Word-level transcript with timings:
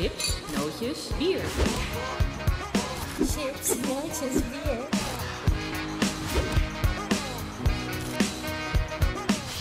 chips, 0.00 0.34
nootjes, 0.56 1.08
bier. 1.18 1.40
Chips, 3.16 3.74
nootjes, 3.88 4.42
bier. 4.50 4.86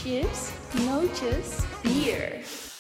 Chips, 0.02 0.50
nootjes, 0.86 1.48
bier. 1.82 2.32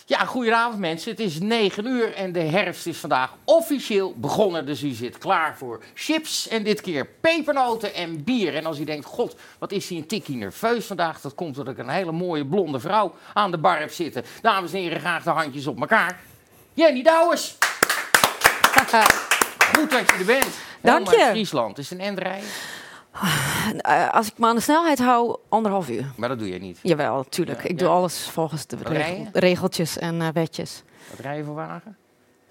Ja, 0.06 0.26
goedenavond 0.26 0.80
mensen. 0.80 1.12
Het 1.12 1.20
is 1.20 1.40
9 1.40 1.86
uur 1.86 2.14
en 2.14 2.32
de 2.32 2.40
herfst 2.40 2.88
is 2.88 2.98
vandaag 2.98 3.34
officieel 3.44 4.14
begonnen. 4.18 4.66
Dus 4.66 4.84
u 4.84 4.90
zit 4.90 5.18
klaar 5.18 5.58
voor 5.58 5.84
chips 5.94 6.48
en 6.48 6.64
dit 6.64 6.82
keer 6.82 7.08
pepernoten 7.22 7.94
en 7.94 8.24
bier. 8.24 8.56
En 8.56 8.66
als 8.66 8.80
u 8.80 8.84
denkt, 8.84 9.06
god, 9.06 9.36
wat 9.60 9.72
is 9.72 9.90
hij 9.90 9.98
een 9.98 10.08
tikkie 10.08 10.36
nerveus 10.36 10.86
vandaag? 10.86 11.22
Dat 11.22 11.36
komt 11.36 11.56
doordat 11.56 11.74
ik 11.74 11.80
een 11.80 11.90
hele 11.90 12.12
mooie 12.12 12.46
blonde 12.46 12.80
vrouw 12.80 13.16
aan 13.34 13.52
de 13.52 13.58
bar 13.58 13.80
heb 13.80 13.92
zitten. 13.92 14.24
Dames 14.42 14.74
en 14.74 14.80
heren, 14.80 15.00
graag 15.00 15.24
de 15.24 15.30
handjes 15.30 15.68
op 15.68 15.80
elkaar. 15.80 16.20
Jenny 16.78 17.02
Douwers. 17.04 17.58
Goed 19.76 19.92
dat 19.92 20.10
je 20.10 20.16
er 20.20 20.26
bent. 20.26 20.48
Dank 20.82 21.10
je. 21.10 21.28
Friesland. 21.30 21.78
Is 21.78 21.90
het 21.90 22.00
een 22.00 22.06
endrij? 22.06 22.42
Eh, 23.82 24.10
als 24.14 24.28
ik 24.28 24.38
me 24.38 24.48
aan 24.48 24.56
de 24.56 24.62
snelheid 24.62 25.00
hou, 25.00 25.38
anderhalf 25.50 25.90
uur. 25.90 26.06
Maar 26.16 26.30
dat 26.30 26.40
doe 26.40 26.48
je 26.50 26.60
niet. 26.60 26.80
Jawel, 26.82 27.24
tuurlijk. 27.30 27.58
Ja, 27.58 27.64
ik 27.70 27.72
ja. 27.72 27.78
doe 27.78 27.88
alles 27.88 28.30
volgens 28.30 28.66
de 28.68 28.78
regel- 28.84 29.28
regeltjes 29.34 29.98
en 29.98 30.22
eh, 30.22 30.28
wetjes. 30.34 30.84
Wat 31.10 31.20
rij 31.20 31.38
je 31.38 31.44
voor 31.44 31.56
wagen? 31.56 31.98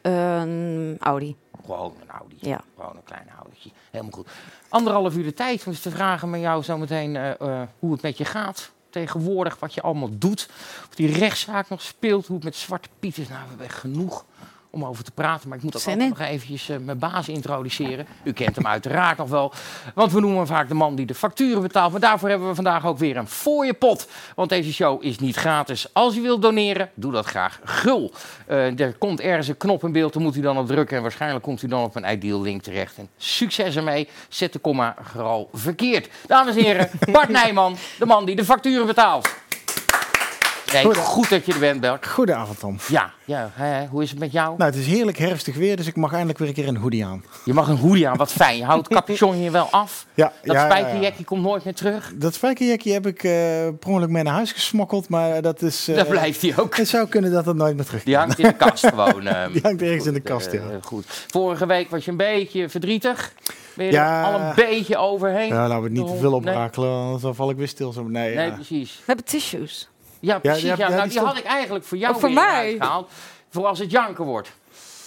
Een 0.02 0.96
Audi. 1.00 1.36
Gewoon 1.64 1.94
een 2.00 2.10
Audi. 2.10 2.36
Ja. 2.40 2.60
Gewoon 2.76 2.96
een 2.96 3.04
klein 3.04 3.28
Audi'tje. 3.42 3.70
Helemaal 3.90 4.12
goed. 4.12 4.28
Anderhalf 4.68 5.14
uur 5.16 5.24
de 5.24 5.32
tijd 5.34 5.64
om 5.66 5.72
eens 5.72 5.80
te 5.80 5.90
vragen 5.90 6.30
met 6.30 6.40
jou 6.40 6.62
zometeen 6.62 7.16
eh, 7.16 7.62
hoe 7.78 7.92
het 7.92 8.02
met 8.02 8.18
je 8.18 8.24
gaat. 8.24 8.70
Tegenwoordig, 8.90 9.58
wat 9.58 9.74
je 9.74 9.82
allemaal 9.82 10.18
doet. 10.18 10.48
Of 10.88 10.94
die 10.94 11.12
rechtszaak 11.12 11.68
nog 11.68 11.82
speelt. 11.82 12.26
Hoe 12.26 12.36
het 12.36 12.44
met 12.44 12.56
Zwarte 12.56 12.88
Piet 12.98 13.18
is. 13.18 13.28
Nou, 13.28 13.42
we 13.42 13.48
hebben 13.48 13.70
genoeg 13.70 14.24
om 14.76 14.84
over 14.84 15.04
te 15.04 15.10
praten. 15.10 15.48
Maar 15.48 15.58
ik 15.58 15.64
moet 15.64 15.76
ook 15.76 15.82
altijd 15.82 16.00
in. 16.00 16.08
nog 16.08 16.20
eventjes 16.20 16.68
eh, 16.68 16.76
mijn 16.78 16.98
baas 16.98 17.28
introduceren. 17.28 18.06
U 18.22 18.32
kent 18.32 18.56
hem 18.56 18.66
uiteraard 18.66 19.18
nog 19.18 19.28
wel. 19.28 19.52
Want 19.94 20.12
we 20.12 20.20
noemen 20.20 20.38
hem 20.38 20.46
vaak 20.46 20.68
de 20.68 20.74
man 20.74 20.94
die 20.94 21.06
de 21.06 21.14
facturen 21.14 21.62
betaalt. 21.62 21.92
Maar 21.92 22.00
daarvoor 22.00 22.28
hebben 22.28 22.48
we 22.48 22.54
vandaag 22.54 22.86
ook 22.86 22.98
weer 22.98 23.16
een 23.16 23.28
voor 23.28 23.66
je 23.66 23.74
pot. 23.74 24.08
Want 24.34 24.48
deze 24.48 24.72
show 24.72 25.04
is 25.04 25.18
niet 25.18 25.36
gratis. 25.36 25.88
Als 25.92 26.16
u 26.16 26.22
wilt 26.22 26.42
doneren, 26.42 26.90
doe 26.94 27.12
dat 27.12 27.26
graag 27.26 27.60
gul. 27.64 28.12
Eh, 28.46 28.80
er 28.80 28.94
komt 28.98 29.20
ergens 29.20 29.48
een 29.48 29.56
knop 29.56 29.84
in 29.84 29.92
beeld, 29.92 30.12
dan 30.12 30.22
moet 30.22 30.36
u 30.36 30.40
dan 30.40 30.58
op 30.58 30.66
drukken. 30.66 30.96
En 30.96 31.02
waarschijnlijk 31.02 31.44
komt 31.44 31.62
u 31.62 31.68
dan 31.68 31.84
op 31.84 31.96
een 31.96 32.12
ideal 32.12 32.40
link 32.40 32.62
terecht. 32.62 32.98
En 32.98 33.08
succes 33.16 33.76
ermee. 33.76 34.08
Zet 34.28 34.52
de 34.52 34.58
komma 34.58 34.94
vooral 35.02 35.48
verkeerd. 35.52 36.08
Dames 36.26 36.56
en 36.56 36.62
heren, 36.62 36.90
Bart 37.12 37.28
Nijman, 37.28 37.76
de 37.98 38.06
man 38.06 38.24
die 38.24 38.36
de 38.36 38.44
facturen 38.44 38.86
betaalt. 38.86 39.28
Nee, 40.76 40.84
Goed. 40.84 40.96
goed 40.96 41.28
dat 41.30 41.46
je 41.46 41.52
er 41.52 41.58
bent, 41.58 41.80
Bert. 41.80 42.06
Goedenavond 42.06 42.58
Tom. 42.58 42.78
Ja, 42.88 43.12
ja 43.24 43.50
hè, 43.52 43.86
hoe 43.86 44.02
is 44.02 44.10
het 44.10 44.18
met 44.18 44.32
jou? 44.32 44.54
Nou, 44.58 44.70
het 44.70 44.80
is 44.80 44.86
heerlijk 44.86 45.18
herfstig 45.18 45.56
weer, 45.56 45.76
dus 45.76 45.86
ik 45.86 45.96
mag 45.96 46.10
eindelijk 46.12 46.38
weer 46.38 46.48
een 46.48 46.54
keer 46.54 46.68
een 46.68 46.76
hoodie 46.76 47.04
aan. 47.06 47.24
Je 47.44 47.52
mag 47.54 47.68
een 47.68 47.76
hoodie 47.76 48.08
aan, 48.08 48.16
wat 48.16 48.32
fijn. 48.32 48.56
Je 48.56 48.64
houdt 48.64 48.88
het 48.88 48.96
capuchon 48.98 49.40
je 49.42 49.50
wel 49.50 49.68
af. 49.70 50.06
Ja, 50.14 50.32
Dat 50.42 50.54
ja, 50.54 50.60
ja, 50.66 50.70
spijkerjekje 50.70 51.24
komt 51.24 51.42
nooit 51.42 51.64
meer 51.64 51.74
terug. 51.74 52.08
ja. 52.10 52.16
Dat 52.18 52.34
spijkerjekje 52.34 52.92
heb 52.92 53.06
ik 53.06 53.22
eh 53.22 53.30
per 53.78 53.88
ongeluk 53.88 54.08
mee 54.08 54.22
naar 54.22 54.34
huis 54.34 54.52
gesmokkeld, 54.52 55.08
maar 55.08 55.42
dat 55.42 55.62
is... 55.62 55.88
eh, 55.88 55.96
Daar 55.96 56.06
blijft 56.06 56.42
hij 56.42 56.54
ook. 56.56 56.76
Het 56.76 56.88
zou 56.88 57.08
kunnen 57.08 57.32
dat 57.32 57.46
het 57.46 57.56
nooit 57.56 57.76
meer 57.76 57.84
terug 57.84 58.02
Die 58.02 58.16
hangt 58.16 58.38
in 58.38 58.46
de 58.46 58.52
kast 58.56 58.86
gewoon. 58.94 59.26
ehm. 59.26 59.52
Die 59.52 59.60
hangt 59.62 59.82
ergens 59.82 60.06
in 60.06 60.14
de 60.14 60.20
kast, 60.20 60.52
ja. 60.52 60.58
eh, 60.60 60.66
goed. 60.82 61.24
Vorige 61.26 61.66
week 61.66 61.90
was 61.90 62.04
je 62.04 62.10
een 62.10 62.16
beetje 62.16 62.68
verdrietig. 62.68 63.32
Ben 63.74 63.86
je 63.86 63.92
Ja. 63.92 64.20
er 64.20 64.34
al 64.34 64.40
een 64.40 64.54
beetje 64.54 64.96
overheen? 64.96 65.48
Ja, 65.48 65.60
laten 65.68 65.76
we 65.76 65.82
het 65.82 65.92
niet 65.92 66.06
te 66.06 66.16
veel 66.16 66.30
Nee. 66.30 66.38
oprakelen, 66.38 66.90
anders 66.90 67.22
dan 67.22 67.34
val 67.34 67.50
ik 67.50 67.56
weer 67.56 67.68
stil. 67.68 67.92
Zo. 67.92 68.02
Nee, 68.02 68.34
Nee, 68.34 68.46
ja. 68.46 68.54
precies. 68.54 68.94
We 68.96 69.02
hebben 69.06 69.24
tissues. 69.24 69.88
Ja, 70.26 70.38
precies. 70.38 70.62
Ja, 70.62 70.76
nou, 70.76 70.92
die 70.92 71.00
die 71.02 71.10
stond- 71.10 71.26
had 71.26 71.36
ik 71.38 71.44
eigenlijk 71.44 71.84
voor 71.84 71.98
jou 71.98 72.14
Oh, 72.14 72.20
voor 72.20 72.28
weer 72.28 72.38
mij? 72.38 72.76
gehaald. 72.78 73.10
Voor 73.50 73.66
als 73.66 73.78
het 73.78 73.90
janken 73.90 74.24
wordt. 74.24 74.52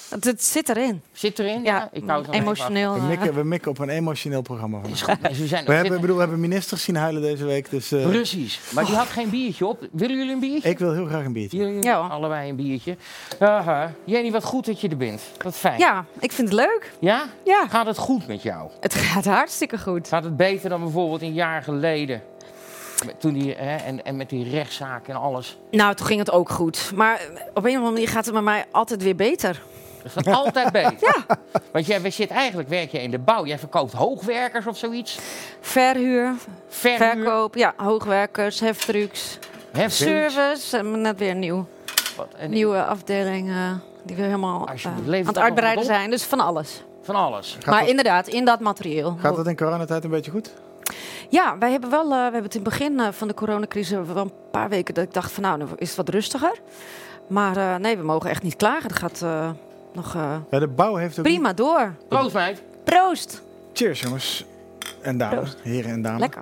Het, 0.09 0.23
het 0.23 0.43
zit 0.43 0.69
erin. 0.69 1.01
Zit 1.11 1.39
erin? 1.39 1.63
Ja, 1.63 1.89
ik 1.91 2.03
hou 2.05 2.25
het 2.25 2.33
emotioneel. 2.33 2.93
we, 2.93 2.99
eh, 2.99 3.07
mikken, 3.07 3.33
we 3.33 3.43
mikken 3.43 3.71
op 3.71 3.79
een 3.79 3.89
emotioneel 3.89 4.41
programma. 4.41 4.79
Van. 4.81 4.91
af. 5.23 5.35
Ze 5.35 5.47
zijn 5.47 5.65
We 5.65 5.73
hebben, 5.73 6.01
bedoel, 6.01 6.15
we 6.15 6.21
hebben 6.21 6.39
ministers 6.39 6.83
zien 6.83 6.95
huilen 6.95 7.21
deze 7.21 7.45
week, 7.45 7.69
dus 7.69 7.91
eh, 7.91 8.07
Precies. 8.07 8.59
Maar 8.73 8.85
die 8.85 8.95
had 8.95 9.07
geen 9.07 9.29
biertje 9.29 9.65
op. 9.67 9.87
Willen 9.91 10.17
jullie 10.17 10.33
een 10.33 10.39
biertje? 10.39 10.69
ik 10.69 10.79
wil 10.79 10.93
heel 10.93 11.05
graag 11.05 11.25
een 11.25 11.33
biertje. 11.33 11.57
Jullie 11.57 11.83
Ja, 11.83 11.97
allebei 11.97 12.49
een 12.49 12.55
biertje. 12.55 12.97
Aha. 13.39 13.93
Jenny, 14.03 14.31
wat 14.31 14.43
goed 14.43 14.65
dat 14.65 14.81
je 14.81 14.89
er 14.89 14.97
bent. 14.97 15.21
Wat 15.43 15.55
fijn. 15.55 15.79
ja, 15.79 16.05
ik 16.19 16.31
vind 16.31 16.47
het 16.49 16.57
leuk. 16.57 16.91
Ja? 16.99 17.25
Ja, 17.45 17.67
Gaat 17.67 17.85
het 17.85 17.97
goed 17.97 18.27
met 18.27 18.41
jou? 18.41 18.69
het 18.79 18.93
gaat 18.95 19.25
hartstikke 19.25 19.77
goed. 19.77 20.07
Gaat 20.07 20.23
het 20.23 20.37
beter 20.37 20.69
dan 20.69 20.81
bijvoorbeeld 20.81 21.21
een 21.21 21.33
jaar 21.33 21.63
geleden? 21.63 22.21
Toen 23.17 23.33
die, 23.33 23.55
hè, 23.55 23.75
en, 23.75 24.05
en 24.05 24.15
met 24.15 24.29
die 24.29 24.49
rechtszaak 24.49 25.07
en 25.07 25.15
alles. 25.15 25.57
Nou, 25.71 25.95
toen 25.95 26.05
ging 26.05 26.19
het 26.19 26.31
ook 26.31 26.49
goed. 26.49 26.91
Maar 26.95 27.21
op 27.53 27.63
een 27.63 27.69
of 27.69 27.75
andere 27.75 27.91
manier 27.91 28.07
gaat 28.07 28.25
het 28.25 28.33
met 28.33 28.43
mij 28.43 28.65
altijd 28.71 29.03
weer 29.03 29.15
beter. 29.15 29.61
Het 30.03 30.11
gaat 30.11 30.27
altijd 30.35 30.71
beter. 30.81 30.97
Ja. 30.99 31.37
Want 31.71 31.85
jij 31.85 32.09
zit 32.11 32.29
eigenlijk, 32.29 32.69
werk 32.69 32.91
je 32.91 33.01
in 33.01 33.11
de 33.11 33.19
bouw. 33.19 33.45
Jij 33.45 33.59
verkoopt 33.59 33.93
hoogwerkers 33.93 34.67
of 34.67 34.77
zoiets. 34.77 35.19
Verhuur, 35.61 36.33
Verhuur. 36.67 36.97
verkoop, 36.97 37.55
ja, 37.55 37.73
hoogwerkers, 37.77 38.59
heftrucks, 38.59 39.39
Hè, 39.71 39.89
service. 39.89 40.83
Net 40.83 41.19
weer 41.19 41.35
nieuw, 41.35 41.67
Wat, 42.17 42.27
en 42.37 42.49
nieuwe 42.49 42.83
afdeling 42.83 43.51
die 44.03 44.15
we 44.15 44.21
helemaal 44.21 44.67
Alsjeblieft, 44.67 45.07
aan 45.07 45.25
het 45.25 45.25
dat 45.25 45.37
uitbreiden 45.37 45.85
zijn. 45.85 46.09
Dus 46.09 46.23
van 46.23 46.39
alles. 46.39 46.83
Van 47.01 47.15
alles. 47.15 47.53
Gaat, 47.59 47.65
maar 47.65 47.79
dat, 47.79 47.89
inderdaad, 47.89 48.27
in 48.27 48.45
dat 48.45 48.59
materieel. 48.59 49.17
gaat 49.21 49.35
dat 49.35 49.47
in 49.47 49.55
coronatijd 49.55 50.03
een 50.03 50.09
beetje 50.09 50.31
goed? 50.31 50.53
Ja, 51.29 51.57
wij 51.57 51.71
hebben 51.71 51.89
wel, 51.89 52.03
eh, 52.03 52.09
we 52.09 52.15
hebben 52.15 52.43
het 52.43 52.55
in 52.55 52.61
het 52.61 52.69
begin 52.69 52.99
eh, 52.99 53.07
van 53.11 53.27
de 53.27 53.33
coronacrisis 53.33 53.97
wel 54.05 54.23
een 54.23 54.31
paar 54.51 54.69
weken 54.69 54.93
dat 54.93 55.03
ik 55.03 55.13
dacht 55.13 55.31
van 55.31 55.43
nou, 55.43 55.57
nu 55.57 55.65
is 55.75 55.87
het 55.87 55.97
wat 55.97 56.09
rustiger. 56.09 56.51
Maar 57.27 57.57
eh, 57.57 57.75
nee, 57.75 57.97
we 57.97 58.03
mogen 58.03 58.29
echt 58.29 58.43
niet 58.43 58.55
klagen. 58.55 58.89
Het 58.89 58.97
gaat 58.97 59.21
eh, 59.21 59.49
nog 59.93 60.15
eh, 60.15 60.35
Ja, 60.51 60.59
de 60.59 60.67
bouw 60.67 60.95
heeft 60.95 61.17
ook... 61.19 61.23
prima 61.25 61.53
door. 61.53 61.93
Proost, 62.07 62.33
meid. 62.33 62.61
Proost. 62.83 63.41
Cheers 63.73 64.01
jongens. 64.01 64.45
En 65.01 65.17
dames, 65.17 65.37
Proost. 65.39 65.57
heren 65.63 65.91
en 65.91 66.01
dames. 66.01 66.19
Lekker. 66.19 66.41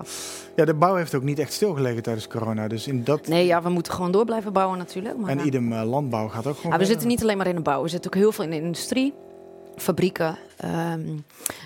Ja, 0.56 0.64
de 0.64 0.74
bouw 0.74 0.94
heeft 0.94 1.14
ook 1.14 1.22
niet 1.22 1.38
echt 1.38 1.52
stilgelegen 1.52 2.02
tijdens 2.02 2.28
corona. 2.28 2.68
Dus 2.68 2.86
in 2.86 3.04
dat... 3.04 3.26
Nee, 3.26 3.46
ja, 3.46 3.62
we 3.62 3.68
moeten 3.68 3.92
gewoon 3.92 4.10
door 4.10 4.24
blijven 4.24 4.52
bouwen 4.52 4.78
natuurlijk. 4.78 5.16
Maar, 5.16 5.30
En 5.30 5.38
ja. 5.38 5.44
idem 5.44 5.74
landbouw 5.74 6.28
gaat 6.28 6.46
ook 6.46 6.56
gewoon... 6.56 6.62
Ja, 6.62 6.62
we 6.62 6.70
verder. 6.70 6.86
zitten 6.86 7.08
niet 7.08 7.22
alleen 7.22 7.36
maar 7.36 7.46
in 7.46 7.54
de 7.54 7.60
bouw. 7.60 7.82
We 7.82 7.88
zitten 7.88 8.10
ook 8.10 8.16
heel 8.16 8.32
veel 8.32 8.44
in 8.44 8.50
de 8.50 8.56
industrie. 8.56 9.14
Fabrieken. 9.78 10.36
ehm, 10.56 11.18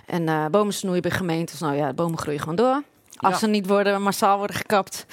en 0.07 0.29
eh 0.29 0.47
bomen 0.51 0.73
snoeien 0.75 1.03
bij 1.03 1.11
gemeentes. 1.11 1.61
Nou 1.61 1.75
ja, 1.75 1.93
bomen 1.93 2.19
groeien 2.19 2.41
gewoon 2.41 2.57
door. 2.57 2.83
Als 3.17 3.33
Ja. 3.33 3.39
ze 3.39 3.47
niet 3.47 3.67
worden, 3.67 4.03
massaal 4.03 4.39
worden 4.39 4.57
gekapt. 4.57 5.07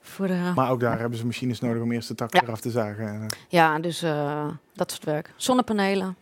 Voor 0.00 0.26
de, 0.26 0.52
Maar 0.54 0.70
ook 0.70 0.80
daar 0.80 0.98
hebben 0.98 1.18
ze 1.18 1.26
machines 1.26 1.60
nodig 1.60 1.82
om 1.82 1.92
eerst 1.92 2.08
de 2.08 2.14
tak 2.14 2.34
Ja. 2.34 2.42
eraf 2.42 2.60
te 2.60 2.70
zagen. 2.70 3.06
En, 3.08 3.20
eh, 3.20 3.26
ja, 3.48 3.78
dus 3.78 4.02
eh, 4.02 4.46
dat 4.74 4.90
soort 4.90 5.04
werk. 5.04 5.32
Zonnepanelen. 5.36 6.16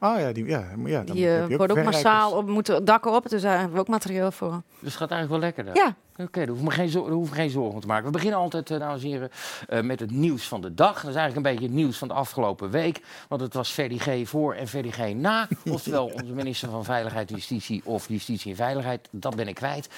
Oh 0.00 0.18
ja, 0.18 0.32
die, 0.32 0.44
ja, 0.46 0.64
ja 0.84 1.02
dan 1.02 1.16
Die 1.16 1.36
eh, 1.36 1.56
worden 1.56 1.78
ook 1.78 1.84
massaal 1.84 2.32
op, 2.32 2.46
moeten 2.48 2.84
dakken 2.84 3.12
op. 3.12 3.28
Dus 3.28 3.42
daar 3.42 3.56
hebben 3.58 3.74
we 3.74 3.80
ook 3.80 3.88
materieel 3.88 4.32
voor. 4.32 4.62
Dus 4.78 4.88
het 4.92 5.00
gaat 5.00 5.10
eigenlijk 5.10 5.30
wel 5.30 5.38
lekker 5.40 5.64
daar. 5.64 5.74
Ja, 5.76 5.94
Oké, 6.22 6.46
daar 6.46 6.72
geen, 6.72 6.88
zo- 6.88 7.02
daar 7.04 7.12
hoeven 7.12 7.34
we 7.34 7.40
geen 7.40 7.50
zorgen 7.50 7.74
om 7.74 7.80
te 7.80 7.86
maken. 7.86 8.04
We 8.04 8.10
beginnen 8.10 8.38
altijd, 8.38 8.70
eh, 8.70 8.78
dames 8.78 9.02
en 9.02 9.08
heren, 9.08 9.30
eh, 9.68 9.80
met 9.80 10.00
het 10.00 10.10
nieuws 10.10 10.48
van 10.48 10.60
de 10.60 10.74
dag. 10.74 10.94
Dat 11.00 11.10
is 11.10 11.16
eigenlijk 11.16 11.36
een 11.36 11.52
beetje 11.52 11.66
het 11.66 11.74
nieuws 11.76 11.98
van 11.98 12.08
de 12.08 12.14
afgelopen 12.14 12.70
week. 12.70 13.00
Want 13.28 13.40
het 13.40 13.54
was 13.54 13.72
VDG 13.72 14.28
voor 14.28 14.54
en 14.54 14.68
VDG 14.68 15.14
na. 15.14 15.48
Oftewel 15.70 16.06
onze 16.06 16.32
minister 16.32 16.70
van 16.70 16.84
Veiligheid 16.84 17.28
en 17.30 17.34
Justitie 17.34 17.82
of 17.84 18.08
Justitie 18.08 18.50
en 18.50 18.56
Veiligheid. 18.56 19.08
Dat 19.10 19.36
ben 19.36 19.48
ik 19.48 19.54
kwijt. 19.54 19.88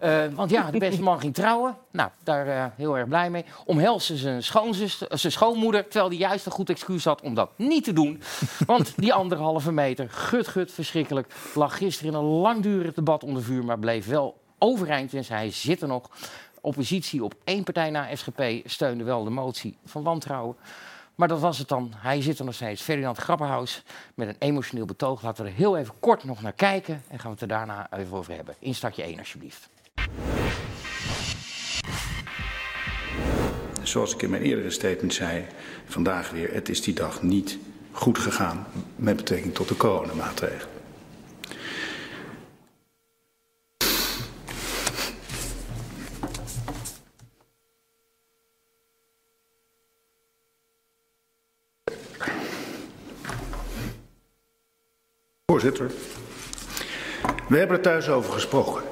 Eh, 0.00 0.24
want 0.34 0.50
ja, 0.50 0.70
de 0.70 0.78
beste 0.78 1.02
man 1.02 1.20
ging 1.20 1.34
trouwen. 1.34 1.76
Nou, 1.90 2.10
daar 2.22 2.72
heel 2.76 2.98
erg 2.98 3.08
blij 3.08 3.30
mee. 3.30 3.44
Omhelsde 3.64 4.16
zijn, 4.16 4.42
schoonzuster, 4.42 5.18
zijn 5.18 5.32
schoonmoeder, 5.32 5.82
terwijl 5.82 6.08
hij 6.08 6.18
juist 6.18 6.46
een 6.46 6.52
goed 6.52 6.70
excuus 6.70 7.04
had 7.04 7.20
om 7.22 7.34
dat 7.34 7.50
niet 7.56 7.84
te 7.84 7.92
doen. 7.92 8.22
Want 8.66 8.92
die 8.96 9.12
anderhalve 9.12 9.72
meter, 9.72 10.10
gut, 10.10 10.48
gut, 10.48 10.72
verschrikkelijk, 10.72 11.34
lag 11.54 11.76
gisteren 11.76 12.12
in 12.12 12.18
een 12.18 12.24
langdurig 12.24 12.94
debat 12.94 13.24
onder 13.24 13.42
vuur, 13.42 13.64
maar 13.64 13.78
bleef 13.78 14.06
wel 14.06 14.36
overeind. 14.58 15.14
En 15.14 15.24
hij 15.28 15.50
zit 15.50 15.82
er 15.82 15.88
nog. 15.88 16.10
Oppositie 16.60 17.24
op 17.24 17.34
één 17.44 17.64
partij 17.64 17.90
na 17.90 18.16
SGP 18.16 18.42
steunde 18.64 19.04
wel 19.04 19.24
de 19.24 19.30
motie 19.30 19.76
van 19.84 20.02
wantrouwen. 20.02 20.56
Maar 21.14 21.28
dat 21.28 21.40
was 21.40 21.58
het 21.58 21.68
dan. 21.68 21.92
Hij 21.96 22.22
zit 22.22 22.38
er 22.38 22.44
nog 22.44 22.54
steeds. 22.54 22.82
Ferdinand 22.82 23.18
Grapperhaus 23.18 23.82
met 24.14 24.28
een 24.28 24.36
emotioneel 24.38 24.84
betoog. 24.84 25.22
Laten 25.22 25.44
we 25.44 25.50
er 25.50 25.56
heel 25.56 25.76
even 25.76 25.94
kort 26.00 26.24
nog 26.24 26.42
naar 26.42 26.52
kijken. 26.52 27.02
En 27.08 27.18
gaan 27.18 27.26
we 27.26 27.32
het 27.32 27.40
er 27.40 27.48
daarna 27.48 27.88
even 27.92 28.16
over 28.16 28.34
hebben. 28.34 28.54
Instartje 28.58 29.02
1 29.02 29.18
alsjeblieft. 29.18 29.68
Zoals 33.82 34.14
ik 34.14 34.22
in 34.22 34.30
mijn 34.30 34.42
eerdere 34.42 34.70
statement 34.70 35.14
zei, 35.14 35.46
vandaag 35.86 36.30
weer, 36.30 36.54
het 36.54 36.68
is 36.68 36.82
die 36.82 36.94
dag 36.94 37.22
niet 37.22 37.58
goed 37.92 38.18
gegaan 38.18 38.66
met 38.96 39.16
betrekking 39.16 39.54
tot 39.54 39.68
de 39.68 39.76
coronamaatregelen. 39.76 40.77
Voorzitter, 55.52 55.90
we 57.48 57.58
hebben 57.58 57.76
er 57.76 57.82
thuis 57.82 58.08
over 58.08 58.32
gesproken. 58.32 58.82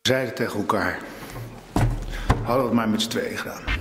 We 0.00 0.08
zeiden 0.08 0.34
tegen 0.34 0.58
elkaar, 0.58 1.00
hadden 2.42 2.56
we 2.56 2.62
het 2.62 2.72
maar 2.72 2.88
met 2.88 3.02
z'n 3.02 3.08
tweeën 3.08 3.38
gedaan. 3.38 3.75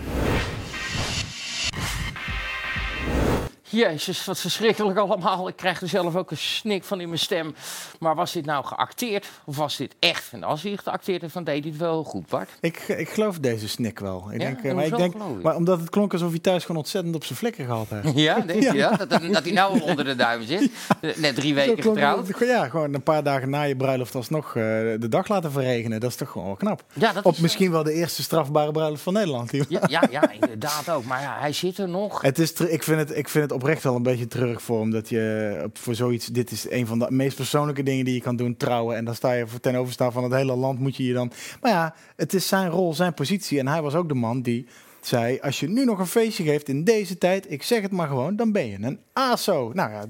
Jezus, 3.70 4.26
wat 4.26 4.40
verschrikkelijk 4.40 4.98
allemaal. 4.98 5.48
Ik 5.48 5.56
krijg 5.56 5.82
er 5.82 5.88
zelf 5.88 6.16
ook 6.16 6.32
een 6.32 6.38
snik 6.38 6.84
van 6.84 7.00
in 7.02 7.08
mijn 7.08 7.20
stem. 7.20 7.56
Maar 8.00 8.16
was 8.16 8.32
dit 8.32 8.46
nou 8.46 8.66
geacteerd 8.66 9.28
of 9.46 9.58
was 9.58 9.78
dit 9.78 9.96
echt? 10.00 10.24
En 10.32 10.44
als 10.44 10.62
hij 10.62 10.78
geacteerd 10.84 11.22
heeft, 11.22 11.34
dan 11.34 11.44
deed 11.44 11.62
hij 11.64 11.72
het 11.72 11.80
wel 11.80 12.04
goed, 12.04 12.28
Bart. 12.28 12.50
Ik, 12.62 12.78
ik 12.88 13.10
geloof 13.10 13.40
deze 13.40 13.68
snik 13.68 14.00
wel. 14.00 14.28
Ik 14.32 14.42
Ja? 14.42 14.46
denk, 14.48 14.64
eh, 14.64 14.74
maar, 14.74 14.86
ik 14.86 14.98
denk 14.98 15.14
maar 15.44 15.56
omdat 15.56 15.80
het 15.80 15.90
klonk 15.90 16.14
alsof 16.14 16.30
hij 16.30 16.40
thuis 16.40 16.62
gewoon 16.62 16.78
ontzettend 16.82 17.16
op 17.16 17.24
zijn 17.24 17.38
flikker 17.38 17.66
gehad 17.66 17.88
heeft. 17.90 18.18
Ja, 18.18 18.40
denk 18.48 18.64
je 18.64 18.74
ja. 18.74 18.90
Dat, 18.96 19.10
dat, 19.10 19.22
hij 19.44 19.52
nou 19.52 19.82
onder 19.82 20.06
de 20.06 20.16
duim 20.16 20.44
zit. 20.44 20.72
Net 21.16 21.36
drie 21.36 21.54
weken 21.54 21.76
klonk 21.76 21.98
getrouwd. 21.98 22.40
Ja, 22.40 22.70
gewoon 22.70 22.94
een 22.94 23.04
paar 23.04 23.24
dagen 23.24 23.50
na 23.50 23.62
je 23.62 23.76
bruiloft 23.76 24.16
alsnog 24.16 24.48
eh, 24.48 24.54
de 24.64 25.08
dag 25.10 25.28
laten 25.28 25.52
verregenen. 25.52 26.00
Dat 26.00 26.10
is 26.10 26.16
toch 26.16 26.30
gewoon 26.30 26.48
wel 26.48 26.56
knap. 26.56 26.84
Ja, 26.94 27.14
dat 27.14 27.24
Op 27.24 27.34
is, 27.34 27.40
misschien 27.40 27.72
wel 27.72 27.84
de 27.84 27.94
eerste 27.94 28.24
strafbare 28.24 28.72
bruiloft 28.72 29.02
van 29.02 29.14
Nederland. 29.14 29.52
ja, 29.52 29.80
ja, 29.88 30.04
ja, 30.10 30.32
inderdaad 30.32 30.90
ook. 30.90 31.04
Maar 31.06 31.22
ja, 31.22 31.36
hij 31.40 31.54
zit 31.54 31.78
er 31.78 31.90
nog. 31.90 32.22
Het 32.22 32.40
is 32.40 32.52
ik, 32.54 32.84
vind 32.84 33.00
het, 33.00 33.18
ik 33.18 33.30
vind 33.30 33.44
het 33.44 33.54
oprecht 33.56 33.84
wel 33.84 33.96
een 33.96 34.04
beetje 34.04 34.28
terug 34.28 34.62
voor 34.62 34.80
hem 34.80 34.92
dat 34.92 35.10
je 35.10 35.69
voor 35.74 35.96
zoiets. 35.96 36.25
Dit 36.25 36.52
is 36.52 36.69
een 36.69 36.88
van 36.88 37.00
de 37.00 37.07
meest 37.10 37.36
persoonlijke 37.36 37.84
dingen 37.84 38.06
die 38.06 38.13
je 38.13 38.22
kan 38.22 38.36
doen: 38.36 38.57
trouwen. 38.57 38.96
En 38.96 39.06
dan 39.06 39.16
sta 39.16 39.31
je 39.31 39.48
voor 39.48 39.60
ten 39.60 39.75
overstaan 39.75 40.12
van 40.12 40.24
het 40.24 40.34
hele 40.34 40.56
land. 40.56 40.80
Moet 40.80 40.96
je 40.96 41.04
je 41.04 41.13
dan. 41.13 41.31
Maar 41.62 41.72
ja, 41.72 41.96
het 42.16 42.34
is 42.34 42.48
zijn 42.48 42.69
rol, 42.69 42.94
zijn 42.94 43.13
positie. 43.13 43.60
En 43.60 43.68
hij 43.68 43.81
was 43.81 43.96
ook 43.96 44.07
de 44.07 44.13
man 44.13 44.42
die 44.42 44.68
zei: 45.02 45.40
Als 45.40 45.60
je 45.60 45.69
nu 45.69 45.86
nog 45.86 46.00
een 46.00 46.07
feestje 46.07 46.44
geeft 46.44 46.69
in 46.69 46.84
deze 46.84 47.18
tijd, 47.18 47.52
ik 47.52 47.63
zeg 47.63 47.81
het 47.81 47.92
maar 47.92 48.07
gewoon, 48.07 48.36
dan 48.36 48.52
ben 48.52 48.68
je 48.68 48.78
een 48.81 49.00
ASO. 49.13 49.72
Nou 49.74 49.92
ja, 49.92 50.06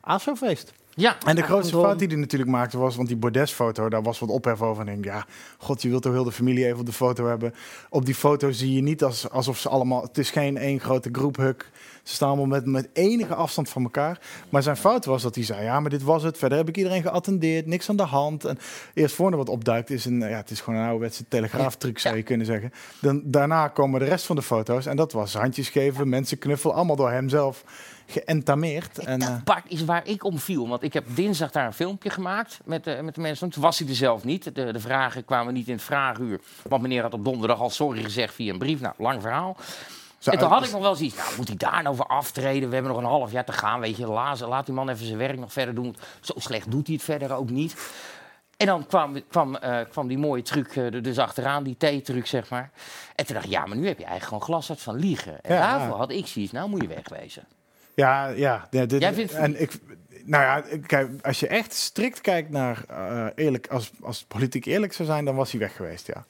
ASO-feest. 0.00 0.72
Ja, 0.94 1.16
En 1.26 1.36
de 1.36 1.42
grootste 1.42 1.78
fout 1.78 1.98
die 1.98 2.08
hij 2.08 2.16
natuurlijk 2.16 2.50
maakte 2.50 2.78
was, 2.78 2.96
want 2.96 3.08
die 3.08 3.16
bordesfoto, 3.16 3.88
daar 3.88 4.02
was 4.02 4.18
wat 4.18 4.28
ophef 4.28 4.62
over. 4.62 4.86
En 4.86 4.88
ik 4.94 5.02
denk, 5.02 5.14
ja, 5.14 5.26
god, 5.58 5.82
je 5.82 5.88
wilt 5.88 6.02
toch 6.02 6.12
heel 6.12 6.24
de 6.24 6.32
familie 6.32 6.66
even 6.66 6.78
op 6.78 6.86
de 6.86 6.92
foto 6.92 7.26
hebben. 7.26 7.54
Op 7.90 8.04
die 8.04 8.14
foto 8.14 8.50
zie 8.50 8.74
je 8.74 8.82
niet 8.82 9.04
als, 9.04 9.30
alsof 9.30 9.58
ze 9.58 9.68
allemaal, 9.68 10.02
het 10.02 10.18
is 10.18 10.30
geen 10.30 10.56
één 10.56 10.80
grote 10.80 11.08
groephuk. 11.12 11.70
Ze 12.02 12.14
staan 12.14 12.28
allemaal 12.28 12.46
met, 12.46 12.66
met 12.66 12.88
enige 12.92 13.34
afstand 13.34 13.68
van 13.68 13.82
elkaar. 13.82 14.20
Maar 14.48 14.62
zijn 14.62 14.76
fout 14.76 15.04
was 15.04 15.22
dat 15.22 15.34
hij 15.34 15.44
zei, 15.44 15.64
ja, 15.64 15.80
maar 15.80 15.90
dit 15.90 16.02
was 16.02 16.22
het. 16.22 16.38
Verder 16.38 16.58
heb 16.58 16.68
ik 16.68 16.76
iedereen 16.76 17.02
geattendeerd, 17.02 17.66
niks 17.66 17.88
aan 17.88 17.96
de 17.96 18.02
hand. 18.02 18.44
En 18.44 18.58
eerst 18.94 19.14
voor 19.14 19.30
er 19.30 19.36
wat 19.36 19.48
opduikt, 19.48 19.90
is 19.90 20.04
een, 20.04 20.20
ja, 20.20 20.36
het 20.36 20.50
is 20.50 20.60
gewoon 20.60 20.78
een 20.78 20.86
ouderwetse 20.86 21.24
telegraaftruc, 21.28 21.98
zou 21.98 22.16
je 22.16 22.22
kunnen 22.22 22.46
zeggen. 22.46 22.72
Dan, 23.00 23.22
daarna 23.24 23.68
komen 23.68 24.00
de 24.00 24.06
rest 24.06 24.26
van 24.26 24.36
de 24.36 24.42
foto's. 24.42 24.86
En 24.86 24.96
dat 24.96 25.12
was 25.12 25.34
handjes 25.34 25.68
geven, 25.68 26.08
mensen 26.08 26.38
knuffelen, 26.38 26.76
allemaal 26.76 26.96
door 26.96 27.10
hemzelf 27.10 27.64
geëntameerd. 28.06 28.98
En, 28.98 29.20
eh, 29.22 29.28
Dat 29.28 29.44
Bart 29.44 29.64
is 29.68 29.84
waar 29.84 30.06
ik 30.06 30.24
om 30.24 30.38
viel. 30.38 30.68
Want 30.68 30.82
ik 30.82 30.92
heb 30.92 31.04
dinsdag 31.08 31.50
daar 31.50 31.66
een 31.66 31.72
filmpje 31.72 32.10
gemaakt 32.10 32.60
met, 32.64 32.84
de 32.84 32.98
met 33.02 33.14
de 33.14 33.20
mensen. 33.20 33.50
Toen 33.50 33.62
was 33.62 33.78
hij 33.78 33.88
er 33.88 33.94
zelf 33.94 34.24
niet. 34.24 34.54
De, 34.54 34.72
de 34.72 34.80
vragen 34.80 35.24
kwamen 35.24 35.54
niet 35.54 35.66
in 35.68 35.74
het 35.74 35.82
vraaguur. 35.82 36.40
Want 36.68 36.82
meneer 36.82 37.02
had 37.02 37.14
op 37.14 37.24
donderdag 37.24 37.60
al 37.60 37.70
sorry 37.70 38.02
gezegd 38.02 38.34
via 38.34 38.52
een 38.52 38.58
brief. 38.58 38.80
Nou, 38.80 38.94
lang 38.98 39.22
verhaal. 39.22 39.56
zo- 40.18 40.30
En 40.30 40.38
toen 40.38 40.48
had 40.48 40.64
ik 40.64 40.72
nog 40.72 40.80
wel 40.80 40.94
zoiets, 40.94 41.16
nou 41.16 41.28
moet 41.36 41.48
hij 41.48 41.56
daar 41.56 41.82
nou 41.82 41.96
voor 41.96 42.06
aftreden? 42.06 42.68
We 42.68 42.74
hebben 42.74 42.92
nog 42.92 43.00
een 43.02 43.08
half 43.08 43.32
jaar 43.32 43.44
te 43.44 43.52
gaan, 43.52 43.80
weet 43.80 43.96
je. 43.96 44.06
Laat, 44.06 44.40
laat 44.40 44.66
die 44.66 44.74
man 44.74 44.88
even 44.88 45.06
zijn 45.06 45.18
werk 45.18 45.38
nog 45.38 45.52
verder 45.52 45.74
doen. 45.74 45.96
Zo 46.20 46.32
slecht 46.36 46.70
doet 46.70 46.86
hij 46.86 46.94
het 46.96 47.04
verder 47.04 47.32
ook 47.36 47.50
niet. 47.50 47.76
En 48.56 48.66
dan 48.68 48.86
kwam, 48.86 49.16
kwam, 49.28 49.56
eh, 49.56 49.78
kwam 49.90 50.08
die 50.08 50.18
mooie 50.18 50.42
truc 50.42 50.76
eh, 50.76 51.02
dus 51.02 51.18
achteraan, 51.18 51.62
die 51.62 51.76
T-truc 51.76 52.26
zeg 52.26 52.50
maar. 52.50 52.70
En 53.14 53.24
toen 53.26 53.34
dacht 53.34 53.46
ik, 53.46 53.52
ja, 53.52 53.66
maar 53.66 53.76
nu 53.76 53.86
heb 53.86 53.98
je 53.98 54.04
eigenlijk 54.04 54.24
gewoon 54.24 54.42
glashard 54.58 54.80
van 54.80 54.94
liegen. 54.96 55.42
En 55.44 55.54
Ja. 55.54 55.60
daarvoor 55.78 55.96
had 55.96 56.10
ik 56.10 56.26
zoiets, 56.26 56.52
nou 56.52 56.68
moet 56.68 56.80
je 56.82 56.88
wegwezen. 56.88 57.44
Ja, 57.94 58.28
ja. 58.28 58.66
ja, 58.70 58.86
dit, 58.86 59.00
Jij 59.00 59.12
vindt- 59.14 59.32
en 59.32 59.60
ik, 59.60 59.72
nou 60.24 60.42
ja, 60.44 60.78
kijk, 60.86 61.08
als 61.22 61.40
je 61.40 61.46
echt 61.46 61.72
strikt 61.72 62.20
kijkt 62.20 62.50
naar 62.50 62.84
eh, 62.88 63.26
eerlijk, 63.34 63.66
als, 63.66 63.90
als 64.00 64.24
politiek 64.24 64.64
eerlijk 64.64 64.92
zou 64.92 65.08
zijn, 65.08 65.24
dan 65.24 65.34
was 65.34 65.50
hij 65.50 65.60
weg 65.60 65.76
geweest, 65.76 66.06
ja. 66.06 66.24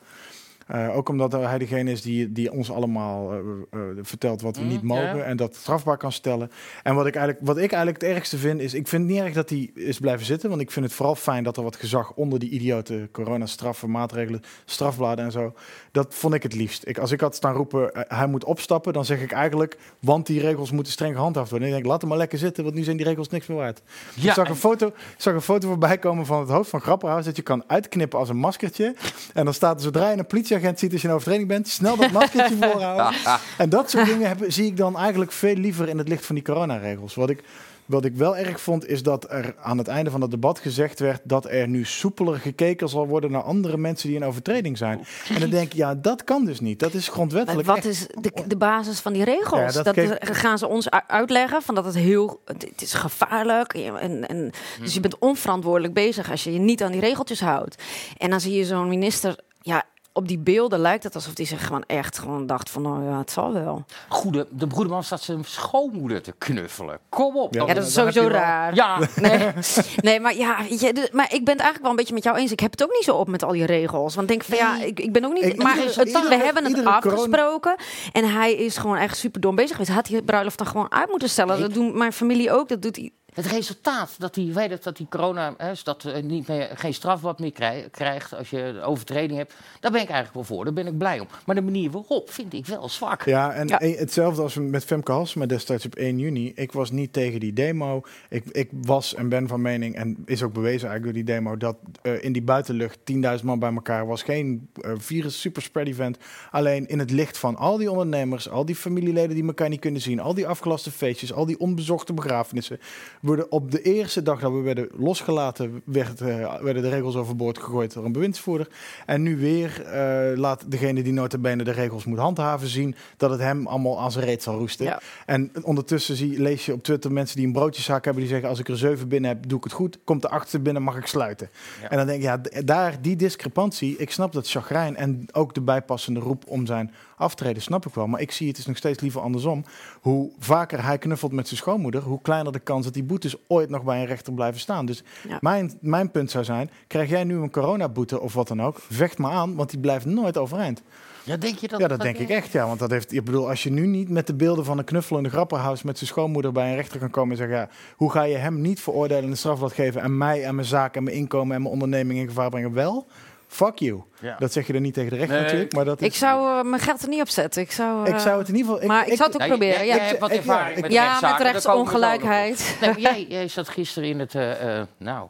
Eh, 0.67 0.97
ook 0.97 1.09
omdat 1.09 1.33
hij 1.33 1.59
degene 1.59 1.91
is 1.91 2.03
die, 2.03 2.33
die 2.33 2.53
ons 2.53 2.71
allemaal 2.71 3.33
eh, 3.33 3.39
eh, 3.71 3.81
vertelt 4.03 4.41
wat 4.43 4.57
we 4.57 4.63
Mm, 4.63 4.69
niet 4.69 4.83
mogen 4.83 5.25
en 5.25 5.37
dat 5.37 5.55
strafbaar 5.55 5.97
kan 5.97 6.13
stellen. 6.13 6.51
En 6.83 6.95
wat 6.95 7.07
ik, 7.07 7.15
eigenlijk, 7.15 7.47
wat 7.47 7.57
ik 7.57 7.73
eigenlijk 7.73 8.03
het 8.03 8.11
ergste 8.11 8.39
vind, 8.39 8.61
is 8.61 8.75
ik 8.75 8.89
vind 8.89 9.03
het 9.03 9.13
niet 9.13 9.21
erg 9.21 9.33
dat 9.33 9.51
hij 9.51 9.71
is 9.75 9.99
blijven 9.99 10.27
zitten, 10.27 10.49
want 10.49 10.61
ik 10.61 10.71
vind 10.71 10.85
het 10.85 10.95
vooral 10.95 11.15
fijn 11.15 11.45
dat 11.45 11.57
er 11.57 11.63
wat 11.63 11.77
gezag 11.77 12.13
onder 12.15 12.39
die 12.39 12.51
idiote 12.51 13.09
coronastraffen, 13.13 13.91
maatregelen, 13.91 14.43
strafbladen 14.65 15.25
en 15.25 15.33
zo. 15.33 15.53
Dat 15.93 16.15
vond 16.15 16.35
ik 16.35 16.43
het 16.43 16.55
liefst. 16.55 16.87
Ik, 16.87 16.99
als 16.99 17.11
ik 17.11 17.21
had 17.21 17.35
staan 17.35 17.55
roepen, 17.55 17.91
hij 18.09 18.27
moet 18.27 18.45
opstappen, 18.45 18.93
dan 18.93 19.05
zeg 19.05 19.21
ik 19.21 19.33
eigenlijk, 19.33 19.79
want 20.01 20.27
die 20.27 20.41
regels 20.41 20.71
moeten 20.71 20.93
streng 20.93 21.15
gehandhaafd 21.15 21.51
worden. 21.51 21.69
En 21.69 21.75
ik 21.75 21.81
denk, 21.81 21.91
laat 21.93 22.01
hem 22.01 22.11
maar 22.11 22.19
lekker 22.19 22.39
zitten, 22.39 22.65
want 22.65 22.77
nu 22.77 22.83
zijn 22.83 22.97
die 22.97 23.07
regels 23.07 23.29
niks 23.29 23.47
meer 23.47 23.57
waard. 23.59 23.83
ik 24.17 24.33
zag 24.33 24.45
en- 24.45 24.51
een, 24.51 24.57
foto, 24.57 24.93
zag 25.17 25.35
een 25.35 25.41
foto 25.41 25.69
voorbij 25.69 25.99
komen 25.99 26.27
van 26.27 26.41
het 26.41 26.49
hoofd 26.49 26.71
van 26.71 26.81
Grapperhaus, 26.81 27.25
dat 27.25 27.37
je 27.37 27.43
kan 27.43 27.65
uitknippen 27.67 28.19
als 28.19 28.29
een 28.29 28.37
maskertje. 28.37 28.95
En 29.35 29.45
dan 29.45 29.55
staat 29.55 29.77
er, 29.77 29.83
zodra 29.83 30.11
je 30.11 30.19
een 30.19 30.27
politieagent 30.63 30.79
ziet 30.79 30.93
als 30.93 31.03
je 31.03 31.09
een 31.09 31.15
overtreding 31.15 31.49
bent, 31.49 31.69
snel 31.69 31.97
dat 31.97 32.11
maskertje 32.11 32.57
voorhouden. 32.71 33.21
En 33.59 33.69
dat 33.69 33.91
soort 33.91 34.07
dingen 34.07 34.29
heb, 34.29 34.39
zie 34.49 34.67
ik 34.67 34.77
dan 34.77 34.97
eigenlijk 34.99 35.33
veel 35.33 35.55
liever 35.55 35.89
in 35.89 35.99
het 35.99 36.09
licht 36.09 36.27
van 36.27 36.35
die 36.35 36.45
coronaregels. 36.45 37.15
Wat 37.15 37.31
ik, 37.31 37.43
wat 37.87 38.05
ik 38.05 38.15
wel 38.17 38.37
erg 38.37 38.61
vond, 38.61 38.87
is 38.89 39.03
dat 39.03 39.27
er 39.31 39.55
aan 39.63 39.79
het 39.79 39.89
einde 39.89 40.11
van 40.11 40.21
het 40.21 40.31
debat 40.31 40.59
gezegd 40.59 40.99
werd 40.99 41.21
dat 41.25 41.45
er 41.51 41.69
nu 41.69 41.85
soepeler 41.85 42.39
gekeken 42.39 42.89
zal 42.89 43.07
worden 43.07 43.31
naar 43.31 43.43
andere 43.43 43.77
mensen 43.77 44.09
die 44.09 44.17
in 44.17 44.25
overtreding 44.25 44.79
zijn. 44.79 45.07
En 45.35 45.41
dan 45.41 45.51
denk 45.51 45.67
ik, 45.67 45.73
ja, 45.73 45.95
dat 45.95 46.25
kan 46.25 46.45
dus 46.45 46.61
niet. 46.61 46.79
Dat 46.79 46.95
is 46.95 47.07
Maar 47.07 47.15
grondwettelijk. 47.15 47.67
wat 47.67 47.77
echt- 47.77 47.87
is 47.87 48.07
de, 48.21 48.33
de 48.47 48.57
basis 48.57 49.01
van 49.01 49.13
die 49.13 49.25
regels? 49.25 49.61
Ja, 49.61 49.83
dat 49.83 49.85
dat 49.85 49.95
keek- 49.95 50.37
gaan 50.37 50.59
ze 50.59 50.67
ons 50.69 50.91
uitleggen 50.91 51.63
van 51.63 51.75
dat 51.75 51.85
het 51.85 51.95
heel, 51.95 52.41
het 52.45 52.73
is 52.83 52.95
gevaarlijk. 52.95 53.75
En, 53.75 53.97
en, 53.97 54.29
en- 54.29 54.51
dus 54.81 54.95
je 54.95 55.01
bent 55.01 55.19
onverantwoordelijk 55.19 55.95
bezig 55.95 56.31
als 56.31 56.45
je 56.45 56.53
je 56.53 56.59
niet 56.59 56.83
aan 56.83 56.93
die 56.93 57.01
regeltjes 57.01 57.41
houdt. 57.41 57.83
En 58.17 58.31
dan 58.31 58.41
zie 58.41 58.53
je 58.55 58.65
zo'n 58.65 58.89
minister, 58.89 59.37
ja, 59.63 59.83
op 60.13 60.29
die 60.29 60.39
beelden 60.39 60.79
lijkt 60.79 61.05
het 61.05 61.15
alsof 61.15 61.37
hij 61.37 61.47
zich 61.47 61.67
gewoon 61.67 61.85
echt 61.87 62.19
gewoon 62.19 62.47
dacht 62.47 62.71
van, 62.71 62.83
nou 62.83 63.05
ja, 63.05 63.19
het 63.19 63.31
zal 63.31 63.53
wel. 63.53 63.85
Goede, 64.09 64.47
de 64.51 64.67
broederman 64.67 65.05
staat 65.05 65.21
zijn 65.23 65.45
schoonmoeder 65.45 66.23
te 66.23 66.33
knuffelen. 66.39 66.99
Kom 67.09 67.37
op. 67.37 67.55
Ja, 67.55 67.59
dan- 67.59 67.69
Ja, 67.69 67.75
dat 67.75 67.87
is 67.87 67.93
sowieso 67.93 68.27
raar. 68.27 68.75
ja. 68.75 68.99
Nee, 69.17 69.49
nee 70.07 70.21
maar 70.21 70.37
ja, 70.37 70.57
weet 70.69 70.81
je, 70.81 70.93
dus- 70.93 71.11
maar 71.11 71.25
ik 71.35 71.45
ben 71.45 71.55
het 71.55 71.63
eigenlijk 71.63 71.81
wel 71.83 71.91
een 71.91 71.97
beetje 71.97 72.15
met 72.15 72.25
jou 72.25 72.37
eens. 72.37 72.53
Ik 72.53 72.61
heb 72.61 72.71
het 72.71 72.83
ook 72.83 72.93
niet 72.93 73.05
zo 73.05 73.17
op 73.17 73.29
met 73.29 73.43
al 73.43 73.53
die 73.53 73.65
regels. 73.67 74.15
Want 74.15 74.31
ik 74.31 74.39
denk 74.39 74.59
van 74.59 74.69
ja, 74.69 74.85
ik, 74.85 75.01
ik 75.01 75.13
ben 75.13 75.25
ook 75.25 75.33
niet. 75.33 75.45
Ik- 75.45 75.63
maar 75.63 75.75
iedere- 75.79 75.99
het, 76.01 76.07
iedere- 76.09 76.29
we 76.29 76.45
hebben 76.45 76.65
het 76.65 76.73
afgesproken. 76.87 77.75
En 78.13 78.33
hij 78.33 78.55
is 78.55 78.77
gewoon 78.77 78.97
echt 78.97 79.17
super 79.17 79.41
dom 79.41 79.55
bezig 79.55 79.71
geweest. 79.71 79.91
Had 79.91 80.07
hij 80.07 80.17
het 80.17 80.25
bruiloft 80.27 80.59
dan 80.59 80.67
gewoon 80.67 80.93
uit 80.93 81.11
moeten 81.11 81.29
stellen? 81.29 81.61
Dat 81.61 81.75
doen 81.75 81.99
mijn 81.99 82.13
familie 82.13 82.53
ook. 82.53 82.69
Dat 82.69 82.83
doet 82.83 82.97
hij. 82.97 83.11
Het 83.33 83.47
resultaat 83.47 84.15
dat 84.19 84.35
hij 84.35 84.51
weet 84.53 84.71
het, 84.71 84.83
dat 84.83 84.97
die 84.97 85.07
corona 85.11 85.55
hè, 85.57 85.73
dat 85.85 86.05
eh, 86.05 86.23
niet 86.23 86.49
meer, 86.49 86.71
geen 86.75 86.95
strafblad 86.95 87.39
meer 87.41 87.53
krij- 87.53 87.89
krijgt 87.91 88.35
als 88.35 88.51
je 88.51 88.81
overtreding 88.85 89.39
hebt, 89.39 89.55
daar 89.81 89.91
ben 89.91 90.01
ik 90.01 90.09
eigenlijk 90.09 90.35
wel 90.35 90.57
voor. 90.57 90.65
Daar 90.65 90.73
ben 90.73 90.87
ik 90.87 90.99
blij 90.99 91.21
om. 91.21 91.27
Maar 91.47 91.55
de 91.55 91.61
manier 91.63 91.91
waarop 91.91 92.31
vind 92.31 92.53
ik 92.53 92.67
wel 92.67 92.89
zwak. 92.89 93.25
Ja, 93.25 93.53
en 93.53 93.69
Ja. 93.69 93.81
e- 93.83 93.97
hetzelfde 93.97 94.43
als 94.43 94.55
met 94.55 94.85
Femke 94.85 95.13
Halsema 95.13 95.47
destijds 95.47 95.87
op 95.87 95.95
1 95.95 96.19
juni. 96.19 96.53
Ik 96.55 96.73
was 96.73 96.91
niet 96.91 97.13
tegen 97.13 97.41
die 97.41 97.53
demo. 97.53 98.03
Ik, 98.29 98.45
ik 98.51 98.69
was 98.73 99.15
en 99.15 99.29
ben 99.29 99.49
van 99.49 99.63
mening, 99.63 99.95
en 99.95 100.17
is 100.27 100.43
ook 100.43 100.53
bewezen 100.53 100.89
eigenlijk 100.89 101.03
door 101.05 101.25
die 101.25 101.35
demo, 101.35 101.57
dat 101.57 101.77
eh, 102.03 102.25
in 102.25 102.33
die 102.33 102.43
buitenlucht 102.43 102.99
10.000 103.39 103.45
man 103.45 103.59
bij 103.59 103.73
elkaar 103.75 104.07
was 104.07 104.23
geen 104.23 104.69
eh, 104.81 104.93
virus 104.97 105.41
superspread 105.41 105.87
event. 105.87 106.19
Alleen 106.51 106.87
in 106.87 106.99
het 106.99 107.11
licht 107.11 107.39
van 107.39 107.57
al 107.57 107.77
die 107.77 107.91
ondernemers, 107.91 108.49
al 108.49 108.65
die 108.65 108.75
familieleden 108.77 109.35
die 109.37 109.47
elkaar 109.47 109.69
niet 109.69 109.81
kunnen 109.81 110.01
zien, 110.01 110.21
al 110.21 110.35
die 110.35 110.47
afgelaste 110.47 110.91
feestjes, 110.91 111.33
al 111.33 111.47
die 111.47 111.59
onbezochte 111.59 112.13
begrafenissen, 112.13 112.79
worden 113.23 113.53
op 113.53 113.71
de 113.71 113.83
eerste 113.83 114.23
dag 114.23 114.41
dat 114.41 114.53
we 114.53 114.61
werden 114.61 114.89
losgelaten, 114.93 115.83
werd, 115.85 116.21
eh, 116.21 116.61
werden 116.61 116.83
de 116.83 116.89
regels 116.89 117.17
overboord 117.17 117.59
gegooid 117.59 117.93
door 117.93 118.05
een 118.05 118.13
bewindsvoerder. 118.13 118.69
En 119.07 119.23
nu 119.23 119.37
weer 119.37 119.83
eh, 119.83 120.37
laat 120.39 120.71
degene 120.71 121.03
die 121.03 121.13
notabene 121.13 121.65
de 121.65 121.71
regels 121.71 122.05
moet 122.05 122.19
handhaven 122.19 122.69
zien 122.69 122.95
dat 123.17 123.31
het 123.31 123.41
hem 123.41 123.67
allemaal 123.67 124.01
aan 124.01 124.13
zijn 124.13 124.25
reet 124.25 124.43
zal 124.43 124.59
roesten. 124.59 124.87
Ja. 124.87 125.01
En 125.27 125.51
ondertussen 125.63 126.17
zie, 126.17 126.41
lees 126.41 126.67
je 126.67 126.73
op 126.73 126.83
Twitter 126.83 127.13
mensen 127.13 127.37
die 127.37 127.47
een 127.47 127.53
broodjeszaak 127.53 128.05
hebben 128.05 128.23
die 128.23 128.31
zeggen 128.33 128.49
als 128.49 128.59
ik 128.59 128.69
er 128.69 128.79
zeven 128.79 129.09
binnen 129.09 129.31
heb, 129.31 129.49
doe 129.49 129.59
ik 129.59 129.65
het 129.65 129.73
goed. 129.73 129.99
Komt 130.05 130.23
de 130.23 130.29
achtste 130.29 130.61
binnen, 130.61 130.83
mag 130.83 130.97
ik 130.97 131.07
sluiten. 131.07 131.51
Ja. 131.83 131.91
En 131.91 131.97
dan 131.97 132.07
denk 132.07 132.19
ik, 132.19 132.25
ja, 132.25 132.63
daar 132.65 133.03
die 133.03 133.17
discrepantie, 133.17 133.97
ik 133.97 134.11
snap 134.11 134.33
dat 134.33 134.51
chagrijn 134.51 134.97
en 134.97 135.27
ook 135.33 135.55
de 135.55 135.61
bijpassende 135.61 136.21
roep 136.21 136.45
om 136.47 136.67
zijn 136.67 136.93
aftreden, 137.23 137.63
snap 137.63 137.87
ik 137.87 137.95
wel. 137.95 138.07
Maar 138.07 138.21
ik 138.21 138.31
zie 138.31 138.49
het 138.49 138.59
is 138.59 138.67
nog 138.67 138.77
steeds 138.77 139.01
liever 139.01 139.21
andersom. 139.21 139.65
Hoe 140.01 140.31
vaker 140.39 140.85
hij 140.85 140.99
knuffelt 140.99 141.33
met 141.33 141.47
zijn 141.47 141.61
schoonmoeder, 141.61 142.03
hoe 142.03 142.23
kleiner 142.23 142.53
de 142.53 142.59
kans 142.59 142.85
dat 142.85 142.95
die 142.95 143.03
boetes 143.03 143.37
ooit 143.49 143.71
nog 143.71 143.83
bij 143.85 144.01
een 144.01 144.07
rechter 144.07 144.33
blijven 144.33 144.61
staan. 144.61 144.87
Dus 144.87 145.03
Ja. 145.29 145.39
mijn, 145.41 145.79
mijn 145.81 146.11
punt 146.11 146.31
zou 146.31 146.45
zijn, 146.45 146.71
krijg 146.87 147.09
jij 147.11 147.25
nu 147.25 147.35
een 147.37 147.51
coronaboete 147.51 148.21
of 148.21 148.35
wat 148.35 148.49
dan 148.49 148.63
ook, 148.63 148.79
vecht 148.89 149.19
maar 149.19 149.33
aan, 149.33 149.55
want 149.55 149.71
die 149.71 149.79
blijft 149.81 150.05
nooit 150.05 150.39
overeind. 150.39 150.83
Ja, 151.25 151.37
denk 151.37 151.59
je 151.59 151.69
dat? 151.69 151.81
Ja, 151.81 151.89
dat 151.89 152.01
denk 152.01 152.19
ik 152.19 152.29
echt, 152.29 152.53
ja. 152.53 152.67
Want 152.67 152.79
dat 152.79 152.91
heeft, 152.91 153.13
ik 153.13 153.25
bedoel, 153.25 153.49
als 153.49 153.63
je 153.63 153.71
nu 153.71 153.87
niet 153.87 154.09
met 154.09 154.27
de 154.27 154.35
beelden 154.35 154.65
van 154.65 154.79
een 154.79 154.85
knuffelende 154.85 155.29
grapperhaus 155.29 155.83
met 155.83 155.99
zijn 155.99 156.11
schoonmoeder 156.11 156.53
bij 156.53 156.69
een 156.71 156.77
rechter 156.77 156.99
kan 156.99 157.11
komen 157.11 157.31
en 157.31 157.37
zeggen, 157.37 157.57
ja, 157.57 157.69
hoe 157.97 158.11
ga 158.11 158.23
je 158.23 158.37
hem 158.37 158.61
niet 158.61 158.81
veroordelen 158.81 159.31
en 159.31 159.37
strafblad 159.37 159.73
geven 159.73 160.03
en 160.03 160.19
mij 160.19 160.45
en 160.45 160.55
mijn 160.55 160.67
zaak 160.67 160.97
en 160.97 161.03
mijn 161.03 161.17
inkomen 161.17 161.55
en 161.57 161.63
mijn 161.63 161.75
onderneming 161.75 162.19
in 162.21 162.27
gevaar 162.27 162.51
brengen? 162.51 162.73
Wel, 162.73 163.07
fuck 163.53 163.79
you. 163.79 164.03
Ja. 164.21 164.37
Dat 164.39 164.53
zeg 164.53 164.67
je 164.67 164.73
er 164.73 164.81
niet 164.81 164.95
tegen 164.95 165.11
de 165.11 165.17
rechter 165.17 165.35
Nee. 165.37 165.45
natuurlijk, 165.45 165.73
maar 165.73 165.85
dat 165.85 166.01
is... 166.01 166.07
Ik 166.07 166.15
zou 166.15 166.59
eh, 166.59 166.65
mijn 166.71 166.83
geld 166.83 167.03
er 167.03 167.09
niet 167.09 167.21
op 167.21 167.29
zetten. 167.29 167.63
Ik 167.63 167.73
zou. 167.73 168.07
ik 168.09 168.15
eh, 168.15 168.19
zou 168.21 168.39
het 168.39 168.49
in 168.49 168.57
ieder 168.57 168.73
geval... 168.73 168.89
maar 168.89 169.07
ik, 169.09 169.17
zou 169.17 169.25
het 169.33 169.35
ook 169.35 169.41
Ja, 169.41 169.47
proberen. 169.49 169.77
jij- 169.77 169.87
Ja, 169.87 169.95
jij 169.97 170.07
hebt 170.07 170.21
wat 170.21 170.31
ik- 170.31 170.37
ervaring 170.37 170.77
ja, 170.77 170.81
met 170.83 170.93
ja 170.93 171.03
rechtszaken, 171.05 171.45
met 171.45 171.53
rechtsongelijkheid. 171.53 172.77
Nee, 172.81 172.95
jij, 172.97 173.27
jij 173.29 173.49
zat 173.49 173.69
gisteren 173.69 174.09
in 174.09 174.19
het, 174.19 174.35
eh, 174.35 174.79
eh, 174.81 174.87
nou, 174.99 175.29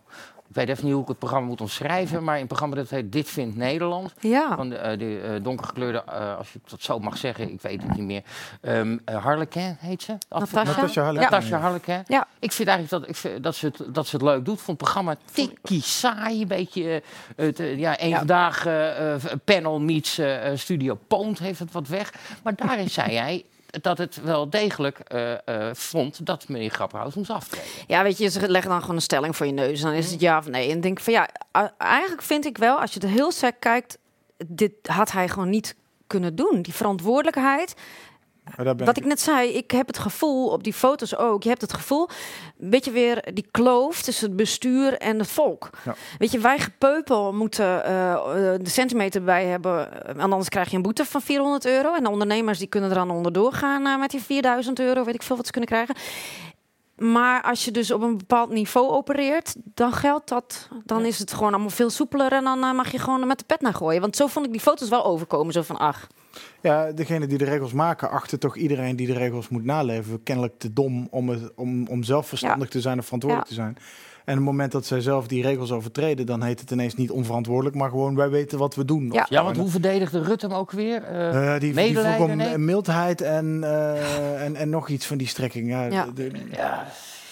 Ik 0.53 0.59
weet 0.59 0.69
even 0.69 0.85
niet 0.85 0.93
hoe 0.93 1.03
ik 1.03 1.09
het 1.09 1.19
programma 1.19 1.47
moet 1.47 1.61
omschrijven, 1.61 2.25
maar 2.25 2.35
in 2.35 2.41
een 2.41 2.47
programma 2.47 2.77
dat 2.77 2.91
heet 2.91 3.13
Dit 3.13 3.29
vindt 3.29 3.57
Nederland. 3.57 4.13
Ja. 4.21 4.57
Van 4.57 4.69
de, 4.69 4.77
eh, 4.77 4.99
de 4.99 5.21
eh, 5.21 5.45
donkergekleurde, 5.45 6.03
eh, 6.05 6.37
als 6.37 6.53
je 6.53 6.61
dat 6.69 6.83
zo 6.83 6.99
mag 6.99 7.17
zeggen, 7.17 7.53
ik 7.53 7.61
weet 7.61 7.83
het 7.83 7.95
niet 7.97 8.05
meer. 8.05 8.23
Ehm 8.61 8.99
eh, 9.05 9.25
Harlequin 9.25 9.77
heet 9.81 10.03
ze? 10.03 10.19
Natasja. 10.29 11.03
Harlequin. 11.03 11.31
Natasja 11.31 11.59
Harlequin. 11.59 12.03
Ja. 12.07 12.27
Ik 12.39 12.53
vind 12.53 12.69
eigenlijk 12.69 13.03
dat, 13.03 13.15
ik 13.15 13.17
vind 13.17 13.43
dat, 13.43 13.55
ze 13.55 13.67
het, 13.67 13.95
dat 13.95 14.07
ze 14.07 14.17
het 14.17 14.25
leuk 14.25 14.45
doet. 14.45 14.61
Vond 14.61 14.67
het 14.67 14.77
programma 14.77 15.17
tikkie 15.33 15.83
saai. 15.83 16.41
Een 16.41 16.49
beetje 16.49 17.03
het, 17.37 17.59
ja, 17.59 17.99
één 17.99 18.11
Ja. 18.11 18.19
vandaag 18.19 18.67
eh, 18.67 19.15
eh, 19.15 19.21
panel 19.45 19.81
meets 19.81 20.21
Studio 20.55 20.99
Poont 21.09 21.39
heeft 21.39 21.59
het 21.59 21.73
wat 21.73 21.89
weg. 21.89 22.13
Maar 22.43 22.55
daarin 22.55 22.91
zei 22.91 23.17
hij 23.25 23.45
dat 23.81 23.99
het 23.99 24.23
wel 24.23 24.51
degelijk 24.51 24.99
eh, 24.99 25.33
eh, 25.33 25.75
vond 25.75 26.27
dat 26.27 26.49
meneer 26.49 26.71
Grapperhaus 26.71 27.15
moest 27.15 27.31
aftreden. 27.31 27.69
Ja, 27.87 28.03
weet 28.03 28.19
je, 28.19 28.29
ze 28.29 28.49
leggen 28.49 28.71
dan 28.71 28.81
gewoon 28.81 28.97
een 28.97 29.03
stelling 29.03 29.37
voor 29.37 29.47
je 29.47 29.53
neus. 29.53 29.81
Dan 29.81 29.93
is 29.93 30.11
het 30.11 30.21
ja 30.21 30.39
of 30.39 30.49
nee. 30.49 30.71
En 30.71 30.81
denk 30.81 31.01
van 31.01 31.13
ja, 31.13 31.29
eigenlijk 31.79 32.23
vind 32.23 32.45
ik 32.45 32.59
wel, 32.59 32.81
als 32.81 32.93
je 32.93 33.01
het 33.01 33.09
heel 33.09 33.33
sec 33.33 33.55
kijkt, 33.59 33.99
dit 34.47 34.73
had 34.83 35.13
hij 35.13 35.29
gewoon 35.29 35.51
niet 35.51 35.77
kunnen 36.07 36.35
doen. 36.35 36.63
Die 36.63 36.75
verantwoordelijkheid. 36.75 37.75
Wat 38.77 38.97
ik 38.97 39.05
net 39.05 39.21
zei, 39.21 39.49
ik 39.49 39.71
heb 39.71 39.87
het 39.87 39.99
gevoel, 39.99 40.49
op 40.49 40.65
die 40.65 40.73
foto's 40.73 41.17
ook, 41.17 41.43
je 41.43 41.49
hebt 41.49 41.61
het 41.61 41.73
gevoel, 41.73 42.09
weet 42.57 42.85
je 42.85 42.91
weer, 42.91 43.31
die 43.35 43.47
kloof 43.51 44.03
tussen 44.03 44.27
het 44.27 44.37
bestuur 44.37 44.99
en 44.99 45.19
het 45.19 45.29
volk. 45.29 45.71
Ja. 45.85 45.95
Weet 46.19 46.31
je, 46.31 46.39
wij 46.39 46.59
gepeupel 46.59 47.33
moeten 47.33 47.85
eh, 47.85 48.13
eh, 48.13 48.21
de 48.63 48.71
centimeter 48.71 49.23
bij 49.23 49.45
hebben, 49.45 50.07
eh, 50.07 50.23
anders 50.23 50.49
krijg 50.49 50.71
je 50.71 50.77
een 50.77 50.83
boete 50.83 51.05
van 51.05 51.21
400 51.21 51.67
euro. 51.67 51.95
En 51.95 52.03
de 52.03 52.11
ondernemers 52.11 52.59
die 52.59 52.69
kunnen 52.69 52.91
er 52.91 52.97
dan 52.97 53.11
onderdoor 53.11 53.53
gaan 53.53 54.01
met 54.01 54.11
die 54.11 54.23
4000 54.23 54.81
euro, 54.81 55.05
weet 55.05 55.15
ik 55.15 55.23
veel 55.23 55.37
wat 55.37 55.47
ze 55.47 55.53
kunnen 55.53 55.71
krijgen. 55.71 55.95
Maar 56.97 57.43
als 57.43 57.65
je 57.65 57.71
dus 57.71 57.91
op 57.91 58.03
een 58.03 58.19
bepaald 58.19 58.51
niveau 58.51 58.91
opereert, 58.91 59.55
dan 59.65 59.93
geldt 59.93 60.29
dat. 60.29 60.69
Dan 60.85 61.05
is 61.05 61.19
het 61.19 61.33
gewoon 61.33 61.53
allemaal 61.53 61.71
veel 61.71 61.91
soepeler 61.91 62.33
en 62.33 62.45
dan 62.45 62.59
mag 62.59 62.93
je 62.93 62.99
gewoon 62.99 63.27
met 63.27 63.39
de 63.39 63.45
pet 63.45 63.61
naar 63.61 63.75
gooien. 63.75 64.01
Want 64.01 64.17
zo 64.17 64.27
vond 64.27 64.47
ik 64.47 64.53
die 64.53 64.61
foto's 64.61 64.89
wel 64.89 65.05
overkomen. 65.05 65.53
Zo 65.53 65.63
van, 65.63 65.79
ach, 65.79 66.07
Ja, 66.61 66.93
degene 66.93 67.27
die 67.27 67.39
de 67.39 67.45
regels 67.45 67.73
maken, 67.73 68.11
achten 68.11 68.39
toch 68.39 68.57
iedereen 68.57 68.97
die 68.97 69.07
de 69.07 69.13
regels 69.13 69.49
moet 69.49 69.65
naleven 69.65 70.23
kennelijk 70.23 70.55
te 70.59 70.73
dom 70.73 71.09
om, 71.11 71.29
het, 71.29 71.53
om, 71.57 71.87
om 71.87 72.03
zelf 72.03 72.27
verstandig 72.29 72.69
te 72.69 72.81
zijn 72.81 72.99
of 72.99 73.05
verantwoordelijk 73.05 73.49
te 73.51 73.55
zijn. 73.57 73.77
En 74.25 74.33
op 74.33 74.39
het 74.39 74.49
moment 74.49 74.73
dat 74.73 74.87
zij 74.87 75.01
zelf 75.01 75.27
die 75.27 75.43
regels 75.43 75.73
overtreden, 75.73 76.27
dan 76.27 76.43
heet 76.43 76.61
het 76.61 76.71
ineens 76.71 76.95
niet 76.95 77.11
onverantwoordelijk, 77.11 77.77
maar 77.77 77.91
gewoon 77.91 78.15
wij 78.17 78.29
weten 78.31 78.59
wat 78.59 78.75
we 78.75 78.85
doen. 78.85 79.11
Ja. 79.13 79.27
Ja, 79.29 79.45
want 79.45 79.57
hoe 79.57 79.69
verdedigde 79.71 80.23
Rutte 80.23 80.47
hem 80.47 80.57
ook 80.57 80.71
weer? 80.71 81.03
Eh, 81.03 81.55
Eh, 81.55 81.61
die, 81.61 81.75
vroeg 81.75 82.19
om 82.19 82.37
nee? 82.37 82.59
mildheid 82.59 83.21
en, 83.21 83.59
eh, 83.65 84.45
en, 84.45 84.57
en 84.57 84.71
nog 84.71 84.89
iets 84.89 85.07
van 85.07 85.17
die 85.17 85.27
strekking. 85.27 85.69
Ja, 85.69 85.85
Ja. 85.85 86.05
de- 86.07 86.13
de- 86.29 86.31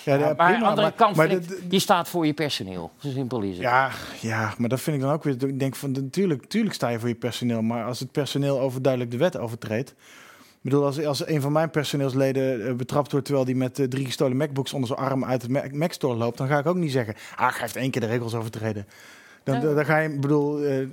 ja, 0.04 0.14
ja, 0.14 0.28
de- 0.28 0.34
maar 0.36 0.54
aan 0.54 0.60
de 0.60 0.66
andere 0.66 0.82
maar- 0.82 0.92
kant, 0.92 1.16
maar 1.16 1.28
de- 1.28 1.66
je 1.68 1.78
staat 1.78 2.08
voor 2.08 2.26
je 2.26 2.32
personeel. 2.32 2.90
Zo 2.98 3.08
simpel 3.10 3.40
is 3.40 3.52
het. 3.52 3.60
Ja, 3.60 3.90
ja, 4.20 4.54
maar 4.58 4.68
dat 4.68 4.80
vind 4.80 4.96
ik 4.96 5.02
dan 5.02 5.12
ook 5.12 5.24
weer. 5.24 5.44
Ik 5.46 5.58
denk 5.58 5.76
van 5.76 5.90
natuurlijk, 5.92 6.40
natuurlijk 6.40 6.74
sta 6.74 6.88
je 6.88 6.98
voor 6.98 7.08
je 7.08 7.14
personeel. 7.14 7.62
Maar 7.62 7.84
als 7.84 8.00
het 8.00 8.12
personeel 8.12 8.60
overduidelijk 8.60 9.10
de 9.12 9.18
wet 9.18 9.36
overtreedt. 9.38 9.90
Ik 9.90 10.66
bedoel, 10.70 10.84
als, 10.84 11.04
als 11.04 11.26
een 11.26 11.40
van 11.40 11.52
mijn 11.52 11.70
personeelsleden 11.70 12.66
eh, 12.66 12.74
betrapt 12.74 13.10
wordt 13.10 13.26
terwijl 13.26 13.46
die 13.46 13.56
met 13.56 13.78
eh, 13.78 13.86
drie 13.86 14.04
gestolen 14.04 14.36
MacBooks 14.36 14.72
onder 14.72 14.88
zijn 14.88 15.00
arm 15.00 15.24
uit 15.24 15.42
het 15.42 15.50
Mac- 15.50 15.72
Mac 15.72 15.92
Store 15.92 16.16
loopt, 16.16 16.38
dan 16.38 16.46
ga 16.48 16.58
ik 16.58 16.66
ook 16.66 16.76
niet 16.76 16.92
zeggen, 16.92 17.14
ah, 17.36 17.50
hij 17.50 17.60
heeft 17.60 17.76
één 17.76 17.90
keer 17.90 18.00
de 18.00 18.06
regels 18.06 18.34
overtreden. 18.34 18.86
Dan, 19.50 19.60
Ja. 19.60 19.66
dan, 19.66 19.74
dan 19.74 19.84
ga 19.84 19.98
je, 19.98 20.08
ik 20.12 20.20
bedoel, 20.20 20.62
eh, 20.62 20.80
eh, 20.80 20.86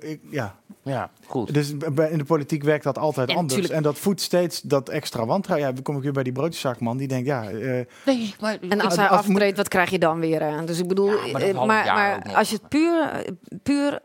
ik, 0.00 0.20
ja. 0.30 0.58
Ja, 0.82 1.10
goed. 1.26 1.54
Dus 1.54 1.70
in 2.10 2.18
de 2.18 2.24
politiek 2.26 2.62
werkt 2.62 2.84
dat 2.84 2.98
altijd 2.98 3.34
anders. 3.34 3.68
En 3.68 3.82
dat 3.82 3.98
voedt 3.98 4.20
steeds 4.20 4.60
dat 4.60 4.88
extra 4.88 5.26
wantrouwen. 5.26 5.68
Ja, 5.68 5.74
dan 5.74 5.82
kom 5.82 5.96
ik 5.96 6.02
weer 6.02 6.12
bij 6.12 6.22
die 6.22 6.32
broodjeszaakman 6.32 6.96
die 6.96 7.08
denkt, 7.08 7.26
ja, 7.26 7.48
eh, 7.50 7.84
Nee, 8.06 8.34
maar 8.40 8.58
En 8.68 8.80
als 8.80 8.96
hij 8.96 9.06
als- 9.08 9.18
aftreedt, 9.18 9.56
wat 9.56 9.68
krijg 9.68 9.90
je 9.90 9.98
dan 9.98 10.20
weer? 10.20 10.62
Dus 10.64 10.78
ik 10.78 10.88
bedoel, 10.88 11.10
Ja, 11.26 11.38
maar 11.52 11.66
maar, 11.66 12.32
als 12.34 12.50
je 12.50 12.56
het 12.56 12.68
puur, 12.68 13.24
puur 13.62 14.00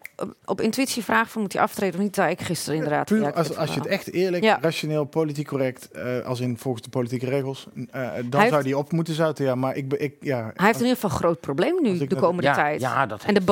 op, 0.46 0.62
intuïtie 0.62 1.04
vraagt 1.04 1.32
van 1.32 1.42
moet 1.42 1.54
hij 1.54 1.62
aftreden 1.62 1.96
of 2.00 2.02
niet, 2.06 2.16
zei 2.16 2.32
ik 2.32 2.42
gisteren 2.42 2.76
inderdaad. 2.76 3.06
Puur 3.06 3.22
Ja, 3.22 3.30
als, 3.30 3.74
je 3.74 3.80
het 3.80 3.86
echt 3.88 4.12
eerlijk, 4.12 4.44
Ja. 4.44 4.58
rationeel, 4.62 5.04
politiek 5.06 5.48
correct, 5.48 5.92
eh, 5.92 6.20
als 6.26 6.40
in 6.40 6.58
volgens 6.58 6.84
de 6.84 6.90
politieke 6.90 7.26
regels, 7.26 7.68
eh, 7.92 8.10
dan 8.26 8.48
zou 8.48 8.64
die 8.64 8.78
op 8.78 8.92
moeten 8.92 9.14
zouten. 9.14 9.46
Ja, 9.46 9.56
maar 9.56 9.76
ik, 9.76 9.94
ik 9.94 10.16
ja. 10.20 10.52
Hij 10.56 10.66
heeft 10.66 10.80
in 10.80 10.86
ieder 10.86 10.96
geval 11.02 11.10
een 11.10 11.16
groot 11.24 11.40
probleem 11.40 11.82
nu 11.82 11.98
de 12.08 12.16
komende 12.16 12.44
ja, 12.48 12.54
tijd. 12.54 12.82
ja, 12.82 13.06
dat 13.06 13.20
en 13.24 13.26
de 13.28 13.34
heeft- 13.34 13.46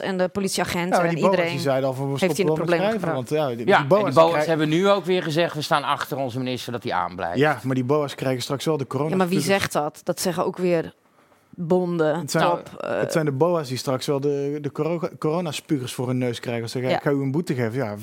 En 0.00 0.18
de 0.18 0.28
politieagenten 0.28 1.00
en 1.02 1.14
die 1.14 1.24
iedereen. 1.24 1.50
die 1.50 1.60
zeiden 1.60 1.88
al 1.88 1.94
van 1.94 2.04
we 2.04 2.10
heeft 2.10 2.20
hij 2.20 2.30
in 2.30 2.36
de 2.36 2.44
met 2.44 2.54
problemen 2.54 2.86
schrijven. 2.86 3.12
Want 3.14 3.28
ja, 3.28 3.48
die, 3.48 3.66
Ja, 3.66 3.78
die 3.78 3.86
boa's, 3.86 3.98
en 3.98 4.04
die 4.04 4.04
die 4.04 4.14
BOA's 4.14 4.30
krijgen- 4.30 4.48
hebben 4.48 4.68
nu 4.68 4.88
ook 4.88 5.04
weer 5.04 5.22
gezegd... 5.22 5.54
we 5.54 5.62
staan 5.62 5.82
achter 5.84 6.16
onze 6.16 6.38
minister 6.38 6.72
dat 6.72 6.82
hij 6.82 6.92
aanblijft. 6.92 7.38
ja, 7.38 7.58
maar 7.62 7.74
die 7.74 7.84
boa's 7.84 8.14
krijgen 8.14 8.42
straks 8.42 8.64
wel 8.64 8.76
de 8.76 8.86
corona. 8.86 9.10
Ja, 9.10 9.16
maar 9.16 9.28
wie 9.28 9.40
zegt 9.40 9.72
dat? 9.72 10.00
Dat 10.04 10.20
zeggen 10.20 10.44
ook 10.46 10.56
weer 10.56 10.92
bonden, 11.50 12.18
Het 12.20 12.30
zijn- 12.30 12.44
top. 12.44 12.70
eh, 12.80 12.98
Het 13.00 13.12
zijn 13.12 13.24
de 13.24 13.32
boa's 13.32 13.68
die 13.68 13.76
straks 13.76 14.06
wel 14.06 14.20
de, 14.20 14.58
de 14.60 14.72
coro- 14.72 15.08
coronaspugers 15.18 15.94
voor 15.94 16.06
hun 16.06 16.18
neus 16.18 16.40
krijgen. 16.40 16.62
Als 16.62 16.72
ze 16.72 16.78
zeggen, 16.78 16.96
Ja. 16.96 17.10
ik 17.10 17.12
ga 17.16 17.20
u 17.20 17.22
een 17.24 17.30
boete 17.32 17.54
geven. 17.54 17.72
Ja, 17.74 17.94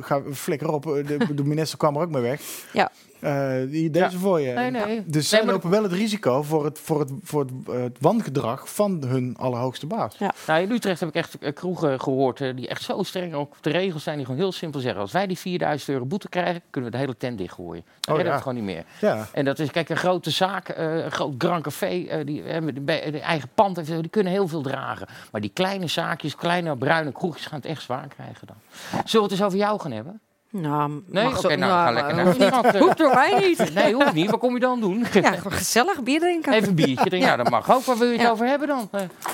ga 0.00 0.20
flikker 0.32 0.72
op. 0.72 0.82
De, 0.82 1.34
de 1.34 1.44
minister 1.44 1.78
kwam 1.78 1.96
er 1.96 2.02
ook 2.02 2.10
mee 2.10 2.22
weg. 2.22 2.40
Ja. 2.72 2.90
Eh, 3.20 3.52
die, 3.70 3.90
deze 3.90 4.10
Ja. 4.10 4.18
voor 4.18 4.40
je. 4.40 4.52
Nee, 4.52 4.70
nee. 4.70 5.02
Dus 5.06 5.28
zij 5.28 5.44
lopen 5.44 5.70
wel 5.70 5.82
het 5.82 5.92
risico 5.92 6.42
voor 6.42 6.64
het, 6.64 6.78
voor 6.78 7.00
het, 7.00 7.10
voor 7.22 7.40
het, 7.40 7.50
eh, 7.68 7.82
het 7.82 7.96
wangedrag 8.00 8.74
van 8.74 9.02
hun 9.06 9.36
allerhoogste 9.38 9.86
baas. 9.86 10.18
Nou, 10.46 10.62
in 10.62 10.70
Utrecht 10.70 11.00
heb 11.00 11.08
ik 11.08 11.14
echt 11.14 11.38
eh, 11.38 11.54
kroegen 11.54 12.00
gehoord 12.00 12.40
eh, 12.40 12.56
die 12.56 12.68
echt 12.68 12.82
zo 12.82 13.02
streng 13.02 13.34
ook 13.34 13.50
op 13.50 13.62
de 13.62 13.70
regels 13.70 14.02
zijn. 14.02 14.16
Die 14.16 14.24
gewoon 14.24 14.40
heel 14.40 14.52
simpel 14.52 14.80
zeggen: 14.80 15.00
als 15.00 15.12
wij 15.12 15.26
die 15.26 15.38
4000 15.38 15.90
euro 15.90 16.04
boete 16.04 16.28
krijgen, 16.28 16.62
kunnen 16.70 16.90
we 16.90 16.96
de 16.96 17.02
hele 17.02 17.16
tent 17.16 17.38
dichtgooien. 17.38 17.84
Dan 18.00 18.14
Oh, 18.14 18.22
redden 18.22 18.24
we 18.24 18.28
ja. 18.28 18.32
het 18.32 18.42
gewoon 18.42 18.54
niet 18.54 18.74
meer. 18.74 18.84
Ja. 19.00 19.28
En 19.32 19.44
dat 19.44 19.58
is, 19.58 19.70
kijk, 19.70 19.88
een 19.88 19.96
grote 19.96 20.30
zaak, 20.30 20.68
eh, 20.68 21.04
een 21.04 21.10
groot 21.10 21.34
Grand 21.38 21.62
Café, 21.62 22.04
eh, 22.04 22.26
die 22.26 22.42
hebben 22.42 22.86
de, 22.86 23.20
eigen 23.20 23.48
pand, 23.54 23.76
heeft, 23.76 23.88
die 23.88 24.08
kunnen 24.08 24.32
heel 24.32 24.48
veel 24.48 24.62
dragen. 24.62 25.08
Maar 25.32 25.40
die 25.40 25.50
kleine 25.54 25.86
zaakjes, 25.86 26.34
kleine 26.36 26.76
bruine 26.76 27.12
kroegjes 27.12 27.46
gaan 27.46 27.58
het 27.58 27.68
echt 27.68 27.82
zwaar 27.82 28.08
krijgen 28.08 28.46
dan. 28.46 28.56
Zullen 28.90 29.06
we 29.12 29.22
het 29.22 29.30
eens 29.30 29.42
over 29.42 29.58
jou 29.58 29.80
gaan 29.80 29.92
hebben? 29.92 30.20
Nou, 30.50 31.02
Nee? 31.06 31.24
mag 31.24 31.38
Oké, 31.38 31.48
zo, 31.50 31.56
nou, 31.56 31.70
ga 31.72 31.90
lekker 31.92 32.14
naar 32.14 32.24
de 32.24 32.32
stad, 32.46 32.78
hoeft 32.78 32.98
door 32.98 33.14
mij 33.14 33.38
niet. 33.48 33.70
Nee, 33.74 33.94
hoeft 33.94 34.12
niet. 34.12 34.30
Wat 34.30 34.40
kom 34.40 34.54
je 34.54 34.60
dan 34.60 34.80
doen? 34.80 35.04
Ja, 35.12 35.30
gewoon 35.32 35.52
gezellig 35.52 36.02
bier 36.02 36.20
drinken. 36.20 36.52
Even 36.52 36.68
een 36.68 36.74
biertje 36.74 36.94
drinken. 37.08 37.18
Ja, 37.28 37.36
dat 37.36 37.50
mag 37.50 37.72
ook. 37.74 37.82
Waar 37.84 37.96
wil 37.98 38.06
je 38.06 38.12
het 38.12 38.22
Ja. 38.22 38.30
over 38.30 38.46
hebben 38.46 38.68
dan? 38.68 38.88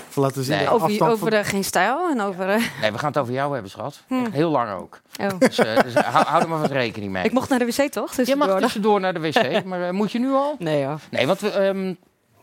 Voor 0.08 0.22
laten 0.22 0.44
zien 0.44 0.56
Nee. 0.56 0.64
de 0.66 0.70
over 0.72 0.86
afstand 0.88 1.10
over 1.12 1.28
van- 1.30 1.38
eh, 1.38 1.44
geen 1.44 1.64
stijl 1.64 2.08
en 2.10 2.20
over... 2.20 2.48
eh, 2.48 2.62
Nee, 2.80 2.92
we 2.92 2.98
gaan 2.98 3.08
het 3.08 3.18
over 3.18 3.32
jou 3.34 3.52
hebben, 3.52 3.70
schat. 3.70 4.02
Hm. 4.08 4.30
Heel 4.30 4.50
lang 4.50 4.72
ook. 4.80 5.00
oh. 5.20 5.28
Dus, 5.38 5.58
eh, 5.58 5.82
dus 5.82 5.94
hou, 5.94 6.24
hou 6.26 6.42
er 6.42 6.48
maar 6.48 6.60
wat 6.60 6.70
rekening 6.70 7.12
mee. 7.12 7.24
Ik 7.24 7.32
mocht 7.32 7.48
naar 7.48 7.58
de 7.58 7.64
wc 7.64 7.92
toch? 7.92 8.14
Je 8.24 8.36
mag 8.36 8.60
tussendoor 8.60 9.00
naar 9.00 9.14
de 9.14 9.20
wc, 9.20 9.64
maar 9.64 9.82
eh, 9.82 9.90
moet 9.90 10.12
je 10.12 10.18
nu 10.18 10.32
al? 10.32 10.56
Nee 10.58 10.84
hoor. 10.84 10.98
Nee, 11.10 11.26
want 11.26 11.40
we, 11.40 11.50
ehm, 11.50 11.94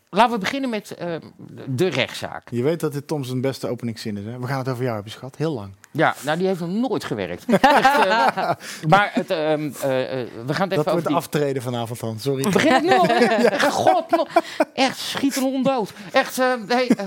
laten 0.09 0.31
we 0.33 0.37
beginnen 0.39 0.69
met 0.69 0.91
ehm, 0.91 1.19
de 1.65 1.87
rechtszaak. 1.87 2.47
Je 2.49 2.63
weet 2.63 2.79
dat 2.79 2.93
dit 2.93 3.07
Tom 3.07 3.23
zijn 3.23 3.41
beste 3.41 3.67
openingszin 3.67 4.17
is. 4.17 4.25
Hè? 4.25 4.39
We 4.39 4.47
gaan 4.47 4.57
het 4.57 4.69
over 4.69 4.81
jou 4.83 4.93
hebben, 4.93 5.11
schat. 5.11 5.35
Heel 5.35 5.53
lang. 5.53 5.73
Ja, 5.93 6.15
nou 6.21 6.37
die 6.37 6.47
heeft 6.47 6.59
nog 6.59 6.69
nooit 6.69 7.03
gewerkt. 7.03 7.45
Echt, 7.61 8.05
eh, 8.05 8.49
maar 8.87 9.09
het, 9.13 9.29
ehm, 9.29 9.69
eh, 9.81 10.21
eh, 10.21 10.27
we 10.45 10.53
gaan 10.53 10.69
het 10.69 10.69
Dat 10.69 10.69
even 10.69 10.77
over 10.79 10.91
wordt 10.91 11.07
die... 11.07 11.15
aftreden 11.15 11.61
vanavond 11.61 11.99
dan. 11.99 12.19
Sorry. 12.19 12.49
Begin 12.51 12.75
ik 12.75 12.81
nu 12.81 12.97
al? 12.97 13.05
Echt, 13.07 13.71
God, 13.71 14.11
nog. 14.11 14.27
echt 14.73 14.97
schieten 14.97 15.41
hond 15.41 15.65
dood. 15.65 15.93
Echt, 16.11 16.39
eh, 16.39 16.53
nee. 16.67 16.87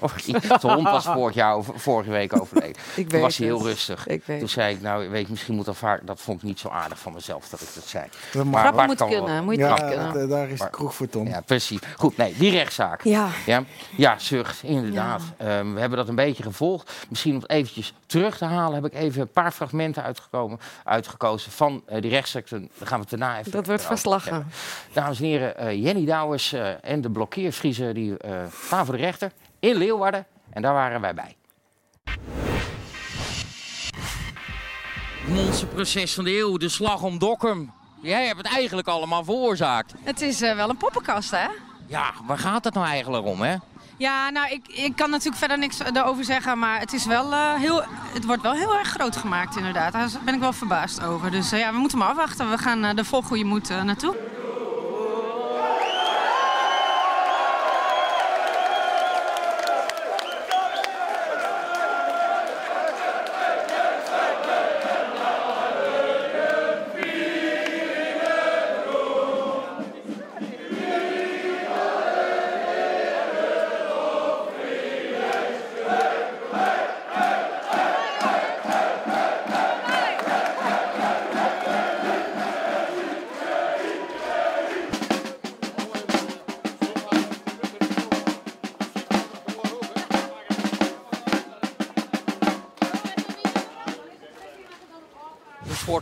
sorry. 0.00 0.40
Zijn 0.60 0.74
hond 0.74 0.82
was 0.90 1.04
vorig 1.04 1.34
jaar, 1.34 1.54
over- 1.54 1.78
vorige 1.78 2.10
week 2.10 2.40
overleden. 2.40 2.76
Ik 2.94 3.08
Toen 3.08 3.20
was 3.20 3.38
weet 3.38 3.48
hij 3.48 3.56
heel 3.56 3.66
rustig. 3.66 4.06
Ik 4.06 4.22
weet 4.24 4.38
Toen 4.38 4.48
zei 4.48 4.74
ik, 4.74 4.80
nou 4.82 5.08
weet 5.08 5.24
je, 5.24 5.30
misschien 5.30 5.54
moet 5.54 5.64
dat 5.64 5.76
vaak... 5.76 6.06
Dat 6.06 6.20
vond 6.20 6.38
ik 6.38 6.42
niet 6.44 6.58
zo 6.58 6.68
aardig 6.68 6.98
van 6.98 7.12
mezelf 7.12 7.48
dat 7.48 7.60
ik 7.60 7.68
dat 7.74 7.84
zei. 7.86 8.04
Dat 8.32 8.44
Maar 8.44 8.60
Grappen 8.62 8.86
moet 8.86 9.04
kunnen. 9.06 9.44
Moet 9.44 9.54
je 9.54 9.60
ja, 9.60 9.74
kunnen. 9.74 10.28
daar 10.28 10.48
is 10.48 10.58
de 10.60 10.70
kroeg 10.70 10.94
voor 10.94 11.08
Tom. 11.08 11.26
Ja, 11.26 11.40
precies. 11.40 11.78
Goed, 11.96 12.16
nee, 12.16 12.34
die 12.38 12.50
rechtszaak. 12.50 13.04
Ja. 13.04 13.28
Ja, 13.46 13.64
ja 13.96 14.18
zucht, 14.18 14.62
inderdaad. 14.62 15.22
Ehm, 15.36 15.72
we 15.74 15.80
hebben 15.80 15.98
dat 15.98 16.08
een 16.08 16.14
beetje 16.14 16.42
gevolgd. 16.42 16.92
Misschien 17.08 17.34
om 17.34 17.40
het 17.40 17.48
eventjes 17.80 18.06
terug 18.06 18.38
te 18.38 18.44
halen, 18.44 18.82
heb 18.82 18.92
ik 18.92 19.00
even 19.00 19.20
een 19.20 19.30
paar 19.30 19.52
fragmenten 19.52 20.02
uitgekomen, 20.02 20.58
uitgekozen 20.84 21.52
van 21.52 21.82
eh, 21.86 22.00
die 22.00 22.10
rechtszaak. 22.10 22.48
Dan 22.48 22.68
gaan 22.82 23.00
we 23.00 23.06
het 23.08 23.10
daarna 23.10 23.38
even. 23.38 23.50
Dat 23.50 23.66
wordt 23.66 23.86
verslagen. 23.86 24.46
Dames 24.92 25.18
en 25.18 25.24
heren, 25.24 25.56
eh, 25.56 25.84
Jenny 25.84 26.04
Douwers 26.04 26.52
eh, 26.52 26.84
en 26.84 27.00
de 27.00 27.10
blokkeervriezen 27.10 27.94
die 27.94 28.18
eh, 28.18 28.42
staan 28.64 28.84
voor 28.86 28.96
de 28.96 29.02
rechter 29.02 29.32
in 29.58 29.76
Leeuwarden. 29.76 30.26
En 30.50 30.62
daar 30.62 30.72
waren 30.72 31.00
wij 31.00 31.14
bij. 31.14 31.36
Monsterproces 35.26 36.14
van 36.14 36.24
de 36.24 36.38
eeuw, 36.38 36.56
de 36.56 36.68
slag 36.68 37.02
om 37.02 37.18
Dokkum. 37.18 37.72
Jij 38.02 38.26
hebt 38.26 38.38
het 38.38 38.46
eigenlijk 38.46 38.88
allemaal 38.88 39.24
veroorzaakt. 39.24 39.94
Het 40.02 40.20
is 40.20 40.42
eh, 40.42 40.54
wel 40.54 40.68
een 40.68 40.76
poppenkast, 40.76 41.30
hè? 41.30 41.46
Ja, 41.86 42.12
waar 42.26 42.38
gaat 42.38 42.64
het 42.64 42.74
nou 42.74 42.86
eigenlijk 42.86 43.26
om, 43.26 43.40
hè? 43.40 43.56
Ja, 44.00 44.30
nou, 44.30 44.50
ik, 44.50 44.68
ik 44.68 44.96
kan 44.96 45.10
natuurlijk 45.10 45.36
verder 45.36 45.58
niks 45.58 45.78
erover 45.92 46.24
zeggen, 46.24 46.58
maar 46.58 46.78
het, 46.78 46.92
is 46.92 47.06
wel, 47.06 47.32
eh, 47.32 47.54
heel, 47.54 47.82
het 48.12 48.24
wordt 48.24 48.42
wel 48.42 48.52
heel 48.52 48.78
erg 48.78 48.88
groot 48.88 49.16
gemaakt, 49.16 49.56
inderdaad. 49.56 49.92
Daar 49.92 50.10
ben 50.24 50.34
ik 50.34 50.40
wel 50.40 50.52
verbaasd 50.52 51.02
over. 51.02 51.30
Dus 51.30 51.52
eh, 51.52 51.58
ja, 51.58 51.72
we 51.72 51.78
moeten 51.78 51.98
maar 51.98 52.08
afwachten. 52.08 52.50
We 52.50 52.58
gaan 52.58 52.84
eh, 52.84 52.98
er 52.98 53.04
vol 53.04 53.22
goede 53.22 53.44
moed 53.44 53.68
naartoe. 53.68 54.16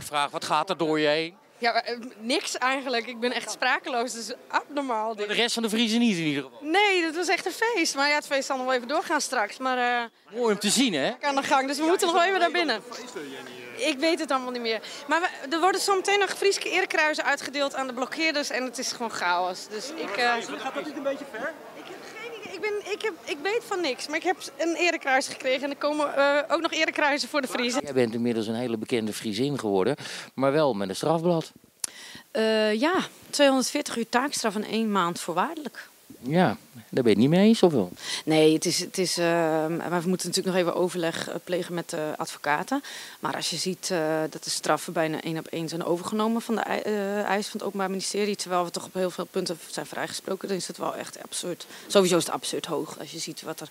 Sportvraag. 0.09 0.31
Wat 0.31 0.45
gaat 0.45 0.69
er 0.69 0.77
door 0.77 0.99
je 0.99 1.07
heen? 1.07 1.37
Ja, 1.57 1.83
eh, 1.83 1.97
niks 2.19 2.57
eigenlijk. 2.57 3.07
Ik 3.07 3.19
ben 3.19 3.31
echt 3.31 3.51
sprakeloos. 3.51 4.13
Het 4.13 4.21
is 4.21 4.33
abnormaal. 4.47 5.15
De 5.15 5.27
dit. 5.27 5.35
rest 5.37 5.53
van 5.53 5.63
de 5.63 5.69
Vriezen 5.69 5.99
niet 5.99 6.17
in 6.17 6.23
ieder 6.23 6.43
geval. 6.43 6.59
Nee, 6.61 7.01
dat 7.01 7.15
was 7.15 7.27
echt 7.27 7.45
een 7.45 7.51
feest. 7.51 7.95
Maar 7.95 8.07
ja, 8.09 8.15
het 8.15 8.25
feest 8.25 8.45
zal 8.47 8.57
nog 8.57 8.65
wel 8.65 8.75
even 8.75 8.87
doorgaan 8.87 9.21
straks. 9.21 9.57
Maar 9.57 9.77
eh 9.77 10.35
Mooi 10.39 10.53
om 10.53 10.59
te 10.59 10.69
zien, 10.69 10.93
hè? 10.93 11.07
ik 11.07 11.23
aan 11.25 11.35
de 11.35 11.43
gang. 11.43 11.67
Dus 11.67 11.77
we 11.77 11.83
moeten 11.85 12.07
nog 12.07 12.15
wel 12.15 12.25
even 12.25 12.39
naar 12.39 12.51
binnen. 12.51 12.81
Ik 13.77 13.97
weet 13.99 14.19
het 14.19 14.31
allemaal 14.31 14.51
niet 14.51 14.61
meer. 14.61 14.81
Maar 15.07 15.21
we- 15.21 15.55
er 15.55 15.59
worden 15.59 15.81
zometeen 15.81 16.19
nog 16.19 16.29
Frieske 16.37 16.69
erekruizen 16.69 17.23
uitgedeeld 17.23 17.75
aan 17.75 17.87
de 17.87 17.93
blokkeerders. 17.93 18.49
En 18.49 18.63
het 18.63 18.77
is 18.77 18.91
gewoon 18.91 19.11
chaos. 19.11 19.67
Dus 19.67 19.89
ik... 19.95 20.17
eh, 20.17 20.33
Gaat 20.57 20.73
dat 20.73 20.85
niet 20.85 20.97
een 20.97 21.03
beetje 21.03 21.25
ver? 21.31 21.53
Ik 21.75 21.83
heb 21.85 21.97
geen 22.21 22.41
idee. 22.41 22.88
Ik, 22.99 23.05
heb, 23.05 23.13
ik 23.23 23.37
weet 23.43 23.61
van 23.63 23.81
niks. 23.81 24.07
Maar 24.07 24.17
ik 24.17 24.23
heb 24.23 24.37
een 24.57 24.75
erekruis 24.75 25.27
gekregen. 25.27 25.63
En 25.63 25.69
er 25.69 25.75
komen 25.75 26.15
eh, 26.15 26.55
ook 26.55 26.61
nog 26.61 26.71
erekruizen 26.71 27.29
voor 27.29 27.41
de 27.41 27.47
Vriezen. 27.47 27.81
Jij 27.83 27.93
bent 27.93 28.13
inmiddels 28.13 28.47
een 28.47 28.55
hele 28.55 28.77
bekende 28.77 29.13
Friesin 29.13 29.59
geworden, 29.59 29.95
maar 30.33 30.51
wel 30.51 30.73
met 30.73 30.89
een 30.89 30.95
strafblad. 30.95 31.51
Eh, 32.31 32.73
ja, 32.73 32.95
240 33.29 33.97
uur 33.97 34.09
taakstraf 34.09 34.55
en 34.55 34.63
één 34.63 34.91
maand 34.91 35.19
voorwaardelijk. 35.19 35.89
Ja, 36.21 36.57
daar 36.89 37.03
ben 37.03 37.11
je 37.11 37.17
niet 37.17 37.29
mee 37.29 37.47
eens, 37.47 37.63
of 37.63 37.71
wel? 37.71 37.91
Nee, 38.25 38.53
het 38.53 38.65
is, 38.65 38.79
het 38.79 38.97
is, 38.97 39.17
eh, 39.17 39.25
maar 39.67 40.01
we 40.01 40.09
moeten 40.09 40.27
natuurlijk 40.27 40.45
nog 40.45 40.55
even 40.55 40.75
overleg 40.75 41.29
eh, 41.29 41.35
plegen 41.43 41.73
met 41.73 41.89
de 41.89 42.13
advocaten. 42.17 42.83
Maar 43.19 43.35
als 43.35 43.49
je 43.49 43.55
ziet 43.55 43.89
eh, 43.91 44.19
dat 44.29 44.43
de 44.43 44.49
straffen 44.49 44.93
bijna 44.93 45.21
één 45.21 45.37
op 45.37 45.47
één 45.47 45.69
zijn 45.69 45.83
overgenomen 45.83 46.41
van 46.41 46.55
de 46.55 46.61
eh, 46.61 47.23
eis 47.23 47.47
van 47.47 47.59
het 47.59 47.67
Openbaar 47.67 47.89
Ministerie, 47.89 48.35
terwijl 48.35 48.63
we 48.63 48.71
toch 48.71 48.85
op 48.85 48.93
heel 48.93 49.09
veel 49.09 49.25
punten 49.25 49.59
zijn 49.69 49.85
vrijgesproken, 49.85 50.47
dan 50.47 50.57
is 50.57 50.67
het 50.67 50.77
wel 50.77 50.95
echt 50.95 51.23
absurd. 51.23 51.65
Sowieso 51.87 52.17
is 52.17 52.25
het 52.25 52.33
absurd 52.33 52.65
hoog 52.65 52.99
als 52.99 53.11
je 53.11 53.19
ziet 53.19 53.41
wat 53.41 53.59
er 53.59 53.69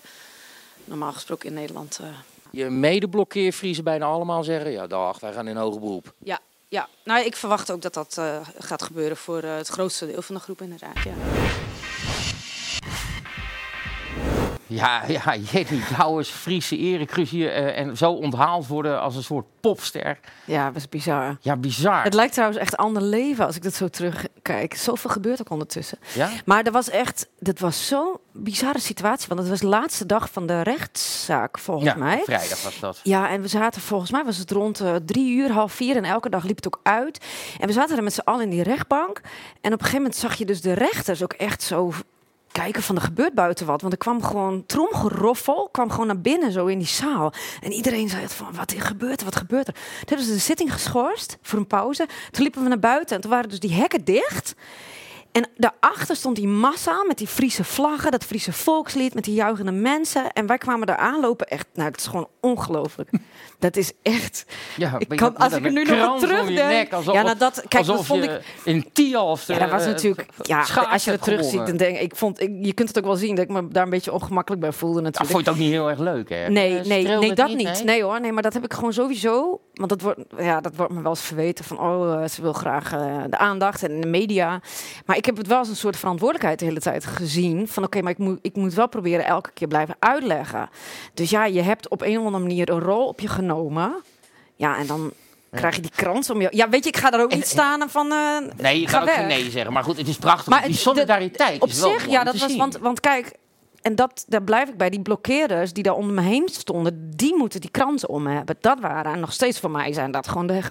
normaal 0.85 1.13
gesproken 1.13 1.47
in 1.47 1.53
Nederland. 1.53 1.99
Je 2.51 2.69
medeblokkeervriezen 2.69 3.83
bijna 3.83 4.05
allemaal 4.05 4.43
zeggen, 4.43 4.71
ja 4.71 4.87
dag, 4.87 5.19
wij 5.19 5.33
gaan 5.33 5.47
in 5.47 5.55
hoger 5.55 5.79
beroep. 5.79 6.13
ja, 6.23 6.39
ja, 6.67 6.87
nou 7.03 7.25
ik 7.25 7.35
verwacht 7.35 7.71
ook 7.71 7.81
dat 7.81 7.93
dat 7.93 8.21
gaat 8.57 8.81
gebeuren 8.81 9.17
voor 9.17 9.43
het 9.43 9.67
grootste 9.67 10.05
deel 10.05 10.21
van 10.21 10.35
de 10.35 10.41
groep 10.41 10.61
inderdaad. 10.61 11.03
Ja. 11.03 11.13
Ja, 14.69 15.03
ja, 15.07 15.35
Jenny 15.35 15.81
Douwers, 15.97 16.29
Friese 16.29 16.77
erecruis 16.77 17.29
hier 17.29 17.51
eh, 17.51 17.79
en 17.79 17.97
zo 17.97 18.11
onthaald 18.11 18.67
worden 18.67 19.01
als 19.01 19.15
een 19.15 19.23
soort 19.23 19.45
popster. 19.59 20.19
ja, 20.45 20.67
dat 20.67 20.75
is 20.75 20.89
bizar. 20.89 21.37
Ja, 21.41 21.55
bizar. 21.55 22.03
Het 22.03 22.13
lijkt 22.13 22.33
trouwens 22.33 22.59
echt 22.59 22.77
ander 22.77 23.01
leven 23.01 23.45
als 23.45 23.55
ik 23.55 23.63
dat 23.63 23.73
zo 23.73 23.87
terugkijk. 23.87 24.73
Zoveel 24.75 25.09
gebeurt 25.09 25.39
ook 25.39 25.49
ondertussen. 25.49 25.97
Ja? 26.13 26.29
Maar 26.45 26.63
er 26.63 26.71
was 26.71 26.89
echt, 26.89 27.27
dit 27.39 27.59
was 27.59 27.87
zo'n 27.87 28.17
bizarre 28.31 28.79
situatie. 28.79 29.27
Want 29.27 29.39
het 29.39 29.49
was 29.49 29.59
de 29.59 29.67
laatste 29.67 30.05
dag 30.05 30.29
van 30.31 30.45
de 30.45 30.61
rechtszaak, 30.61 31.59
volgens 31.59 31.91
ja, 31.91 31.95
mij. 31.95 32.21
vrijdag 32.25 32.63
was 32.63 32.79
dat. 32.79 32.99
Ja, 33.03 33.29
en 33.29 33.41
we 33.41 33.47
zaten 33.47 33.81
volgens 33.81 34.11
mij 34.11 34.23
was 34.23 34.37
het 34.37 34.51
rond 34.51 34.79
eh, 34.79 34.95
drie 35.05 35.35
uur, 35.35 35.51
half 35.51 35.73
vier. 35.73 35.95
En 35.95 36.03
elke 36.03 36.29
dag 36.29 36.43
liep 36.43 36.55
het 36.55 36.67
ook 36.67 36.79
uit. 36.83 37.25
En 37.59 37.67
we 37.67 37.73
zaten 37.73 37.97
er 37.97 38.03
met 38.03 38.13
z'n 38.13 38.19
allen 38.19 38.43
in 38.43 38.49
die 38.49 38.63
rechtbank. 38.63 39.21
En 39.61 39.73
op 39.73 39.79
een 39.79 39.85
gegeven 39.85 39.97
moment 39.97 40.15
zag 40.15 40.35
je 40.35 40.45
dus 40.45 40.61
de 40.61 40.73
rechters 40.73 41.23
ook 41.23 41.33
echt 41.33 41.61
zo 41.61 41.93
kijken 42.51 42.83
van 42.83 42.95
er 42.95 43.01
gebeurt 43.01 43.33
buiten 43.33 43.65
wat. 43.65 43.81
Want 43.81 43.93
er 43.93 43.99
kwam 43.99 44.23
gewoon 44.23 44.65
tromgeroffel, 44.65 45.69
kwam 45.71 45.91
gewoon 45.91 46.07
naar 46.07 46.21
binnen 46.21 46.51
zo 46.51 46.65
in 46.65 46.77
die 46.77 46.87
zaal. 46.87 47.33
En 47.61 47.71
iedereen 47.71 48.09
zei 48.09 48.27
van 48.27 48.55
wat 48.55 48.73
gebeurt 48.77 49.19
er, 49.19 49.25
wat 49.25 49.35
gebeurt 49.35 49.67
er? 49.67 49.73
Toen 49.73 49.83
hebben 50.05 50.25
ze 50.25 50.33
de 50.33 50.39
zitting 50.39 50.73
geschorst 50.73 51.37
voor 51.41 51.59
een 51.59 51.67
pauze. 51.67 52.07
Toen 52.31 52.43
liepen 52.43 52.63
we 52.63 52.69
naar 52.69 52.79
buiten 52.79 53.15
en 53.15 53.21
toen 53.21 53.31
waren 53.31 53.49
dus 53.49 53.59
die 53.59 53.73
hekken 53.73 54.03
dicht. 54.03 54.55
En 55.31 55.47
daarachter 55.55 56.15
stond 56.15 56.35
die 56.35 56.47
massa 56.47 57.03
met 57.03 57.17
die 57.17 57.27
Friese 57.27 57.63
vlaggen, 57.63 58.11
dat 58.11 58.23
Friese 58.23 58.53
volkslied, 58.53 59.13
met 59.13 59.23
die 59.23 59.33
juichende 59.33 59.71
mensen. 59.71 60.31
En 60.31 60.47
wij 60.47 60.57
kwamen 60.57 60.87
daar 60.87 60.97
aanlopen. 60.97 61.47
Echt, 61.47 61.67
nou, 61.73 61.89
het 61.89 61.99
is 61.99 62.07
gewoon 62.07 62.27
ongelooflijk. 62.39 63.09
Dat 63.59 63.75
is 63.75 63.91
echt. 64.01 64.45
Ja, 64.77 64.95
Ik 64.97 65.07
kan- 65.17 65.37
als 65.37 65.53
ik 65.53 65.65
er 65.65 65.71
nu 65.71 65.83
nog 65.83 65.99
aan 65.99 66.19
terugdenk- 66.19 66.69
nek, 66.71 66.93
alsof, 66.93 67.13
Ja, 67.13 67.21
nou, 67.21 67.37
dat- 67.37 67.63
kijk, 67.67 67.85
dat 67.85 68.05
vond 68.05 68.23
ik- 68.23 68.41
in 68.63 68.89
Tialf 68.93 69.47
Ja, 69.47 69.57
dat 69.59 69.69
was 69.69 69.81
eh, 69.81 69.87
natuurlijk. 69.87 70.27
het 70.37 70.47
Ja, 70.47 70.57
als 70.59 70.67
je 70.67 70.83
het 70.83 71.05
hebt 71.05 71.23
terug 71.23 71.39
ziet, 71.39 71.49
gewonnen. 71.49 71.77
dan 71.77 71.87
denk 71.87 71.99
ik. 71.99 72.15
vond, 72.15 72.41
ik, 72.41 72.51
je 72.61 72.73
kunt 72.73 72.87
het 72.87 72.97
ook 72.97 73.03
wel 73.05 73.15
zien 73.15 73.35
dat 73.35 73.45
ik 73.45 73.51
me 73.51 73.67
daar 73.67 73.83
een 73.83 73.89
beetje 73.89 74.13
ongemakkelijk 74.13 74.61
bij 74.61 74.71
voelde. 74.71 74.97
Ja, 74.99 75.01
Natuurlijk. 75.03 75.31
vond 75.31 75.45
je 75.45 75.51
het 75.51 75.59
ook 75.59 75.65
niet 75.65 75.73
heel 75.73 75.89
erg 75.89 75.99
leuk, 75.99 76.29
hè? 76.29 76.49
Nee, 76.49 76.77
Eh, 76.79 76.85
nee, 76.85 77.01
streelde 77.01 77.25
nee, 77.25 77.35
dat 77.35 77.47
niet. 77.55 77.73
nee? 77.73 77.83
Nee 77.83 78.03
hoor, 78.03 78.21
nee, 78.21 78.31
maar 78.31 78.43
dat 78.43 78.53
heb 78.53 78.63
ik 78.63 78.73
gewoon 78.73 78.93
sowieso. 78.93 79.61
Want 79.73 79.89
dat 79.89 80.01
wordt, 80.01 80.19
ja, 80.37 80.61
dat 80.61 80.75
wordt 80.75 80.93
me 80.93 81.01
wel 81.01 81.11
eens 81.11 81.21
verweten 81.21 81.65
van, 81.65 81.79
oh, 81.79 82.23
eh, 82.23 82.29
ze 82.29 82.41
wil 82.41 82.53
graag 82.53 82.93
eh, 82.93 83.17
de 83.29 83.37
aandacht 83.37 83.83
en 83.83 84.01
de 84.01 84.07
media. 84.07 84.61
Maar 85.05 85.17
ik 85.17 85.25
heb 85.25 85.37
het 85.37 85.47
wel 85.47 85.57
als 85.57 85.69
een 85.69 85.75
soort 85.75 85.97
verantwoordelijkheid 85.97 86.59
de 86.59 86.65
hele 86.65 86.79
tijd 86.79 87.05
gezien. 87.05 87.67
Van 87.67 87.83
oké, 87.83 88.01
maar 88.01 88.11
ik 88.11 88.17
moet, 88.17 88.39
ik 88.41 88.55
moet 88.55 88.73
wel 88.73 88.87
proberen 88.89 89.25
elke 89.25 89.51
keer 89.53 89.67
blijven 89.67 89.95
uitleggen. 89.99 90.69
Dus 91.13 91.29
ja, 91.29 91.45
je 91.45 91.61
hebt 91.61 91.89
op 91.89 92.01
een 92.01 92.19
of 92.19 92.25
andere 92.25 92.43
manier 92.43 92.69
een 92.69 92.79
rol 92.79 93.07
op 93.07 93.19
je 93.19 93.27
genomen. 93.27 93.47
Ja, 94.55 94.77
en 94.77 94.87
dan 94.87 95.11
krijg 95.51 95.75
je 95.75 95.81
die 95.81 95.91
krans 95.95 96.29
om 96.29 96.41
je. 96.41 96.47
Ja, 96.51 96.69
weet 96.69 96.83
je, 96.83 96.89
ik 96.89 96.97
ga 96.97 97.09
daar 97.09 97.21
ook 97.21 97.31
En- 97.31 97.37
niet 97.37 97.47
staan 97.47 97.81
en 97.81 97.89
van. 97.89 98.11
eh, 98.11 98.37
Nee, 98.57 98.79
je 98.81 98.87
ga 98.87 98.99
kan 98.99 99.07
ook 99.09 99.13
geen 99.15 99.27
nee 99.27 99.49
zeggen. 99.49 99.73
Maar 99.73 99.83
goed, 99.83 99.97
het 99.97 100.07
is 100.07 100.17
prachtig. 100.17 100.47
Maar 100.47 100.65
die 100.65 100.75
solidariteit 100.75 101.61
Op 101.61 101.67
is 101.69 101.79
zich, 101.79 102.07
ja, 102.07 102.23
dat 102.23 102.37
was. 102.37 102.49
zien. 102.49 102.57
Want, 102.59 102.77
want 102.77 102.99
kijk, 102.99 103.31
en 103.81 103.95
dat, 103.95 104.25
daar 104.27 104.43
blijf 104.43 104.69
ik 104.69 104.77
bij. 104.77 104.89
Die 104.89 105.01
blokkeerders 105.01 105.73
die 105.73 105.83
daar 105.83 105.93
onder 105.95 106.13
me 106.13 106.21
heen 106.21 106.49
stonden, 106.51 107.11
die 107.15 107.35
moeten 107.37 107.61
die 107.61 107.69
kransen 107.69 108.09
om 108.09 108.27
hebben. 108.27 108.55
Dat 108.61 108.79
waren, 108.79 109.13
en 109.13 109.19
nog 109.19 109.33
steeds 109.33 109.59
voor 109.59 109.71
mij 109.71 109.93
zijn 109.93 110.11
dat 110.11 110.27
gewoon 110.27 110.47
de, 110.47 110.61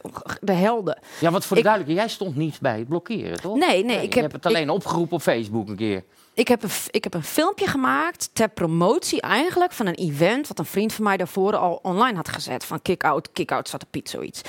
de 0.41 0.53
helden. 0.53 0.99
Ja, 1.21 1.31
want 1.31 1.45
voor 1.45 1.57
de 1.57 1.63
ik- 1.63 1.69
duidelijkheid, 1.69 2.09
jij 2.09 2.17
stond 2.17 2.37
niet 2.37 2.61
bij 2.61 2.79
het 2.79 2.89
blokkeren, 2.89 3.41
toch? 3.41 3.57
Nee, 3.57 3.85
nee, 3.85 4.03
ik 4.03 4.13
heb- 4.13 4.23
hebt 4.23 4.35
het 4.35 4.47
alleen 4.47 4.71
opgeroepen 4.71 5.17
op 5.17 5.23
Facebook 5.23 5.69
een 5.69 5.77
keer. 5.77 6.05
Ik 6.39 6.49
heb, 6.49 6.63
een, 6.63 6.71
ik 6.91 7.05
heb 7.05 7.15
een 7.15 7.23
filmpje 7.23 7.67
gemaakt 7.67 8.31
ter 8.33 8.49
promotie 8.49 9.21
eigenlijk 9.21 9.73
van 9.73 9.87
een 9.87 9.95
event... 9.95 10.49
wat 10.49 10.59
een 10.59 10.65
vriend 10.65 10.93
van 10.93 11.05
mij 11.05 11.17
daarvoor 11.17 11.57
al 11.57 11.79
online 11.83 12.17
had 12.17 12.29
gezet. 12.29 12.65
Van 12.65 12.83
kick-out, 12.83 13.33
kick-out, 13.33 13.69
Zwarte 13.69 13.87
Piet, 13.87 14.11
zoiets. 14.11 14.43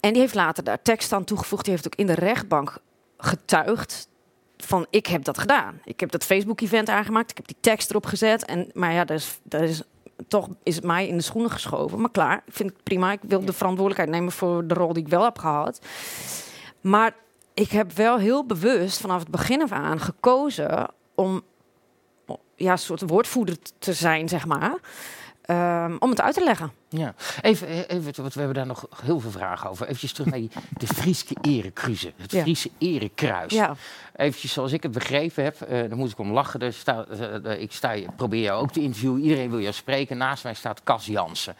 En 0.00 0.12
die 0.12 0.20
heeft 0.20 0.34
later 0.34 0.64
daar 0.64 0.82
tekst 0.82 1.12
aan 1.12 1.24
toegevoegd. 1.24 1.64
Die 1.64 1.72
heeft 1.72 1.86
ook 1.86 1.94
in 1.94 2.06
de 2.06 2.14
rechtbank 2.14 2.78
getuigd 3.16 4.08
van 4.56 4.86
ik 4.90 5.06
heb 5.06 5.24
dat 5.24 5.38
gedaan. 5.38 5.80
Ik 5.84 6.00
heb 6.00 6.10
dat 6.10 6.24
Facebook-event 6.24 6.88
aangemaakt. 6.88 7.30
Ik 7.30 7.36
heb 7.36 7.46
die 7.46 7.56
tekst 7.60 7.90
erop 7.90 8.06
gezet. 8.06 8.44
En, 8.44 8.70
maar 8.72 8.92
ja, 8.92 9.04
dat 9.04 9.18
is, 9.18 9.38
dat 9.42 9.60
is, 9.60 9.82
toch 10.28 10.48
is 10.62 10.74
het 10.74 10.84
mij 10.84 11.08
in 11.08 11.16
de 11.16 11.22
schoenen 11.22 11.50
geschoven. 11.50 12.00
Maar 12.00 12.10
klaar, 12.10 12.42
ik 12.46 12.54
vind 12.54 12.70
het 12.70 12.82
prima. 12.82 13.12
Ik 13.12 13.20
wil 13.22 13.44
de 13.44 13.52
verantwoordelijkheid 13.52 14.18
nemen 14.18 14.32
voor 14.32 14.66
de 14.66 14.74
rol 14.74 14.92
die 14.92 15.02
ik 15.02 15.08
wel 15.08 15.24
heb 15.24 15.38
gehad. 15.38 15.80
Maar 16.80 17.14
ik 17.54 17.70
heb 17.70 17.92
wel 17.92 18.18
heel 18.18 18.46
bewust 18.46 19.00
vanaf 19.00 19.20
het 19.20 19.30
begin 19.30 19.62
af 19.62 19.72
aan 19.72 20.00
gekozen 20.00 20.88
om 21.14 21.42
ja, 22.56 22.72
een 22.72 22.78
soort 22.78 23.00
woordvoerder 23.00 23.56
te 23.78 23.92
zijn, 23.92 24.28
zeg 24.28 24.46
maar. 24.46 24.74
Ehm, 25.42 25.96
om 25.98 26.10
het 26.10 26.20
uit 26.20 26.34
te 26.34 26.44
leggen. 26.44 26.72
Ja. 26.96 27.14
Even, 27.42 27.68
eh, 27.68 27.96
even, 27.96 28.12
want 28.22 28.34
we 28.34 28.38
hebben 28.40 28.54
daar 28.54 28.66
nog 28.66 28.86
heel 29.02 29.20
veel 29.20 29.30
vragen 29.30 29.70
over. 29.70 29.86
Even 29.88 30.14
terug 30.14 30.30
naar 30.30 30.38
die, 30.38 30.50
de 30.78 30.86
Frieske 30.86 31.36
Erekruizen. 31.40 32.12
Het 32.16 32.32
Ja. 32.32 32.42
Friese 32.42 32.70
Erekruis. 32.78 33.52
Ja. 33.52 33.76
Eventjes 34.16 34.52
zoals 34.52 34.72
ik 34.72 34.82
het 34.82 34.92
begrepen 34.92 35.44
heb, 35.44 35.60
eh 35.60 35.88
daar 35.88 35.96
moet 35.96 36.10
ik 36.10 36.18
om 36.18 36.32
lachen. 36.32 36.74
Sta, 36.74 37.04
eh, 37.04 37.52
eh, 37.52 37.60
ik 37.60 37.72
sta, 37.72 37.94
probeer 38.16 38.42
jou 38.42 38.62
ook 38.62 38.72
te 38.72 38.80
interviewen. 38.80 39.22
Iedereen 39.22 39.50
wil 39.50 39.60
jou 39.60 39.72
spreken. 39.72 40.16
Naast 40.16 40.44
mij 40.44 40.54
staat 40.54 40.82
Cas 40.82 41.06
Jansen. 41.06 41.56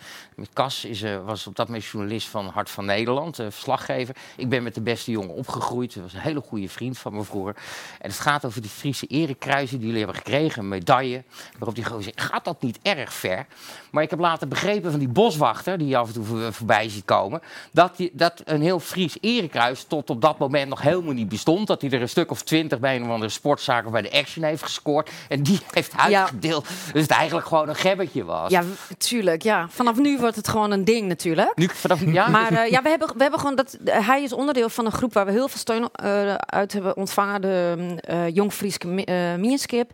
Cas 0.53 0.85
is, 0.85 1.05
was 1.25 1.47
op 1.47 1.57
dat 1.57 1.67
moment 1.67 1.85
journalist 1.85 2.29
van 2.29 2.47
Hart 2.47 2.71
van 2.71 2.85
Nederland, 2.85 3.37
verslaggever. 3.37 4.17
Ik 4.37 4.49
ben 4.49 4.63
met 4.63 4.75
de 4.75 4.81
beste 4.81 5.11
jongen 5.11 5.35
opgegroeid. 5.35 5.95
Hij 5.95 6.03
was 6.03 6.13
een 6.13 6.21
hele 6.21 6.41
goede 6.41 6.69
vriend 6.69 6.99
van 6.99 7.15
me 7.15 7.25
vroeger. 7.25 7.57
En 8.01 8.11
het 8.11 8.21
gaat 8.21 8.45
over 8.45 8.61
die 8.61 8.71
Friese 8.71 9.07
Erekruizen 9.07 9.77
die 9.79 9.87
jullie 9.87 10.03
hebben 10.05 10.23
gekregen. 10.23 10.63
Een 10.63 10.69
medaille. 10.69 11.23
Waarop 11.59 11.75
die 11.75 11.85
gewoon 11.85 12.03
zegt, 12.03 12.21
gaat 12.21 12.45
dat 12.45 12.63
niet 12.63 12.79
erg 12.83 13.13
ver? 13.13 13.47
Maar 13.91 14.03
ik 14.03 14.11
heb 14.11 14.19
later 14.19 14.49
begrepen 14.49 14.91
van 14.91 15.01
die 15.01 15.09
boswachter, 15.25 15.79
die 15.79 15.89
je 15.89 15.97
af 15.97 16.07
en 16.07 16.13
toe 16.15 16.25
voor- 16.25 16.53
voorbij 16.53 16.89
ziet 16.89 17.05
komen, 17.05 17.41
dat, 17.73 17.97
die, 17.97 18.11
dat 18.13 18.43
een 18.45 18.63
heel 18.63 18.81
Fries 18.81 19.17
erekruis 19.21 19.85
tot 19.89 20.11
op 20.11 20.21
dat 20.21 20.39
moment 20.39 20.69
nog 20.69 20.83
helemaal 20.83 21.13
niet 21.13 21.29
bestond. 21.29 21.67
Dat 21.67 21.81
hij 21.81 21.91
er 21.91 22.01
een 22.03 22.09
stuk 22.09 22.31
of 22.31 22.43
twintig 22.43 22.79
bij 22.79 22.97
een 22.97 23.03
of 23.05 23.09
andere 23.11 23.31
sportzaak 23.31 23.87
of 23.87 23.93
bij 23.93 24.03
de 24.03 24.13
Action 24.13 24.45
heeft 24.45 24.63
gescoord. 24.63 25.11
En 25.29 25.43
die 25.43 25.59
heeft 25.71 25.93
uitgedeeld. 25.97 26.67
Dus 26.93 27.03
het 27.03 27.11
eigenlijk 27.11 27.47
gewoon 27.47 27.69
een 27.69 27.75
gebbetje 27.75 28.25
was. 28.25 28.51
Ja, 28.51 28.63
tuurlijk. 28.99 29.43
Ja. 29.43 29.67
Vanaf 29.71 29.99
nu 29.99 30.19
wordt 30.19 30.37
het 30.37 30.49
gewoon 30.49 30.71
een 30.71 30.85
ding 30.85 31.09
natuurlijk. 31.09 31.53
Nu 31.57 31.69
vanaf 31.73 32.01
ja. 32.07 32.29
Maar 32.29 32.53
eh, 32.53 32.71
ja, 32.71 32.83
we 32.83 32.89
hebben, 32.89 33.09
we 33.17 33.23
hebben 33.23 33.41
gewoon 33.41 33.57
dat. 33.57 33.73
eh, 33.85 34.07
hij 34.07 34.23
is 34.23 34.33
onderdeel 34.33 34.69
van 34.69 34.87
een 34.87 34.93
groep 34.93 35.13
waar 35.13 35.27
we 35.27 35.33
heel 35.33 35.49
veel 35.49 35.59
steun 35.59 35.89
eh, 35.93 36.35
uit 36.35 36.73
hebben 36.73 36.97
ontvangen. 36.97 37.41
De 37.41 38.31
Jong 38.33 38.53
Frieske 38.53 38.87
Mi- 38.87 39.37
Mierskip. 39.39 39.91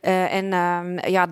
En 0.00 0.52
ehm, 0.52 1.08
ja, 1.10 1.26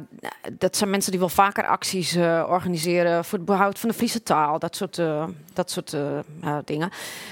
dat 0.53 0.77
zijn 0.77 0.91
mensen 0.91 1.11
die 1.11 1.21
wel 1.21 1.29
vaker 1.29 1.67
acties 1.67 2.17
organiseren 2.49 3.25
voor 3.33 3.41
het 3.41 3.49
behoud 3.57 3.79
van 3.79 3.89
de 3.89 3.95
Friese 3.95 4.23
taal. 4.23 4.59
Dat 4.59 4.77
soort, 4.77 4.99
eh, 4.99 5.25
dat 5.53 5.71
soort 5.71 5.93
eh, 5.93 6.01
ja, 6.43 6.63
dingen. 6.65 6.91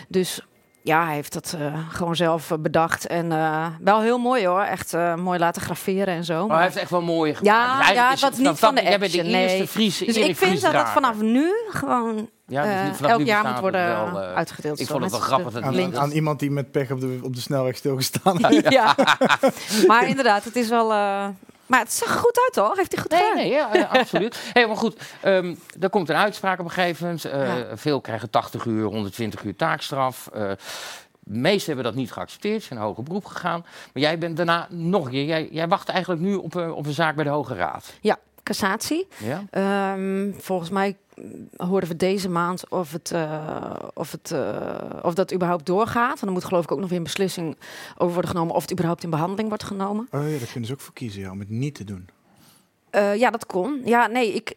Dus 0.08 0.40
ja, 0.82 1.04
hij 1.04 1.14
heeft 1.14 1.32
dat 1.32 1.56
eh, 1.58 1.74
gewoon 1.90 2.16
zelf 2.16 2.52
bedacht. 2.60 3.06
En 3.06 3.32
eh, 3.32 3.66
wel 3.80 4.00
heel 4.00 4.18
mooi 4.18 4.46
hoor. 4.46 4.60
Echt 4.62 4.94
eh, 4.94 5.14
mooi 5.14 5.38
laten 5.38 5.62
graveren 5.62 6.14
en 6.14 6.24
zo. 6.24 6.46
Maar 6.46 6.56
hij 6.56 6.64
heeft 6.66 6.76
echt 6.78 6.90
wel 6.90 7.02
mooie 7.02 7.34
gemaakt. 7.34 7.56
Ja, 7.56 7.80
Eigenlijk 7.80 8.20
ja, 8.20 8.28
wat 8.28 8.38
niet 8.38 8.58
van 8.58 8.74
de 8.74 8.82
Jij 8.82 8.98
bent 8.98 9.12
de 9.12 9.18
action, 9.18 9.34
eerste 9.40 9.56
nee. 9.58 9.66
Friese 9.68 10.04
Dus 10.04 10.16
ik 10.16 10.36
vind 10.36 10.60
dat 10.60 10.88
vanaf 10.88 11.20
nu 11.20 11.52
gewoon 11.68 12.28
Ja, 12.46 12.88
dus 12.88 13.00
elk 13.08 13.18
nu 13.18 13.24
jaar 13.24 13.44
moet 13.50 13.60
worden 13.60 13.86
wel, 13.86 14.22
eh, 14.22 14.34
uitgedeeld. 14.34 14.80
ik 14.80 14.86
zo, 14.86 14.92
vond 14.92 15.02
het 15.04 15.12
wel 15.12 15.20
grappig 15.20 15.52
dat- 15.52 15.62
Aan, 15.62 15.96
aan 15.98 16.10
iemand 16.10 16.38
die 16.40 16.50
met 16.50 16.70
pech 16.70 16.90
op 16.90 17.00
de, 17.00 17.18
op 17.22 17.34
de 17.34 17.40
snelweg 17.40 17.76
stilgestaan 17.76 18.44
heeft. 18.46 18.72
ja. 18.72 18.94
maar 19.86 20.08
inderdaad, 20.08 20.44
het 20.44 20.56
is 20.56 20.68
wel. 20.68 20.92
eh, 20.92 21.26
Maar 21.70 21.80
het 21.80 21.92
zag 21.92 22.08
er 22.08 22.18
goed 22.20 22.40
uit, 22.44 22.52
toch? 22.52 22.76
Heeft 22.76 22.92
hij 22.92 23.02
goed 23.02 23.10
Nee, 23.10 23.20
gedaan? 23.20 23.36
nee, 23.36 23.50
ja, 23.80 23.86
absoluut. 24.00 24.40
Hey, 24.52 24.66
maar 24.66 24.76
goed, 24.76 25.00
ehm 25.20 25.54
er 25.80 25.90
komt 25.90 26.08
een 26.08 26.16
uitspraak 26.16 26.58
op 26.58 26.64
een 26.64 26.70
gegeven 26.70 27.04
moment. 27.04 27.24
Eh, 27.24 27.58
Ja. 27.68 27.76
Veel 27.76 28.00
krijgen 28.00 28.30
80 28.30 28.64
uur, 28.64 28.84
120 28.84 29.42
uur 29.42 29.56
taakstraf. 29.56 30.28
Eh, 30.32 30.50
de 31.22 31.38
meesten 31.38 31.66
hebben 31.66 31.84
dat 31.84 31.94
niet 31.94 32.12
geaccepteerd, 32.12 32.62
zijn 32.62 32.78
hoger 32.78 33.02
beroep 33.02 33.24
gegaan. 33.24 33.60
Maar 33.92 34.02
jij 34.02 34.18
bent 34.18 34.36
daarna 34.36 34.66
nog 34.70 35.04
een 35.04 35.10
keer. 35.10 35.24
Jij, 35.24 35.48
jij 35.52 35.68
wacht 35.68 35.88
eigenlijk 35.88 36.20
nu 36.22 36.34
op, 36.34 36.56
op 36.56 36.86
een 36.86 36.92
zaak 36.92 37.14
bij 37.14 37.24
de 37.24 37.30
Hoge 37.30 37.54
Raad. 37.54 37.92
Ja, 38.00 38.16
cassatie. 38.50 39.06
Ja? 39.24 39.44
Ehm, 39.50 40.32
volgens 40.32 40.70
mij 40.70 40.96
horen 41.56 41.88
we 41.88 41.96
deze 41.96 42.28
maand 42.28 42.68
of, 42.68 42.92
het, 42.92 43.10
eh, 43.10 43.74
of, 43.94 44.12
het, 44.12 44.30
eh, 44.30 45.00
of 45.02 45.14
dat 45.14 45.32
überhaupt 45.32 45.66
doorgaat. 45.66 46.20
En 46.20 46.24
dan 46.24 46.32
moet 46.32 46.44
geloof 46.44 46.64
ik 46.64 46.72
ook 46.72 46.80
nog 46.80 46.88
weer 46.88 46.98
een 46.98 47.04
beslissing 47.04 47.56
over 47.98 48.12
worden 48.12 48.30
genomen 48.30 48.54
of 48.54 48.62
het 48.62 48.72
überhaupt 48.72 49.02
in 49.02 49.10
behandeling 49.10 49.48
wordt 49.48 49.64
genomen. 49.64 50.08
Oh 50.10 50.30
ja, 50.30 50.38
daar 50.38 50.48
kunnen 50.50 50.66
ze 50.66 50.72
ook 50.72 50.80
voor 50.80 50.94
kiezen, 50.94 51.20
ja, 51.20 51.30
om 51.30 51.38
het 51.38 51.50
niet 51.50 51.74
te 51.74 51.84
doen. 51.84 52.08
Eh, 52.90 53.16
ja, 53.16 53.30
dat 53.30 53.46
kon. 53.46 53.82
Ja, 53.84 54.06
nee, 54.06 54.32
ik. 54.34 54.54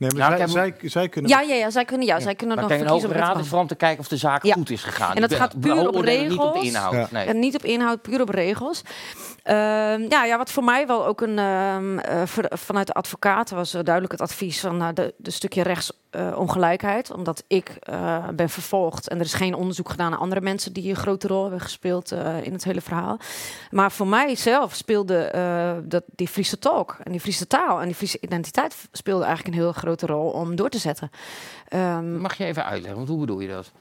Nee, 0.00 0.10
maar 0.10 0.30
Nou, 0.30 0.48
zij, 0.50 0.74
zij, 0.78 0.88
zij 0.90 1.08
kunnen... 1.08 1.30
Ja, 1.30 1.40
ja, 1.40 1.54
ja, 1.54 1.70
zij 1.70 1.84
kunnen, 1.84 2.06
ja, 2.06 2.20
zij 2.20 2.34
kunnen 2.34 2.56
Maar 2.56 2.64
nog 2.68 2.76
kijk, 2.76 2.88
voor 2.88 2.96
een 2.96 3.00
kiezen 3.02 3.02
Hoge 3.02 3.06
of 3.06 3.12
het 3.12 3.20
Raad 3.20 3.28
is 3.30 3.34
kan. 3.36 3.44
vooral 3.44 3.60
om 3.62 3.68
te 3.68 3.74
kijken 3.74 3.98
of 4.00 4.08
de 4.08 4.16
zaak 4.16 4.44
Ja. 4.44 4.54
goed 4.54 4.70
is 4.70 4.82
gegaan. 4.82 5.14
En 5.14 5.20
dat 5.20 5.34
gaat 5.34 5.60
puur 5.60 5.72
op 5.86 5.92
beoordelen 5.92 6.28
Niet 6.28 6.38
op 6.38 6.52
de 6.54 6.58
regels. 6.60 6.66
inhoud. 6.68 6.92
Ja. 6.94 7.08
Nee. 7.10 7.26
En 7.26 7.38
niet 7.38 7.54
op 7.54 7.64
inhoud, 7.64 8.02
puur 8.02 8.20
op 8.20 8.28
regels. 8.28 8.82
Ehm, 9.42 10.02
ja, 10.08 10.24
ja, 10.24 10.36
wat 10.36 10.50
voor 10.50 10.64
mij 10.64 10.86
wel 10.86 11.06
ook 11.06 11.20
een. 11.20 11.38
ehm, 11.38 11.98
eh, 11.98 12.22
ver- 12.24 12.50
vanuit 12.58 12.86
de 12.86 12.92
advocaten 12.92 13.56
was 13.56 13.74
eh, 13.74 13.82
duidelijk 13.82 14.12
het 14.12 14.22
advies 14.30 14.60
van 14.60 14.76
nou, 14.76 14.92
de, 14.92 15.14
de 15.16 15.30
stukje 15.30 15.62
rechtsongelijkheid. 15.62 17.10
omdat 17.10 17.44
ik 17.46 17.68
eh, 17.80 18.28
ben 18.34 18.48
vervolgd 18.48 19.08
en 19.08 19.18
er 19.18 19.24
is 19.24 19.34
geen 19.34 19.54
onderzoek 19.54 19.88
gedaan 19.90 20.10
naar 20.10 20.18
andere 20.20 20.40
mensen 20.40 20.72
die 20.72 20.90
een 20.90 20.96
grote 20.96 21.26
rol 21.26 21.42
hebben 21.42 21.60
gespeeld 21.60 22.12
eh, 22.12 22.42
in 22.42 22.52
het 22.52 22.64
hele 22.64 22.80
verhaal. 22.80 23.18
Maar 23.70 23.92
voor 23.92 24.06
mij 24.06 24.34
zelf 24.36 24.74
speelde 24.74 25.18
eh, 25.24 25.72
dat, 25.82 26.02
die 26.14 26.28
Friese 26.28 26.58
talk 26.58 26.96
en 27.04 27.10
die 27.12 27.20
Friese 27.20 27.46
taal 27.46 27.80
en 27.80 27.86
die 27.86 27.94
Friese 27.94 28.18
identiteit 28.20 28.76
speelde 28.92 29.24
eigenlijk 29.24 29.54
een 29.56 29.62
heel 29.62 29.72
grote 29.96 30.06
rol 30.12 30.30
om 30.30 30.56
door 30.56 30.68
te 30.68 30.78
zetten. 30.78 31.10
Ehm, 31.68 32.16
Mag 32.20 32.34
je 32.36 32.44
even 32.44 32.64
uitleggen, 32.64 32.96
want 32.96 33.08
hoe 33.08 33.18
bedoel 33.20 33.40
je 33.40 33.48
dat? 33.48 33.72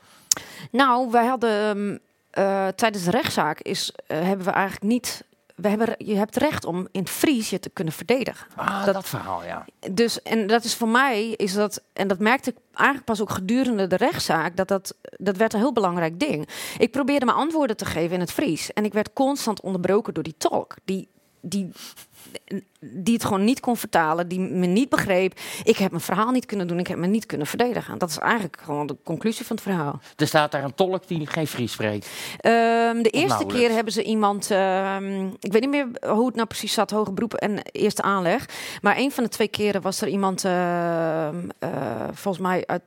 nou, 0.72 1.12
wij 1.12 1.26
hadden 1.26 1.50
ehm, 1.50 1.98
eh, 2.30 2.68
tijdens 2.68 3.04
de 3.04 3.12
rechtszaak 3.12 3.60
is, 3.60 3.92
eh, 4.08 4.22
hebben 4.22 4.46
we 4.46 4.52
eigenlijk 4.52 4.84
niet. 4.84 5.24
We 5.56 5.68
hebben, 5.70 5.96
je 5.98 6.16
hebt 6.16 6.36
recht 6.36 6.66
om 6.66 6.88
in 6.92 7.00
het 7.02 7.10
Fries 7.10 7.50
je 7.50 7.60
te 7.60 7.70
kunnen 7.70 7.94
verdedigen. 7.94 8.48
Ah, 8.56 8.86
Dat- 8.86 8.94
dat, 8.94 9.08
verhaal, 9.08 9.44
ja. 9.44 9.66
Dus, 9.92 10.22
en 10.22 10.48
dat 10.48 10.64
is 10.64 10.76
voor 10.76 10.88
mij, 10.88 11.30
is 11.30 11.54
dat, 11.54 11.82
en 11.94 12.08
dat 12.08 12.20
merkte 12.20 12.50
ik 12.50 12.56
eigenlijk 12.74 13.06
pas 13.08 13.22
ook 13.22 13.30
gedurende 13.30 13.88
de 13.88 13.96
rechtszaak, 13.96 14.56
dat 14.56 14.68
dat, 14.68 14.96
dat 15.18 15.38
werd 15.38 15.54
een 15.54 15.60
heel 15.60 15.74
belangrijk 15.74 16.20
ding. 16.20 16.50
Ik 16.78 16.92
probeerde 16.92 17.26
mijn 17.26 17.38
antwoorden 17.38 17.78
te 17.78 17.86
geven 17.86 18.14
in 18.14 18.20
het 18.20 18.32
Fries. 18.32 18.74
En 18.74 18.86
ik 18.86 18.94
werd 18.94 19.14
constant 19.14 19.62
onderbroken 19.62 20.14
door 20.14 20.24
die 20.24 20.36
tolk. 20.38 20.76
Die, 20.86 21.08
die, 21.42 21.72
die 22.80 23.14
het 23.14 23.24
gewoon 23.24 23.44
niet 23.44 23.60
kon 23.60 23.78
vertalen, 23.78 24.28
die 24.28 24.40
me 24.40 24.66
niet 24.66 24.90
begreep. 24.90 25.40
Ik 25.64 25.78
heb 25.78 25.92
mijn 25.92 26.04
verhaal 26.04 26.32
niet 26.32 26.46
kunnen 26.46 26.68
doen, 26.68 26.80
ik 26.80 26.88
heb 26.88 26.98
me 26.98 27.08
niet 27.08 27.26
kunnen 27.26 27.48
verdedigen. 27.48 27.98
Dat 27.98 28.10
is 28.10 28.18
eigenlijk 28.18 28.58
gewoon 28.64 28.88
de 28.88 28.96
conclusie 29.04 29.46
van 29.46 29.56
het 29.56 29.66
verhaal. 29.66 30.00
Er 30.16 30.28
staat 30.28 30.52
daar 30.52 30.64
een 30.64 30.76
tolk 30.76 31.08
die 31.08 31.28
geen 31.28 31.48
Fries 31.48 31.72
spreekt. 31.72 32.10
Ehm, 32.38 33.02
de 33.02 33.10
eerste 33.10 33.46
keer 33.46 33.72
hebben 33.72 33.94
ze 33.94 34.04
iemand, 34.04 34.52
ehm, 34.52 35.28
ik 35.40 35.52
weet 35.52 35.62
niet 35.62 35.70
meer 35.70 35.88
hoe 36.14 36.26
het 36.26 36.36
nou 36.36 36.48
precies 36.48 36.74
zat, 36.74 36.92
hoge 36.92 37.12
beroep 37.12 37.34
en 37.34 37.62
eerste 37.72 38.02
aanleg. 38.02 38.46
Maar 38.82 38.98
een 38.98 39.12
van 39.12 39.24
de 39.24 39.30
twee 39.30 39.48
keren 39.48 39.82
was 39.82 40.02
er 40.02 40.08
iemand, 40.08 40.46
ehm, 40.46 41.50
eh, 41.60 41.70
volgens 42.12 42.44
mij 42.44 42.64
uit, 42.66 42.82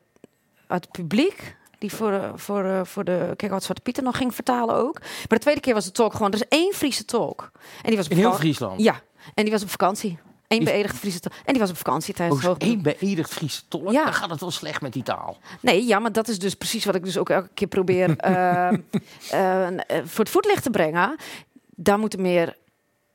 uit 0.66 0.84
het 0.84 0.92
publiek. 0.92 1.56
Die 1.78 1.94
voor, 1.94 2.12
eh, 2.12 2.30
voor, 2.34 2.64
eh, 2.64 2.80
voor 2.84 3.04
de 3.04 3.32
Kijk 3.36 3.52
wat 3.52 3.62
Zwarte 3.62 3.82
Pieter 3.82 4.02
nog 4.02 4.16
ging 4.16 4.34
vertalen 4.34 4.74
ook. 4.74 5.00
Maar 5.00 5.38
de 5.38 5.38
tweede 5.38 5.60
keer 5.60 5.74
was 5.74 5.84
de 5.84 5.92
tolk 5.92 6.12
gewoon. 6.12 6.32
Er 6.32 6.38
is 6.38 6.58
één 6.58 6.72
Friese 6.72 7.04
tolk. 7.04 7.50
En 7.82 7.88
die 7.88 7.96
was 7.96 8.08
In 8.08 8.16
heel 8.16 8.32
Friesland. 8.32 8.82
Ja, 8.82 9.00
en 9.34 9.42
die 9.42 9.52
was 9.52 9.62
op 9.62 9.70
vakantie. 9.70 10.18
Eén 10.48 10.64
beëdigde 10.64 10.96
Friese 10.96 11.20
tolk. 11.20 11.34
En 11.44 11.52
die 11.52 11.60
was 11.60 11.70
op 11.70 11.76
vakantie 11.76 12.14
tijdens 12.14 12.44
Oh, 12.44 12.54
één 12.58 12.82
beëdigd 12.82 13.32
Friese 13.32 13.62
tolk? 13.68 13.92
Ja. 13.92 14.04
Dan 14.04 14.14
gaat 14.14 14.30
het 14.30 14.40
wel 14.40 14.50
slecht 14.50 14.80
met 14.80 14.92
die 14.92 15.02
taal. 15.02 15.38
Nee, 15.60 15.86
ja, 15.86 15.98
maar 15.98 16.12
dat 16.12 16.28
is 16.28 16.38
dus 16.38 16.54
precies 16.54 16.84
wat 16.84 16.94
ik 16.94 17.04
dus 17.04 17.18
ook 17.18 17.30
elke 17.30 17.50
keer 17.54 17.68
probeer 17.68 18.16
eh, 18.16 18.68
eh, 18.68 19.68
voor 20.04 20.24
het 20.24 20.30
voetlicht 20.30 20.62
te 20.62 20.70
brengen. 20.70 21.16
Daar 21.74 21.98
moeten 21.98 22.20
meer 22.22 22.56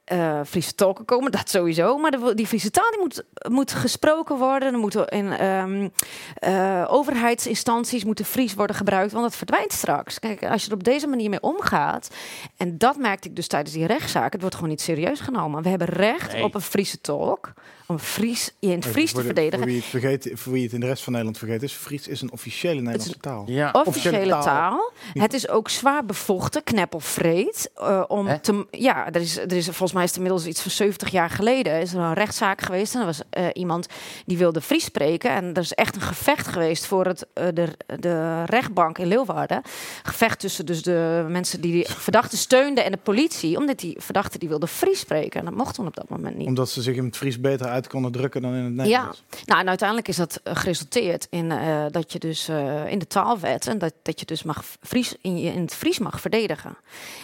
eh 0.07 0.39
Friese 0.45 0.75
tolken 0.75 1.05
komen, 1.05 1.31
dat 1.31 1.49
sowieso. 1.49 1.97
Maar 1.97 2.11
de, 2.11 2.31
die 2.35 2.47
Friese 2.47 2.71
taal 2.71 2.91
die 2.91 2.99
moet, 2.99 3.23
moet 3.49 3.71
gesproken 3.73 4.37
worden. 4.37 4.73
Er 4.73 4.79
moeten 4.79 5.07
in 5.07 5.31
ehm, 5.31 5.89
eh, 6.35 6.85
overheidsinstanties 6.89 8.03
moeten 8.03 8.25
Fries 8.25 8.53
worden 8.53 8.75
gebruikt, 8.75 9.11
want 9.11 9.23
dat 9.23 9.35
verdwijnt 9.35 9.73
straks. 9.73 10.19
Kijk, 10.19 10.45
als 10.45 10.63
je 10.63 10.69
er 10.69 10.75
op 10.75 10.83
deze 10.83 11.07
manier 11.07 11.29
mee 11.29 11.41
omgaat, 11.41 12.09
en 12.57 12.77
dat 12.77 12.97
merkte 12.97 13.27
ik 13.29 13.35
dus 13.35 13.47
tijdens 13.47 13.73
die 13.75 13.85
rechtszaak, 13.85 14.31
het 14.31 14.41
wordt 14.41 14.55
gewoon 14.55 14.69
niet 14.71 14.81
serieus 14.81 15.19
genomen. 15.19 15.63
We 15.63 15.69
hebben 15.69 15.87
recht 15.87 16.33
Nee. 16.33 16.43
op 16.43 16.55
een 16.55 16.61
Friese 16.61 17.01
tolk, 17.01 17.53
om 17.87 17.99
Fries, 17.99 18.51
je 18.59 18.67
in 18.71 18.75
het 18.79 18.85
Fries 18.85 19.11
te 19.13 19.21
verdedigen. 19.23 19.57
voor, 19.57 19.67
wie 19.67 19.75
het 19.75 19.85
vergeet, 19.85 20.31
voor 20.33 20.53
wie 20.53 20.63
het 20.63 20.73
in 20.73 20.79
de 20.79 20.85
rest 20.85 21.03
van 21.03 21.11
Nederland 21.13 21.37
vergeet 21.39 21.63
is, 21.63 21.73
Fries 21.73 22.07
is 22.07 22.21
een 22.21 22.31
officiële 22.31 22.81
Nederlandse 22.81 23.17
taal. 23.19 23.43
Ja. 23.47 23.69
officiële 23.73 23.89
Officiële 24.15 24.31
taal. 24.31 24.43
taal. 24.43 24.91
Het 25.13 25.33
is 25.33 25.49
ook 25.49 25.69
zwaar 25.69 26.05
bevochten, 26.05 26.63
kneppelvreed. 26.63 27.71
eh, 27.75 28.03
om 28.07 28.27
Hè? 28.27 28.39
te, 28.39 28.65
ja, 28.71 29.05
er 29.11 29.21
is, 29.21 29.37
er 29.37 29.51
is 29.51 29.65
volgens 29.65 29.91
mij 29.93 30.03
is 30.03 30.09
het 30.09 30.17
inmiddels 30.17 30.45
iets 30.45 30.61
van 30.61 30.71
70 30.71 31.09
jaar 31.09 31.29
geleden 31.29 31.79
is 31.81 31.93
er 31.93 31.99
een 31.99 32.13
rechtszaak 32.13 32.61
geweest 32.61 32.93
en 32.93 32.99
er 32.99 33.05
was 33.05 33.21
eh, 33.29 33.45
iemand 33.53 33.87
die 34.25 34.37
wilde 34.37 34.61
Fries 34.61 34.83
spreken 34.83 35.29
en 35.31 35.53
er 35.53 35.61
is 35.61 35.73
echt 35.73 35.95
een 35.95 36.01
gevecht 36.01 36.47
geweest 36.47 36.85
voor 36.85 37.05
het, 37.05 37.25
eh, 37.33 37.45
de, 37.53 37.67
de 37.99 38.43
rechtbank 38.45 38.97
in 38.97 39.07
Leeuwarden. 39.07 39.61
Gevecht 40.03 40.39
tussen 40.39 40.65
dus 40.65 40.81
de 40.81 41.25
mensen 41.29 41.61
die 41.61 41.71
die 41.71 41.85
verdachte 41.89 42.37
steunden 42.37 42.83
en 42.85 42.91
de 42.91 42.97
politie, 42.97 43.57
omdat 43.57 43.79
die 43.79 43.95
verdachte 43.99 44.37
die 44.37 44.49
wilde 44.49 44.67
Fries 44.67 44.99
spreken 44.99 45.39
en 45.39 45.45
dat 45.45 45.55
mocht 45.55 45.75
toen 45.75 45.87
op 45.87 45.95
dat 45.95 46.09
moment 46.09 46.35
niet. 46.37 46.47
Omdat 46.47 46.69
ze 46.69 46.81
zich 46.81 46.95
in 46.95 47.05
het 47.05 47.17
Fries 47.17 47.39
beter 47.41 47.65
uit 47.77 47.87
konden 47.87 48.11
drukken 48.11 48.41
dan 48.41 48.53
in 48.53 48.63
het 48.63 48.73
Ja, 48.75 48.81
Nederlands. 48.83 49.23
nou 49.45 49.59
en 49.59 49.67
uiteindelijk 49.67 50.07
is 50.07 50.15
dat 50.15 50.39
eh, 50.43 50.55
geresulteerd 50.55 51.27
in 51.29 51.51
eh, 51.51 51.85
dat 51.91 52.11
je 52.11 52.19
dus 52.19 52.47
eh, 52.47 52.91
in 52.91 52.99
de 52.99 53.07
taalwet 53.07 53.67
en 53.67 53.77
dat, 53.77 53.93
dat 54.03 54.19
je 54.19 54.25
dus 54.25 54.43
mag 54.43 54.63
Fries 54.81 55.15
in, 55.21 55.37
je, 55.39 55.51
in 55.53 55.61
het 55.61 55.73
Fries 55.73 55.99
mag 55.99 56.21
verdedigen. 56.21 56.77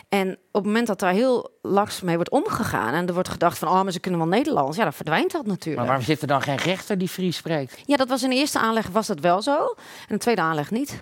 En 0.10 0.32
op 0.32 0.38
het 0.54 0.66
moment 0.66 0.88
dat 0.88 1.00
daar 1.00 1.14
heel 1.14 1.52
laks 1.62 2.02
mee 2.02 2.16
wordt 2.16 2.32
omgegaan 2.32 2.94
en 2.94 3.08
er 3.08 3.14
wordt 3.14 3.30
gedacht 3.30 3.58
van 3.58 3.68
oh, 3.68 3.82
maar 3.84 3.92
ze 3.92 4.00
kunnen 4.00 4.20
wel 4.20 4.30
Nederlands, 4.30 4.78
ja, 4.78 4.84
dan 4.84 4.94
verdwijnt 4.94 5.32
dat 5.32 5.46
natuurlijk. 5.46 5.78
Maar 5.78 5.86
waarom 5.86 6.06
zit 6.06 6.22
er 6.22 6.28
dan 6.28 6.42
geen 6.42 6.58
rechter 6.58 6.98
die 6.98 7.08
Fries 7.08 7.38
spreekt? 7.38 7.82
Ja, 7.86 7.96
dat 7.96 8.08
was 8.08 8.24
in 8.24 8.30
de 8.30 8.36
eerste 8.36 8.60
aanleg 8.60 8.88
was 8.88 9.08
dat 9.08 9.20
wel 9.20 9.42
zo 9.42 9.58
en 9.58 10.08
in 10.08 10.16
de 10.16 10.18
tweede 10.18 10.42
aanleg 10.42 10.72
niet. 10.72 11.02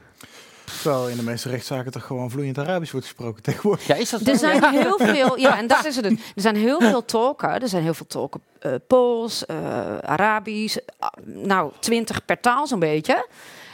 Terwijl 0.81 1.07
in 1.09 1.17
de 1.17 1.23
meeste 1.23 1.49
rechtszaken 1.49 1.91
toch 1.91 2.05
gewoon 2.05 2.29
vloeiend 2.29 2.57
Arabisch 2.57 2.91
wordt 2.91 3.05
gesproken 3.07 3.43
tegenwoordig. 3.43 3.87
Ja, 3.87 3.95
is 3.95 4.09
dat? 4.09 4.21
Er 4.27 4.37
zijn 4.37 4.61
Ja. 4.61 4.69
heel 4.71 4.97
veel, 4.97 5.37
ja, 5.37 5.57
en 5.57 5.67
dat 5.67 5.85
is 5.85 5.95
het. 5.95 6.03
dus. 6.09 6.13
Er 6.35 6.41
zijn 6.41 6.55
heel 6.55 6.79
veel 6.79 7.05
tolken. 7.05 7.61
Er 7.61 7.67
zijn 7.69 7.83
heel 7.83 7.93
veel 7.93 8.07
tolken 8.07 8.41
eh, 8.59 8.71
Pools, 8.87 9.45
eh, 9.45 9.97
Arabisch, 9.97 10.77
ah, 10.99 11.09
nou 11.25 11.71
twintig 11.79 12.25
per 12.25 12.39
taal 12.39 12.67
zo'n 12.67 12.79
beetje. 12.79 13.27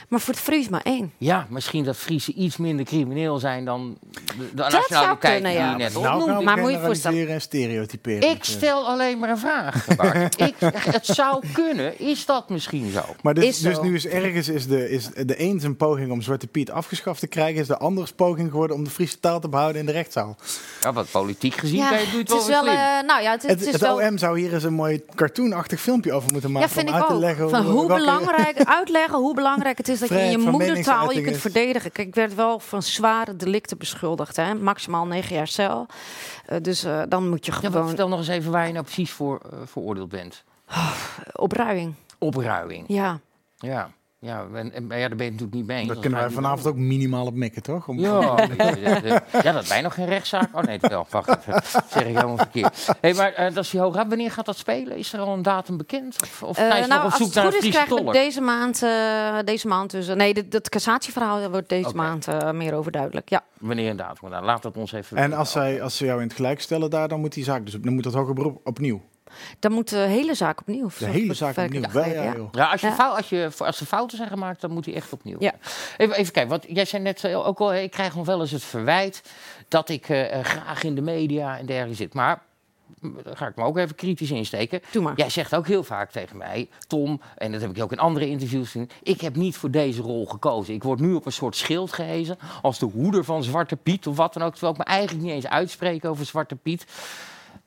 Maar 0.08 0.20
voor 0.20 0.34
het 0.34 0.42
Fries 0.42 0.68
maar 0.68 0.80
één. 0.84 1.12
Ja, 1.18 1.46
misschien 1.50 1.84
dat 1.84 1.96
Friesen 1.96 2.42
iets 2.42 2.56
minder 2.56 2.84
crimineel 2.84 3.38
zijn 3.38 3.64
dan 3.64 3.98
de, 4.38 4.50
de 4.54 4.62
nationaliteit 4.62 5.18
kunnen, 5.18 5.50
die 5.50 5.60
ja. 5.60 5.70
je 5.70 5.76
net 5.76 5.94
Nou, 5.94 6.26
nou, 6.26 6.44
Maar 6.44 6.58
moet 6.58 6.70
je 6.70 6.76
generaliseren 6.76 7.34
en 7.34 7.40
stereotyperen. 7.40 8.30
Ik 8.30 8.44
stel 8.44 8.86
alleen 8.88 9.18
maar 9.18 9.30
een 9.30 9.38
vraag, 9.38 9.86
ik, 10.48 10.54
het 10.58 11.06
zou 11.06 11.42
kunnen. 11.52 12.00
Is 12.00 12.26
dat 12.26 12.48
misschien 12.48 12.90
zo? 12.90 13.00
Maar 13.22 13.34
dus, 13.34 13.44
Is 13.44 13.60
zo. 13.60 13.82
nu 13.82 13.94
is 13.94 14.06
ergens 14.06 14.48
is 14.48 14.66
de, 14.66 14.90
is 14.90 15.06
de 15.06 15.40
een 15.42 15.60
zijn 15.60 15.76
poging 15.76 16.10
om 16.10 16.22
Zwarte 16.22 16.46
Piet 16.46 16.70
afgeschaft 16.70 17.20
te 17.20 17.26
krijgen, 17.26 17.60
is 17.60 17.66
de 17.66 17.78
andere 17.78 18.06
poging 18.16 18.50
geworden 18.50 18.76
om 18.76 18.84
de 18.84 18.90
Friese 18.90 19.20
taal 19.20 19.40
te 19.40 19.48
behouden 19.48 19.80
in 19.80 19.86
de 19.86 19.92
rechtszaal. 19.92 20.36
Ja, 20.80 20.92
wat 20.92 21.10
politiek 21.10 21.54
gezien 21.54 21.76
Ja, 21.78 21.90
je 21.90 21.96
het, 21.96 22.04
doe 22.04 22.12
je 22.12 22.18
het 22.18 22.28
het 22.32 22.40
is 22.40 22.46
wel 22.46 22.66
eh, 22.66 22.74
nou 23.06 23.22
ja, 23.22 23.30
het, 23.30 23.42
het 23.42 23.50
Het, 23.50 23.60
is 23.66 23.72
het 23.72 23.80
wel. 23.80 23.96
OM 24.08 24.18
zou 24.18 24.38
hier 24.40 24.54
eens 24.54 24.64
een 24.64 24.74
mooi 24.74 25.02
cartoonachtig 25.14 25.80
filmpje 25.80 26.12
over 26.12 26.32
moeten 26.32 26.52
maken 26.52 26.68
Ja, 26.68 26.74
vind 26.74 26.88
om 26.88 26.94
ik 26.94 27.00
uit 27.00 27.08
te 27.10 27.14
ook. 27.14 27.20
leggen 27.20 27.50
Van 27.50 27.64
hoe 27.64 27.86
welke- 27.86 27.94
belangrijk, 28.04 28.62
uitleggen 28.64 29.18
hoe 29.18 29.34
belangrijk 29.34 29.78
het 29.78 29.88
is 29.88 29.97
dat 30.00 30.08
je 30.08 30.18
in 30.18 30.30
je 30.30 30.38
moedertaal 30.38 31.12
je 31.12 31.22
kunt 31.22 31.34
is. 31.34 31.40
verdedigen. 31.40 31.92
Kijk, 31.92 32.08
ik 32.08 32.14
werd 32.14 32.34
wel 32.34 32.58
van 32.58 32.82
zware 32.82 33.36
delicten 33.36 33.78
beschuldigd, 33.78 34.36
hè? 34.36 34.54
maximaal 34.54 35.06
negen 35.06 35.36
jaar 35.36 35.48
cel. 35.48 35.86
Eh, 36.46 36.58
dus 36.62 36.84
eh, 36.84 37.02
dan 37.08 37.28
moet 37.28 37.46
je 37.46 37.52
Ja, 37.52 37.58
gewoon 37.68 37.86
vertel 37.86 38.08
nog 38.08 38.18
eens 38.18 38.28
even 38.28 38.52
waar 38.52 38.66
je 38.66 38.72
nou 38.72 38.84
precies 38.84 39.10
voor 39.10 39.40
eh, 39.52 39.58
veroordeeld 39.64 40.08
bent. 40.08 40.44
opruiing. 41.32 41.94
Opruiing. 42.18 42.84
Ja. 42.88 43.20
Ja, 43.56 43.90
ja, 44.20 44.46
en, 44.54 44.72
en, 44.72 44.82
ja 44.82 44.88
daar 44.88 44.88
ben 44.88 44.98
je 44.98 45.02
het 45.04 45.16
natuurlijk 45.18 45.54
niet 45.54 45.66
mee 45.66 45.78
eens. 45.78 45.88
Dan 45.88 46.00
kunnen 46.00 46.18
wij 46.20 46.30
vanavond 46.30 46.66
ook 46.66 46.76
minimaal 46.76 47.26
op 47.26 47.34
mikken, 47.34 47.62
toch? 47.62 47.88
Om- 47.88 47.98
Ja, 48.08 48.36
ja, 49.42 49.52
dat 49.52 49.68
wij 49.68 49.80
nog 49.80 49.94
geen 49.94 50.06
rechtszaak. 50.06 50.48
Oh 50.56 50.62
nee, 50.62 50.78
wel. 50.80 51.06
Wacht 51.10 51.28
even. 51.28 51.52
Dat 51.52 51.84
zeg 51.90 52.02
ik 52.02 52.14
helemaal 52.14 52.36
verkeerd. 52.36 52.88
Hey, 53.00 53.14
maar 53.14 53.32
eh, 53.32 53.54
dat 53.54 53.64
is 53.64 53.70
die 53.70 53.80
hoge. 53.80 54.04
Wanneer 54.08 54.30
gaat 54.30 54.46
dat 54.46 54.56
spelen? 54.56 54.96
Is 54.96 55.12
er 55.12 55.20
al 55.20 55.32
een 55.34 55.42
datum 55.42 55.76
bekend? 55.76 56.16
Of, 56.22 56.42
of 56.42 56.56
ze 56.56 56.62
nou, 56.62 56.86
nog 56.86 56.98
op 56.98 57.04
als 57.04 57.16
zoek 57.16 57.34
het 57.34 57.54
goed 57.54 57.62
is, 57.64 57.70
krijgen 57.70 58.04
we 58.04 58.12
deze 58.12 58.40
maand, 58.40 58.82
eh, 58.82 59.38
deze 59.44 59.66
maand 59.68 59.90
dus. 59.90 60.06
Nee, 60.06 60.34
dit- 60.34 60.52
dat 60.52 60.68
cassatieverhaal 60.68 61.50
wordt 61.50 61.68
deze 61.68 61.94
maand 61.94 62.28
eh, 62.28 62.50
meer 62.50 62.74
over 62.74 62.92
duidelijk. 62.92 63.28
Ja. 63.28 63.42
Wanneer 63.58 63.90
een 63.90 63.96
datum? 63.96 64.30
Nou, 64.30 64.44
laat 64.44 64.62
dat 64.62 64.76
ons 64.76 64.92
even 64.92 65.16
En 65.16 65.22
weten. 65.22 65.38
als, 65.38 65.50
zij, 65.50 65.82
als 65.82 65.96
ze 65.96 66.04
jou 66.04 66.20
in 66.20 66.26
het 66.26 66.36
gelijk 66.36 66.60
stellen 66.60 66.90
daar, 66.90 67.08
dan 67.08 67.20
moet 67.20 67.32
die 67.32 67.44
zaak 67.44 67.64
dus 67.64 67.74
dan 67.80 67.94
moet 67.94 68.04
dat 68.04 68.14
hoger 68.14 68.34
beroep 68.34 68.60
opnieuw. 68.64 69.02
Dan 69.58 69.72
moet 69.72 69.88
de 69.88 69.96
hele 69.96 70.34
zaak 70.34 70.60
opnieuw. 70.60 70.88
De 70.98 71.06
hele 71.06 71.34
zaak 71.34 71.56
opnieuw. 71.56 71.90
Wel, 71.92 72.04
ja, 72.04 72.22
ja. 72.22 72.34
joh. 72.36 72.48
Ja, 72.52 72.70
als, 72.70 72.80
je 72.80 72.86
Ja. 72.86 72.94
Fout, 72.94 73.16
als, 73.16 73.28
je, 73.28 73.50
als 73.58 73.80
er 73.80 73.86
fouten 73.86 74.16
zijn 74.16 74.28
gemaakt, 74.28 74.60
dan 74.60 74.70
moet 74.70 74.84
hij 74.84 74.94
echt 74.94 75.12
opnieuw. 75.12 75.36
Ja. 75.38 75.52
Even, 75.96 76.16
even 76.16 76.32
kijken, 76.32 76.50
want 76.50 76.64
jij 76.68 76.84
zei 76.84 77.02
net 77.02 77.24
eh, 77.24 77.46
ook 77.46 77.58
al, 77.58 77.74
ik 77.74 77.90
krijg 77.90 78.14
nog 78.14 78.26
wel 78.26 78.40
eens 78.40 78.50
het 78.50 78.64
verwijt 78.64 79.22
dat 79.68 79.88
ik 79.88 80.08
eh, 80.08 80.38
eh, 80.38 80.44
graag 80.44 80.82
in 80.82 80.94
de 80.94 81.00
media 81.00 81.58
en 81.58 81.66
dergelijke 81.66 81.96
zit. 81.96 82.14
Maar 82.14 82.42
daar 83.00 83.36
ga 83.36 83.46
ik 83.46 83.56
me 83.56 83.64
ook 83.64 83.78
even 83.78 83.94
kritisch 83.94 84.30
insteken. 84.30 84.80
Doe 84.90 85.02
maar. 85.02 85.12
Jij 85.16 85.30
zegt 85.30 85.54
ook 85.54 85.66
heel 85.66 85.84
vaak 85.84 86.10
tegen 86.10 86.36
mij, 86.36 86.68
Tom, 86.86 87.20
en 87.36 87.52
dat 87.52 87.60
heb 87.60 87.76
ik 87.76 87.82
ook 87.82 87.92
in 87.92 87.98
andere 87.98 88.28
interviews 88.28 88.70
gezien. 88.70 88.90
Ik 89.02 89.20
heb 89.20 89.36
niet 89.36 89.56
voor 89.56 89.70
deze 89.70 90.02
rol 90.02 90.26
gekozen. 90.26 90.74
Ik 90.74 90.82
word 90.82 91.00
nu 91.00 91.14
op 91.14 91.26
een 91.26 91.32
soort 91.32 91.56
schild 91.56 91.92
gehezen 91.92 92.38
als 92.62 92.78
de 92.78 92.86
hoeder 92.86 93.24
van 93.24 93.44
Zwarte 93.44 93.76
Piet 93.76 94.06
of 94.06 94.16
wat 94.16 94.32
dan 94.32 94.42
ook. 94.42 94.52
Terwijl 94.52 94.72
ik 94.72 94.78
me 94.78 94.84
eigenlijk 94.84 95.24
niet 95.24 95.34
eens 95.34 95.46
uitspreek 95.46 96.04
over 96.04 96.26
Zwarte 96.26 96.56
Piet. 96.56 96.86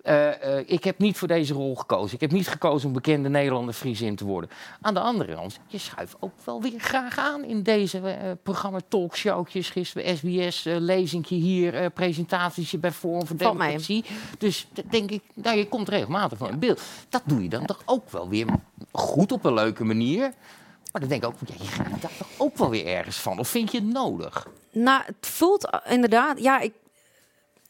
Eh, 0.03 0.57
eh, 0.57 0.63
ik 0.67 0.83
heb 0.83 0.97
niet 0.99 1.17
voor 1.17 1.27
deze 1.27 1.53
rol 1.53 1.75
gekozen. 1.75 2.15
Ik 2.15 2.21
heb 2.21 2.31
niet 2.31 2.47
gekozen 2.47 2.87
om 2.87 2.93
bekende 2.93 3.29
Nederlander 3.29 3.73
Friesin 3.73 4.15
te 4.15 4.25
worden. 4.25 4.49
Aan 4.81 4.93
de 4.93 4.99
andere 4.99 5.33
kant, 5.35 5.59
je 5.67 5.77
schuift 5.77 6.15
ook 6.19 6.33
wel 6.43 6.61
weer 6.61 6.79
graag 6.79 7.17
aan 7.17 7.43
in 7.43 7.63
deze 7.63 7.97
eh 7.99 8.31
programma 8.43 8.79
talkshowtjes. 8.87 9.69
Gisteren 9.69 10.17
SBS, 10.17 10.63
lezingje 10.63 11.35
hier, 11.35 11.89
presentatietje 11.89 12.77
bij 12.77 12.91
Forum 12.91 13.27
voor 13.27 13.35
mij. 13.37 13.47
Democratie. 13.47 14.05
Dus 14.37 14.67
d- 14.73 14.91
denk 14.91 15.11
ik, 15.11 15.23
nou, 15.33 15.57
je 15.57 15.67
komt 15.67 15.89
regelmatig 15.89 16.37
van 16.37 16.49
in 16.49 16.59
beeld. 16.59 16.81
Dat 17.09 17.21
doe 17.25 17.43
je 17.43 17.49
dan 17.49 17.65
toch 17.65 17.81
ook 17.85 18.09
wel 18.09 18.29
weer 18.29 18.45
goed 18.91 19.31
op 19.31 19.45
een 19.45 19.53
leuke 19.53 19.83
manier. 19.83 20.19
Maar 20.91 21.01
dan 21.01 21.09
denk 21.09 21.23
ik 21.23 21.29
ook, 21.29 21.35
ja, 21.45 21.53
je 21.59 21.67
gaat 21.69 22.01
daar 22.01 22.11
toch 22.17 22.27
ook 22.37 22.57
wel 22.57 22.69
weer 22.69 22.85
ergens 22.85 23.17
van. 23.17 23.39
Of 23.39 23.47
vind 23.47 23.71
je 23.71 23.77
het 23.77 23.87
nodig? 23.93 24.47
Nou, 24.71 25.01
het 25.05 25.27
voelt 25.27 25.69
inderdaad. 25.89 26.39
Ja, 26.41 26.59
ik, 26.59 26.73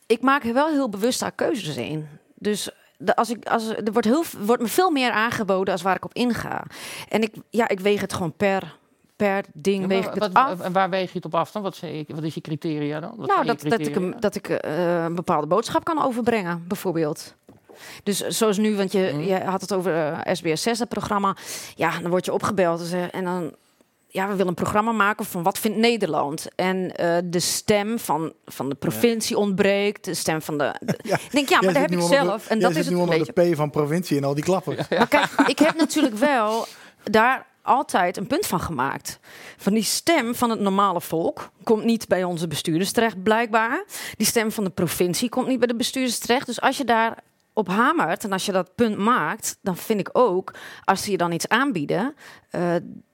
ik 0.06 0.22
maak 0.22 0.44
er 0.44 0.54
wel 0.54 0.68
heel 0.70 0.90
bewust 0.90 1.20
daar 1.20 1.32
keuzes 1.32 1.76
in. 1.76 2.08
Dus 2.42 2.70
de, 2.98 3.16
als 3.16 3.30
ik, 3.30 3.48
als, 3.48 3.68
er 3.68 3.92
wordt, 3.92 4.08
heel, 4.08 4.24
wordt 4.40 4.62
me 4.62 4.68
veel 4.68 4.90
meer 4.92 5.12
aangeboden 5.12 5.74
als 5.74 5.82
waar 5.82 5.96
ik 5.96 6.06
op 6.06 6.14
inga. 6.14 6.64
En 7.10 7.22
ik, 7.22 7.34
ja, 7.50 7.68
ik 7.68 7.80
weeg 7.80 8.02
het 8.02 8.14
gewoon 8.14 8.34
per, 8.34 8.78
per 9.16 9.46
ding. 9.54 9.88
weeg 9.88 10.06
ik 10.06 10.14
wat, 10.14 10.28
het 10.28 10.34
af. 10.34 10.60
en 10.60 10.72
waar 10.72 10.90
weeg 10.90 11.12
je 11.12 11.16
het 11.16 11.26
op 11.26 11.36
af 11.36 11.52
dan? 11.52 11.62
Wat, 11.62 11.82
wat 12.08 12.24
is 12.24 12.34
je 12.34 12.42
criteria 12.42 13.00
dan? 13.00 13.14
Wat 13.18 13.28
Nou, 13.28 13.46
dat, 13.46 13.62
dat 13.62 13.80
ik, 13.80 13.96
een, 13.96 14.16
dat 14.20 14.36
ik 14.36 14.50
eh, 14.50 15.04
een 15.04 15.16
bepaalde 15.16 15.48
boodschap 15.48 15.84
kan 15.84 16.04
overbrengen, 16.04 16.64
bijvoorbeeld. 16.68 17.36
Dus 18.04 18.20
zoals 18.28 18.58
nu, 18.58 18.76
want 18.76 18.92
je, 18.92 19.10
Mhm. 19.14 19.22
je 19.24 19.44
had 19.44 19.62
het 19.62 19.74
over 19.74 19.96
eh, 19.96 20.34
SBS 20.34 20.62
6, 20.62 20.78
dat 20.78 20.88
programma. 20.90 21.36
Ja, 21.76 22.00
dan 22.00 22.10
word 22.10 22.26
je 22.26 22.34
opgebeld 22.34 22.94
en 23.12 23.24
dan... 23.24 23.52
Ja, 24.14 24.26
we 24.28 24.32
willen 24.32 24.48
een 24.48 24.54
programma 24.54 24.92
maken 24.92 25.26
van 25.26 25.44
wat 25.44 25.58
vindt 25.60 25.78
Nederland. 25.78 26.48
En 26.56 26.96
eh, 26.96 27.18
de 27.24 27.40
stem 27.40 28.00
van, 28.00 28.34
van 28.46 28.70
de 28.70 28.76
provincie 28.76 29.38
ontbreekt. 29.38 30.06
De 30.06 30.14
stem 30.14 30.42
van 30.42 30.58
de... 30.58 30.76
de- 30.80 31.00
Ja, 31.04 31.16
Ik 31.16 31.32
denk, 31.32 31.50
ja, 31.50 31.56
maar 31.62 31.74
dat 31.74 31.82
heb 31.82 31.92
zit 31.92 31.92
ik 31.92 31.98
nu 31.98 32.04
onder 32.04 32.20
de- 32.20 32.26
zelf. 32.26 32.48
En 32.48 32.60
dat 32.60 32.70
is 32.70 32.76
nu 32.76 32.82
het 32.84 32.92
een 32.92 32.98
onder 32.98 33.18
beetje. 33.18 33.34
de 33.34 33.52
P 33.52 33.56
van 33.56 33.70
provincie 33.70 34.18
en 34.18 34.24
al 34.24 34.34
die 34.34 34.44
klappers. 34.44 34.88
Maar 34.90 35.08
kijk, 35.08 35.30
ik 35.48 35.60
heb 35.60 35.76
natuurlijk 35.76 36.16
wel 36.16 36.66
daar 37.04 37.46
altijd 37.62 38.18
een 38.18 38.28
punt 38.28 38.46
van 38.46 38.60
gemaakt. 38.60 39.20
Van 39.58 39.74
die 39.74 39.84
stem 39.84 40.36
van 40.36 40.50
het 40.50 40.60
normale 40.60 41.02
volk 41.02 41.50
komt 41.64 41.84
niet 41.84 42.08
bij 42.08 42.24
onze 42.24 42.48
bestuurders 42.48 42.92
terecht, 42.92 43.24
blijkbaar. 43.24 43.84
Die 44.18 44.28
stem 44.28 44.52
van 44.52 44.64
de 44.64 44.70
provincie 44.70 45.30
komt 45.30 45.48
niet 45.48 45.60
bij 45.60 45.68
de 45.68 45.76
bestuurders 45.76 46.18
terecht. 46.20 46.46
Dus 46.46 46.62
als 46.62 46.78
je 46.78 46.84
daar 46.86 47.18
op 47.62 47.68
hamert 47.68 48.24
en 48.24 48.32
als 48.32 48.46
je 48.46 48.52
dat 48.52 48.76
punt 48.76 48.98
maakt, 48.98 49.58
dan 49.62 49.78
vind 49.78 50.00
ik 50.00 50.10
ook, 50.14 50.54
als 50.84 51.04
ze 51.04 51.12
je 51.12 51.18
dan 51.18 51.32
iets 51.32 51.48
aanbieden, 51.48 52.16
eh, 52.50 52.62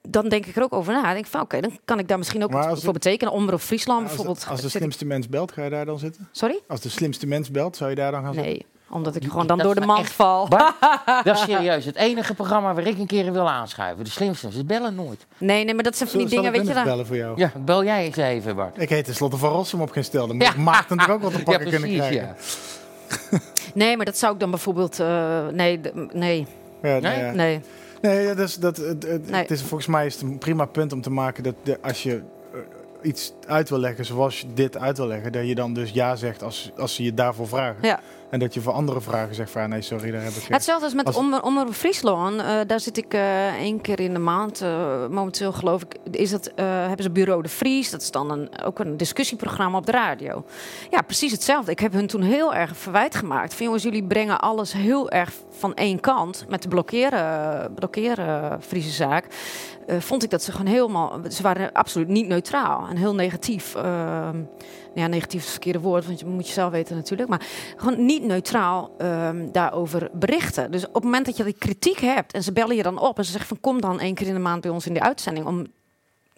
dan 0.01 0.29
denk 0.29 0.45
ik 0.45 0.55
er 0.55 0.63
ook 0.63 0.73
over 0.73 0.93
na. 0.93 1.01
Dan 1.01 1.11
denk 1.13 1.25
ik 1.25 1.31
van, 1.31 1.41
oké, 1.41 1.61
dan 1.61 1.79
kan 1.85 1.99
ik 1.99 2.07
daar 2.07 2.17
misschien 2.17 2.43
ook 2.43 2.51
wat 2.51 2.65
als 2.65 2.83
voor 2.83 2.93
betekenen. 2.93 3.33
Omroep 3.33 3.59
Friesland 3.61 3.99
Als, 4.01 4.07
bijvoorbeeld. 4.15 4.47
als 4.49 4.61
de 4.61 4.69
slimste 4.69 5.05
mens 5.05 5.29
belt, 5.29 5.51
ga 5.51 5.63
je 5.63 5.69
daar 5.69 5.85
dan 5.85 5.99
zitten? 5.99 6.27
Sorry? 6.31 6.59
Als 6.67 6.81
de 6.81 6.89
slimste 6.89 7.27
mens 7.27 7.51
belt, 7.51 7.75
zou 7.77 7.89
je 7.89 7.95
daar 7.95 8.11
dan 8.11 8.23
gaan 8.23 8.33
zitten? 8.33 8.51
Nee, 8.51 8.65
omdat 8.89 9.15
ik 9.15 9.23
gewoon 9.23 9.47
dan 9.47 9.57
dat 9.57 9.65
door 9.65 9.75
de 9.75 9.85
mand 9.85 9.99
echt- 9.99 10.11
val. 10.11 10.47
Bart, 10.47 10.73
dat 11.23 11.35
is 11.35 11.41
serieus. 11.41 11.85
Het 11.85 11.95
enige 11.95 12.33
programma 12.33 12.73
waar 12.73 12.87
ik 12.87 12.97
een 12.97 13.07
keer 13.07 13.31
wil 13.33 13.49
aanschuiven. 13.49 14.03
De 14.03 14.09
slimste. 14.09 14.51
Ze 14.51 14.65
bellen 14.65 14.95
nooit. 14.95 15.25
Nee, 15.37 15.63
nee, 15.63 15.73
maar 15.73 15.83
dat 15.83 15.97
zijn 15.97 16.09
van 16.09 16.19
die 16.19 16.27
dingen, 16.27 16.45
ik 16.45 16.51
weet 16.59 16.67
je 16.67 16.73
wel. 16.73 16.83
bellen 16.83 17.05
voor 17.05 17.15
jou? 17.15 17.37
Ja, 17.37 17.51
bel 17.65 17.83
jij 17.83 18.05
eens 18.05 18.15
even, 18.17 18.55
Bart. 18.55 18.81
Ik 18.81 18.89
heet 18.89 19.05
tenslotte 19.05 19.37
Van 19.37 19.49
Rossum 19.51 19.81
op 19.81 19.91
geen 19.91 20.03
stel. 20.03 20.27
Dan 20.27 20.35
moet 20.35 20.45
Ja. 20.45 20.51
ik 20.51 20.57
Maarten 20.57 20.97
natuurlijk 20.97 21.25
ook 21.25 21.31
wat 21.31 21.39
te 21.39 21.43
pakken 21.51 21.65
ja, 21.65 21.77
kunnen 21.77 21.89
precies, 21.97 22.07
krijgen. 22.17 22.35
ja. 23.31 23.39
Nee, 23.77 23.97
maar 23.97 24.05
dat 24.05 24.17
zou 24.17 24.33
ik 24.33 24.39
dan 24.39 24.49
bijvoorbeeld... 24.49 24.99
eh, 24.99 25.47
nee, 25.47 25.79
nee, 26.13 26.45
Ja, 26.81 26.99
Nee? 26.99 27.19
ja. 27.19 27.31
nee. 27.31 27.59
Nee, 28.01 28.27
dat 28.27 28.39
is, 28.39 28.55
dat, 28.55 28.77
het, 28.77 29.03
het, 29.03 29.29
Nee. 29.29 29.41
het 29.41 29.51
is, 29.51 29.61
volgens 29.61 29.87
mij 29.87 30.05
is 30.05 30.13
het 30.13 30.21
een 30.23 30.37
prima 30.37 30.65
punt 30.65 30.93
om 30.93 31.01
te 31.01 31.09
maken 31.09 31.43
dat 31.43 31.55
de, 31.63 31.77
als 31.81 32.03
je 32.03 32.21
eh, 32.53 32.59
iets 33.01 33.33
uit 33.47 33.69
wil 33.69 33.79
leggen 33.79 34.05
zoals 34.05 34.39
je 34.41 34.47
dit 34.53 34.77
uit 34.77 34.97
wil 34.97 35.07
leggen, 35.07 35.31
dat 35.31 35.47
je 35.47 35.55
dan 35.55 35.73
dus 35.73 35.91
ja 35.91 36.15
zegt 36.15 36.43
als, 36.43 36.71
als 36.77 36.95
ze 36.95 37.03
je 37.03 37.13
daarvoor 37.13 37.47
vragen. 37.47 37.77
Ja. 37.81 37.99
En 38.29 38.39
dat 38.39 38.53
je 38.53 38.61
voor 38.61 38.73
andere 38.73 39.01
vragen 39.01 39.35
zegt 39.35 39.51
van 39.51 39.69
nee, 39.69 39.81
sorry, 39.81 40.11
daar 40.11 40.21
heb 40.23 40.31
ik 40.31 40.41
geen... 40.41 40.53
Hetzelfde 40.53 40.85
als 40.85 40.93
met 40.93 41.05
Als- 41.05 41.15
Omroep 41.15 41.43
Omroep 41.43 41.73
Friesland. 41.73 42.39
Eh, 42.41 42.59
daar 42.67 42.79
zit 42.79 42.97
ik 42.97 43.13
eh, 43.13 43.55
één 43.55 43.81
keer 43.81 43.99
in 43.99 44.13
de 44.13 44.19
maand. 44.19 44.61
eh, 44.61 45.07
momenteel 45.07 45.51
geloof 45.51 45.81
ik, 45.81 45.95
is 46.11 46.29
dat, 46.29 46.51
hebben 46.55 47.03
ze 47.03 47.09
Bureau 47.11 47.41
de 47.41 47.49
Fries. 47.49 47.89
Dat 47.89 48.01
is 48.01 48.11
dan 48.11 48.31
een, 48.31 48.49
ook 48.63 48.79
een 48.79 48.97
discussieprogramma 48.97 49.77
op 49.77 49.85
de 49.85 49.91
radio. 49.91 50.43
Ja, 50.89 51.01
precies 51.01 51.31
hetzelfde. 51.31 51.71
Ik 51.71 51.79
heb 51.79 51.93
hun 51.93 52.07
toen 52.07 52.21
heel 52.21 52.53
erg 52.53 52.77
verwijt 52.77 53.15
gemaakt. 53.15 53.53
Van 53.53 53.65
jongens, 53.65 53.83
jullie 53.83 54.03
brengen 54.03 54.39
alles 54.39 54.73
heel 54.73 55.09
erg 55.09 55.31
van 55.57 55.73
één 55.75 55.99
kant. 55.99 56.45
Met 56.49 56.61
de 56.61 56.67
blokkeren, 56.67 57.73
blokkeren 57.73 58.61
Friese 58.61 58.91
zaak. 58.91 59.25
Eh, 59.87 59.99
vond 59.99 60.23
ik 60.23 60.29
dat 60.29 60.43
ze 60.43 60.51
gewoon 60.51 60.71
helemaal... 60.71 61.19
Ze 61.29 61.41
waren 61.41 61.71
absoluut 61.71 62.07
niet 62.07 62.27
neutraal. 62.27 62.87
En 62.87 62.97
heel 62.97 63.15
negatief. 63.15 63.75
Ehm, 63.75 64.41
ja, 64.93 65.07
negatief 65.07 65.39
is 65.39 65.43
het 65.43 65.51
verkeerde 65.51 65.79
woord, 65.79 66.05
want 66.05 66.19
je 66.19 66.25
moet 66.25 66.47
je 66.47 66.53
zelf 66.53 66.71
weten 66.71 66.95
natuurlijk. 66.95 67.29
Maar 67.29 67.45
gewoon 67.77 68.05
niet 68.05 68.23
neutraal 68.23 68.95
ehm, 68.97 69.51
daarover 69.51 70.09
berichten. 70.13 70.71
Dus 70.71 70.87
op 70.87 70.93
het 70.93 71.03
moment 71.03 71.25
dat 71.25 71.37
je 71.37 71.43
die 71.43 71.53
kritiek 71.53 71.99
hebt 71.99 72.33
en 72.33 72.43
ze 72.43 72.51
bellen 72.51 72.75
je 72.75 72.83
dan 72.83 72.99
op 72.99 73.17
en 73.17 73.25
ze 73.25 73.31
zeggen 73.31 73.49
van 73.49 73.59
kom 73.59 73.81
dan 73.81 73.99
één 73.99 74.15
keer 74.15 74.27
in 74.27 74.33
de 74.33 74.39
maand 74.39 74.61
bij 74.61 74.71
ons 74.71 74.87
in 74.87 74.93
de 74.93 75.01
uitzending 75.01 75.45
om 75.45 75.67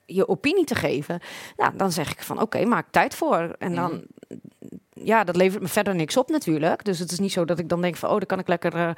je 0.06 0.28
opinie 0.28 0.66
te 0.66 0.76
geven, 0.76 1.20
nou, 1.58 1.76
dan 1.76 1.92
zeg 1.92 2.12
ik 2.12 2.24
van 2.24 2.42
oké, 2.42 2.66
maak 2.66 2.88
tijd 2.92 3.16
voor. 3.16 3.56
En 3.60 3.76
dan, 3.76 4.02
ja, 5.04 5.24
dat 5.24 5.36
levert 5.36 5.62
me 5.62 5.68
verder 5.68 5.96
niks 5.96 6.18
op 6.18 6.30
natuurlijk. 6.30 6.84
Dus 6.86 7.00
het 7.00 7.12
is 7.12 7.20
niet 7.20 7.32
zo 7.32 7.46
dat 7.46 7.60
ik 7.60 7.70
dan 7.70 7.82
denk 7.82 7.96
van 7.96 8.10
oh, 8.10 8.18
dan 8.18 8.26
kan 8.26 8.40
ik 8.40 8.48
lekker 8.48 8.76
eh, 8.76 8.90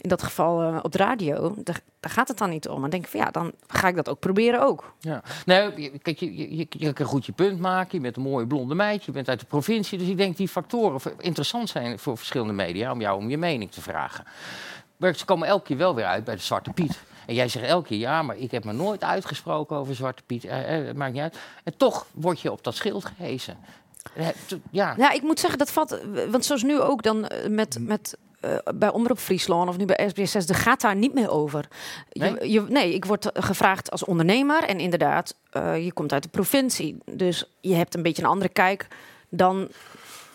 in 0.00 0.08
dat 0.08 0.22
geval 0.22 0.62
eh, 0.62 0.78
op 0.82 0.92
de 0.92 0.98
radio. 0.98 1.54
Daar, 1.62 1.80
gaat 2.00 2.28
het 2.28 2.38
dan 2.38 2.50
niet 2.50 2.68
om. 2.68 2.80
Dan 2.80 2.90
denk 2.90 3.04
ik 3.04 3.10
van 3.10 3.20
ja, 3.20 3.30
dan 3.30 3.52
ga 3.66 3.88
ik 3.88 3.96
dat 3.96 4.08
ook 4.08 4.18
proberen 4.18 4.62
ook. 4.62 4.94
Ja. 5.00 5.22
Je- 5.46 5.98
kijk, 6.02 6.18
je, 6.18 6.56
je, 6.56 6.66
je, 6.68 6.92
kan 6.92 7.06
goed 7.06 7.26
je 7.26 7.32
punt 7.32 7.58
maken. 7.58 7.96
Je 7.96 8.00
bent 8.00 8.16
een 8.16 8.22
mooie 8.22 8.46
blonde 8.46 8.74
meid. 8.74 9.04
Je 9.04 9.12
bent 9.12 9.28
uit 9.28 9.40
de 9.40 9.46
provincie. 9.46 9.98
Dus 9.98 10.08
ik 10.08 10.16
denk 10.16 10.36
die 10.36 10.48
factoren 10.48 11.00
interessant 11.18 11.68
zijn 11.68 11.98
voor 11.98 12.16
verschillende 12.16 12.52
media 12.52 12.92
om 12.92 13.00
jou 13.00 13.18
om 13.18 13.30
je 13.30 13.38
mening 13.38 13.70
te 13.70 13.80
vragen. 13.80 14.24
Maar 14.96 15.14
ze 15.14 15.24
komen 15.24 15.48
elke 15.48 15.64
keer 15.64 15.76
wel 15.76 15.94
weer 15.94 16.04
uit 16.04 16.24
bij 16.24 16.34
de 16.34 16.42
Zwarte 16.42 16.70
Piet. 16.70 16.98
En 17.26 17.34
jij 17.34 17.48
zegt 17.48 17.66
elke 17.66 17.88
keer 17.88 17.98
ja, 17.98 18.22
maar 18.22 18.36
ik 18.36 18.50
heb 18.50 18.64
me 18.64 18.72
nooit 18.72 19.04
uitgesproken 19.04 19.76
over 19.76 19.94
Zwarte 19.94 20.22
Piet. 20.26 20.44
Eh, 20.44 20.88
eh, 20.88 20.94
maakt 20.96 21.12
niet 21.12 21.22
uit. 21.22 21.38
En 21.64 21.76
toch 21.76 22.06
word 22.12 22.40
je 22.40 22.52
op 22.52 22.64
dat 22.64 22.74
schild 22.74 23.04
gehezen. 23.04 23.56
Eh, 24.14 24.26
Ja, 24.70 24.94
Ja, 24.96 25.10
ik 25.10 25.22
moet 25.22 25.40
zeggen, 25.40 25.58
dat 25.58 25.70
valt. 25.70 26.00
Want 26.30 26.44
zoals 26.44 26.62
nu 26.62 26.80
ook 26.80 27.02
dan 27.02 27.26
eh, 27.26 27.48
met. 27.48 27.78
met 27.80 28.16
eh, 28.40 28.56
bij 28.74 28.92
Omroep 28.92 29.18
Friesland 29.18 29.68
of 29.68 29.76
nu 29.76 29.84
bij 29.84 30.10
SBS6, 30.10 30.48
er 30.48 30.54
gaat 30.54 30.80
daar 30.80 30.96
niet 30.96 31.14
meer 31.14 31.30
over. 31.30 31.68
Nee? 32.12 32.50
je, 32.50 32.60
nee, 32.68 32.94
ik 32.94 33.04
word 33.04 33.30
gevraagd 33.34 33.90
als 33.90 34.04
ondernemer 34.04 34.62
en 34.62 34.78
inderdaad, 34.78 35.34
eh, 35.50 35.84
je 35.84 35.92
komt 35.92 36.12
uit 36.12 36.22
de 36.22 36.28
provincie. 36.28 36.98
Dus 37.04 37.50
je 37.60 37.74
hebt 37.74 37.94
een 37.94 38.02
beetje 38.02 38.22
een 38.22 38.28
andere 38.28 38.52
kijk 38.52 38.86
dan 39.28 39.68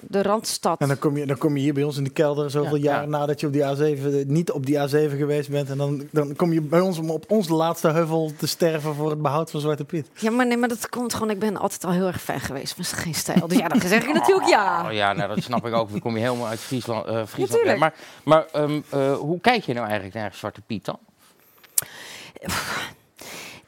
de 0.02 0.22
Randstad. 0.22 0.80
En 0.80 0.88
dan 0.88 1.00
kom, 1.00 1.18
je, 1.18 1.26
dan 1.26 1.38
kom 1.38 1.56
je 1.56 1.62
hier 1.62 1.74
bij 1.74 1.84
ons 1.84 1.98
in 1.98 2.04
de 2.04 2.10
kelder 2.10 2.50
zoveel 2.50 2.76
Ja, 2.76 2.84
jaar 2.92 3.02
ja. 3.02 3.08
nadat 3.08 3.40
je 3.40 3.48
op 3.48 3.54
die 3.54 3.62
A7 3.62 4.04
eh, 4.06 4.26
niet 4.26 4.52
op 4.52 4.66
die 4.66 4.76
A7 4.78 5.18
geweest 5.18 5.50
bent. 5.50 5.70
En 5.70 5.78
dan, 5.78 6.08
dan 6.12 6.36
kom 6.36 6.54
je 6.54 6.62
bij 6.62 6.80
ons 6.80 6.98
om 6.98 7.10
op 7.10 7.26
onze 7.28 7.54
laatste 7.54 7.90
heuvel 7.90 8.32
te 8.38 8.48
sterven 8.48 8.96
voor 8.96 9.10
het 9.10 9.22
behoud 9.22 9.52
van 9.52 9.60
Zwarte 9.60 9.86
Piet. 9.86 10.08
Ja, 10.14 10.32
maar 10.32 10.48
nee, 10.48 10.58
maar 10.58 10.70
dat 10.70 10.90
komt 10.90 11.14
gewoon. 11.14 11.30
Ik 11.30 11.40
ben 11.40 11.58
altijd 11.58 11.84
al 11.84 11.92
heel 11.92 12.08
erg 12.08 12.22
fan 12.22 12.40
geweest 12.40 12.74
van 12.74 12.86
geen 12.86 13.16
stijl. 13.16 13.48
Dus 13.48 13.58
ja, 13.58 13.68
dan 13.68 13.82
zeg 13.82 14.04
ik 14.04 14.14
natuurlijk 14.20 14.50
ja. 14.50 14.86
Oh 14.86 14.94
ja, 14.94 15.14
nou, 15.14 15.36
dat 15.36 15.44
snap 15.44 15.66
ik 15.68 15.74
ook. 15.74 15.92
Dan 15.92 16.00
kom 16.00 16.16
je 16.18 16.22
helemaal 16.24 16.48
uit 16.48 16.60
Friesland. 16.60 17.06
eh 17.06 17.26
Friesland 17.26 17.78
maar 17.78 17.94
maar 18.24 18.46
ehm, 18.52 18.82
eh, 18.90 19.14
hoe 19.14 19.40
kijk 19.40 19.64
je 19.64 19.74
nou 19.74 19.86
eigenlijk 19.86 20.16
naar 20.16 20.34
Zwarte 20.34 20.62
Piet 20.62 20.86
dan? 20.86 21.00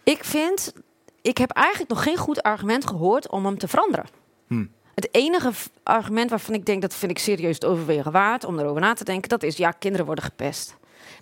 Ik 0.04 0.24
vind, 0.24 0.74
ik 1.22 1.38
heb 1.38 1.52
eigenlijk 1.52 1.90
nog 1.90 2.04
geen 2.04 2.18
goed 2.18 2.44
argument 2.44 2.88
gehoord 2.88 3.30
om 3.30 3.46
hem 3.46 3.58
te 3.58 3.68
veranderen. 3.68 4.06
Hm. 4.48 4.66
Het 4.96 5.08
enige 5.12 5.52
argument 5.84 6.30
waarvan 6.30 6.54
ik 6.54 6.66
denk 6.66 6.82
dat 6.82 6.94
vind 6.96 7.12
ik 7.12 7.20
serieus 7.20 7.54
het 7.56 7.66
overwegen 7.66 8.12
waard 8.12 8.44
om 8.46 8.60
erover 8.60 8.82
na 8.82 8.94
te 8.94 9.04
denken, 9.04 9.30
dat 9.30 9.44
is 9.44 9.58
ja, 9.58 9.72
kinderen 9.72 10.06
worden 10.06 10.24
gepest. 10.24 10.76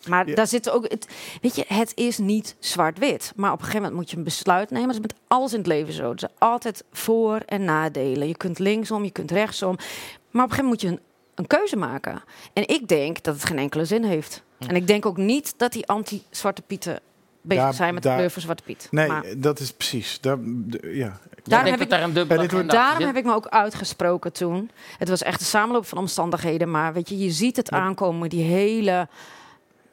Maar 0.08 0.28
Ja. 0.28 0.36
daar 0.36 0.48
zit 0.48 0.70
ook, 0.70 0.84
het, 0.92 1.08
weet 1.42 1.56
je, 1.56 1.66
het 1.68 1.92
is 1.96 2.18
niet 2.18 2.56
zwart-wit. 2.60 3.34
Maar 3.36 3.52
op 3.52 3.58
een 3.60 3.66
gegeven 3.66 3.82
moment 3.82 4.00
moet 4.02 4.12
je 4.12 4.18
een 4.18 4.24
besluit 4.24 4.70
nemen. 4.70 4.88
Dat 4.88 4.96
is 4.96 5.02
met 5.02 5.16
alles 5.28 5.52
in 5.52 5.58
het 5.58 5.68
leven 5.68 5.94
zo. 5.94 6.12
Er 6.12 6.20
zijn 6.20 6.32
altijd 6.38 6.84
voor- 6.92 7.42
en 7.46 7.64
nadelen. 7.66 8.28
Je 8.28 8.38
kunt 8.38 8.60
linksom, 8.60 9.04
je 9.04 9.12
kunt 9.12 9.32
rechtsom. 9.32 9.76
Maar 10.32 10.44
op 10.44 10.50
een 10.50 10.56
gegeven 10.56 10.64
moment 10.64 10.70
moet 10.70 10.82
je 10.82 10.88
een, 10.88 11.00
een 11.36 11.48
keuze 11.48 11.76
maken. 11.76 12.22
En 12.54 12.68
ik 12.68 12.88
denk 12.88 13.24
dat 13.24 13.34
het 13.36 13.46
geen 13.46 13.58
enkele 13.58 13.86
zin 13.86 14.04
heeft. 14.04 14.44
En 14.68 14.76
ik 14.76 14.88
denk 14.88 15.06
ook 15.06 15.18
niet 15.18 15.54
dat 15.58 15.72
die 15.72 15.88
anti-zwarte 15.88 16.62
pieten 16.62 17.00
bezig 17.42 17.64
Daar- 17.64 17.74
zijn 17.74 17.94
met 17.94 18.04
de 18.04 18.14
kleur 18.14 18.30
van 18.30 18.42
zwarte 18.42 18.64
piet. 18.64 18.88
Nee, 18.92 19.08
Maar- 19.08 19.26
dat 19.38 19.60
is 19.60 19.72
precies. 19.74 20.20
Daar, 20.22 20.38
ja. 20.82 21.20
Daarom 21.44 21.74
ik 21.74 21.80
heb 21.80 21.90
dat 21.90 22.00
daar 22.00 22.04
een 22.04 22.58
Ja, 22.58 22.64
Daarom 22.64 23.06
heb 23.06 23.16
ik 23.16 23.24
me 23.26 23.34
ook 23.34 23.48
uitgesproken 23.48 24.34
toen. 24.34 24.70
Het 24.98 25.10
was 25.10 25.24
echt 25.24 25.40
een 25.40 25.46
samenloop 25.46 25.86
van 25.86 25.98
omstandigheden. 25.98 26.72
Maar 26.72 26.94
weet 26.94 27.10
je, 27.10 27.18
je 27.18 27.32
ziet 27.32 27.56
het 27.56 27.72
aankomen, 27.72 28.30
die 28.30 28.44
hele 28.44 29.08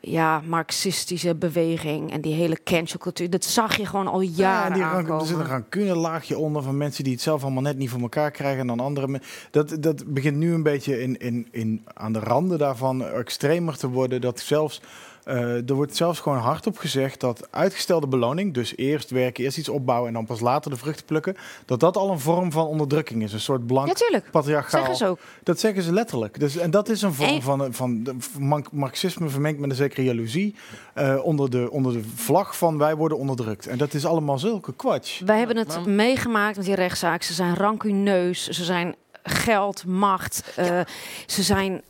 ja, 0.01 0.41
marxistische 0.47 1.35
beweging 1.35 2.13
en 2.13 2.21
die 2.21 2.35
hele 2.35 2.59
cancelcultuur. 2.65 3.31
Dat 3.31 3.45
zag 3.45 3.77
je 3.77 3.87
gewoon 3.87 4.07
al 4.07 4.21
Ja, 4.21 4.31
jaren 4.35 4.73
die 4.73 4.83
ran- 4.83 4.93
aankomen. 4.93 5.21
er 5.21 5.27
zit 5.27 5.37
een 5.37 5.47
rancune 5.47 5.95
laagje 5.97 6.39
onder 6.39 6.63
van 6.63 6.77
mensen 6.77 7.05
die 7.05 7.13
het 7.13 7.23
zelf 7.23 7.43
allemaal 7.43 7.63
net 7.63 7.77
niet 7.77 7.91
voor 7.91 8.01
elkaar 8.01 8.31
krijgen. 8.31 8.61
En 8.61 8.67
dan 8.67 8.81
andere. 8.81 9.21
Dat, 9.51 9.77
dat 9.81 10.05
begint 10.07 10.37
nu 10.37 10.53
een 10.55 10.63
beetje 10.63 11.03
in, 11.03 11.17
in, 11.19 11.49
in, 11.51 11.87
aan 11.95 12.13
de 12.13 12.19
randen 12.19 12.59
daarvan 12.59 13.05
extremer 13.05 13.77
te 13.77 13.89
worden. 13.89 14.21
Dat 14.21 14.41
zelfs. 14.41 14.81
Eh, 15.29 15.69
er 15.69 15.75
wordt 15.75 15.97
zelfs 15.97 16.21
gewoon 16.21 16.39
hardop 16.39 16.79
gezegd 16.79 17.21
dat 17.21 17.49
uitgestelde 17.51 18.07
beloning, 18.07 18.55
dus 18.55 18.77
eerst 18.77 19.11
werken, 19.11 19.45
eerst 19.45 19.59
iets 19.59 19.69
opbouwen 19.69 20.09
en 20.09 20.15
dan 20.15 20.27
pas 20.27 20.41
later 20.41 20.71
de 20.71 20.77
vruchten 20.77 21.05
plukken, 21.05 21.37
dat 21.65 21.81
dat 21.81 21.97
al 21.97 22.11
een 22.11 22.21
vorm 22.21 22.53
van 22.53 22.67
onderdrukking 22.67 23.23
is. 23.23 23.33
Een 23.33 23.41
soort 23.41 23.67
blank 23.67 23.89
Ja, 23.89 23.95
tuurlijk. 23.95 24.31
patriarchaal. 24.31 24.81
Zeggen 24.81 24.97
ze 24.97 25.07
ook. 25.07 25.19
Dat 25.43 25.61
zeggen 25.61 25.83
ze 25.83 25.93
letterlijk. 25.93 26.41
Dus, 26.41 26.57
en 26.57 26.71
dat 26.71 26.89
is 26.89 27.03
een 27.03 27.15
vorm 27.15 27.61
En- 27.61 27.73
van, 27.73 28.15
van 28.19 28.67
marxisme 28.73 29.29
vermengd 29.29 29.61
met 29.61 29.71
een 29.71 29.77
zekere 29.77 30.05
jaloezie. 30.05 30.55
eh, 30.95 31.19
onder, 31.23 31.51
de, 31.51 31.71
onder 31.71 31.93
de 31.93 32.03
vlag 32.15 32.57
van 32.57 32.79
wij 32.79 32.97
worden 32.97 33.19
onderdrukt. 33.19 33.67
En 33.67 33.79
dat 33.79 33.95
is 33.95 34.07
allemaal 34.07 34.39
zulke 34.39 34.73
kwatsch. 34.75 35.21
Wij 35.21 35.39
hebben 35.39 35.57
het 35.57 35.87
meegemaakt 35.87 36.57
met 36.57 36.65
die 36.65 36.75
rechtszaak. 36.75 37.23
Ze 37.23 37.33
zijn 37.33 37.55
rancuneus, 37.55 38.49
ze 38.49 38.65
zijn 38.65 38.95
geld, 39.23 39.87
macht, 39.87 40.53
eh, 40.57 40.81
ze 41.27 41.43
zijn 41.43 41.83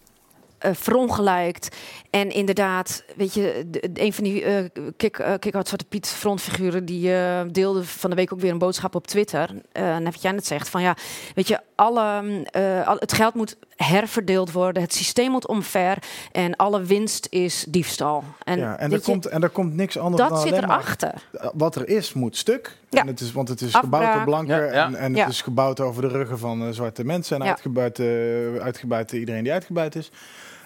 eh 0.58 0.70
verongelijkt. 0.74 1.76
En 2.10 2.30
inderdaad, 2.30 3.04
weet 3.16 3.34
je, 3.34 3.64
de- 3.66 3.90
de- 3.92 4.02
een 4.02 4.12
van 4.12 4.24
die 4.24 4.44
eh 4.44 4.64
kick, 4.96 5.12
Kick 5.38 5.54
Out 5.54 5.66
Zwarte 5.68 5.84
Piet 5.84 6.06
frontfiguren... 6.08 6.84
die 6.84 7.14
eh, 7.14 7.40
deelde 7.50 7.84
van 7.84 8.10
de 8.10 8.16
week 8.16 8.32
ook 8.32 8.40
weer 8.40 8.50
een 8.50 8.58
boodschap 8.58 8.94
op 8.94 9.06
Twitter. 9.06 9.50
Eh 9.72 9.96
net 9.96 10.12
wat 10.12 10.22
jij 10.22 10.32
net 10.32 10.46
zegt, 10.46 10.68
van 10.68 10.82
ja, 10.82 10.96
weet 11.34 11.48
je, 11.48 11.60
alle, 11.74 12.22
eh, 12.50 12.86
al, 12.88 12.96
het 12.98 13.12
geld 13.12 13.34
moet 13.34 13.56
herverdeeld 13.76 14.52
worden. 14.52 14.82
Het 14.82 14.94
systeem 14.94 15.30
moet 15.30 15.46
omver 15.46 15.98
en 16.32 16.56
alle 16.56 16.82
winst 16.82 17.26
is 17.30 17.64
diefstal. 17.68 18.24
En, 18.44 18.58
ja, 18.58 18.78
en, 18.78 18.90
er 18.92 18.96
je, 18.98 19.02
komt, 19.04 19.26
en 19.26 19.42
er 19.42 19.48
komt 19.48 19.74
niks 19.74 19.98
anders 19.98 20.22
dat 20.22 20.30
dan 20.30 20.40
zit 20.48 20.52
erachter. 20.62 21.12
Wat 21.54 21.74
er 21.76 21.88
is, 21.88 22.12
moet 22.12 22.36
stuk. 22.36 22.76
Ja. 22.90 23.00
En 23.00 23.06
het 23.06 23.20
is, 23.20 23.32
want 23.32 23.48
het 23.48 23.60
is 23.60 23.66
Afbraak. 23.74 23.82
gebouwd 23.84 24.16
op 24.18 24.24
blanken 24.24 24.56
Ja, 24.56 24.72
ja. 24.72 24.86
en, 24.86 24.94
en 24.94 25.14
Ja. 25.14 25.24
het 25.24 25.32
is 25.32 25.42
gebouwd 25.42 25.80
over 25.80 26.02
de 26.02 26.08
ruggen 26.08 26.38
van 26.38 26.74
zwarte 26.74 27.04
mensen 27.04 27.36
en 27.38 27.42
Ja. 27.44 27.48
uitgebuit, 27.50 27.98
eh, 27.98 28.06
uitgebuit 28.62 29.12
iedereen 29.12 29.42
die 29.42 29.52
uitgebuit 29.52 29.94
is. 29.96 30.10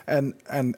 En, 0.06 0.34
en 0.50 0.76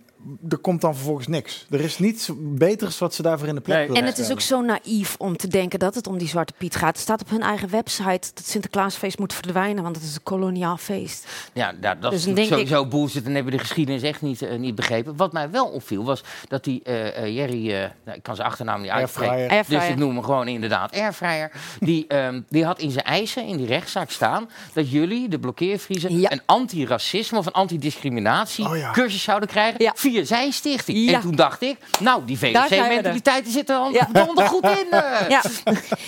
er 0.48 0.58
komt 0.58 0.80
dan 0.80 0.94
vervolgens 0.94 1.26
niks. 1.26 1.66
Er 1.70 1.80
is 1.80 1.98
niets 1.98 2.30
beters 2.37 2.98
wat 2.98 3.14
ze 3.14 3.22
daarvoor 3.22 3.48
in 3.48 3.54
de 3.54 3.60
plek 3.60 3.76
Nee. 3.76 3.87
willen 3.87 4.02
En 4.02 4.08
het 4.08 4.18
is 4.18 4.30
ook 4.30 4.40
zo 4.40 4.60
naïef 4.60 5.14
om 5.18 5.37
te 5.37 5.48
denken 5.48 5.78
dat 5.78 5.94
het 5.94 6.06
om 6.06 6.18
die 6.18 6.28
Zwarte 6.28 6.52
Piet 6.58 6.76
gaat. 6.76 6.88
Het 6.92 6.98
staat 6.98 7.20
op 7.20 7.30
hun 7.30 7.42
eigen 7.42 7.70
website 7.70 8.30
dat 8.34 8.44
Sinterklaasfeest 8.46 9.18
moet 9.18 9.32
verdwijnen, 9.32 9.82
want 9.82 9.96
het 9.96 10.04
is 10.04 10.14
een 10.14 10.22
koloniaal 10.22 10.76
feest. 10.76 11.26
Ja, 11.52 11.72
nou, 11.80 11.98
dat 12.00 12.10
Dus 12.10 12.26
is 12.26 12.48
sowieso 12.48 12.87
bullshit. 12.87 13.24
En 13.24 13.34
hebben 13.34 13.52
we 13.52 13.58
de 13.58 13.64
geschiedenis 13.64 14.02
echt 14.02 14.22
niet, 14.22 14.42
eh, 14.42 14.58
niet 14.58 14.74
begrepen. 14.74 15.16
Wat 15.16 15.32
mij 15.32 15.50
wel 15.50 15.66
opviel 15.66 16.04
was 16.04 16.22
dat 16.48 16.64
die 16.64 16.82
eh 16.82 17.02
eh, 17.22 17.34
Jerry, 17.34 17.72
eh, 17.72 17.78
nou, 18.04 18.16
ik 18.16 18.22
kan 18.22 18.34
zijn 18.37 18.48
achternaam 18.48 18.80
niet 18.80 18.90
uitspreken. 18.90 19.64
Dus 19.68 19.88
ik 19.88 19.96
noem 19.96 20.14
hem 20.14 20.24
gewoon 20.24 20.48
inderdaad 20.48 20.92
Airfryer. 20.94 21.50
Die, 21.80 22.06
ehm, 22.08 22.40
die 22.48 22.64
had 22.64 22.78
in 22.78 22.90
zijn 22.90 23.04
eisen, 23.04 23.46
in 23.46 23.56
die 23.56 23.66
rechtszaak 23.66 24.10
staan, 24.10 24.48
dat 24.72 24.90
jullie, 24.90 25.28
de 25.28 25.38
blokkeervriezen, 25.38 26.18
Ja. 26.20 26.32
een 26.32 26.42
antiracisme 26.46 27.38
of 27.38 27.46
een 27.46 27.52
antidiscriminatie 27.52 28.68
Oh 28.68 28.76
ja. 28.76 28.90
cursus 28.92 29.22
zouden 29.22 29.48
krijgen 29.48 29.82
Ja. 29.82 29.92
via 29.96 30.13
zijn 30.22 30.53
stichting. 30.53 30.98
Ja. 30.98 31.14
En 31.14 31.20
toen 31.20 31.37
dacht 31.37 31.62
ik, 31.62 31.77
nou, 32.00 32.24
die. 32.24 32.38
VOC-mentaliteit 32.38 33.48
zit 33.48 33.70
er 33.70 33.77
al 33.77 33.92
Ja. 33.92 34.09
donder 34.12 34.46
goed 34.46 34.64
in. 34.64 34.90
eh. 34.90 35.29
Ja, 35.29 35.42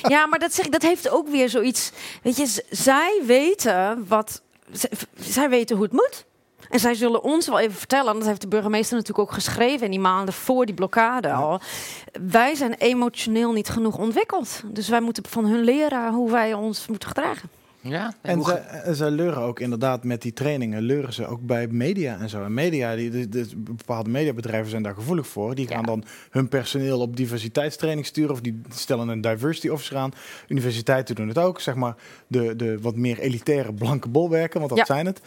ja 0.03 0.27
maar 0.27 0.39
dat, 0.39 0.55
zeg, 0.55 0.65
ik, 0.67 0.73
dat 0.73 0.83
heeft 0.83 1.09
ook 1.09 1.29
weer 1.29 1.49
zoiets. 1.49 1.91
Weet 2.23 2.37
je, 2.37 2.65
zij 2.71 3.21
weten 3.27 4.05
wat. 4.09 4.43
zij 5.21 5.49
weten 5.49 5.77
hoe 5.77 5.85
het 5.85 5.95
moet. 5.95 6.25
En 6.71 6.81
zij 6.81 6.95
zullen 6.95 7.23
ons 7.23 7.47
wel 7.47 7.59
even 7.59 7.77
vertellen, 7.77 8.13
en 8.13 8.19
dat 8.19 8.29
heeft 8.29 8.41
de 8.41 8.49
burgemeester 8.49 8.97
natuurlijk 8.97 9.29
ook 9.29 9.35
geschreven 9.35 9.85
in 9.85 9.91
die 9.91 10.01
maanden 10.01 10.35
voor 10.35 10.67
die 10.67 10.75
blokkade 10.75 11.33
al. 11.33 11.61
Wij 12.31 12.55
zijn 12.55 12.75
emotioneel 12.75 13.53
niet 13.53 13.69
genoeg 13.69 13.99
ontwikkeld. 13.99 14.61
Dus 14.65 14.89
wij 14.89 15.01
moeten 15.01 15.23
van 15.29 15.45
hun 15.45 15.65
leren 15.65 16.13
hoe 16.13 16.31
wij 16.31 16.55
ons 16.55 16.87
moeten 16.87 17.09
gedragen. 17.09 17.51
Ja, 17.89 18.15
En 18.23 18.43
ze, 18.43 18.93
ze 18.95 19.11
leuren 19.11 19.43
ook 19.43 19.61
inderdaad 19.61 20.05
met 20.05 20.23
die 20.23 20.33
trainingen, 20.33 20.83
leuren 20.83 21.13
ze 21.13 21.27
ook 21.27 21.41
bij 21.47 21.67
media 21.69 22.19
en 22.21 22.29
zo. 22.29 22.45
En 22.45 22.55
media, 22.55 22.95
die, 22.97 23.11
de, 23.11 23.29
de- 23.29 23.49
bepaalde 23.57 24.11
mediabedrijven 24.11 24.71
zijn 24.71 24.83
daar 24.83 24.95
gevoelig 24.95 25.27
voor. 25.27 25.55
Die 25.55 25.67
gaan 25.67 25.81
Ja. 25.81 25.87
dan 25.87 26.05
hun 26.31 26.49
personeel 26.49 27.01
op 27.01 27.17
diversiteitstraining 27.17 28.07
sturen 28.07 28.31
of 28.33 28.41
die 28.41 28.61
stellen 28.69 29.09
een 29.09 29.21
diversity 29.21 29.69
officer 29.69 29.97
aan. 29.97 30.13
Universiteiten 30.49 31.15
doen 31.15 31.29
het 31.29 31.39
ook, 31.39 31.61
zeg 31.61 31.75
maar 31.75 31.95
de, 32.27 32.57
de 32.57 32.79
wat 32.81 32.97
meer 32.97 33.19
elitaire 33.19 33.75
blanke 33.75 34.09
bolwerken, 34.09 34.59
want 34.59 34.71
dat 34.71 34.79
Ja. 34.79 34.85
zijn 34.95 35.07
het. 35.07 35.21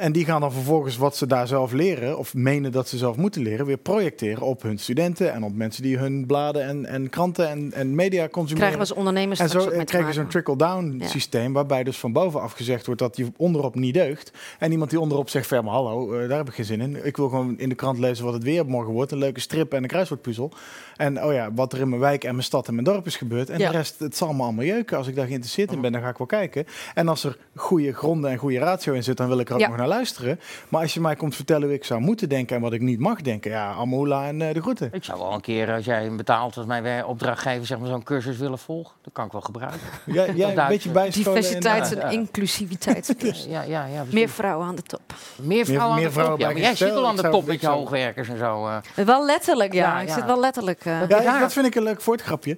En 0.00 0.12
die 0.12 0.24
gaan 0.24 0.40
dan 0.40 0.52
vervolgens 0.52 0.96
wat 0.96 1.16
ze 1.16 1.26
daar 1.26 1.46
zelf 1.46 1.72
leren, 1.72 2.18
of 2.18 2.34
menen 2.34 2.72
dat 2.72 2.88
ze 2.88 2.96
zelf 2.98 3.16
moeten 3.16 3.42
leren, 3.42 3.66
weer 3.66 3.76
projecteren 3.76 4.42
op 4.42 4.62
hun 4.62 4.78
studenten 4.78 5.32
en 5.32 5.42
op 5.44 5.54
mensen 5.54 5.82
die 5.82 5.96
hun 5.98 6.26
bladen 6.26 6.64
en, 6.64 6.86
en 6.86 7.08
kranten 7.10 7.48
en, 7.48 7.72
en 7.72 7.94
media 7.94 8.28
consumeren. 8.28 8.56
Krijgen 8.68 8.74
we 8.74 8.80
als 8.88 8.92
ondernemers 8.98 9.40
En 9.40 9.48
zo 9.48 9.58
ook 9.58 9.86
krijg 9.86 10.06
je 10.06 10.12
zo'n 10.12 10.26
trickle-down 10.28 10.96
Ja. 10.98 11.06
systeem, 11.06 11.52
waarbij 11.52 11.84
dus 11.84 11.98
van 11.98 12.12
bovenaf 12.12 12.52
gezegd 12.52 12.86
wordt 12.86 13.00
dat 13.00 13.16
je 13.16 13.26
onderop 13.36 13.74
niet 13.74 13.94
deugt. 13.94 14.32
En 14.58 14.72
iemand 14.72 14.90
die 14.90 15.00
onderop 15.00 15.28
zegt, 15.28 15.50
maar 15.50 15.62
hallo, 15.64 16.12
eh, 16.12 16.28
daar 16.28 16.38
heb 16.38 16.48
ik 16.48 16.54
geen 16.54 16.64
zin 16.64 16.80
in. 16.80 17.04
Ik 17.06 17.16
wil 17.16 17.28
gewoon 17.28 17.58
in 17.58 17.68
de 17.68 17.74
krant 17.74 17.98
lezen 17.98 18.24
wat 18.24 18.34
het 18.34 18.42
weer 18.42 18.66
morgen 18.66 18.92
wordt. 18.92 19.12
Een 19.12 19.18
leuke 19.18 19.40
strip 19.40 19.72
en 19.72 19.82
een 19.82 19.88
kruiswoordpuzzel. 19.88 20.52
En 20.96 21.24
oh 21.24 21.32
ja, 21.32 21.52
wat 21.54 21.72
er 21.72 21.80
in 21.80 21.88
mijn 21.88 22.00
wijk 22.00 22.24
en 22.24 22.32
mijn 22.32 22.44
stad 22.44 22.68
en 22.68 22.72
mijn 22.74 22.86
dorp 22.86 23.06
is 23.06 23.16
gebeurd. 23.16 23.50
En 23.50 23.58
Ja. 23.58 23.70
de 23.70 23.76
rest, 23.76 23.98
het 23.98 24.16
zal 24.16 24.32
me 24.32 24.42
allemaal 24.42 24.64
jeuken. 24.64 24.96
Als 24.96 25.06
ik 25.06 25.14
daar 25.14 25.26
geïnteresseerd 25.26 25.72
in 25.72 25.80
ben, 25.80 25.92
dan 25.92 26.00
ga 26.02 26.08
ik 26.08 26.16
wel 26.18 26.26
kijken. 26.26 26.66
En 26.94 27.08
als 27.08 27.24
er 27.24 27.36
goede 27.54 27.92
gronden 27.92 28.30
en 28.30 28.36
goede 28.36 28.58
ratio 28.58 28.92
in 28.92 29.04
zit, 29.04 29.16
dan 29.16 29.28
wil 29.28 29.38
ik 29.38 29.48
er 29.48 29.54
ook 29.54 29.60
Ja. 29.60 29.68
nog 29.68 29.76
naar 29.76 29.88
luisteren. 29.90 30.40
Maar 30.68 30.80
als 30.82 30.94
je 30.94 31.00
mij 31.00 31.16
komt 31.16 31.34
vertellen 31.36 31.62
hoe 31.66 31.76
ik 31.76 31.84
zou 31.84 32.00
moeten 32.00 32.28
denken 32.28 32.56
en 32.56 32.62
wat 32.62 32.72
ik 32.72 32.80
niet 32.80 32.98
mag 33.00 33.20
denken, 33.20 33.50
ja, 33.50 33.72
Amoula 33.72 34.26
en 34.26 34.42
eh, 34.42 34.54
de 34.54 34.60
groeten. 34.60 34.88
Ik 34.92 35.04
zou 35.04 35.18
wel 35.18 35.32
een 35.32 35.40
keer, 35.40 35.72
als 35.72 35.84
jij 35.84 36.02
hem 36.02 36.16
betaalt 36.16 36.56
als 36.56 36.66
mijn 36.66 37.04
opdrachtgever, 37.04 37.66
zeg 37.66 37.78
maar 37.78 37.88
zo'n 37.88 38.02
cursus 38.02 38.36
willen 38.36 38.58
volgen. 38.58 38.92
Dat 39.02 39.12
kan 39.12 39.24
ik 39.26 39.32
wel 39.32 39.40
gebruiken. 39.40 39.80
Jij, 40.06 40.32
jij 40.34 40.56
een 40.56 40.68
beetje 40.68 40.90
bijscholen. 40.90 41.40
Diversiteit 41.40 41.88
Ja, 41.90 41.96
en 41.96 42.10
ja. 42.12 42.18
inclusiviteit. 42.18 43.14
Ja, 43.48 43.62
ja, 43.62 43.86
ja. 43.86 44.04
Meer 44.12 44.28
vrouwen 44.28 44.66
aan 44.66 44.74
de 44.74 44.82
top. 44.82 45.00
meer 45.36 45.64
vrouwen 45.64 45.94
meer 45.96 46.04
aan 46.04 46.08
de 46.08 46.12
vrouwen 46.12 46.38
top. 46.38 46.48
Ja, 46.48 46.52
maar 46.54 46.62
jij 46.62 46.76
zit 46.76 46.90
al 46.94 47.06
aan 47.06 47.16
de 47.16 47.28
top 47.30 47.46
met 47.46 47.60
je 47.60 47.66
hoogwerkers 47.66 48.28
en 48.28 48.38
zo. 48.38 48.66
eh. 48.66 49.04
Wel 49.04 49.24
letterlijk, 49.24 49.72
ja. 49.72 49.80
Ja, 49.94 50.00
Ik 50.00 50.08
ja. 50.08 50.14
zit 50.14 50.24
wel 50.24 50.40
letterlijk. 50.40 50.84
eh, 50.84 51.08
Ja, 51.08 51.20
Ja. 51.22 51.34
ik- 51.34 51.40
dat 51.40 51.52
vind 51.52 51.66
ik 51.66 51.74
een 51.74 51.82
leuk 51.82 52.00
voortgrapje. 52.00 52.56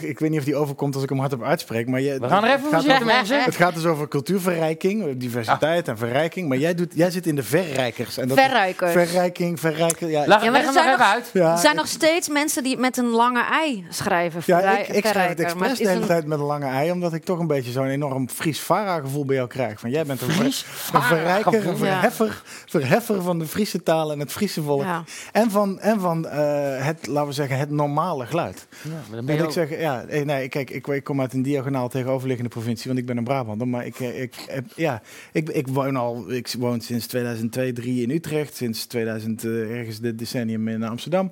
Ik 0.00 0.18
weet 0.18 0.30
niet 0.30 0.38
of 0.38 0.44
die 0.44 0.56
overkomt 0.56 0.94
als 0.94 1.02
ik 1.02 1.08
hem 1.08 1.18
hardop 1.18 1.42
uitspreek. 1.42 1.88
Maar 1.88 2.00
je, 2.00 2.18
We 2.18 2.28
gaan 2.28 2.44
er 2.44 2.48
even 2.48 2.52
het 2.52 2.60
voor 2.62 2.70
gaat 2.72 2.80
zitten, 2.82 3.02
over- 3.02 3.14
mensen. 3.16 3.42
Het 3.42 3.56
gaat 3.56 3.74
dus 3.74 3.84
over 3.84 4.08
cultuurverrijking, 4.08 5.16
diversiteit 5.18 5.88
en 5.88 5.98
verrijking. 5.98 6.48
Maar 6.48 6.58
jij, 6.62 6.74
doet, 6.74 6.92
jij 6.94 7.10
zit 7.10 7.26
in 7.26 7.34
de 7.36 7.42
verrijkers. 7.42 8.16
En 8.18 8.28
dat. 8.28 8.38
Verrijking, 8.38 9.60
verrijken. 9.60 10.08
Ja, 10.08 10.26
Leg, 10.26 10.42
Ja, 10.44 10.50
maar 10.50 10.64
er 10.66 10.72
zijn 10.72 10.90
nog- 10.98 11.00
uit. 11.12 11.30
ja, 11.32 11.52
er 11.52 11.58
zijn 11.58 11.72
ik- 11.72 11.78
nog 11.78 11.88
steeds 11.88 12.28
mensen 12.28 12.62
die 12.62 12.76
met 12.76 12.96
een 12.96 13.08
lange 13.10 13.42
ei 13.50 13.86
schrijven. 13.88 14.42
ja, 14.46 14.78
ik, 14.78 14.78
ik 14.78 14.84
schrijf 14.86 15.02
het 15.04 15.06
verrijker, 15.06 15.44
expres 15.44 15.78
de 15.78 15.88
hele 15.88 16.00
een- 16.00 16.06
tijd 16.06 16.26
met 16.26 16.38
een 16.38 16.44
lange 16.44 16.66
ei. 16.66 16.90
Omdat 16.90 17.12
ik 17.14 17.24
toch 17.24 17.38
een 17.38 17.46
beetje 17.46 17.70
zo'n 17.70 17.86
enorm 17.86 18.28
Fries 18.28 18.60
Vara-gevoel 18.60 19.24
bij 19.24 19.36
jou 19.36 19.48
krijg. 19.48 19.80
Van, 19.80 19.90
jij 19.90 20.04
bent 20.04 20.20
een, 20.20 20.30
ver- 20.30 20.40
Fries 20.42 20.64
een 20.92 21.02
verrijker, 21.02 21.66
een 21.66 21.76
verheffer, 21.76 22.42
verheffer 22.66 23.22
van 23.22 23.38
de 23.38 23.46
Friese 23.46 23.82
taal 23.82 24.12
en 24.12 24.18
het 24.18 24.32
Friese 24.32 24.62
volk. 24.62 24.82
Ja. 24.82 25.04
En 25.32 25.50
van, 25.50 25.80
en 25.80 26.00
van 26.00 26.28
eh, 26.28 26.84
het, 26.86 27.06
laten 27.06 27.28
we 27.28 27.34
zeggen, 27.34 27.58
het 27.58 27.70
normale 27.70 28.26
geluid. 28.26 28.66
Ja, 28.82 29.20
maar 29.22 29.34
ik 29.34 29.42
ook- 29.42 29.52
zeg, 29.52 29.78
ja, 29.78 30.04
eh, 30.04 30.24
nee, 30.24 30.48
kijk, 30.48 30.70
ik, 30.70 30.86
ik 30.86 31.04
kom 31.04 31.20
uit 31.20 31.32
een 31.32 31.42
diagonaal 31.42 31.88
tegenoverliggende 31.88 32.50
provincie, 32.50 32.86
want 32.86 32.98
ik 32.98 33.06
ben 33.06 33.16
een 33.16 33.24
Brabander. 33.24 33.68
Maar 33.68 33.86
ik, 33.86 34.00
eh, 34.00 34.22
ik, 34.22 34.34
heb- 34.46 34.64
ja, 34.76 35.02
ik, 35.32 35.48
ik 35.48 35.66
woon 35.68 35.96
al, 35.96 36.24
ik 36.30 36.51
woon 36.54 36.80
sinds 36.80 37.06
2002, 37.06 37.72
3 37.72 38.02
in 38.02 38.10
Utrecht, 38.10 38.56
sinds 38.56 38.86
2000 38.86 39.44
eh, 39.44 39.78
ergens 39.78 40.00
dit 40.00 40.18
decennium 40.18 40.68
in 40.68 40.82
Amsterdam. 40.82 41.30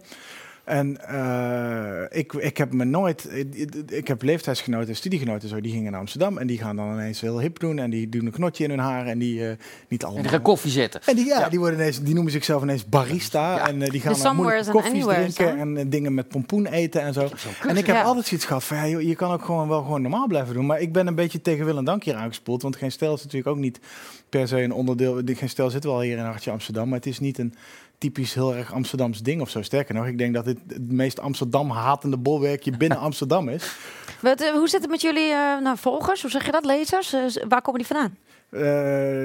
En 0.70 1.08
eh, 1.08 2.18
ik, 2.18 2.32
ik 2.32 2.56
heb 2.56 2.72
me 2.72 2.84
nooit, 2.84 3.28
ik, 3.52 3.74
ik 3.88 4.08
heb 4.08 4.22
leeftijdsgenoten 4.22 4.88
en 4.88 4.96
studiegenoten 4.96 5.48
zo, 5.48 5.60
die 5.60 5.72
gingen 5.72 5.90
naar 5.90 6.00
Amsterdam 6.00 6.38
en 6.38 6.46
die 6.46 6.58
gaan 6.58 6.76
dan 6.76 6.92
ineens 6.92 7.20
heel 7.20 7.40
hip 7.40 7.58
doen 7.58 7.78
en 7.78 7.90
die 7.90 8.08
doen 8.08 8.26
een 8.26 8.32
knotje 8.32 8.64
in 8.64 8.70
hun 8.70 8.78
haar 8.78 9.06
en 9.06 9.18
die 9.18 9.46
eh, 9.48 9.56
niet 9.88 10.00
En 10.00 10.06
allemaal. 10.06 10.22
die 10.22 10.32
gaan 10.32 10.42
koffie 10.42 10.70
zetten. 10.70 11.00
En 11.06 11.16
die, 11.16 11.24
ja, 11.26 11.48
Die, 11.48 11.58
worden 11.58 11.78
ineens, 11.78 12.02
die 12.02 12.14
noemen 12.14 12.32
zichzelf 12.32 12.62
ineens 12.62 12.88
barista. 12.88 13.54
Ja. 13.56 13.68
En 13.68 13.82
eh, 13.82 13.90
die 13.90 14.00
gaan 14.00 14.12
De 14.12 14.22
dan 14.22 14.36
moeilijke 14.36 14.70
koffies 14.70 15.04
drinken. 15.04 15.44
hè? 15.46 15.56
En 15.80 15.90
dingen 15.90 16.14
met 16.14 16.28
pompoen 16.28 16.66
eten 16.66 17.00
en 17.02 17.12
zo. 17.12 17.28
En 17.68 17.76
ik 17.76 17.86
heb 17.86 17.96
Ja. 17.96 18.02
altijd 18.02 18.26
zoiets 18.26 18.46
gehad 18.46 18.64
van, 18.64 18.76
ja, 18.76 18.86
joh, 18.88 19.02
je 19.02 19.14
kan 19.14 19.32
ook 19.32 19.44
gewoon 19.44 19.68
wel 19.68 19.82
gewoon 19.82 20.02
normaal 20.02 20.26
blijven 20.26 20.54
doen. 20.54 20.66
Maar 20.66 20.80
ik 20.80 20.92
ben 20.92 21.06
een 21.06 21.14
beetje 21.14 21.42
tegen 21.42 21.64
wil 21.64 21.76
en 21.78 21.84
dank 21.84 22.04
hier 22.04 22.14
aangespoeld. 22.14 22.62
Want 22.62 22.76
geen 22.76 22.92
stel 22.92 23.14
is 23.14 23.22
natuurlijk 23.22 23.50
ook 23.56 23.62
niet 23.62 23.80
per 24.28 24.48
se 24.48 24.62
een 24.62 24.72
onderdeel. 24.72 25.20
Geen 25.24 25.48
stel 25.48 25.70
zit 25.70 25.84
wel 25.84 26.00
hier 26.00 26.16
in 26.18 26.24
Hartje 26.24 26.50
Amsterdam. 26.50 26.88
Maar 26.88 26.98
het 26.98 27.06
is 27.06 27.20
niet 27.20 27.38
een 27.38 27.54
typisch 28.00 28.34
heel 28.34 28.54
erg 28.54 28.72
Amsterdams 28.72 29.22
ding 29.22 29.40
of 29.40 29.50
zo. 29.50 29.62
Sterker 29.62 29.94
nog, 29.94 30.06
ik 30.06 30.18
denk 30.18 30.34
dat 30.34 30.44
dit 30.44 30.58
het 30.66 30.92
meest 30.92 31.20
Amsterdam 31.20 31.70
hatende 31.70 32.18
bolwerkje 32.18 32.76
binnen 32.76 32.98
Amsterdam 33.08 33.48
is. 33.48 33.76
Wat, 34.20 34.40
eh, 34.40 34.52
hoe 34.52 34.68
zit 34.68 34.80
het 34.80 34.90
met 34.90 35.00
jullie 35.00 35.30
eh, 35.32 35.58
nou, 35.60 35.76
volgers? 35.78 36.22
Hoe 36.22 36.30
zeg 36.30 36.46
je 36.46 36.52
dat? 36.52 36.64
Lezers? 36.64 37.12
Eh, 37.12 37.22
waar 37.48 37.62
komen 37.62 37.80
die 37.80 37.88
vandaan? 37.88 38.16
Eh, 38.50 38.60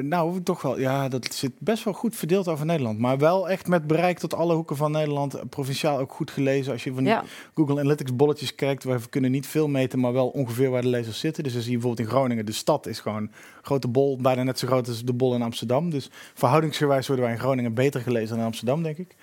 nou, 0.04 0.42
toch 0.44 0.62
wel. 0.62 0.80
Ja, 0.80 1.08
dat 1.08 1.34
zit 1.34 1.52
best 1.60 1.84
wel 1.84 1.94
goed 1.94 2.16
verdeeld 2.16 2.48
over 2.48 2.66
Nederland. 2.66 3.00
Maar 3.00 3.18
wel 3.18 3.50
echt 3.50 3.68
met 3.68 3.88
bereik 3.88 4.20
tot 4.20 4.34
alle 4.34 4.54
hoeken 4.54 4.76
van 4.76 4.92
Nederland. 4.92 5.50
Provinciaal 5.50 6.00
ook 6.00 6.12
goed 6.12 6.32
gelezen. 6.32 6.72
Als 6.74 6.84
je 6.84 6.94
van 6.94 7.04
die 7.04 7.12
Ja. 7.12 7.24
Google 7.54 7.80
Analytics 7.80 8.16
bolletjes 8.16 8.56
kijkt. 8.56 8.84
We 8.84 9.00
kunnen 9.10 9.32
niet 9.32 9.48
veel 9.48 9.68
meten, 9.68 10.00
maar 10.00 10.14
wel 10.14 10.28
ongeveer 10.28 10.70
waar 10.70 10.82
de 10.82 10.88
lezers 10.88 11.20
zitten. 11.20 11.44
Dus 11.44 11.54
dan 11.54 11.62
zie 11.62 11.72
je 11.72 11.78
bijvoorbeeld 11.78 12.08
in 12.08 12.14
Groningen. 12.16 12.46
De 12.46 12.52
stad 12.52 12.88
is 12.88 13.00
gewoon 13.00 13.22
een 13.22 13.32
grote 13.62 13.88
bol. 13.88 14.18
Bijna 14.22 14.44
net 14.44 14.60
zo 14.60 14.68
groot 14.68 14.88
als 14.88 15.04
de 15.04 15.14
bol 15.14 15.36
in 15.36 15.42
Amsterdam. 15.42 15.90
Dus 15.90 16.10
verhoudingsgewijs 16.34 17.08
worden 17.08 17.26
wij 17.26 17.34
in 17.34 17.40
Groningen 17.40 17.74
beter 17.74 18.02
gelezen 18.02 18.30
dan 18.30 18.40
in 18.40 18.46
Amsterdam, 18.46 18.84
denk 18.84 18.98
ik. 18.98 19.16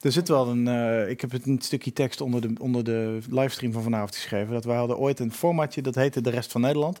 Er 0.00 0.12
zit 0.12 0.28
wel 0.28 0.48
een. 0.48 0.68
eh, 0.68 1.10
ik 1.10 1.20
heb 1.20 1.30
het 1.30 1.46
een 1.46 1.60
stukje 1.60 1.92
tekst 1.92 2.20
onder 2.20 2.40
de, 2.40 2.52
onder 2.60 2.84
de 2.84 3.18
livestream 3.30 3.72
van 3.72 3.82
vanavond 3.82 4.14
geschreven. 4.14 4.52
Dat 4.52 4.64
wij 4.64 4.76
hadden 4.76 4.98
ooit 4.98 5.18
een 5.20 5.32
formatje 5.32 5.82
dat 5.82 5.94
heette 5.94 6.20
De 6.20 6.30
Rest 6.30 6.52
van 6.52 6.60
Nederland. 6.60 7.00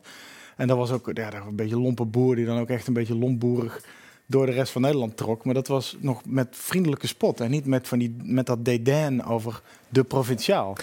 En 0.56 0.66
dat 0.68 0.76
was 0.76 0.90
ook 0.90 1.06
ja, 1.06 1.30
daar 1.30 1.46
een 1.46 1.56
beetje 1.56 1.78
lompe 1.80 2.04
boer 2.04 2.36
die 2.36 2.46
dan 2.46 2.58
ook 2.58 2.68
echt 2.68 2.86
een 2.86 2.92
beetje 2.94 3.14
lompboerig 3.16 3.80
door 4.28 4.46
de 4.46 4.52
rest 4.52 4.72
van 4.72 4.82
Nederland 4.82 5.16
trok. 5.16 5.44
Maar 5.44 5.54
dat 5.54 5.68
was 5.68 5.96
nog 6.00 6.20
met 6.26 6.48
vriendelijke 6.50 7.06
spot 7.06 7.40
en 7.40 7.50
niet 7.50 7.66
met, 7.66 7.88
van 7.88 7.98
die, 7.98 8.16
met 8.22 8.46
dat 8.46 8.64
dédain 8.64 9.24
over 9.24 9.60
de 9.88 10.04
provinciaal. 10.04 10.76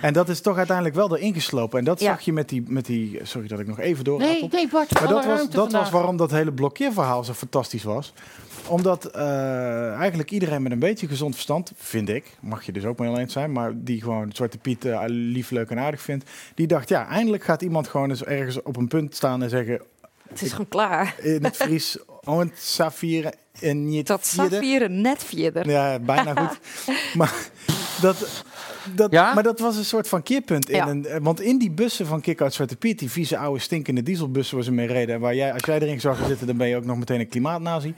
En 0.00 0.12
dat 0.12 0.28
is 0.28 0.40
toch 0.40 0.56
uiteindelijk 0.56 0.96
wel 0.96 1.16
erin 1.16 1.34
geslopen. 1.34 1.78
En 1.78 1.84
dat 1.84 2.00
Ja. 2.00 2.06
zag 2.10 2.20
je 2.20 2.32
met 2.32 2.48
die, 2.48 2.62
met 2.66 2.86
die. 2.86 3.18
Sorry 3.22 3.48
dat 3.48 3.60
ik 3.60 3.66
nog 3.66 3.78
even 3.78 4.04
door. 4.04 4.18
Nee, 4.18 4.48
nee 4.52 4.68
Bart, 4.68 4.94
Maar 4.94 5.08
dat 5.08 5.24
was, 5.24 5.50
dat 5.50 5.72
was 5.72 5.90
waarom 5.90 6.16
dat 6.16 6.30
hele 6.30 6.52
blokkeerverhaal 6.52 7.24
zo 7.24 7.32
fantastisch 7.32 7.82
was. 7.84 8.12
Omdat 8.66 9.04
eh, 9.04 9.92
eigenlijk 9.94 10.30
iedereen 10.30 10.62
met 10.62 10.72
een 10.72 10.78
beetje 10.78 11.08
gezond 11.08 11.34
verstand, 11.34 11.72
vind 11.76 12.08
ik, 12.08 12.24
mag 12.40 12.66
je 12.66 12.72
dus 12.72 12.84
ook 12.84 12.98
mee 12.98 13.16
eens 13.16 13.32
zijn, 13.32 13.52
maar 13.52 13.72
die 13.74 14.02
gewoon 14.02 14.30
Zwarte 14.32 14.58
Piet 14.58 14.84
eh, 14.84 15.02
lief, 15.06 15.50
leuk 15.50 15.70
en 15.70 15.78
aardig 15.78 16.00
vindt, 16.00 16.30
die 16.54 16.66
dacht, 16.66 16.88
ja, 16.88 17.08
eindelijk 17.08 17.44
gaat 17.44 17.62
iemand 17.62 17.88
gewoon 17.88 18.10
eens 18.10 18.24
ergens 18.24 18.62
op 18.62 18.76
een 18.76 18.88
punt 18.88 19.14
staan 19.14 19.42
en 19.42 19.50
zeggen 19.50 19.82
Het 20.28 20.42
is 20.42 20.50
gewoon 20.50 20.68
klaar. 20.68 21.14
in 21.22 21.44
het 21.44 21.56
Fries, 21.56 21.98
on 22.24 22.52
Safir 22.56 23.32
en 23.60 23.88
niet 23.88 24.06
Dat 24.06 24.28
vierde." 24.28 24.54
Safieren 24.54 25.00
net 25.00 25.24
vierder. 25.24 25.68
Ja, 25.68 25.98
bijna 25.98 26.34
goed. 26.34 26.58
maar, 27.18 27.34
dat, 28.00 28.44
dat, 28.94 29.12
Ja? 29.12 29.34
maar 29.34 29.42
dat 29.42 29.60
was 29.60 29.76
een 29.76 29.84
soort 29.84 30.08
van 30.08 30.22
keerpunt. 30.22 30.68
In 30.70 30.76
Ja. 30.76 30.88
een, 30.88 31.06
eh, 31.06 31.16
want 31.22 31.40
in 31.40 31.58
die 31.58 31.70
bussen 31.70 32.06
van 32.06 32.20
Kick-Out 32.20 32.54
Zwarte 32.54 32.76
Piet, 32.76 32.98
die 32.98 33.10
vieze 33.10 33.38
oude 33.38 33.60
stinkende 33.60 34.02
dieselbussen 34.02 34.54
waar 34.56 34.64
ze 34.64 34.72
mee 34.72 34.86
reden, 34.86 35.14
en 35.14 35.20
waar 35.20 35.34
jij, 35.34 35.52
als 35.52 35.62
jij 35.64 35.78
erin 35.80 36.00
zou 36.00 36.16
gaan 36.16 36.26
zitten, 36.28 36.46
dan 36.46 36.56
ben 36.56 36.68
je 36.68 36.76
ook 36.76 36.84
nog 36.84 36.98
meteen 36.98 37.20
een 37.20 37.28
klimaatnazi. 37.28 37.94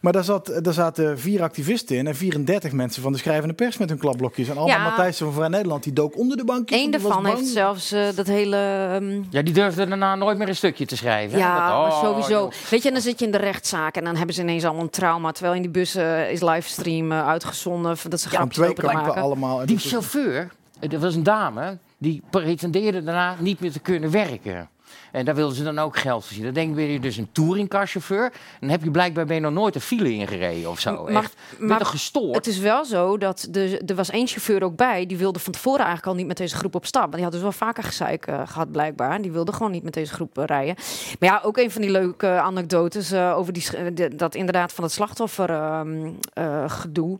Maar 0.00 0.12
daar, 0.12 0.24
zat, 0.24 0.52
daar 0.62 0.72
zaten 0.72 1.18
vier 1.18 1.42
activisten 1.42 1.96
in 1.96 2.06
en 2.06 2.16
34 2.16 2.72
mensen 2.72 3.02
van 3.02 3.12
de 3.12 3.18
schrijvende 3.18 3.54
pers 3.54 3.76
met 3.78 3.88
hun 3.88 3.98
klapblokjes. 3.98 4.48
En 4.48 4.56
allemaal 4.56 4.76
Ja. 4.78 4.84
Matthijssen 4.84 5.26
van 5.26 5.34
Vrij 5.34 5.48
Nederland, 5.48 5.82
die 5.82 5.92
dook 5.92 6.16
onder 6.18 6.36
de 6.36 6.44
bankjes. 6.44 6.80
Eén 6.80 6.90
daarvan 6.90 7.26
heeft 7.26 7.46
zelfs 7.46 7.92
eh, 7.92 8.02
dat 8.14 8.26
hele... 8.26 8.56
ehm, 8.56 9.20
Ja, 9.30 9.42
die 9.42 9.54
durfde 9.54 9.86
daarna 9.86 10.14
nooit 10.14 10.38
meer 10.38 10.48
een 10.48 10.56
stukje 10.56 10.86
te 10.86 10.96
schrijven. 10.96 11.38
Ja, 11.38 11.54
Dat- 11.54 11.62
maar 11.62 11.92
oh, 11.92 12.00
sowieso. 12.02 12.30
joh. 12.30 12.52
Weet 12.70 12.82
je, 12.82 12.88
en 12.88 12.94
dan 12.94 13.02
zit 13.02 13.18
je 13.18 13.24
in 13.24 13.30
de 13.32 13.38
rechtszaak 13.38 13.96
en 13.96 14.04
dan 14.04 14.16
hebben 14.16 14.34
ze 14.34 14.40
ineens 14.40 14.64
allemaal 14.64 14.82
een 14.82 14.90
trauma. 14.90 15.32
Terwijl 15.32 15.54
in 15.56 15.62
die 15.62 15.70
bussen 15.70 16.30
is 16.30 16.40
livestream 16.40 17.12
uitgezonden 17.12 17.96
dat 18.08 18.20
ze 18.20 18.28
grapjes 18.28 18.54
twee 18.54 18.68
lopen 18.68 18.84
te 18.88 18.92
maken. 18.94 19.22
allemaal. 19.22 19.66
Die 19.66 19.76
is- 19.76 19.82
chauffeur, 20.20 20.50
dat 20.80 21.00
was 21.00 21.14
een 21.14 21.22
dame, 21.22 21.78
die 21.98 22.22
pretendeerde 22.30 23.02
daarna 23.02 23.36
niet 23.38 23.60
meer 23.60 23.72
te 23.72 23.80
kunnen 23.80 24.10
werken. 24.10 24.68
En 25.12 25.24
daar 25.24 25.34
wilden 25.34 25.56
ze 25.56 25.62
dan 25.64 25.78
ook 25.78 25.98
geld 25.98 26.24
voor 26.24 26.34
zien. 26.34 26.44
Dan 26.44 26.52
denk 26.52 26.68
ik, 26.68 26.74
ben 26.74 26.84
je 26.84 27.00
dus 27.00 27.16
een 27.16 27.28
touringcarchauffeur. 27.32 28.32
Dan 28.60 28.68
heb 28.70 28.82
je 28.84 28.90
blijkbaar 28.90 29.24
ben 29.26 29.34
je 29.34 29.40
nog 29.42 29.52
nooit 29.52 29.74
een 29.74 29.80
file 29.80 30.12
ingereden 30.12 30.70
of 30.70 30.80
zo. 30.80 31.02
Maar- 31.04 31.22
Echt, 31.22 31.34
maar 31.58 31.84
gestoord. 31.86 32.34
Het 32.34 32.46
is 32.46 32.58
wel 32.58 32.84
zo 32.84 33.18
dat 33.18 33.46
de, 33.50 33.82
er 33.86 33.94
was 33.94 34.10
één 34.10 34.26
chauffeur 34.26 34.62
ook 34.62 34.76
bij. 34.76 35.06
Die 35.06 35.16
wilde 35.16 35.38
van 35.38 35.52
tevoren 35.52 35.78
eigenlijk 35.84 36.06
al 36.08 36.14
niet 36.14 36.26
met 36.26 36.36
deze 36.36 36.56
groep 36.56 36.74
op 36.74 36.86
stap. 36.86 37.02
Want 37.02 37.14
die 37.14 37.22
had 37.22 37.32
dus 37.32 37.42
wel 37.42 37.52
vaker 37.52 37.82
gezeik 37.84 38.26
eh, 38.26 38.40
gehad 38.46 38.72
blijkbaar. 38.72 39.10
En 39.14 39.22
die 39.22 39.32
wilde 39.32 39.52
gewoon 39.52 39.72
niet 39.72 39.82
met 39.82 39.92
deze 39.94 40.12
groep 40.12 40.38
eh, 40.38 40.44
rijden. 40.44 40.74
Maar 41.18 41.28
ja, 41.28 41.40
ook 41.44 41.56
een 41.56 41.70
van 41.70 41.82
die 41.82 41.90
leuke 41.90 42.26
eh, 42.26 42.38
anekdotes 42.38 43.14
over 43.14 43.52
die, 43.52 43.92
de- 43.94 44.14
dat 44.16 44.34
inderdaad 44.34 44.72
van 44.72 44.84
het 44.84 44.92
slachtoffer 44.92 45.50
ehm, 45.50 46.10
eh, 46.32 46.70
gedoe. 46.70 47.18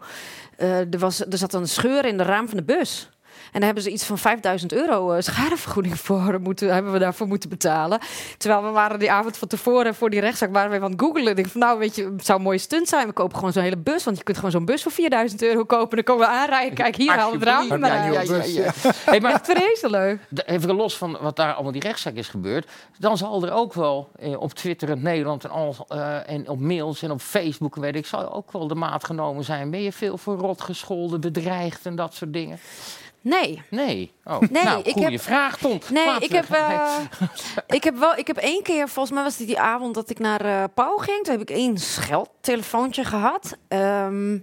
Er, 0.56 0.98
was, 0.98 1.20
er 1.20 1.38
zat 1.38 1.54
een 1.54 1.68
scheur 1.68 2.04
in 2.04 2.16
de 2.16 2.22
raam 2.22 2.48
van 2.48 2.56
de 2.56 2.62
bus. 2.64 3.08
En 3.52 3.58
daar 3.58 3.64
hebben 3.64 3.82
ze 3.82 3.90
iets 3.90 4.04
van 4.04 4.18
5000 4.18 4.72
euro 4.72 5.12
eh, 5.12 5.22
schadevergoeding 5.22 5.98
voor 6.06 6.40
moeten, 6.40 6.74
hebben 6.74 6.92
we 6.92 6.98
daarvoor 6.98 7.26
moeten 7.26 7.48
betalen. 7.48 7.98
Terwijl 8.38 8.62
we 8.62 8.70
waren 8.70 8.98
die 8.98 9.12
avond 9.12 9.36
van 9.36 9.48
tevoren 9.48 9.94
voor 9.94 10.10
die 10.10 10.20
rechtszaak 10.20 10.52
waren 10.52 10.68
we 10.70 10.74
even 10.74 10.86
aan 10.86 10.92
het 10.92 11.00
googelen. 11.00 11.28
Ik 11.28 11.36
denk 11.36 11.48
van 11.48 11.60
nou 11.60 11.78
weet 11.78 11.96
je, 11.96 12.04
het 12.04 12.26
zou 12.26 12.38
een 12.38 12.44
mooie 12.44 12.58
stunt 12.58 12.88
zijn. 12.88 13.06
We 13.06 13.12
kopen 13.12 13.36
gewoon 13.36 13.52
zo'n 13.52 13.62
hele 13.62 13.78
bus, 13.78 14.04
want 14.04 14.16
je 14.16 14.22
kunt 14.22 14.36
gewoon 14.36 14.52
zo'n 14.52 14.64
bus 14.64 14.82
voor 14.82 14.92
4000 14.92 15.42
euro 15.42 15.64
kopen. 15.64 15.96
Dan 15.96 16.04
komen 16.04 16.26
we 16.26 16.32
aanrijden. 16.32 16.74
Kijk 16.74 16.96
hier, 16.96 17.12
haal 17.12 17.32
het 17.32 17.42
raam 17.42 17.68
Ja, 17.68 18.04
ja, 18.04 18.20
ja, 18.22 18.44
ja. 18.44 18.72
Hey, 19.04 19.20
maar 19.20 19.32
Echt 19.32 19.46
vreselijk. 19.46 20.20
even 20.46 20.74
los 20.74 20.96
van 20.96 21.18
wat 21.20 21.36
daar 21.36 21.52
allemaal 21.52 21.72
die 21.72 21.82
rechtszaak 21.82 22.14
is 22.14 22.28
gebeurd. 22.28 22.68
Dan 22.98 23.16
zal 23.16 23.44
er 23.44 23.52
ook 23.52 23.74
wel 23.74 24.10
eh, 24.18 24.40
op 24.40 24.52
Twitter 24.52 24.88
in 24.88 25.02
Nederland 25.02 25.44
en, 25.44 25.50
al, 25.50 25.76
eh, 25.88 26.30
en 26.30 26.48
op 26.48 26.60
mails 26.60 27.02
en 27.02 27.10
op 27.10 27.20
Facebook 27.20 27.76
weet 27.76 27.96
ik, 27.96 28.06
zal 28.06 28.32
ook 28.32 28.52
wel 28.52 28.66
de 28.66 28.74
maat 28.74 29.04
genomen 29.04 29.44
zijn. 29.44 29.70
Ben 29.70 29.82
je 29.82 29.92
veel 29.92 30.18
voor 30.18 30.36
rot 30.36 30.60
gescholden, 30.60 31.20
bedreigd 31.20 31.86
en 31.86 31.96
dat 31.96 32.14
soort 32.14 32.32
dingen? 32.32 32.58
Nee. 33.20 33.62
Nee. 33.70 34.12
Oh, 34.24 34.40
Nee, 34.50 34.64
nou, 34.64 34.82
ik 34.82 34.92
goede 34.92 35.10
heb- 35.10 35.20
vraag, 35.20 35.58
Tom. 35.58 35.78
Nee, 35.92 36.06
Laten 36.06 36.22
ik 36.22 36.30
heb, 36.32 36.50
eh, 36.50 36.96
ik 37.66 37.84
heb 37.84 37.96
wel, 37.98 38.16
ik 38.16 38.26
heb 38.26 38.36
één 38.36 38.62
keer, 38.62 38.88
volgens 38.88 39.14
mij 39.14 39.24
was 39.24 39.38
het 39.38 39.46
die 39.46 39.58
avond 39.60 39.94
dat 39.94 40.10
ik 40.10 40.18
naar 40.18 40.40
eh 40.44 40.64
Pauw 40.74 40.96
ging. 40.96 41.24
Toen 41.24 41.32
heb 41.38 41.42
ik 41.50 41.56
één 41.56 41.78
scheldtelefoontje 41.78 43.04
gehad. 43.04 43.56
Ehm, 43.68 44.38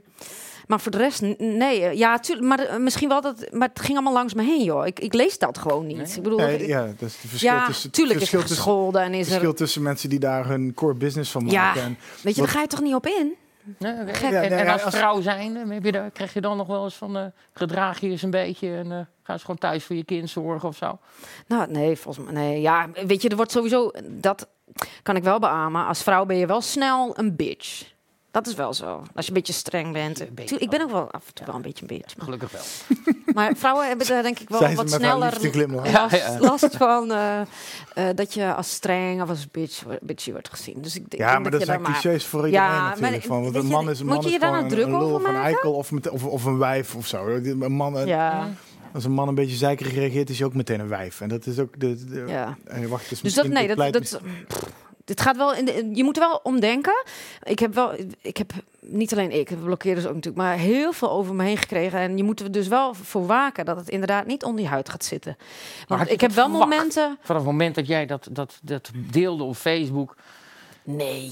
maar 0.67 0.79
voor 0.79 0.91
de 0.91 0.97
rest, 0.97 1.21
nee. 1.37 1.81
eh, 1.83 1.93
Ja, 1.93 2.19
tuurlijk, 2.19 2.47
maar 2.47 2.81
misschien 2.81 3.09
wel 3.09 3.21
dat, 3.21 3.47
maar 3.51 3.67
het 3.67 3.79
ging 3.79 3.93
allemaal 3.93 4.13
langs 4.13 4.33
me 4.33 4.43
heen, 4.43 4.63
joh. 4.63 4.85
Ik, 4.85 4.99
ik 4.99 5.13
lees 5.13 5.37
dat 5.37 5.57
gewoon 5.57 5.87
niet. 5.87 6.15
Ik 6.15 6.23
bedoel, 6.23 6.37
Nee, 6.37 6.57
ik- 6.59 6.67
ja, 6.67 6.85
dat 6.85 6.93
is 7.09 7.17
het 7.21 7.29
verschil 7.29 7.51
ja, 7.51 7.65
tussen, 7.65 7.91
tuurlijk 7.91 8.13
is 8.15 8.19
verschil 8.29 8.39
er 8.41 8.45
tussen, 8.47 8.63
gescholden 8.65 9.01
en 9.01 9.13
is 9.13 9.25
er... 9.25 9.31
verschil 9.31 9.53
tussen 9.53 9.81
mensen 9.81 10.09
die 10.09 10.19
daar 10.19 10.45
hun 10.47 10.73
core 10.73 10.93
business 10.93 11.31
van 11.31 11.47
Ja, 11.47 11.61
maken. 11.65 11.81
En, 11.81 11.97
Weet 12.21 12.35
je, 12.35 12.41
wat- 12.41 12.49
daar 12.49 12.55
ga 12.57 12.61
je 12.61 12.67
toch 12.67 12.81
niet 12.81 12.93
op 12.95 13.05
in? 13.07 13.33
Nee. 13.77 13.93
Gek. 14.13 14.31
Ja, 14.31 14.41
en, 14.41 14.49
nee, 14.49 14.59
en 14.59 14.65
ja, 14.65 14.71
als 14.73 14.83
als- 14.83 14.95
vrouw 14.95 15.21
zijn, 15.21 15.55
heb 15.55 15.83
je 15.83 15.91
daar, 15.91 16.11
krijg 16.11 16.33
je 16.33 16.41
dan 16.41 16.57
nog 16.57 16.67
wel 16.67 16.83
eens 16.83 16.95
van, 16.95 17.17
eh, 17.17 17.25
gedraag 17.53 17.99
je 17.99 18.09
eens 18.09 18.21
een 18.21 18.31
beetje 18.31 18.75
en 18.75 18.91
eh, 18.91 18.99
ga 19.23 19.33
eens 19.33 19.41
gewoon 19.41 19.57
thuis 19.57 19.83
voor 19.83 19.95
je 19.95 20.03
kind 20.03 20.29
zorgen 20.29 20.67
of 20.69 20.75
zo? 20.75 20.99
Nou, 21.47 21.71
nee, 21.71 21.97
volgens 21.97 22.25
mij, 22.25 22.33
nee. 22.33 22.61
Ja, 22.61 22.89
weet 23.05 23.21
je, 23.21 23.29
er 23.29 23.35
wordt 23.35 23.51
sowieso, 23.51 23.91
dat 24.07 24.47
kan 25.03 25.15
ik 25.15 25.23
wel 25.23 25.39
beamen. 25.39 25.85
Als 25.85 26.03
vrouw 26.03 26.25
ben 26.25 26.37
je 26.37 26.45
wel 26.45 26.61
snel 26.61 27.19
een 27.19 27.35
bitch. 27.35 27.95
Dat 28.37 28.47
is 28.47 28.55
wel 28.55 28.73
zo. 28.73 29.01
Als 29.15 29.25
je 29.25 29.31
een 29.31 29.37
beetje 29.37 29.53
streng 29.53 29.93
bent. 29.93 30.19
Een 30.19 30.29
beetje 30.33 30.57
ik 30.57 30.69
ben 30.69 30.81
ook 30.81 30.91
wel 30.91 31.11
af 31.11 31.27
en 31.27 31.33
toe 31.33 31.45
wel 31.45 31.55
een 31.55 31.61
beetje 31.61 31.81
een 31.81 31.97
bitch. 31.97 32.17
Maar, 32.17 32.25
Gelukkig 32.25 32.51
wel. 32.51 32.61
maar 33.35 33.55
vrouwen 33.55 33.87
hebben 33.87 34.07
daar 34.07 34.23
denk 34.23 34.39
ik 34.39 34.49
wel 34.49 34.73
wat 34.73 34.89
sneller 34.91 35.33
last, 35.93 36.15
ja. 36.15 36.37
last 36.39 36.75
van 36.75 37.11
eh, 37.11 37.41
eh, 37.41 38.15
dat 38.15 38.33
je 38.33 38.53
als 38.53 38.71
streng 38.71 39.21
of 39.21 39.29
als 39.29 39.51
bitch, 39.51 39.83
bitchy 40.01 40.31
wordt 40.31 40.49
gezien. 40.49 40.81
Dus 40.81 40.95
ik, 40.95 41.03
ik 41.09 41.17
Ja, 41.17 41.29
denk 41.31 41.41
maar 41.41 41.51
dat 41.51 41.59
je 41.59 41.65
zijn 41.65 41.81
clichés 41.81 42.25
voor 42.25 42.45
iedereen 42.45 42.67
Ja, 42.67 42.87
natuurlijk. 42.89 43.11
maar 43.11 43.21
Van, 43.21 43.41
want 43.43 43.55
een 43.55 43.61
je, 43.61 43.67
man 43.67 43.89
is 43.89 43.99
een 43.99 44.05
moet 44.05 44.15
man 44.15 44.23
je 44.23 44.27
is 44.29 44.33
je 44.33 44.39
daar 44.39 44.51
nou 44.51 44.63
een, 44.63 44.69
druk 44.69 44.85
een 44.85 44.95
over 44.95 45.29
een 45.29 45.35
eikel 45.35 45.73
of, 45.73 45.91
met, 45.91 46.09
of, 46.09 46.25
of 46.25 46.45
een 46.45 46.57
wijf 46.57 46.95
of 46.95 47.07
zo. 47.07 47.27
Een 47.27 47.71
man, 47.71 48.05
Ja, 48.05 48.49
Als 48.93 49.03
een 49.03 49.11
man 49.11 49.27
een 49.27 49.35
beetje 49.35 49.55
zeikerig 49.55 49.93
reageert, 49.93 50.29
is 50.29 50.37
hij 50.37 50.47
ook 50.47 50.53
meteen 50.53 50.79
een 50.79 50.87
wijf. 50.87 51.21
En 51.21 51.29
dat 51.29 51.45
is 51.45 51.59
ook 51.59 51.79
de... 51.79 52.05
de 52.05 52.23
ja. 52.27 52.57
eh, 52.63 52.85
wacht, 52.85 53.09
dus 53.09 53.21
Dus 53.21 53.33
dat, 53.33 53.47
nee, 53.47 53.67
dat, 53.75 53.93
dat, 53.93 54.21
pff, 54.47 54.85
dit 55.07 55.21
gaat 55.21 55.37
wel 55.37 55.53
in 55.53 55.65
de, 55.65 55.89
je 55.93 56.03
moet 56.03 56.17
er 56.17 56.27
wel 56.27 56.39
omdenken. 56.43 57.03
Ik 57.43 57.59
heb 57.59 57.73
wel, 57.73 57.93
ik 58.21 58.37
heb 58.37 58.51
niet 58.79 59.11
alleen 59.11 59.31
ik, 59.31 59.49
de 59.49 59.55
blokkeerders 59.55 60.05
ook 60.05 60.13
natuurlijk, 60.13 60.43
maar 60.43 60.57
heel 60.57 60.93
veel 60.93 61.11
over 61.11 61.35
me 61.35 61.43
heen 61.43 61.57
gekregen. 61.57 61.99
En 61.99 62.17
je 62.17 62.23
moet 62.23 62.39
er 62.39 62.51
dus 62.51 62.67
wel 62.67 62.93
voor 62.93 63.25
waken 63.25 63.65
dat 63.65 63.77
het 63.77 63.89
inderdaad 63.89 64.25
niet 64.25 64.43
onder 64.43 64.63
je 64.63 64.69
huid 64.69 64.89
gaat 64.89 65.03
zitten. 65.03 65.37
Want 65.87 66.07
je 66.07 66.13
ik 66.13 66.21
heb 66.21 66.31
wel 66.31 66.49
momenten. 66.49 67.17
Vanaf 67.21 67.41
het 67.41 67.51
moment 67.51 67.75
dat 67.75 67.87
jij 67.87 68.05
dat, 68.05 68.27
dat, 68.31 68.59
dat 68.61 68.91
deelde 69.11 69.43
op 69.43 69.55
Facebook, 69.55 70.15
Nee. 70.83 71.31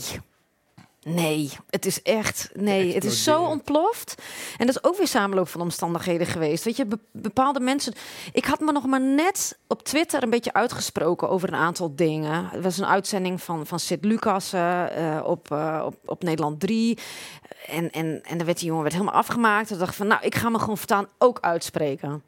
Nee, 1.08 1.52
het 1.70 1.86
is 1.86 2.02
echt. 2.02 2.50
Nee, 2.54 2.94
het 2.94 3.04
is 3.04 3.24
zo 3.24 3.44
ontploft. 3.44 4.16
En 4.58 4.66
dat 4.66 4.76
is 4.76 4.84
ook 4.84 4.98
weer 4.98 5.08
samenloop 5.08 5.48
van 5.48 5.62
omstandigheden 5.62 6.28
geweest. 6.28 6.64
Weet 6.64 6.78
je, 6.78 6.86
be- 6.86 7.00
bepaalde 7.12 7.60
mensen. 7.60 7.94
Ik 8.34 8.46
had 8.46 8.60
me 8.60 8.72
nog 8.72 8.86
maar 8.86 9.02
net 9.02 9.58
op 9.68 9.84
Twitter 9.84 10.24
een 10.24 10.30
beetje 10.30 10.54
uitgesproken 10.54 11.30
over 11.30 11.48
een 11.48 11.60
aantal 11.60 11.96
dingen. 11.96 12.50
Het 12.50 12.64
was 12.64 12.78
een 12.78 12.86
uitzending 12.86 13.42
van, 13.42 13.66
van 13.66 13.80
Sid 13.80 14.06
Lucas 14.06 14.54
eh, 14.54 15.20
op, 15.24 15.52
eh, 15.52 15.84
op, 15.86 15.96
op 16.06 16.24
Nederland 16.24 16.60
3. 16.60 16.98
En, 17.68 17.92
en, 17.92 18.22
en 18.24 18.38
dan 18.38 18.46
werd 18.46 18.58
die 18.58 18.68
jongen 18.68 18.84
werd 18.84 18.96
helemaal 18.96 19.16
afgemaakt. 19.16 19.68
Toen 19.68 19.78
dacht 19.78 19.92
ik 19.92 19.98
van, 19.98 20.08
nou, 20.08 20.22
ik 20.24 20.36
ga 20.36 20.50
me 20.50 20.60
gewoon 20.60 20.78
voortaan 20.78 21.08
ook 21.18 21.38
uitspreken. 21.42 22.24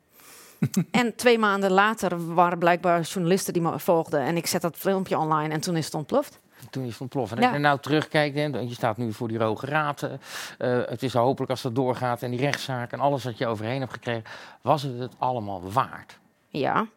en 0.91 1.15
twee 1.15 1.39
maanden 1.39 1.71
later 1.71 2.33
waren 2.33 2.57
blijkbaar 2.57 3.01
journalisten 3.01 3.53
die 3.53 3.61
me 3.61 3.79
volgden. 3.79 4.19
En 4.19 4.37
ik 4.37 4.47
zet 4.47 4.61
dat 4.61 4.77
filmpje 4.77 5.17
online 5.17 5.53
en 5.53 5.59
toen 5.59 5.75
is 5.75 5.85
het 5.85 5.93
ontploft. 5.93 6.39
Toen 6.69 6.83
is 6.83 6.91
het 6.91 7.01
ontploffen. 7.01 7.37
En 7.37 7.43
als 7.43 7.53
je 7.53 7.59
nou 7.59 7.79
terugkijkt, 7.79 8.35
hè, 8.35 8.43
je 8.43 8.73
staat 8.73 8.97
nu 8.97 9.13
voor 9.13 9.27
die 9.27 9.39
Hoge 9.39 9.65
Raad. 9.65 10.01
eh, 10.03 10.11
eh, 10.57 10.89
het 10.89 11.03
is 11.03 11.13
hopelijk 11.13 11.51
als 11.51 11.61
dat 11.61 11.75
doorgaat 11.75 12.21
en 12.21 12.31
die 12.31 12.39
rechtszaak 12.39 12.91
en 12.91 12.99
alles 12.99 13.23
wat 13.23 13.37
je 13.37 13.47
overheen 13.47 13.79
hebt 13.79 13.93
gekregen, 13.93 14.23
was 14.61 14.81
het 14.81 14.99
het 14.99 15.13
allemaal 15.17 15.71
waard? 15.71 16.19
Ja. 16.47 16.87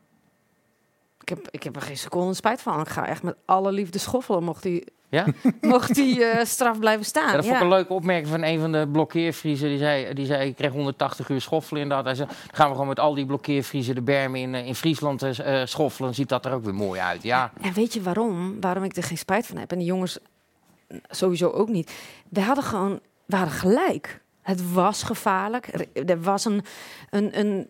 Ik 1.21 1.29
heb, 1.29 1.49
ik 1.51 1.63
heb 1.63 1.77
er 1.77 1.83
geen 1.83 1.97
seconde 1.99 2.35
spijt 2.35 2.63
van. 2.63 2.81
Ik 2.81 2.89
ga 2.89 3.07
echt 3.07 3.23
met 3.23 3.37
alle 3.45 3.73
liefde 3.73 3.99
schoffelen, 3.99 4.45
mocht 4.45 4.63
die, 4.63 4.85
Ja? 5.11 5.27
mocht 5.61 5.95
die 5.95 6.25
eh, 6.25 6.45
straf 6.45 6.79
blijven 6.79 7.05
staan. 7.05 7.27
Ja, 7.27 7.33
dat 7.33 7.45
vond 7.45 7.55
ik 7.55 7.61
Ja. 7.61 7.67
een 7.67 7.73
leuke 7.73 7.93
opmerking 7.93 8.29
van 8.29 8.43
een 8.43 8.61
van 8.61 8.73
de 8.73 8.89
blokkeervriezen. 8.93 9.69
Die 9.69 9.79
zei, 9.79 10.15
die 10.15 10.27
zei 10.27 10.49
ik 10.49 10.57
kreeg 10.57 10.73
180 10.73 11.29
uur 11.29 11.41
schoffelen 11.41 11.83
inderdaad. 11.83 12.05
Hij 12.07 12.15
zei, 12.15 12.29
dan 12.29 12.37
gaan 12.57 12.67
we 12.67 12.73
gewoon 12.73 12.89
met 12.89 13.01
al 13.01 13.15
die 13.15 13.27
blokkeervriezen 13.27 13.95
de 13.95 14.03
bermen 14.03 14.41
in, 14.41 14.55
eh, 14.55 14.67
in 14.67 14.75
Friesland 14.75 15.23
eh, 15.23 15.61
eh, 15.61 15.67
schoffelen. 15.67 16.07
Dan 16.07 16.15
ziet 16.15 16.29
dat 16.29 16.45
er 16.45 16.53
ook 16.53 16.65
weer 16.65 16.75
mooi 16.75 17.01
uit. 17.01 17.23
Ja, 17.23 17.53
En 17.63 17.73
weet 17.73 17.93
je 17.95 18.03
waarom? 18.03 18.61
Waarom 18.61 18.85
ik 18.85 18.97
er 18.97 19.03
geen 19.03 19.19
spijt 19.19 19.47
van 19.47 19.57
heb? 19.57 19.73
En 19.73 19.79
die 19.79 19.87
jongens 19.87 20.19
sowieso 21.09 21.49
ook 21.51 21.69
niet. 21.69 21.93
We 22.29 22.41
hadden 22.41 22.65
gewoon, 22.65 23.01
we 23.27 23.37
hadden 23.37 23.55
gelijk. 23.55 24.21
Het 24.51 24.73
was 24.73 25.03
gevaarlijk. 25.03 25.89
Er, 26.07 26.21
was 26.23 26.45
een, 26.45 26.63
een, 27.11 27.39
een 27.39 27.69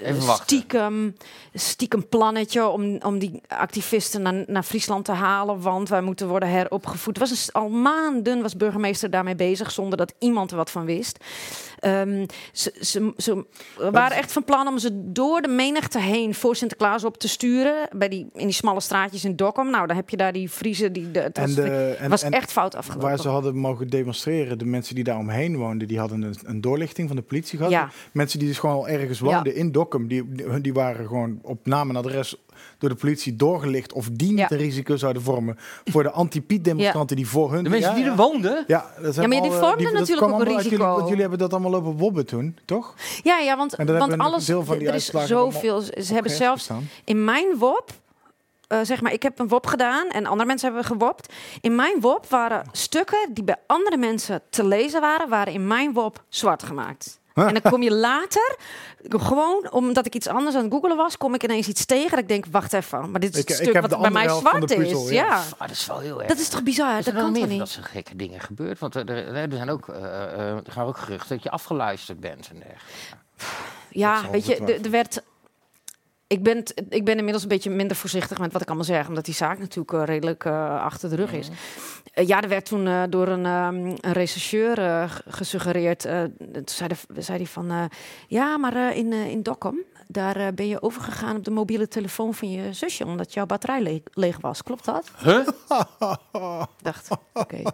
eh, 0.00 0.30
stiekem, 0.34 1.16
stiekem 1.54 2.08
plannetje 2.08 2.66
om, 2.68 2.96
om 3.02 3.18
die 3.18 3.40
activisten 3.48 4.22
naar, 4.22 4.44
naar 4.46 4.62
Friesland 4.62 5.04
te 5.04 5.12
halen. 5.12 5.60
Want 5.60 5.88
wij 5.88 6.00
moeten 6.02 6.28
worden 6.28 6.48
heropgevoed. 6.48 7.18
Het 7.18 7.28
was 7.30 7.46
een, 7.46 7.52
al 7.62 7.68
maanden 7.68 8.42
was 8.42 8.56
burgemeester 8.56 9.10
daarmee 9.10 9.34
bezig 9.34 9.70
zonder 9.70 9.98
dat 9.98 10.14
iemand 10.18 10.50
er 10.50 10.56
wat 10.56 10.70
van 10.70 10.84
wist. 10.84 11.24
Ehm, 11.78 12.26
ze, 12.52 12.74
ze, 12.80 13.12
ze 13.16 13.44
waren 13.90 14.16
echt 14.16 14.32
van 14.32 14.44
plan 14.44 14.68
om 14.68 14.78
ze 14.78 14.90
door 15.12 15.40
de 15.42 15.48
menigte 15.48 15.98
heen 16.00 16.34
voor 16.34 16.56
Sinterklaas 16.56 17.04
op 17.04 17.18
te 17.18 17.28
sturen. 17.28 17.74
Bij 17.96 18.08
die, 18.08 18.28
in 18.34 18.46
die 18.46 18.52
smalle 18.54 18.80
straatjes 18.80 19.24
in 19.24 19.36
Dokkum. 19.36 19.70
Nou, 19.70 19.86
dan 19.86 19.96
heb 19.96 20.10
je 20.10 20.16
daar 20.16 20.32
die 20.32 20.48
Friese. 20.48 20.90
Die, 20.92 21.10
de, 21.10 21.20
het 21.20 21.38
was, 21.38 21.48
En 21.48 21.54
de- 21.54 21.96
en- 21.98 22.10
was 22.10 22.22
echt 22.22 22.52
fout 22.52 22.74
afgelopen. 22.74 23.08
Waar 23.08 23.18
ze 23.18 23.28
hadden 23.28 23.56
mogen 23.56 23.88
demonstreren, 23.88 24.58
de 24.58 24.64
mensen 24.64 24.94
die 24.94 25.04
daar 25.04 25.18
omheen 25.18 25.56
woonden, 25.56 25.88
die 25.88 25.98
hadden 25.98 26.11
een, 26.12 26.34
een 26.44 26.60
doorlichting 26.60 27.06
van 27.08 27.16
de 27.16 27.22
politie 27.22 27.56
gehad. 27.56 27.72
Ja. 27.72 27.90
Mensen 28.12 28.38
die 28.38 28.48
dus 28.48 28.58
gewoon 28.58 28.76
al 28.76 28.88
ergens 28.88 29.20
woonden 29.20 29.54
in 29.54 29.72
Dokkum, 29.72 30.08
die, 30.08 30.32
die, 30.32 30.60
die 30.60 30.72
waren 30.72 31.06
gewoon 31.06 31.38
op 31.42 31.66
naam 31.66 31.88
en 31.90 31.96
adres 31.96 32.36
door 32.78 32.88
de 32.90 32.94
politie 32.96 33.36
doorgelicht 33.36 33.92
of 33.92 34.08
die 34.12 34.28
niet 34.28 34.38
Ja. 34.38 34.50
een 34.50 34.56
risico 34.58 34.96
zouden 34.96 35.22
vormen 35.22 35.58
voor 35.84 36.02
de 36.02 36.10
anti-Piet-demonstranten 36.10 37.16
die 37.16 37.26
voor 37.28 37.52
hun... 37.52 37.64
De 37.64 37.70
mensen 37.70 37.90
Ja, 37.90 37.96
die 37.96 38.04
er 38.04 38.16
woonden? 38.16 38.64
Ja, 38.66 38.90
dat 39.02 39.14
zijn 39.14 39.30
Ja, 39.30 39.34
maar 39.38 39.48
die 39.48 39.50
al, 39.56 39.62
eh, 39.62 39.68
vormden 39.68 39.84
dat 39.92 40.00
natuurlijk 40.00 40.26
ook 40.26 40.32
een 40.32 40.38
uit 40.38 40.48
jullie- 40.48 40.62
risico. 40.68 40.94
want 40.94 41.04
jullie 41.04 41.20
hebben 41.20 41.38
dat 41.38 41.52
allemaal 41.52 41.70
lopen 41.70 41.96
wobben 41.96 42.26
toen, 42.26 42.56
toch? 42.64 42.94
Ja, 43.22 43.38
ja, 43.38 43.56
want, 43.56 43.74
want 43.76 44.18
alles. 44.18 44.44
deel 44.44 44.64
van 44.64 44.78
die 44.78 44.88
er 44.88 44.94
is 44.94 45.06
zoveel. 45.06 45.80
Ze 45.80 46.12
hebben 46.14 46.32
zelfs 46.32 46.68
in 47.04 47.24
mijn 47.24 47.46
WOP. 47.58 47.90
Eh, 48.72 48.78
zeg 48.82 49.00
maar, 49.00 49.12
ik 49.12 49.22
heb 49.22 49.38
een 49.38 49.48
WOP 49.48 49.66
gedaan 49.66 50.08
en 50.08 50.26
andere 50.26 50.46
mensen 50.46 50.72
hebben 50.72 50.86
gewopt. 50.86 51.32
In 51.60 51.74
mijn 51.74 52.00
WOP 52.00 52.26
waren 52.28 52.68
stukken 52.72 53.28
die 53.32 53.44
bij 53.44 53.56
andere 53.66 53.96
mensen 53.96 54.42
te 54.50 54.66
lezen 54.66 55.00
waren, 55.00 55.28
waren 55.28 55.52
in 55.52 55.66
mijn 55.66 55.92
WOP 55.92 56.24
zwart 56.28 56.62
gemaakt. 56.62 57.20
Huh. 57.34 57.46
En 57.46 57.52
dan 57.52 57.72
kom 57.72 57.82
je 57.82 57.92
later, 57.92 58.56
gewoon 59.08 59.70
omdat 59.70 60.06
ik 60.06 60.14
iets 60.14 60.26
anders 60.26 60.56
aan 60.56 60.62
het 60.62 60.72
googelen 60.72 60.96
was, 60.96 61.16
kom 61.16 61.34
ik 61.34 61.42
ineens 61.42 61.68
iets 61.68 61.84
tegen. 61.84 62.10
Dat 62.10 62.18
ik 62.18 62.28
denk, 62.28 62.44
wacht 62.50 62.72
even, 62.72 63.10
maar 63.10 63.20
dit 63.20 63.32
is 63.32 63.38
het 63.38 63.50
ik 63.50 63.56
stuk 63.56 63.80
wat 63.80 64.00
bij 64.00 64.10
mij 64.10 64.28
zwart 64.28 64.70
is. 64.70 65.08
ja. 65.08 65.24
ja. 65.24 65.42
Ah, 65.58 65.68
dat 65.68 65.70
is 65.70 65.86
wel 65.86 65.98
heel 65.98 66.18
erg. 66.18 66.28
dat 66.28 66.38
is 66.38 66.48
toch 66.48 66.62
bizar? 66.62 66.94
Dat 66.94 67.04
zijn 67.04 67.16
kan 67.16 67.32
meer 67.32 67.40
toch 67.40 67.50
niet? 67.50 67.58
dat 67.58 67.68
soort 67.68 67.86
gekke 67.86 68.16
dingen 68.16 68.40
gebeurd. 68.40 68.78
Want 68.78 68.94
er, 68.94 69.34
er, 69.34 69.48
zijn 69.52 69.70
ook, 69.70 69.88
eh, 69.88 70.04
eh, 70.04 70.56
er 70.56 70.72
gaan 70.72 70.86
ook 70.86 70.98
geruchten 70.98 71.28
dat 71.28 71.42
je 71.42 71.50
afgeluisterd 71.50 72.20
bent 72.20 72.48
en 72.48 72.54
dergelijke. 72.54 73.16
Ja, 73.90 74.30
weet 74.30 74.46
je, 74.46 74.56
er 74.82 74.90
werd. 74.90 75.22
Ik 76.32 76.42
ben, 76.42 76.62
ik 76.88 77.04
ben 77.04 77.16
inmiddels 77.16 77.42
een 77.42 77.48
beetje 77.48 77.70
minder 77.70 77.96
voorzichtig 77.96 78.38
met 78.38 78.52
wat 78.52 78.62
ik 78.62 78.66
allemaal 78.66 78.86
zeg, 78.86 79.08
omdat 79.08 79.24
die 79.24 79.34
zaak 79.34 79.58
natuurlijk 79.58 79.92
eh, 79.92 80.02
redelijk 80.04 80.44
eh, 80.44 80.82
achter 80.82 81.10
de 81.10 81.16
rug 81.16 81.32
is. 81.32 81.48
Eh, 82.12 82.26
ja, 82.26 82.42
er 82.42 82.48
werd 82.48 82.64
toen 82.64 83.10
door 83.10 83.28
een, 83.28 83.46
ehm, 83.46 83.86
een 84.00 84.12
rechercheur 84.12 85.22
gesuggereerd. 85.28 86.00
toen 86.64 86.96
zei, 87.18 87.38
die 87.38 87.48
van, 87.48 87.90
ja, 88.28 88.58
maar 88.58 88.96
in, 88.96 89.12
in 89.12 89.42
Dokkum, 89.42 89.78
daar 90.12 90.36
eh, 90.36 90.46
ben 90.54 90.68
je 90.68 90.82
overgegaan 90.82 91.36
op 91.36 91.44
de 91.44 91.50
mobiele 91.50 91.88
telefoon 91.88 92.34
van 92.34 92.50
je 92.50 92.72
zusje, 92.72 93.04
omdat 93.04 93.32
jouw 93.34 93.46
batterij 93.46 93.80
le- 93.82 94.02
leeg 94.12 94.38
was. 94.40 94.62
Klopt 94.62 94.84
dat? 94.84 95.10
Huh? 95.24 95.46
Dacht, 96.82 97.08
oké. 97.32 97.62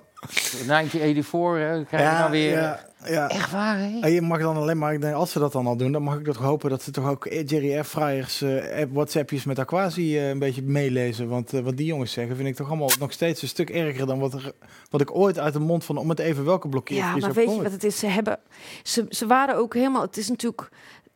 1984 0.66 1.80
eh, 1.80 1.86
krijg 1.86 2.12
je 2.12 2.18
nou 2.18 2.30
weer... 2.30 2.51
ja, 2.61 2.86
ja. 3.05 3.28
Echt 3.28 3.51
waar, 3.51 3.78
hè? 3.78 3.99
En 4.01 4.11
je 4.12 4.20
mag 4.22 4.39
dan 4.41 4.57
alleen 4.57 4.78
maar, 4.78 4.93
ik 4.93 5.01
denk, 5.01 5.14
als 5.14 5.30
ze 5.32 5.39
dat 5.39 5.53
dan 5.53 5.66
al 5.66 5.76
doen, 5.76 5.93
dan 5.93 6.03
mag 6.03 6.18
ik 6.18 6.24
toch 6.24 6.36
hopen 6.36 6.70
dat 6.70 6.82
ze 6.82 6.91
toch 6.91 7.09
ook 7.09 7.24
Jerry 7.24 7.82
F. 7.84 7.89
Fryers 7.89 8.43
eh, 8.43 8.80
app- 8.80 8.93
WhatsAppjes 8.93 9.45
met 9.45 9.59
Aquasi 9.59 10.18
eh, 10.18 10.28
een 10.28 10.39
beetje 10.39 10.62
meelezen. 10.62 11.28
Want 11.28 11.51
wat 11.51 11.76
die 11.76 11.86
jongens 11.86 12.12
zeggen, 12.12 12.36
vind 12.36 12.49
ik 12.49 12.55
toch 12.57 12.68
allemaal 12.68 12.91
nog 12.99 13.12
steeds 13.12 13.43
een 13.43 13.49
stuk 13.49 13.70
erger 13.70 14.07
dan 14.07 14.18
wat, 14.18 14.32
er, 14.34 14.53
wat 14.91 15.01
ik 15.01 15.14
ooit 15.16 15.39
uit 15.39 15.53
de 15.53 15.59
mond 15.59 15.84
van, 15.84 15.97
om 15.97 16.09
het 16.09 16.18
even 16.18 16.45
welke 16.45 16.68
blokkeer. 16.68 16.97
Ja, 16.97 17.16
maar 17.16 17.32
weet 17.32 17.55
je 17.55 17.62
wat 17.62 17.72
het 17.72 17.84
is? 17.84 17.99
Ze 17.99 18.07
hebben, 18.07 18.39
ze, 18.82 19.07
ze 19.09 19.26
waren 19.26 19.57
ook 19.57 19.74
helemaal. 19.74 20.03
Het 20.03 20.16
is 20.16 20.28
natuurlijk. 20.28 20.68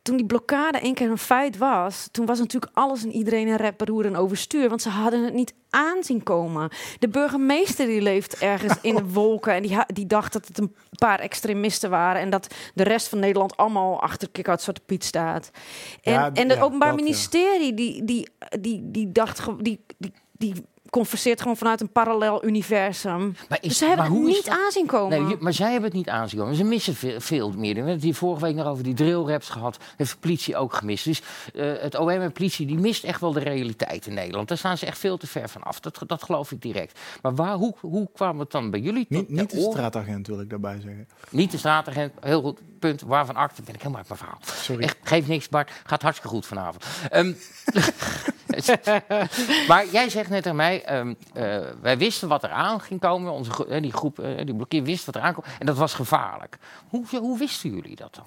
Toen 0.03 0.17
die 0.17 0.25
blokkade 0.25 0.77
één 0.77 0.93
keer 0.93 1.09
een 1.09 1.17
feit 1.17 1.57
was, 1.57 2.07
toen 2.11 2.25
was 2.25 2.39
natuurlijk 2.39 2.71
alles 2.75 3.03
en 3.03 3.11
iedereen 3.11 3.47
een 3.47 3.57
rep, 3.57 3.81
roer 3.81 4.05
en 4.05 4.15
overstuur. 4.15 4.69
Want 4.69 4.81
ze 4.81 4.89
hadden 4.89 5.23
het 5.23 5.33
niet 5.33 5.53
aanzien 5.69 6.23
komen. 6.23 6.69
De 6.99 7.07
burgemeester 7.07 7.85
die 7.85 8.01
leeft 8.01 8.37
ergens 8.37 8.75
in 8.81 8.95
de 8.95 9.05
wolken 9.05 9.53
en 9.53 9.61
die, 9.61 9.77
die 9.87 10.07
dacht 10.07 10.33
dat 10.33 10.47
het 10.47 10.57
een 10.57 10.75
paar 10.97 11.19
extremisten 11.19 11.89
waren. 11.89 12.21
En 12.21 12.29
dat 12.29 12.55
de 12.73 12.83
rest 12.83 13.07
van 13.07 13.19
Nederland 13.19 13.57
allemaal 13.57 14.01
achter 14.01 14.29
Kick-Out 14.29 14.61
Zwarte 14.61 14.81
Piet 14.85 15.03
staat. 15.03 15.49
En, 16.01 16.13
Ja, 16.13 16.31
en 16.33 16.49
het 16.49 16.57
ja, 16.57 16.63
Openbaar 16.63 16.91
dat. 16.91 17.01
Ministerie, 17.01 17.73
die, 17.73 18.03
die, 18.03 18.29
die, 18.59 18.91
die 18.91 19.11
dacht, 19.11 19.45
die, 19.59 19.85
die, 19.97 20.13
die 20.31 20.53
converseert 20.93 21.41
gewoon 21.41 21.57
vanuit 21.57 21.81
een 21.81 21.91
parallel 21.91 22.45
universum. 22.45 23.35
Maar 23.49 23.57
is- 23.61 23.67
dus 23.67 23.77
ze 23.77 23.85
hebben 23.85 24.05
maar 24.09 24.17
het 24.17 24.27
niet 24.27 24.49
aanzien 24.49 24.85
komen. 24.85 25.23
Nee, 25.25 25.37
maar 25.39 25.53
zij 25.53 25.71
hebben 25.71 25.89
het 25.89 25.97
niet 25.97 26.09
aanzien 26.09 26.39
komen. 26.39 26.55
Ze 26.55 26.63
missen 26.63 26.95
veel, 26.95 27.19
veel 27.21 27.49
meer. 27.51 27.69
We 27.71 27.75
hebben 27.75 27.93
het 27.93 28.03
hier 28.03 28.15
vorige 28.15 28.45
week 28.45 28.55
nog 28.55 28.65
over 28.67 28.83
die 28.83 28.93
drillraps 28.93 29.49
gehad. 29.49 29.77
Heeft 29.97 30.11
de 30.11 30.17
politie 30.17 30.55
ook 30.55 30.73
gemist. 30.73 31.05
Dus 31.05 31.21
eh, 31.53 31.71
het 31.79 31.97
OM 31.97 32.09
en 32.09 32.31
politie 32.31 32.65
die 32.65 32.77
mist 32.77 33.03
echt 33.03 33.21
wel 33.21 33.33
de 33.33 33.39
realiteit 33.39 34.07
in 34.07 34.13
Nederland. 34.13 34.47
Daar 34.47 34.57
staan 34.57 34.77
ze 34.77 34.85
echt 34.85 34.97
veel 34.97 35.17
te 35.17 35.27
ver 35.27 35.49
van 35.49 35.63
af. 35.63 35.79
Dat, 35.79 35.99
dat 36.07 36.23
geloof 36.23 36.51
ik 36.51 36.61
direct. 36.61 36.99
Maar 37.21 37.35
waar, 37.35 37.55
hoe, 37.55 37.75
hoe 37.79 38.09
kwam 38.13 38.39
het 38.39 38.51
dan 38.51 38.69
bij 38.69 38.79
jullie? 38.79 39.05
tot 39.09 39.17
Niet, 39.17 39.29
niet 39.29 39.51
de 39.51 39.67
straatagent 39.71 40.27
wil 40.27 40.39
ik 40.39 40.49
daarbij 40.49 40.79
zeggen. 40.81 41.07
Niet 41.29 41.51
de 41.51 41.57
straatagent. 41.57 42.13
Heel 42.19 42.41
goed 42.41 42.59
punt. 42.79 43.01
Waarvan 43.01 43.35
akte 43.35 43.61
ben 43.61 43.73
ik 43.73 43.79
helemaal 43.81 43.99
uit 43.99 44.07
mijn 44.07 44.19
verhaal. 44.19 44.39
Sorry. 44.63 44.83
Echt, 44.83 44.97
geef 45.03 45.27
niks, 45.27 45.49
Bart. 45.49 45.71
Gaat 45.83 46.01
hartstikke 46.01 46.35
goed 46.35 46.45
vanavond. 46.45 46.85
Ehm, 47.09 47.33
maar 49.67 49.85
jij 49.91 50.09
zegt 50.09 50.29
net 50.29 50.47
aan 50.47 50.55
mij, 50.55 50.82
ehm, 50.85 51.13
eh, 51.33 51.59
wij 51.81 51.97
wisten 51.97 52.27
wat 52.27 52.43
er 52.43 52.49
aan 52.49 52.79
ging 52.81 52.99
komen. 52.99 53.31
Onze, 53.31 53.51
gro- 53.51 53.65
eh, 53.65 53.81
die 53.81 53.93
groep, 53.93 54.19
eh, 54.19 54.45
die 54.45 54.55
blokkeer 54.55 54.83
wist 54.83 55.05
wat 55.05 55.15
er 55.15 55.21
aankwam. 55.21 55.45
En 55.59 55.65
dat 55.65 55.77
was 55.77 55.93
gevaarlijk. 55.93 56.57
Hoe, 56.89 57.05
hoe 57.19 57.37
wisten 57.37 57.69
jullie 57.75 57.95
dat 57.95 58.15
dan? 58.15 58.25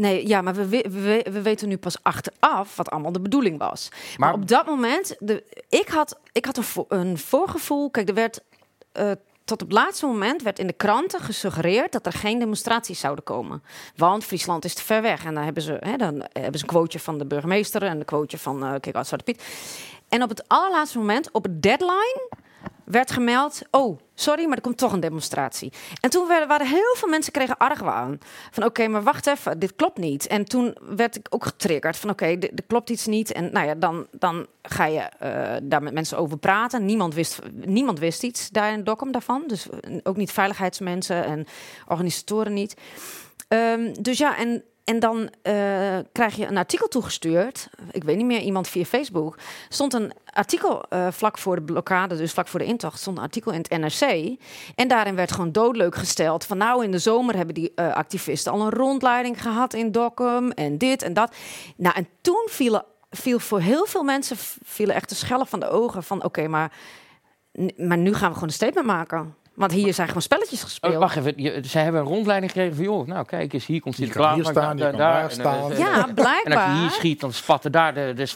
Nee, 0.00 0.26
ja, 0.28 0.40
maar 0.40 0.54
we, 0.54 0.66
we, 0.66 0.84
we, 0.90 1.26
we 1.30 1.42
weten 1.42 1.68
nu 1.68 1.76
pas 1.76 1.96
achteraf 2.02 2.76
wat 2.76 2.90
allemaal 2.90 3.12
de 3.12 3.20
bedoeling 3.20 3.58
was. 3.58 3.88
Maar, 3.90 3.98
Maar- 4.18 4.32
op 4.32 4.48
dat 4.48 4.66
moment, 4.66 5.16
de, 5.18 5.44
ik 5.68 5.88
had, 5.88 6.18
ik 6.32 6.44
had 6.44 6.56
een, 6.56 6.62
vo- 6.62 6.86
een 6.88 7.18
voorgevoel. 7.18 7.90
Kijk, 7.90 8.08
er 8.08 8.14
werd 8.14 8.40
tot 9.44 9.62
op 9.62 9.68
het 9.68 9.76
laatste 9.78 10.06
moment 10.06 10.42
werd 10.42 10.58
in 10.58 10.66
de 10.66 10.72
kranten 10.72 11.20
gesuggereerd 11.20 11.92
dat 11.92 12.06
er 12.06 12.12
geen 12.12 12.38
demonstraties 12.38 13.00
zouden 13.00 13.24
komen. 13.24 13.62
Want 13.96 14.24
Friesland 14.24 14.64
is 14.64 14.74
te 14.74 14.82
ver 14.82 15.02
weg. 15.02 15.24
En 15.24 15.34
dan 15.34 15.44
hebben 15.44 15.62
ze, 15.62 15.76
hè, 15.80 15.96
dan 15.96 16.14
hebben 16.32 16.58
ze 16.60 16.64
een 16.64 16.70
quoteje 16.70 16.98
van 17.04 17.18
de 17.18 17.26
burgemeester 17.26 17.82
en 17.82 17.98
een 17.98 18.04
quoteje 18.04 18.42
van 18.42 18.56
uh, 18.64 18.70
Kijk 18.80 18.96
Zwarte 19.04 19.24
Piet. 19.24 19.42
En 20.12 20.22
op 20.22 20.28
het 20.28 20.48
allerlaatste 20.48 20.98
moment, 20.98 21.30
op 21.30 21.42
het 21.42 21.62
deadline, 21.62 22.28
werd 22.84 23.10
gemeld: 23.10 23.60
Oh, 23.70 23.98
sorry, 24.14 24.46
maar 24.46 24.56
er 24.56 24.62
komt 24.62 24.78
toch 24.78 24.92
een 24.92 25.00
demonstratie. 25.00 25.72
En 26.00 26.10
toen 26.10 26.28
werden, 26.28 26.48
waren 26.48 26.66
heel 26.66 26.94
veel 26.96 27.08
mensen 27.08 27.32
kregen 27.32 27.56
argwaan. 27.56 28.18
Van 28.50 28.64
oké, 28.64 28.88
maar 28.88 29.02
wacht 29.02 29.26
even, 29.26 29.58
dit 29.58 29.76
klopt 29.76 29.98
niet. 29.98 30.26
En 30.26 30.44
toen 30.44 30.76
werd 30.80 31.16
ik 31.16 31.26
ook 31.30 31.44
getriggerd 31.44 31.96
van 31.96 32.10
oké, 32.10 32.26
dit 32.38 32.56
dit 32.56 32.66
klopt 32.66 32.90
iets 32.90 33.06
niet. 33.06 33.32
En 33.32 33.52
nou 33.52 33.66
ja, 33.66 33.74
dan, 33.74 34.06
dan 34.10 34.46
ga 34.62 34.84
je 34.84 35.00
eh, 35.00 35.56
daar 35.62 35.82
met 35.82 35.94
mensen 35.94 36.18
over 36.18 36.38
praten. 36.38 36.84
Niemand 36.84 37.14
wist, 37.14 37.38
niemand 37.52 37.98
wist 37.98 38.22
iets 38.22 38.50
daar 38.50 38.72
in 38.72 38.84
Dokkum 38.84 39.12
daarvan. 39.12 39.44
Dus 39.46 39.66
ook 40.02 40.16
niet 40.16 40.32
veiligheidsmensen 40.32 41.24
en 41.24 41.46
organisatoren 41.86 42.52
niet. 42.52 42.76
Ehm, 43.48 43.92
dus 44.00 44.18
ja, 44.18 44.36
en, 44.36 44.64
en 44.84 44.98
dan 44.98 45.30
eh, 45.42 45.98
krijg 46.12 46.36
je 46.36 46.46
een 46.46 46.56
artikel 46.56 46.88
toegestuurd. 46.88 47.68
Ik 47.90 48.04
weet 48.04 48.16
niet 48.16 48.26
meer, 48.26 48.40
iemand 48.40 48.68
via 48.68 48.84
Facebook. 48.84 49.38
stond 49.68 49.94
een 49.94 50.12
artikel 50.24 50.82
eh, 50.82 51.06
vlak 51.10 51.38
voor 51.38 51.56
de 51.56 51.62
blokkade, 51.62 52.16
dus 52.16 52.32
vlak 52.32 52.48
voor 52.48 52.58
de 52.58 52.66
intocht, 52.66 53.00
stond 53.00 53.16
een 53.16 53.22
artikel 53.22 53.52
in 53.52 53.64
het 53.68 53.78
NRC. 53.78 54.36
En 54.74 54.88
daarin 54.88 55.14
werd 55.14 55.32
gewoon 55.32 55.52
doodleuk 55.52 55.94
gesteld 55.94 56.44
van 56.44 56.56
nou 56.56 56.84
in 56.84 56.90
de 56.90 56.98
zomer 56.98 57.36
hebben 57.36 57.54
die 57.54 57.72
eh, 57.74 57.92
activisten 57.92 58.52
al 58.52 58.60
een 58.60 58.70
rondleiding 58.70 59.42
gehad 59.42 59.74
in 59.74 59.92
Dokkum 59.92 60.50
en 60.50 60.78
dit 60.78 61.02
en 61.02 61.12
dat. 61.12 61.34
Nou, 61.76 61.96
en 61.96 62.08
toen 62.20 62.48
vielen, 62.50 62.84
viel 63.10 63.38
voor 63.38 63.60
heel 63.60 63.86
veel 63.86 64.02
mensen 64.02 64.36
vielen 64.64 64.94
echt 64.94 65.08
de 65.08 65.14
schellen 65.14 65.46
van 65.46 65.60
de 65.60 65.68
ogen 65.68 66.02
van 66.02 66.24
oké, 66.24 66.48
maar, 66.48 66.72
maar 67.76 67.98
nu 67.98 68.14
gaan 68.14 68.28
we 68.28 68.34
gewoon 68.34 68.48
een 68.48 68.54
statement 68.54 68.86
maken. 68.86 69.34
Want 69.54 69.72
hier 69.72 69.94
zijn 69.94 70.06
gewoon 70.06 70.22
spelletjes 70.22 70.62
gespeeld. 70.62 70.92
Oh, 70.94 70.98
wacht 70.98 71.16
even, 71.16 71.32
je, 71.36 71.58
zij 71.62 71.82
hebben 71.82 72.00
een 72.00 72.06
rondleiding 72.06 72.52
gekregen 72.52 72.76
van, 72.76 72.84
joh, 72.84 73.06
nou 73.06 73.24
kijk 73.24 73.52
eens, 73.52 73.66
hier 73.66 73.80
komt 73.80 73.96
Je 73.96 74.02
kan 74.08 74.12
Sinterklaas. 74.12 74.34
hier 74.34 74.44
staan, 74.62 74.76
je 74.76 74.82
daar- 74.82 74.90
kan 74.90 74.98
daar, 75.00 75.12
daar 75.12 75.22
en, 75.24 75.30
staan. 75.30 75.76
ja, 75.78 75.86
En 75.94 75.98
als 76.00 76.06
je 76.06 76.14
blijkbaar. 76.14 76.74
hier 76.78 76.90
schiet, 76.90 77.20
dan 77.20 77.32
spatten 77.32 77.72
daar 77.72 77.94
de, 77.94 78.12
de 78.16 78.26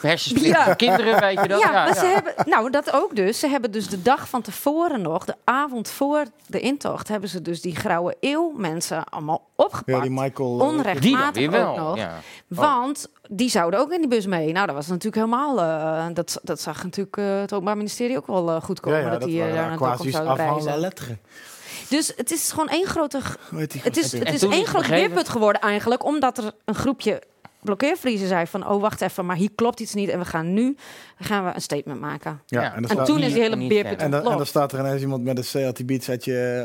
Ja. 0.41 0.65
van 0.65 0.77
kinderen, 0.77 1.21
weet 1.21 1.41
je 1.43 1.49
dat? 1.49 1.61
Ja, 1.61 1.71
maar 1.71 1.95
ze 1.95 2.07
hebben, 2.07 2.33
nou 2.47 2.71
dat 2.71 2.93
ook 2.93 3.17
dus. 3.17 3.39
Ze 3.41 3.49
hebben 3.49 3.71
dus 3.71 3.89
de 3.89 4.03
dag 4.03 4.29
van 4.29 4.43
tevoren 4.43 5.03
nog, 5.03 5.25
de 5.25 5.35
avond 5.45 5.91
voor 5.91 6.25
de 6.47 6.61
intocht, 6.61 7.09
hebben 7.09 7.29
ze 7.29 7.43
dus 7.43 7.61
die 7.61 7.77
grauwe 7.77 8.17
eeuw 8.21 8.53
mensen 8.57 9.05
allemaal 9.05 9.47
opgepakt. 9.57 9.97
Ja, 9.97 10.01
die 10.01 10.11
Michael. 10.21 10.61
eh, 10.61 10.67
Onrecht. 10.67 11.03
Die 11.03 11.17
dan 11.17 11.33
weer 11.33 11.51
wel. 11.51 11.77
nog. 11.77 11.97
Ja. 11.97 12.21
Want 12.47 13.09
die 13.29 13.51
zouden 13.51 13.81
ook 13.81 13.93
in 13.93 13.99
die 13.99 14.09
bus 14.09 14.27
mee. 14.27 14.53
Nou, 14.53 14.67
dat 14.67 14.75
was 14.75 14.87
natuurlijk 14.87 15.15
helemaal. 15.15 15.61
eh, 15.61 16.07
dat, 16.15 16.41
dat 16.43 16.61
zag 16.61 16.83
natuurlijk 16.83 17.17
eh, 17.17 17.41
het 17.41 17.53
Openbaar 17.53 17.77
Ministerie 17.77 18.17
ook 18.17 18.27
wel 18.27 18.51
eh, 18.51 18.63
goed 18.63 18.81
komen. 18.81 18.99
ja, 18.99 19.05
ja, 19.05 19.11
dat 19.11 19.21
dat 19.21 19.29
die 19.29 19.39
waren 19.39 19.55
daar 19.55 19.63
naar 19.63 19.79
Dokkum 19.79 19.93
Aquasi's 19.93 20.13
zouden 20.13 20.37
reizen. 20.37 21.21
Dus 21.89 22.13
het 22.17 22.31
is 22.31 22.51
gewoon 22.51 22.69
één 22.69 22.87
grote. 22.87 23.21
Het 23.79 23.97
is, 23.97 24.13
het 24.13 24.33
is 24.33 24.43
één 24.43 24.67
groot 24.67 24.87
weerput 24.87 25.29
geworden 25.29 25.61
eigenlijk, 25.61 26.05
omdat 26.05 26.39
er 26.39 26.53
een 26.65 26.75
groepje 26.75 27.23
blokkeervriezer 27.67 28.29
zei 28.29 28.47
van... 28.47 28.69
oh, 28.69 28.81
wacht 28.81 29.01
even, 29.01 29.27
maar 29.27 29.37
hier 29.37 29.51
klopt 29.55 29.81
iets 29.81 29.95
niet... 29.95 30.09
en 30.09 30.19
we 30.19 30.25
gaan 30.25 30.55
nu 30.55 30.77
gaan 31.19 31.45
we 31.45 31.51
een 31.55 31.61
statement 31.61 32.01
maken. 32.01 32.41
Ja, 32.47 32.63
Ja. 32.63 32.75
en, 32.75 33.05
toen 33.05 33.19
is 33.21 33.33
die 33.33 33.43
hele 33.43 33.67
beerput 33.69 34.01
en, 34.01 34.11
dan, 34.11 34.31
en 34.31 34.37
dan 34.37 34.47
staat 34.47 34.73
er 34.73 34.79
ineens 34.79 35.01
iemand 35.01 35.25
met 35.25 35.39
een 35.39 35.45
Seat 35.45 35.79
Ibiza 35.79 36.13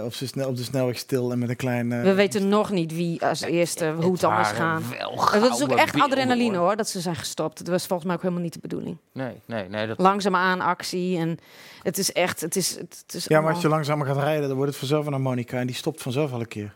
op, 0.03 0.13
z'n 0.13 0.25
snel, 0.25 0.47
op 0.47 0.55
de 0.55 0.63
snelweg 0.63 0.97
stil 0.97 1.31
en 1.31 1.39
met 1.39 1.49
een 1.49 1.55
klein... 1.55 1.91
eh, 1.91 2.01
We 2.01 2.13
weten 2.13 2.47
nog 2.47 2.71
niet 2.71 2.93
wie 2.95 3.25
als 3.25 3.41
eerste, 3.41 3.93
hoe 3.99 4.11
het 4.13 4.23
anders 4.23 4.51
waren 4.57 4.83
gaat. 4.83 5.41
dat 5.41 5.53
is 5.53 5.63
ook 5.63 5.71
echt 5.71 5.93
beelden, 5.93 6.11
adrenaline 6.11 6.57
hoor. 6.57 6.65
hoor, 6.65 6.75
dat 6.75 6.89
ze 6.89 6.99
zijn 6.99 7.15
gestopt. 7.15 7.57
Dat 7.57 7.67
was 7.67 7.85
volgens 7.85 8.07
mij 8.07 8.15
ook 8.15 8.21
helemaal 8.21 8.43
niet 8.43 8.53
de 8.53 8.59
bedoeling. 8.61 8.97
Nee, 9.13 9.33
nee, 9.45 9.69
nee. 9.69 9.87
Dat, 9.87 9.99
Langzaamaan 9.99 10.61
actie 10.61 11.17
en 11.17 11.37
het 11.83 11.97
is 11.97 12.11
echt, 12.11 12.41
het 12.41 12.55
is, 12.55 12.69
het, 12.77 13.03
is 13.07 13.13
ja, 13.13 13.19
maar 13.27 13.35
allemaal- 13.37 13.53
als 13.53 13.61
je 13.63 13.69
langzamer 13.69 14.07
gaat 14.07 14.17
rijden, 14.17 14.47
dan 14.47 14.55
wordt 14.55 14.69
het 14.71 14.79
vanzelf 14.79 15.05
een 15.05 15.11
harmonica 15.13 15.57
en 15.59 15.67
die 15.67 15.75
stopt 15.75 16.01
vanzelf 16.01 16.31
al 16.33 16.39
een 16.39 16.47
keer. 16.47 16.73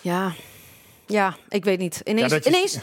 Ja, 0.00 0.32
ja, 1.06 1.36
ik 1.48 1.64
weet 1.64 1.78
niet. 1.78 2.00
Ineens, 2.04 2.30
Ja, 2.32 2.38
je- 2.42 2.48
ineens 2.48 2.78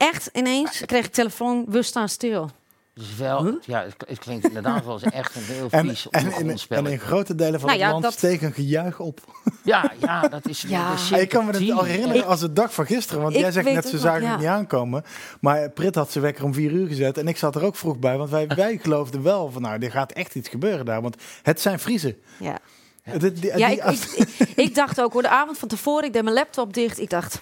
echt 0.00 0.30
ineens 0.32 0.82
kreeg 0.86 1.04
ik 1.04 1.12
telefoon, 1.12 1.64
we 1.68 1.82
staan 1.82 2.08
stil. 2.08 2.50
is 2.94 3.16
wel, 3.16 3.58
ja, 3.66 3.82
het, 3.82 3.94
het 4.08 4.18
klinkt 4.18 4.46
inderdaad 4.46 4.84
wel 4.84 4.92
eens 4.94 5.02
echt 5.02 5.34
een 5.36 5.42
heel 5.42 5.66
En, 5.70 5.88
vies 5.88 6.08
en, 6.10 6.20
in, 6.20 6.26
ondergrondspel. 6.26 6.78
en 6.78 6.86
in 6.86 6.98
grote 6.98 7.34
delen 7.34 7.60
van 7.60 7.68
Nou 7.68 7.72
het 7.72 7.80
ja, 7.86 7.90
land 7.92 8.02
dat- 8.04 8.12
steekt 8.12 8.42
een 8.42 8.52
gejuich 8.52 8.98
op. 9.00 9.20
Ja, 9.64 9.92
ja, 10.00 10.28
dat 10.28 10.48
is 10.48 10.64
Ja. 10.68 10.94
ik 11.16 11.28
kan 11.28 11.46
me 11.46 11.52
dat 11.52 11.70
al 11.70 11.84
herinneren 11.84 12.16
Ik- 12.22 12.28
als 12.28 12.40
de 12.40 12.52
dag 12.52 12.74
van 12.74 12.86
gisteren. 12.86 13.22
Want 13.22 13.34
jij 13.34 13.52
zegt 13.52 13.72
net, 13.72 13.88
ze 13.88 13.98
zagen 13.98 14.22
ja. 14.22 14.30
het 14.30 14.38
niet 14.38 14.48
aankomen. 14.48 15.04
Maar 15.40 15.70
Prit 15.70 15.94
had 15.94 16.10
zijn 16.12 16.24
wekker 16.24 16.44
om 16.44 16.54
vier 16.54 16.70
uur 16.70 16.86
gezet. 16.86 17.18
En 17.18 17.28
ik 17.28 17.36
zat 17.36 17.54
er 17.54 17.64
ook 17.64 17.76
vroeg 17.76 17.98
bij. 17.98 18.16
Want 18.16 18.30
wij, 18.30 18.46
wij 18.56 18.78
geloofden 18.82 19.22
wel 19.22 19.50
van, 19.50 19.62
nou, 19.62 19.82
er 19.84 19.90
gaat 19.90 20.12
echt 20.12 20.34
iets 20.34 20.48
gebeuren 20.48 20.84
daar. 20.84 21.02
Want 21.02 21.16
het 21.42 21.60
zijn 21.60 21.78
Friesen. 21.78 22.16
Ja, 22.38 22.58
Het- 23.02 23.20
die- 23.40 23.58
ja 23.58 23.68
die- 23.68 23.76
ik, 23.82 24.28
ik, 24.38 24.48
ik 24.56 24.74
dacht 24.74 25.00
ook, 25.00 25.12
hoor, 25.12 25.22
de 25.22 25.28
avond 25.28 25.58
van 25.58 25.68
tevoren, 25.68 26.04
ik 26.06 26.12
deed 26.12 26.22
mijn 26.22 26.34
laptop 26.34 26.74
dicht. 26.74 26.98
Ik 27.00 27.10
dacht, 27.10 27.40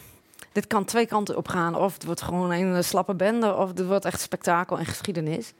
dit 0.59 0.67
kan 0.67 0.85
twee 0.85 1.07
kanten 1.07 1.37
op 1.37 1.49
gaan. 1.49 1.75
Of 1.75 1.93
het 1.93 2.05
wordt 2.05 2.23
gewoon 2.23 2.51
een 2.51 2.85
slappe 2.85 3.15
bende, 3.15 3.55
of 3.55 3.69
het 3.69 3.87
wordt 3.87 4.05
echt 4.05 4.21
spektakel 4.21 4.79
en 4.79 4.87
geschiedenis. 4.87 5.53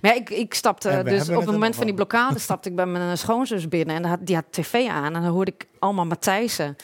Maar 0.00 0.14
ja, 0.14 0.20
ik, 0.20 0.30
ik 0.30 0.54
stapte, 0.54 0.88
dus 1.04 1.28
op 1.28 1.28
het 1.28 1.44
het 1.44 1.50
moment 1.50 1.76
van 1.76 1.84
die 1.84 1.94
blokkade, 1.94 2.38
stapte 2.38 2.68
ik 2.68 2.76
bij 2.76 2.86
mijn 2.86 3.18
schoonzus 3.18 3.68
binnen. 3.68 3.96
En 3.96 4.02
die 4.02 4.10
had, 4.10 4.18
die 4.22 4.34
had 4.34 4.44
tv 4.50 4.88
aan 4.88 5.14
en 5.14 5.22
dan 5.22 5.32
hoorde 5.32 5.52
ik 5.56 5.66
allemaal 5.78 6.06
Matthijssen. 6.06 6.76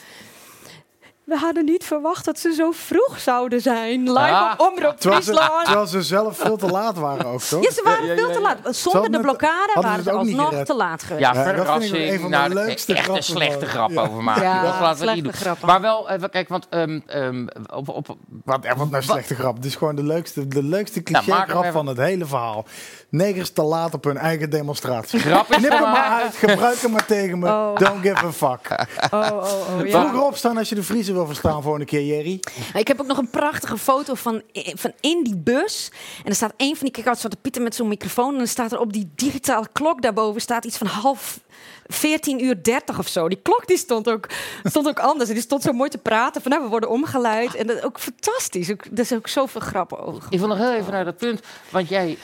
We 1.25 1.37
hadden 1.37 1.65
niet 1.65 1.83
verwacht 1.83 2.25
dat 2.25 2.39
ze 2.39 2.53
zo 2.53 2.71
vroeg 2.71 3.19
zouden 3.19 3.61
zijn. 3.61 4.01
Live 4.01 4.19
Ah. 4.19 4.51
op 4.57 4.71
Omroep 4.71 4.99
terwijl, 4.99 5.21
ze, 5.21 5.33
Friesland. 5.33 5.63
terwijl 5.65 5.87
ze 5.87 6.01
zelf 6.03 6.37
veel 6.37 6.57
te 6.57 6.65
laat 6.67 6.97
waren 6.97 7.25
ook, 7.25 7.41
toch? 7.41 7.63
Ja, 7.63 7.71
ze 7.71 7.81
waren 7.83 8.05
Ja, 8.05 8.11
ja, 8.13 8.17
veel 8.17 8.31
te 8.31 8.41
laat. 8.41 8.57
Ze 8.63 8.73
Zonder 8.73 9.09
de 9.11 9.17
het- 9.17 9.21
blokkade 9.25 9.71
waren 9.81 9.95
ze 9.97 10.03
ze 10.03 10.09
het 10.09 10.17
alsnog 10.17 10.63
te 10.63 10.73
laat 10.75 11.03
geweest. 11.03 11.21
Ja, 11.25 11.33
Ja, 11.33 11.33
dat 11.33 11.43
vind 11.43 11.57
ik 11.57 11.63
nog 11.65 11.73
verrassing. 11.73 12.11
een 12.11 12.19
van 12.19 12.31
de 12.31 12.37
nou, 12.37 12.53
leukste 12.53 12.93
echt 12.93 12.99
een 12.99 13.03
grappen 13.03 13.23
slechte 13.23 13.65
grap 13.65 13.97
over 13.97 14.23
maken. 14.23 14.43
Ja, 14.43 14.61
dat 14.61 14.71
laten 14.71 14.89
we 14.89 14.95
slechte 14.95 15.13
niet 15.15 15.23
doen. 15.23 15.33
grappen. 15.33 15.67
Maar 15.67 15.81
wel, 15.81 16.09
even 16.09 16.29
kijk, 16.29 16.49
want 16.49 16.67
ehm, 16.69 16.99
ehm, 17.05 17.47
op, 17.73 17.89
op, 17.89 18.07
Wat, 18.45 18.65
wat 18.77 18.89
nou 18.89 19.03
slechte 19.03 19.35
grap. 19.35 19.55
Dit 19.55 19.65
is 19.65 19.75
gewoon 19.75 19.95
de 19.95 20.03
leukste, 20.03 20.47
de 20.47 20.63
leukste 20.63 21.01
Nou, 21.03 21.23
cliché 21.25 21.45
grap 21.47 21.71
van 21.71 21.87
het 21.87 21.97
hele 21.97 22.25
verhaal. 22.25 22.65
Negers 23.09 23.49
te 23.49 23.61
laat 23.61 23.93
op 23.93 24.03
hun 24.03 24.17
eigen 24.17 24.49
demonstratie. 24.49 25.19
grap 25.19 25.49
is 25.49 25.55
Knip 25.55 25.71
hem 25.71 25.81
maar 25.81 26.21
uit, 26.21 26.35
gebruik 26.35 26.77
hem 26.77 26.91
maar 26.91 27.05
tegen 27.05 27.39
me. 27.39 27.47
Oh. 27.47 27.75
Don't 27.75 28.01
give 28.01 28.25
a 28.25 28.31
fuck. 28.31 28.63
Oh, 29.11 29.21
oh, 29.21 29.37
oh, 29.37 29.79
Vroeger 29.79 30.21
opstaan 30.21 30.57
als 30.57 30.69
je 30.69 30.75
de 30.75 30.83
vriezer 30.83 31.13
wil 31.13 31.25
verstaan 31.25 31.61
volgende 31.61 31.85
keer, 31.85 32.05
Jerry. 32.05 32.39
Ik 32.73 32.87
heb 32.87 33.01
ook 33.01 33.07
nog 33.07 33.17
een 33.17 33.29
prachtige 33.29 33.77
foto 33.77 34.13
van, 34.13 34.41
van 34.53 34.91
in 34.99 35.23
die 35.23 35.37
bus. 35.37 35.91
En 36.17 36.29
er 36.29 36.35
staat 36.35 36.53
een 36.57 36.75
van 36.75 36.85
die 36.85 36.91
kick-outs 36.91 37.19
zwarte 37.19 37.37
pieten 37.41 37.63
met 37.63 37.75
zo'n 37.75 37.87
microfoon. 37.87 38.31
En 38.31 38.37
dan 38.37 38.47
staat 38.47 38.71
er 38.71 38.79
op 38.79 38.93
die 38.93 39.11
digitale 39.15 39.67
klok 39.71 40.01
daarboven 40.01 40.41
staat 40.41 40.65
iets 40.65 40.77
van 40.77 40.87
half 40.87 41.39
14 41.87 42.43
uur 42.43 42.63
30 42.63 42.99
of 42.99 43.07
zo. 43.07 43.29
Die 43.29 43.39
klok 43.41 43.67
die 43.67 43.77
stond, 43.77 44.09
ook, 44.09 44.29
stond 44.63 44.87
ook 44.87 44.99
anders. 44.99 45.29
En 45.29 45.35
die 45.35 45.43
stond 45.43 45.61
zo 45.61 45.71
mooi 45.71 45.89
te 45.89 45.97
praten. 45.97 46.41
Van 46.41 46.51
nou, 46.51 46.63
we 46.63 46.69
worden 46.69 46.89
omgeleid. 46.89 47.55
En 47.55 47.67
dat 47.67 47.77
is 47.77 47.83
ook 47.83 47.99
fantastisch. 47.99 48.71
Ook, 48.71 48.85
er 48.85 48.99
is 48.99 49.13
ook 49.13 49.27
zoveel 49.27 49.61
grappen 49.61 49.99
over. 49.99 50.23
Ik 50.29 50.39
wil 50.39 50.47
nog 50.47 50.57
heel 50.57 50.73
even 50.73 50.91
naar 50.91 51.05
dat 51.05 51.17
punt, 51.17 51.41
want 51.69 51.89
jij, 51.89 52.17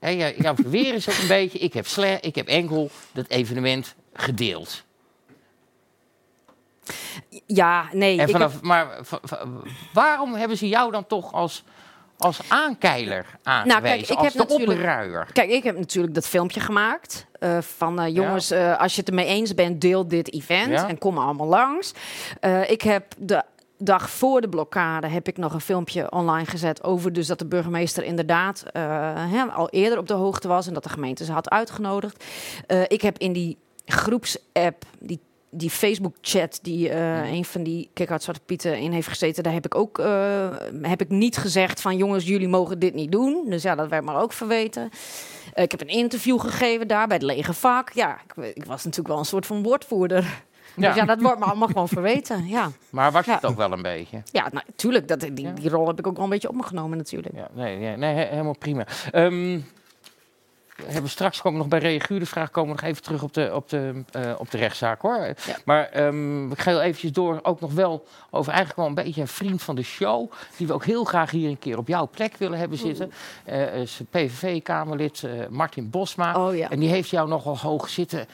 jij 0.00 0.34
jouw 0.38 0.54
verweer 0.54 0.94
is 0.94 1.08
ook 1.10 1.18
een 1.18 1.28
beetje, 1.28 1.58
ik 1.58 1.72
heb, 1.72 1.86
sle 1.86 2.18
ik 2.20 2.34
heb 2.34 2.46
enkel 2.46 2.90
dat 3.12 3.28
evenement 3.28 3.94
gedeeld. 4.12 4.84
Ja, 7.46 7.84
nee. 7.92 8.18
En 8.18 8.24
ik 8.26 8.30
vanaf, 8.30 8.52
heb- 8.52 8.62
Maar 8.62 8.98
waarom 9.92 10.34
hebben 10.34 10.56
ze 10.56 10.68
jou 10.68 10.90
dan 10.92 11.06
toch 11.06 11.32
als, 11.32 11.64
als 12.18 12.40
aankeiler 12.48 13.26
aangewezen, 13.42 13.68
Nou, 13.82 13.82
kijk, 13.96 14.08
ik 14.10 14.16
als 14.16 14.34
heb 14.34 14.48
de 14.48 14.54
opruier? 14.54 15.28
Kijk, 15.32 15.50
ik 15.50 15.62
heb 15.62 15.78
natuurlijk 15.78 16.14
dat 16.14 16.26
filmpje 16.28 16.60
gemaakt. 16.60 17.26
eh, 17.38 17.58
van 17.60 18.00
eh, 18.00 18.14
jongens, 18.14 18.50
eh, 18.50 18.78
als 18.80 18.94
je 18.94 19.00
het 19.00 19.08
ermee 19.08 19.26
eens 19.26 19.54
bent, 19.54 19.80
deel 19.80 20.08
dit 20.08 20.32
event. 20.32 20.70
Ja. 20.70 20.88
En 20.88 20.98
kom 20.98 21.18
allemaal 21.18 21.46
langs. 21.46 21.92
Ik 22.66 22.82
heb 22.82 23.04
de 23.18 23.42
dag 23.78 24.10
voor 24.10 24.40
de 24.40 24.48
blokkade 24.48 25.06
heb 25.06 25.28
ik 25.28 25.36
nog 25.36 25.54
een 25.54 25.60
filmpje 25.60 26.10
online 26.10 26.46
gezet 26.46 26.84
over 26.84 27.12
dus 27.12 27.26
dat 27.26 27.38
de 27.38 27.46
burgemeester 27.46 28.04
inderdaad 28.04 28.64
eh, 28.72 29.56
al 29.56 29.68
eerder 29.68 29.98
op 29.98 30.08
de 30.08 30.14
hoogte 30.14 30.48
was 30.48 30.66
en 30.66 30.74
dat 30.74 30.82
de 30.82 30.88
gemeente 30.88 31.24
ze 31.24 31.32
had 31.32 31.50
uitgenodigd. 31.50 32.24
Eh, 32.66 32.82
ik 32.82 33.02
heb 33.02 33.18
in 33.18 33.32
die 33.32 33.56
groepsapp 33.84 34.84
die 35.00 35.20
die 35.50 35.70
Facebook-chat 35.70 36.58
die 36.62 36.88
eh, 36.88 37.32
een 37.32 37.44
van 37.44 37.62
die 37.62 37.90
kick-out 37.94 38.22
Zwarte 38.22 38.40
Pieten 38.46 38.78
in 38.78 38.92
heeft 38.92 39.08
gezeten, 39.08 39.42
daar 39.42 39.52
heb 39.52 39.64
ik 39.64 39.74
ook 39.74 40.02
heb 40.82 41.00
ik 41.00 41.08
niet 41.08 41.36
gezegd 41.36 41.80
van 41.80 41.96
jongens, 41.96 42.26
jullie 42.26 42.48
mogen 42.48 42.78
dit 42.78 42.94
niet 42.94 43.12
doen. 43.12 43.44
Dus 43.46 43.62
ja, 43.62 43.74
dat 43.74 43.88
werd 43.88 44.04
maar 44.04 44.22
ook 44.22 44.32
verweten. 44.32 44.90
Ik 45.54 45.70
heb 45.70 45.80
een 45.80 45.88
interview 45.88 46.40
gegeven 46.40 46.88
daar 46.88 47.06
bij 47.06 47.16
het 47.16 47.26
lege 47.26 47.52
vak. 47.52 47.92
Ja, 47.92 48.18
ik, 48.26 48.54
ik 48.54 48.64
was 48.64 48.84
natuurlijk 48.84 49.08
wel 49.08 49.18
een 49.18 49.24
soort 49.24 49.46
van 49.46 49.62
woordvoerder. 49.62 50.42
Ja. 50.76 50.86
Dus 50.88 50.96
ja, 50.96 51.04
dat 51.04 51.20
wordt 51.22 51.38
me 51.38 51.44
allemaal 51.44 51.68
gewoon 51.68 51.88
verweten. 51.88 52.46
Ja, 52.46 52.70
Maar 52.90 53.12
was 53.12 53.26
het 53.26 53.44
ook 53.44 53.56
wel 53.56 53.72
een 53.72 53.82
beetje? 53.82 54.22
ja 54.32 54.48
nou, 54.52 54.64
tuurlijk. 54.76 55.08
Dat, 55.08 55.20
die, 55.20 55.52
die 55.52 55.68
rol 55.70 55.86
heb 55.86 55.98
ik 55.98 56.06
ook 56.06 56.14
wel 56.14 56.24
een 56.24 56.30
beetje 56.30 56.48
op 56.48 56.54
me 56.54 56.62
genomen 56.62 56.98
natuurlijk. 56.98 57.34
Ja, 57.34 57.48
nee, 57.52 57.78
nee, 57.78 57.96
nee, 57.96 58.14
he- 58.14 58.26
helemaal 58.30 58.56
prima. 58.58 58.84
We 60.86 60.92
hebben 60.92 61.10
straks 61.10 61.40
komen 61.40 61.52
we 61.62 61.66
nog 61.68 61.80
bij 61.80 61.90
reaguur 61.90 62.18
de 62.18 62.26
vraag 62.26 62.50
komen 62.50 62.74
we 62.74 62.80
nog 62.80 62.90
even 62.90 63.02
terug 63.02 63.22
op 63.22 63.32
de, 63.34 63.50
op 63.54 63.68
de, 63.68 64.02
eh, 64.10 64.32
op 64.38 64.50
de 64.50 64.56
rechtszaak 64.58 65.00
hoor. 65.02 65.34
Maar 65.64 65.84
ehm, 65.88 66.50
ik 66.52 66.58
ga 66.58 66.70
heel 66.70 66.80
eventjes 66.80 67.12
door 67.12 67.40
ook 67.42 67.60
nog 67.60 67.72
wel 67.72 68.06
over 68.30 68.48
eigenlijk 68.52 68.78
wel 68.80 68.88
een 68.88 69.04
beetje 69.04 69.20
een 69.20 69.28
vriend 69.28 69.62
van 69.62 69.76
de 69.76 69.82
show. 69.82 70.32
Die 70.56 70.66
we 70.66 70.72
ook 70.72 70.84
heel 70.84 71.04
graag 71.04 71.30
hier 71.30 71.48
een 71.48 71.58
keer 71.58 71.78
op 71.78 71.88
jouw 71.88 72.08
plek 72.08 72.36
willen 72.36 72.58
hebben 72.58 72.78
zitten. 72.78 73.12
Eh 73.44 73.74
is 73.80 74.00
PVV-kamerlid 74.10 75.22
eh, 75.22 75.30
Martin 75.50 75.90
Bosma. 75.90 76.46
Oh 76.46 76.56
ja. 76.56 76.70
En 76.70 76.78
die 76.80 76.88
heeft 76.88 77.08
jou 77.10 77.28
nogal 77.28 77.58
hoog 77.58 77.88
zitten. 77.88 78.26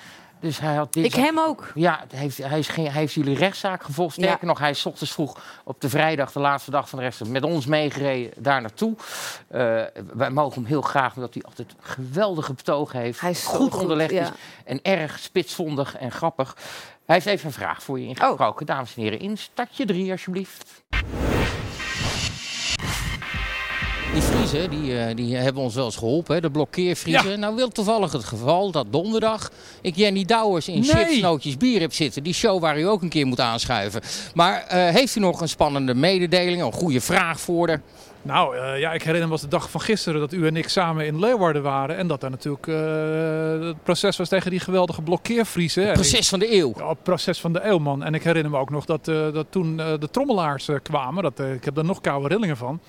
Dus 0.44 0.60
hij 0.60 0.74
had 0.74 0.92
dit. 0.92 1.04
Ik 1.04 1.14
hem 1.14 1.38
ook. 1.38 1.70
Ja, 1.74 2.04
heeft, 2.14 2.38
hij, 2.38 2.58
is 2.58 2.68
hij 2.68 2.90
heeft 2.90 3.12
jullie 3.12 3.36
rechtszaak 3.36 3.82
gevolgd. 3.82 4.12
Sterker 4.14 4.38
Ja. 4.40 4.46
nog, 4.46 4.58
hij 4.58 4.70
is 4.70 4.86
ochtends 4.86 5.12
vroeg 5.12 5.40
op 5.64 5.80
de 5.80 5.88
vrijdag, 5.88 6.32
de 6.32 6.40
laatste 6.40 6.70
dag 6.70 6.88
van 6.88 6.98
de 6.98 7.04
rechtszaak, 7.04 7.28
met 7.28 7.42
ons 7.42 7.66
meegereden 7.66 8.42
daar 8.42 8.60
naartoe. 8.60 8.96
Eh, 9.48 9.82
wij 10.14 10.30
mogen 10.30 10.54
hem 10.54 10.64
heel 10.64 10.82
graag, 10.82 11.14
omdat 11.14 11.34
hij 11.34 11.42
altijd 11.42 11.74
geweldige 11.80 12.52
betogen 12.52 12.98
heeft. 13.00 13.20
Hij 13.20 13.30
is 13.30 13.44
goed 13.44 13.72
goed, 13.72 13.80
onderlegd 13.80 14.10
ja. 14.12 14.22
is 14.22 14.30
en 14.64 14.82
erg 14.82 15.18
spitsvondig 15.18 15.96
en 15.96 16.10
grappig. 16.10 16.56
Hij 17.06 17.14
heeft 17.14 17.26
even 17.26 17.46
een 17.46 17.52
vraag 17.52 17.82
voor 17.82 18.00
je 18.00 18.06
ingesproken. 18.06 18.66
Dames 18.66 18.96
en 18.96 19.02
heren, 19.02 19.18
in 19.18 19.38
stadje 19.38 19.84
3 19.84 20.10
alsjeblieft. 20.10 20.84
Die 24.14 24.22
Friesen, 24.22 24.70
die, 24.70 24.98
eh, 24.98 25.16
die 25.16 25.36
hebben 25.36 25.62
ons 25.62 25.74
wel 25.74 25.84
eens 25.84 25.96
geholpen, 25.96 26.34
hè? 26.34 26.40
de 26.40 26.50
blokkeervriezen. 26.50 27.40
Nou 27.40 27.54
wil 27.54 27.68
toevallig 27.68 28.12
het 28.12 28.24
geval 28.24 28.70
dat 28.70 28.86
donderdag 28.90 29.50
ik 29.80 29.96
Jenny 29.96 30.24
Douwers 30.24 30.68
in 30.68 30.80
Nee. 30.80 30.90
Chips, 30.90 31.20
Nootjes, 31.20 31.56
Bier 31.56 31.80
heb 31.80 31.92
zitten. 31.92 32.22
Die 32.22 32.34
show 32.34 32.60
waar 32.60 32.78
u 32.78 32.82
ook 32.82 33.02
een 33.02 33.08
keer 33.08 33.26
moet 33.26 33.40
aanschuiven. 33.40 34.00
Maar 34.34 34.64
eh, 34.66 34.88
heeft 34.88 35.16
u 35.16 35.20
nog 35.20 35.40
een 35.40 35.48
spannende 35.48 35.94
mededeling, 35.94 36.62
een 36.62 36.72
goede 36.72 37.00
vraag 37.00 37.40
voor 37.40 37.68
haar? 37.68 37.80
Nou 38.22 38.56
eh, 38.56 38.80
ja, 38.80 38.92
ik 38.92 39.02
herinner 39.02 39.28
me 39.28 39.32
was 39.32 39.40
de 39.40 39.48
dag 39.48 39.70
van 39.70 39.80
gisteren 39.80 40.20
dat 40.20 40.32
u 40.32 40.46
en 40.46 40.56
ik 40.56 40.68
samen 40.68 41.06
in 41.06 41.18
Leeuwarden 41.18 41.62
waren. 41.62 41.96
En 41.96 42.06
dat 42.06 42.20
daar 42.20 42.30
natuurlijk 42.30 42.66
het 43.66 43.82
proces 43.82 44.16
was 44.16 44.28
tegen 44.28 44.50
die 44.50 44.60
geweldige 44.60 45.02
blokkeervriezen. 45.02 45.92
Proces 45.92 46.28
van 46.28 46.38
de 46.38 46.54
eeuw. 46.54 46.72
Ja, 46.76 46.88
het 46.88 47.02
proces 47.02 47.40
van 47.40 47.52
de 47.52 47.64
eeuw, 47.64 47.78
man. 47.78 48.02
En 48.04 48.14
ik 48.14 48.22
herinner 48.22 48.50
me 48.50 48.58
ook 48.58 48.70
nog 48.70 48.84
dat, 48.84 49.04
dat 49.04 49.46
toen 49.50 49.76
de 49.76 50.08
trommelaars 50.10 50.68
kwamen. 50.82 51.22
Dat, 51.22 51.40
ik 51.40 51.64
heb 51.64 51.74
daar 51.74 51.84
nog 51.84 52.00
koude 52.00 52.28
rillingen 52.28 52.56
van. 52.56 52.80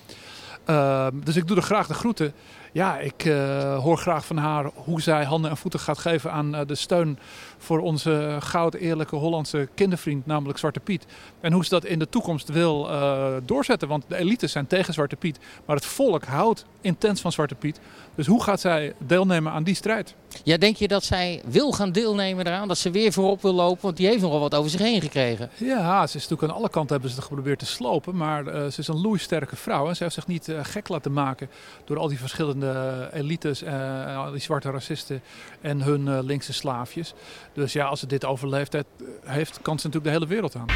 Ehm, 0.66 1.20
dus 1.24 1.36
ik 1.36 1.46
doe 1.46 1.56
er 1.56 1.62
graag 1.62 1.86
de 1.86 1.94
groeten. 1.94 2.32
Ja, 2.72 2.98
ik 2.98 3.24
eh, 3.24 3.78
hoor 3.78 3.98
graag 3.98 4.26
van 4.26 4.36
haar 4.36 4.70
hoe 4.74 5.00
zij 5.00 5.24
handen 5.24 5.50
en 5.50 5.56
voeten 5.56 5.80
gaat 5.80 5.98
geven 5.98 6.32
aan 6.32 6.54
eh, 6.54 6.66
de 6.66 6.74
steun 6.74 7.18
voor 7.66 7.80
onze 7.80 8.36
goud 8.40 8.74
eerlijke 8.74 9.16
Hollandse 9.16 9.68
kindervriend, 9.74 10.26
namelijk 10.26 10.58
Zwarte 10.58 10.80
Piet. 10.80 11.06
En 11.40 11.52
hoe 11.52 11.64
ze 11.64 11.70
dat 11.70 11.84
in 11.84 11.98
de 11.98 12.08
toekomst 12.08 12.48
wil 12.48 12.90
eh, 12.90 13.34
doorzetten. 13.44 13.88
Want 13.88 14.04
de 14.08 14.16
elites 14.16 14.52
zijn 14.52 14.66
tegen 14.66 14.94
Zwarte 14.94 15.16
Piet, 15.16 15.38
maar 15.64 15.76
het 15.76 15.86
volk 15.86 16.24
houdt 16.24 16.64
intens 16.80 17.20
van 17.20 17.32
Zwarte 17.32 17.54
Piet. 17.54 17.80
Dus 18.14 18.26
hoe 18.26 18.42
gaat 18.42 18.60
zij 18.60 18.94
deelnemen 18.98 19.52
aan 19.52 19.62
die 19.62 19.74
strijd? 19.74 20.14
Ja, 20.44 20.56
denk 20.56 20.76
je 20.76 20.88
dat 20.88 21.04
zij 21.04 21.42
wil 21.46 21.72
gaan 21.72 21.92
deelnemen 21.92 22.46
eraan? 22.46 22.68
Dat 22.68 22.78
ze 22.78 22.90
weer 22.90 23.12
voorop 23.12 23.42
wil 23.42 23.52
lopen? 23.52 23.82
Want 23.82 23.96
die 23.96 24.06
heeft 24.06 24.22
nogal 24.22 24.40
wat 24.40 24.54
over 24.54 24.70
zich 24.70 24.80
heen 24.80 25.00
gekregen. 25.00 25.50
Ja, 25.56 26.06
ze 26.06 26.16
is 26.16 26.22
natuurlijk 26.22 26.52
aan 26.52 26.58
alle 26.58 26.68
kanten 26.68 26.92
hebben 26.92 27.10
ze 27.10 27.16
het 27.16 27.24
geprobeerd 27.24 27.58
te 27.58 27.66
slopen. 27.66 28.16
Maar 28.16 28.46
eh, 28.46 28.70
ze 28.70 28.80
is 28.80 28.88
een 28.88 29.00
loeisterke 29.00 29.56
vrouw. 29.56 29.88
En 29.88 29.96
ze 29.96 30.02
heeft 30.02 30.14
zich 30.14 30.26
niet 30.26 30.48
eh, 30.48 30.58
gek 30.62 30.88
laten 30.88 31.12
maken 31.12 31.50
door 31.84 31.98
al 31.98 32.08
die 32.08 32.18
verschillende 32.18 33.08
elites, 33.12 33.62
eh, 33.62 34.24
al 34.24 34.30
die 34.30 34.40
zwarte 34.40 34.70
racisten 34.70 35.22
en 35.60 35.82
hun 35.82 36.20
linkse 36.20 36.52
slaafjes. 36.52 37.14
Dus 37.56 37.72
ja, 37.72 37.86
als 37.86 38.00
ze 38.00 38.06
dit 38.06 38.24
overleeft, 38.24 38.72
heeft, 38.72 38.86
heeft 39.24 39.62
kan 39.62 39.78
ze 39.78 39.86
natuurlijk 39.86 40.04
de 40.04 40.10
hele 40.10 40.26
wereld 40.26 40.56
aan. 40.56 40.66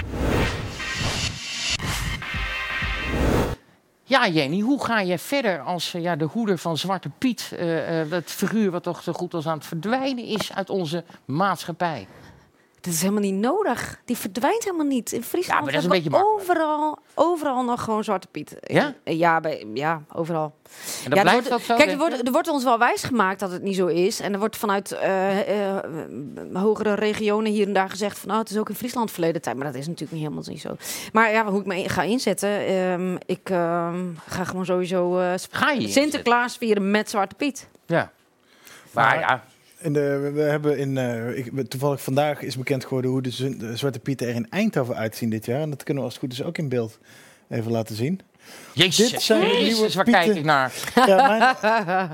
Ja, 4.04 4.28
Jenny, 4.28 4.60
hoe 4.60 4.84
ga 4.84 5.00
je 5.00 5.18
verder 5.18 5.60
als 5.60 5.94
eh, 5.94 6.02
ja, 6.02 6.16
de 6.16 6.24
hoeder 6.24 6.58
van 6.58 6.76
Zwarte 6.78 7.10
Piet, 7.18 7.52
eh, 7.56 8.00
eh, 8.00 8.10
dat 8.10 8.24
figuur 8.24 8.70
wat 8.70 8.82
toch 8.82 9.02
zo 9.02 9.12
goed 9.12 9.34
als 9.34 9.46
aan 9.46 9.56
het 9.56 9.66
verdwijnen 9.66 10.24
is 10.24 10.52
uit 10.52 10.70
onze 10.70 11.04
maatschappij? 11.24 12.06
Dat 12.80 12.92
is 12.92 13.00
helemaal 13.00 13.22
niet 13.22 13.34
nodig. 13.34 14.00
Die 14.04 14.16
verdwijnt 14.16 14.64
helemaal 14.64 14.86
niet. 14.86 15.12
In 15.12 15.22
Friesland 15.22 15.58
Ja, 15.58 15.64
maar 15.64 15.72
dat 15.72 15.82
is 15.82 15.86
een 15.88 15.92
hebben 15.92 16.10
we 16.12 16.18
beetje 16.18 16.50
makkelijk. 16.50 16.60
overal, 16.60 16.98
overal 17.14 17.64
nog 17.64 17.82
gewoon 17.84 18.04
Zwarte 18.04 18.26
Piet. 18.26 18.56
Ja? 18.60 18.94
Ja, 19.04 19.40
bij, 19.40 19.66
ja 19.74 20.02
overal. 20.12 20.54
En 21.04 21.10
dat 21.10 21.18
ja, 21.18 21.22
blijft 21.22 21.48
wordt, 21.48 21.48
dat 21.48 21.60
zo? 21.60 21.84
Kijk, 21.84 21.90
er 21.90 21.98
wordt, 21.98 22.26
er 22.26 22.32
wordt 22.32 22.48
ons 22.48 22.64
wel 22.64 22.78
wijsgemaakt 22.78 23.40
dat 23.40 23.50
het 23.50 23.62
niet 23.62 23.76
zo 23.76 23.86
is. 23.86 24.20
En 24.20 24.32
er 24.32 24.38
wordt 24.38 24.56
vanuit 24.56 24.92
eh, 24.92 25.76
eh, 25.76 25.84
hogere 26.52 26.94
regionen 26.94 27.52
hier 27.52 27.66
en 27.66 27.72
daar 27.72 27.90
gezegd 27.90 28.18
van... 28.18 28.28
nou, 28.28 28.40
het 28.40 28.50
is 28.50 28.58
ook 28.58 28.68
in 28.68 28.74
Friesland 28.74 29.10
verleden 29.10 29.42
tijd. 29.42 29.56
Maar 29.56 29.66
dat 29.66 29.74
is 29.74 29.86
natuurlijk 29.86 30.12
niet 30.12 30.22
helemaal 30.22 30.44
niet 30.46 30.60
zo. 30.60 30.76
Maar 31.12 31.30
ja, 31.32 31.44
hoe 31.46 31.60
ik 31.60 31.66
me 31.66 31.88
ga 31.88 32.02
inzetten... 32.02 32.66
ehm, 32.66 33.16
ik 33.26 33.50
ehm, 33.50 34.06
ga 34.26 34.44
gewoon 34.44 34.64
sowieso 34.64 35.18
eh, 35.18 35.32
Ga 35.50 35.70
je 35.70 35.88
Sinterklaas 35.88 36.56
vieren 36.56 36.90
met 36.90 37.10
Zwarte 37.10 37.34
Piet. 37.34 37.68
Ja. 37.86 38.12
Maar 38.90 39.18
ja, 39.18 39.44
In 39.82 39.92
de, 39.92 40.30
we- 40.34 40.40
hebben 40.40 40.78
in, 40.78 40.98
eh, 40.98 41.36
ik, 41.38 41.68
toevallig 41.68 42.02
vandaag 42.02 42.42
is 42.42 42.56
bekend 42.56 42.82
geworden 42.84 43.10
hoe 43.10 43.22
de, 43.22 43.72
Zwarte 43.76 43.98
Pieten 43.98 44.28
er 44.28 44.34
in 44.34 44.46
Eindhoven 44.50 44.96
uitzien 44.96 45.30
dit 45.30 45.46
jaar. 45.46 45.60
En 45.60 45.70
dat 45.70 45.82
kunnen 45.82 46.02
we 46.02 46.08
als 46.10 46.18
het 46.20 46.28
goed 46.28 46.38
is 46.38 46.42
ook 46.46 46.58
in 46.58 46.68
beeld 46.68 46.98
even 47.48 47.70
laten 47.72 47.96
zien. 47.96 48.20
jezus, 48.74 49.10
Dit 49.10 49.22
zijn 49.22 49.40
de 49.40 49.46
Christus, 49.46 49.72
nieuwe 49.78 49.92
waar 49.94 50.04
kijk 50.04 50.22
Pieten. 50.24 50.40
ik 50.40 50.44
naar? 50.46 50.72
Ja, 51.06 51.26
mijn, 51.28 52.10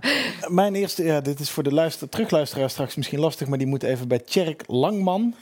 mijn 0.54 0.74
eerste, 0.74 1.04
ja, 1.04 1.20
dit 1.20 1.40
is 1.40 1.50
voor 1.50 1.62
de 1.62 1.72
luister, 1.72 2.08
terugluisteraar 2.08 2.70
straks 2.70 2.94
misschien 2.94 3.18
lastig, 3.18 3.46
maar 3.48 3.58
die 3.58 3.66
moet 3.66 3.82
even 3.82 4.08
bij 4.08 4.18
Tjerk 4.18 4.62
Langman 4.66 5.34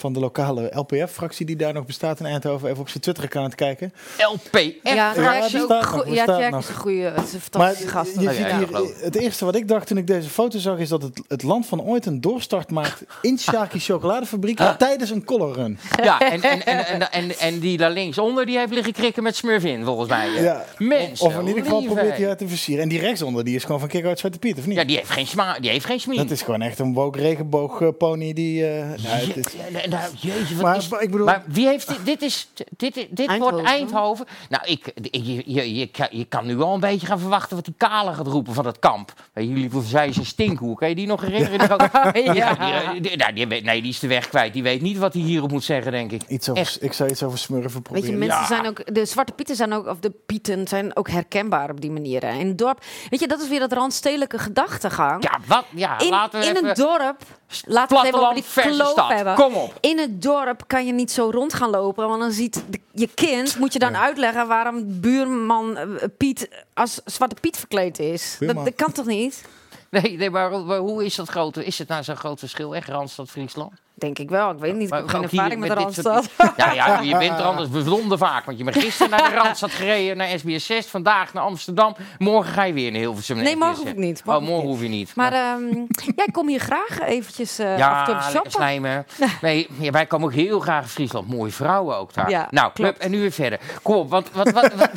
van 0.00 0.12
de 0.12 0.20
lokale 0.20 0.70
LPF-fractie 0.74 1.46
die 1.46 1.56
daar 1.56 1.72
nog 1.72 1.86
bestaat 1.86 2.20
in 2.20 2.26
Eindhoven 2.26 2.68
even 2.68 2.80
op 2.80 2.88
zijn 2.88 3.02
Twitter-account 3.02 3.54
kijken. 3.54 3.92
LPF. 4.32 4.50
Ja, 4.82 4.92
ja, 4.92 5.44
is 5.44 5.62
ook 5.62 5.68
ja, 6.06 6.56
is 6.58 6.68
een 6.68 6.74
goede, 6.74 7.02
het 7.02 7.26
is 7.26 7.32
een 7.32 7.40
Maar 7.58 7.74
fantastische 7.74 7.88
gast. 7.88 8.14
je 8.14 8.20
ziet 8.32 8.46
hier, 8.46 9.04
het 9.04 9.14
eerste 9.16 9.44
wat 9.44 9.54
ik 9.54 9.68
dacht 9.68 9.86
toen 9.86 9.96
ik 9.96 10.06
deze 10.06 10.28
foto 10.28 10.58
zag, 10.58 10.78
is 10.78 10.88
dat 10.88 11.02
het, 11.02 11.20
het 11.28 11.42
land 11.42 11.66
van 11.66 11.82
ooit 11.82 12.06
een 12.06 12.20
doorstart 12.20 12.70
maakt 12.70 13.02
in 13.22 13.38
Sharky 13.38 13.78
chocoladefabriek 13.88 14.60
tijdens 14.78 15.10
een 15.10 15.24
color 15.24 15.54
run. 15.54 15.78
Ja, 16.02 16.20
en, 16.20 16.42
en, 16.42 16.66
en, 16.66 16.86
en, 16.86 17.12
en, 17.12 17.38
en 17.38 17.58
die 17.58 17.76
daar 17.78 17.90
linksonder, 17.90 18.46
die 18.46 18.58
heeft 18.58 18.72
liggen 18.72 18.92
krikken 18.92 19.22
met 19.22 19.36
Smurfin, 19.36 19.84
volgens 19.84 20.08
mij. 20.08 20.30
Ja. 20.30 20.64
Mensen, 20.78 21.26
Of 21.26 21.38
in 21.38 21.46
ieder 21.46 21.62
geval 21.62 21.82
probeert 21.82 22.16
hij 22.16 22.28
uit 22.28 22.38
te 22.38 22.48
versieren. 22.48 22.82
En 22.82 22.88
die 22.88 22.98
rechtsonder, 23.00 23.44
die 23.44 23.54
is 23.56 23.64
gewoon 23.64 23.80
van 23.80 23.88
Kick 23.88 24.04
uit 24.04 24.18
Zwarte 24.18 24.38
Piet, 24.38 24.58
of 24.58 24.66
niet? 24.66 24.76
Ja, 24.76 24.84
die 24.84 24.96
heeft 24.96 25.10
geen 25.10 25.26
sma, 25.26 25.58
die 25.60 25.70
heeft 25.70 25.84
geen 25.84 26.00
smien. 26.00 26.16
Dat 26.16 26.30
is 26.30 26.42
gewoon 26.42 26.62
echt 26.62 26.78
een 26.78 26.94
woke 26.94 27.18
regenboogpony 27.18 28.32
die... 28.32 28.66
eh, 28.68 28.78
nou, 28.86 28.96
het 29.26 29.36
is- 29.36 29.88
Ja, 29.90 29.98
nou, 29.98 30.12
jezus, 30.16 30.52
wat 30.52 30.62
Maar, 30.62 30.76
is... 30.76 30.88
maar 30.88 31.02
ik 31.02 31.10
bedoel- 31.10 31.26
Maar 31.26 31.42
wie 31.46 31.66
heeft 31.66 31.88
dit? 31.88 32.04
Dit, 32.04 32.22
is, 32.22 32.48
dit, 32.76 32.94
dit, 32.94 33.28
Eindhoven. 33.28 33.54
wordt 33.54 33.68
Eindhoven. 33.68 34.26
Nou, 34.48 34.64
ik, 34.66 34.92
je, 35.10 35.42
je, 35.46 35.74
je, 35.74 35.86
kan- 35.86 36.08
je 36.10 36.24
kan 36.24 36.46
nu 36.46 36.60
al 36.60 36.74
een 36.74 36.80
beetje 36.80 37.06
gaan 37.06 37.18
verwachten 37.18 37.56
wat 37.56 37.64
die 37.64 37.74
Kale 37.76 38.12
gaat 38.14 38.26
roepen 38.26 38.54
van 38.54 38.64
dat 38.64 38.78
kamp. 38.78 39.12
Weet 39.32 39.48
jullie 39.48 39.70
zei 39.82 40.12
ze 40.12 40.24
stinkhoek. 40.24 40.78
Kan 40.78 40.88
je 40.88 40.94
die 40.94 41.06
nog 41.06 41.20
herinneren? 41.20 41.90
Ja. 42.34 42.92
die- 42.92 43.00
die- 43.00 43.16
nou, 43.16 43.32
die 43.32 43.46
weet- 43.48 43.64
nee, 43.64 43.82
die 43.82 43.90
is 43.90 43.98
de 43.98 44.06
weg 44.06 44.28
kwijt. 44.28 44.52
Die 44.52 44.62
weet 44.62 44.80
niet 44.82 44.98
wat 44.98 45.12
hij 45.12 45.22
hierop 45.22 45.50
moet 45.50 45.64
zeggen, 45.64 45.92
denk 45.92 46.12
ik. 46.12 46.22
Iets 46.28 46.48
over, 46.48 46.62
Echt. 46.62 46.82
ik 46.82 46.92
zou 46.92 47.10
iets 47.10 47.22
over 47.22 47.38
smurfen 47.38 47.72
Weet 47.72 47.82
proberen. 47.82 48.10
je, 48.10 48.16
mensen 48.16 48.38
Ja. 48.40 48.46
zijn 48.46 48.66
ook, 48.66 48.94
de 48.94 49.04
zwarte 49.04 49.32
pieten 49.32 49.56
zijn 49.56 49.72
ook, 49.72 49.86
of 49.86 49.98
de 49.98 50.12
pieten 50.26 50.68
zijn 50.68 50.96
ook 50.96 51.10
herkenbaar 51.10 51.70
op 51.70 51.80
die 51.80 51.90
manier. 51.90 52.22
In 52.24 52.46
het 52.48 52.58
dorp, 52.58 52.84
weet 53.10 53.20
je, 53.20 53.28
dat 53.28 53.40
is 53.40 53.48
weer 53.48 53.58
dat 53.60 53.72
randstedelijke 53.72 54.38
gedachtegang. 54.38 55.22
Ja, 55.22 55.38
wat? 55.46 55.64
Ja, 55.74 55.98
in 55.98 56.08
laten 56.08 56.40
we 56.40 56.46
in 56.46 56.56
even... 56.56 56.68
een 56.68 56.74
dorp, 56.74 57.22
laten 57.66 57.96
we 57.96 58.02
het 58.06 58.14
even 58.14 58.20
over 58.28 58.34
die 58.62 58.72
kloof 58.74 58.90
stad. 58.90 59.08
hebben. 59.08 59.34
Kom 59.34 59.54
op. 59.54 59.76
In 59.80 59.98
het 59.98 60.22
dorp 60.22 60.62
kan 60.66 60.86
je 60.86 60.92
niet 60.92 61.10
zo 61.12 61.30
rond 61.32 61.54
gaan 61.54 61.70
lopen, 61.70 62.08
want 62.08 62.20
dan 62.20 62.32
ziet 62.32 62.62
de- 62.70 62.80
je 62.92 63.08
kind, 63.14 63.58
moet 63.58 63.72
je 63.72 63.78
dan 63.78 63.96
uitleggen 63.96 64.48
waarom 64.48 65.00
buurman 65.00 65.76
eh, 65.76 65.86
Piet 66.18 66.48
als 66.74 67.00
Zwarte 67.04 67.34
Piet 67.40 67.56
verkleed 67.56 67.98
is. 67.98 68.36
Dat, 68.40 68.74
kan 68.76 68.92
toch 68.92 69.06
niet? 69.06 69.44
Nee, 69.90 70.16
nee 70.16 70.30
maar, 70.30 70.60
maar 70.60 70.78
hoe 70.78 71.04
is 71.04 71.14
dat 71.14 71.28
grote? 71.28 71.64
Is 71.64 71.78
het 71.78 71.88
nou 71.88 72.02
zo'n 72.02 72.16
groot 72.16 72.38
verschil? 72.38 72.74
Echt 72.74 72.88
Randstad, 72.88 73.28
Friesland? 73.28 73.72
Denk 74.00 74.18
ik 74.18 74.30
wel. 74.30 74.50
Ik 74.50 74.58
weet 74.58 74.74
niet, 74.76 74.88
ik 74.92 74.94
heb 74.94 75.08
geen 75.08 75.22
ervaring 75.22 75.60
met 75.60 75.68
de 75.68 75.74
met 75.74 75.84
Randstad. 75.84 76.28
soort- 76.38 76.52
Ja, 76.56 76.72
ja, 76.72 77.00
je 77.00 77.16
bent 77.18 77.38
er 77.38 77.44
anders 77.44 77.68
bijzonder 77.68 78.18
vaak. 78.18 78.44
Want 78.44 78.58
je 78.58 78.64
bent 78.64 78.76
gisteren 78.76 79.10
naar 79.10 79.30
de 79.30 79.36
Randstad 79.42 79.70
gereden, 79.70 80.16
naar 80.16 80.38
SBS 80.38 80.66
6. 80.66 80.86
Vandaag 80.86 81.32
naar 81.32 81.42
Amsterdam. 81.42 81.96
Morgen 82.18 82.52
ga 82.52 82.62
je 82.64 82.72
weer 82.72 82.90
naar 82.90 83.00
Hilversum. 83.00 83.36
naar 83.36 83.44
Nee, 83.44 83.56
morgen 83.56 83.74
SBS6. 83.76 83.78
hoef 83.78 83.88
ik 83.92 83.96
niet. 83.96 84.20
oh, 84.20 84.26
Morgen 84.26 84.44
morgen 84.44 84.64
niet. 84.66 84.72
hoef 84.72 84.82
je 84.82 84.88
niet. 84.88 85.14
Maar 85.14 85.32
ehm, 85.32 85.76
ja, 86.16 86.24
ik 86.26 86.32
kom 86.32 86.48
hier 86.48 86.60
graag 86.60 87.00
eventjes 87.00 87.60
af 87.60 87.66
en 87.66 87.72
toe 87.74 87.78
ja, 87.78 88.00
even 88.02 88.12
lekker 88.14 88.30
shoppen. 88.32 88.50
slijmen. 88.52 89.06
Nee, 89.40 89.68
ja, 89.78 89.90
wij 89.90 90.06
komen 90.06 90.26
ook 90.28 90.34
heel 90.34 90.60
graag 90.60 90.82
in 90.82 90.88
Friesland. 90.88 91.28
Mooie 91.28 91.52
vrouwen 91.52 91.96
ook 91.96 92.14
daar. 92.14 92.30
Ja, 92.30 92.46
nou, 92.50 92.72
club, 92.74 92.98
en 92.98 93.10
nu 93.10 93.20
weer 93.20 93.32
verder. 93.32 93.60
Kom 93.82 93.94
op, 93.96 94.10
wat, 94.10 94.30
wat, 94.32 94.50
wat, 94.50 94.74
wat, 94.74 94.90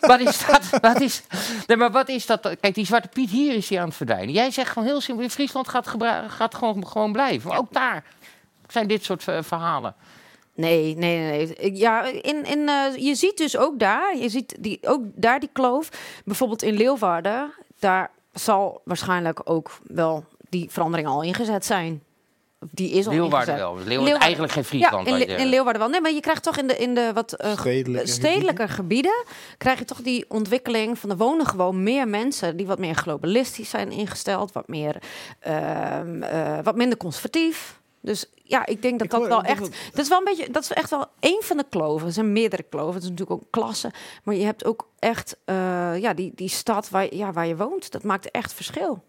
wat 0.00 0.20
is 0.20 0.46
dat? 0.46 0.80
Wat 0.80 1.00
is, 1.00 1.22
nee, 1.66 1.76
maar 1.76 1.90
wat 1.90 2.08
is 2.08 2.26
dat? 2.26 2.56
Kijk, 2.60 2.74
die 2.74 2.86
Zwarte 2.86 3.08
Piet 3.08 3.30
hier 3.30 3.54
is 3.54 3.66
die 3.68 3.80
aan 3.80 3.86
het 3.86 3.96
verdwijnen. 3.96 4.34
Jij 4.34 4.50
zegt 4.50 4.70
gewoon 4.70 4.88
heel 4.88 5.00
simpel, 5.00 5.24
in 5.24 5.30
Friesland 5.30 5.68
gaat, 5.68 5.88
gaat 6.28 6.54
gewoon, 6.54 6.86
gewoon 6.86 7.12
blijven. 7.12 7.48
Maar 7.48 7.58
ook 7.58 7.72
daar 7.72 8.04
zijn 8.72 8.86
dit 8.86 9.04
soort 9.04 9.28
eh, 9.28 9.38
verhalen. 9.42 9.94
Nee, 10.54 10.96
nee, 10.96 11.18
nee. 11.18 11.76
Ja, 11.76 12.04
in, 12.04 12.44
in, 12.44 12.68
eh, 12.68 12.96
je 12.96 13.14
ziet 13.14 13.36
dus 13.36 13.56
ook 13.56 13.78
daar, 13.78 14.16
je 14.16 14.28
ziet 14.28 14.56
die, 14.60 14.78
ook 14.82 15.02
daar 15.14 15.40
die 15.40 15.50
kloof. 15.52 15.88
Bijvoorbeeld 16.24 16.62
in 16.62 16.74
Leeuwarden, 16.74 17.52
daar 17.78 18.10
zal 18.32 18.80
waarschijnlijk 18.84 19.40
ook 19.44 19.78
wel 19.84 20.24
die 20.48 20.66
verandering 20.70 21.08
al 21.08 21.22
ingezet 21.22 21.64
zijn. 21.64 22.02
Die 22.70 22.90
is 22.90 23.06
al 23.06 23.12
Leeuwarden 23.12 23.38
ingezet. 23.38 23.56
wel. 23.58 23.68
Leeuwarden, 23.74 23.92
Leeuwarden- 23.94 24.20
eigenlijk 24.22 24.52
geen 24.52 24.64
Friesland. 24.64 25.06
Ja, 25.08 25.12
in, 25.12 25.18
Le- 25.26 25.34
in. 25.36 25.46
Leeuwarden 25.46 25.80
wel. 25.82 25.90
Nee, 25.90 26.00
maar 26.00 26.12
je 26.12 26.20
krijgt 26.20 26.42
toch 26.42 26.56
in 26.56 26.66
de, 26.66 26.76
in 26.76 26.94
de 26.94 27.10
wat 27.14 27.32
eh, 27.32 27.52
Stedelijke 27.58 28.06
stedelijke 28.08 28.68
gebieden... 28.68 29.24
krijg 29.58 29.78
je 29.78 29.84
toch 29.84 30.00
die 30.02 30.24
ontwikkeling 30.28 30.98
van 30.98 31.10
er 31.10 31.16
wonen 31.16 31.46
gewoon 31.46 31.82
meer 31.82 32.08
mensen... 32.08 32.56
die 32.56 32.66
wat 32.66 32.78
meer 32.78 32.94
globalistisch 32.94 33.70
zijn 33.70 33.90
ingesteld. 33.90 34.52
Wat, 34.52 34.68
meer, 34.68 34.96
ehm, 35.40 36.22
eh, 36.22 36.58
wat 36.62 36.76
minder 36.76 36.98
conservatief. 36.98 37.77
Dus 38.00 38.26
ja, 38.42 38.66
ik 38.66 38.82
denk 38.82 38.94
dat 38.98 39.04
Ik 39.06 39.10
dat 39.10 39.20
hoor- 39.20 39.28
wel 39.28 39.42
echt... 39.42 39.60
Dat 39.60 39.98
is 40.04 40.08
wel 40.08 40.18
een 40.18 40.24
beetje... 40.24 40.50
Dat 40.50 40.62
is 40.62 40.72
echt 40.72 40.90
wel 40.90 41.06
één 41.20 41.42
van 41.42 41.56
de 41.56 41.64
kloven. 41.70 42.06
Er 42.06 42.12
zijn 42.12 42.32
meerdere 42.32 42.62
kloven. 42.62 42.94
Het 42.94 43.02
is 43.02 43.08
natuurlijk 43.10 43.40
ook 43.40 43.46
klassen. 43.50 43.90
Maar 44.24 44.34
je 44.34 44.44
hebt 44.44 44.64
ook 44.64 44.88
echt... 44.98 45.36
eh, 45.44 45.98
ja, 45.98 46.14
die, 46.14 46.32
die 46.34 46.48
stad 46.48 46.88
waar, 46.90 47.14
ja, 47.14 47.32
waar 47.32 47.46
je 47.46 47.56
woont. 47.56 47.90
Dat 47.92 48.02
maakt 48.02 48.30
echt 48.30 48.52
verschil. 48.52 49.02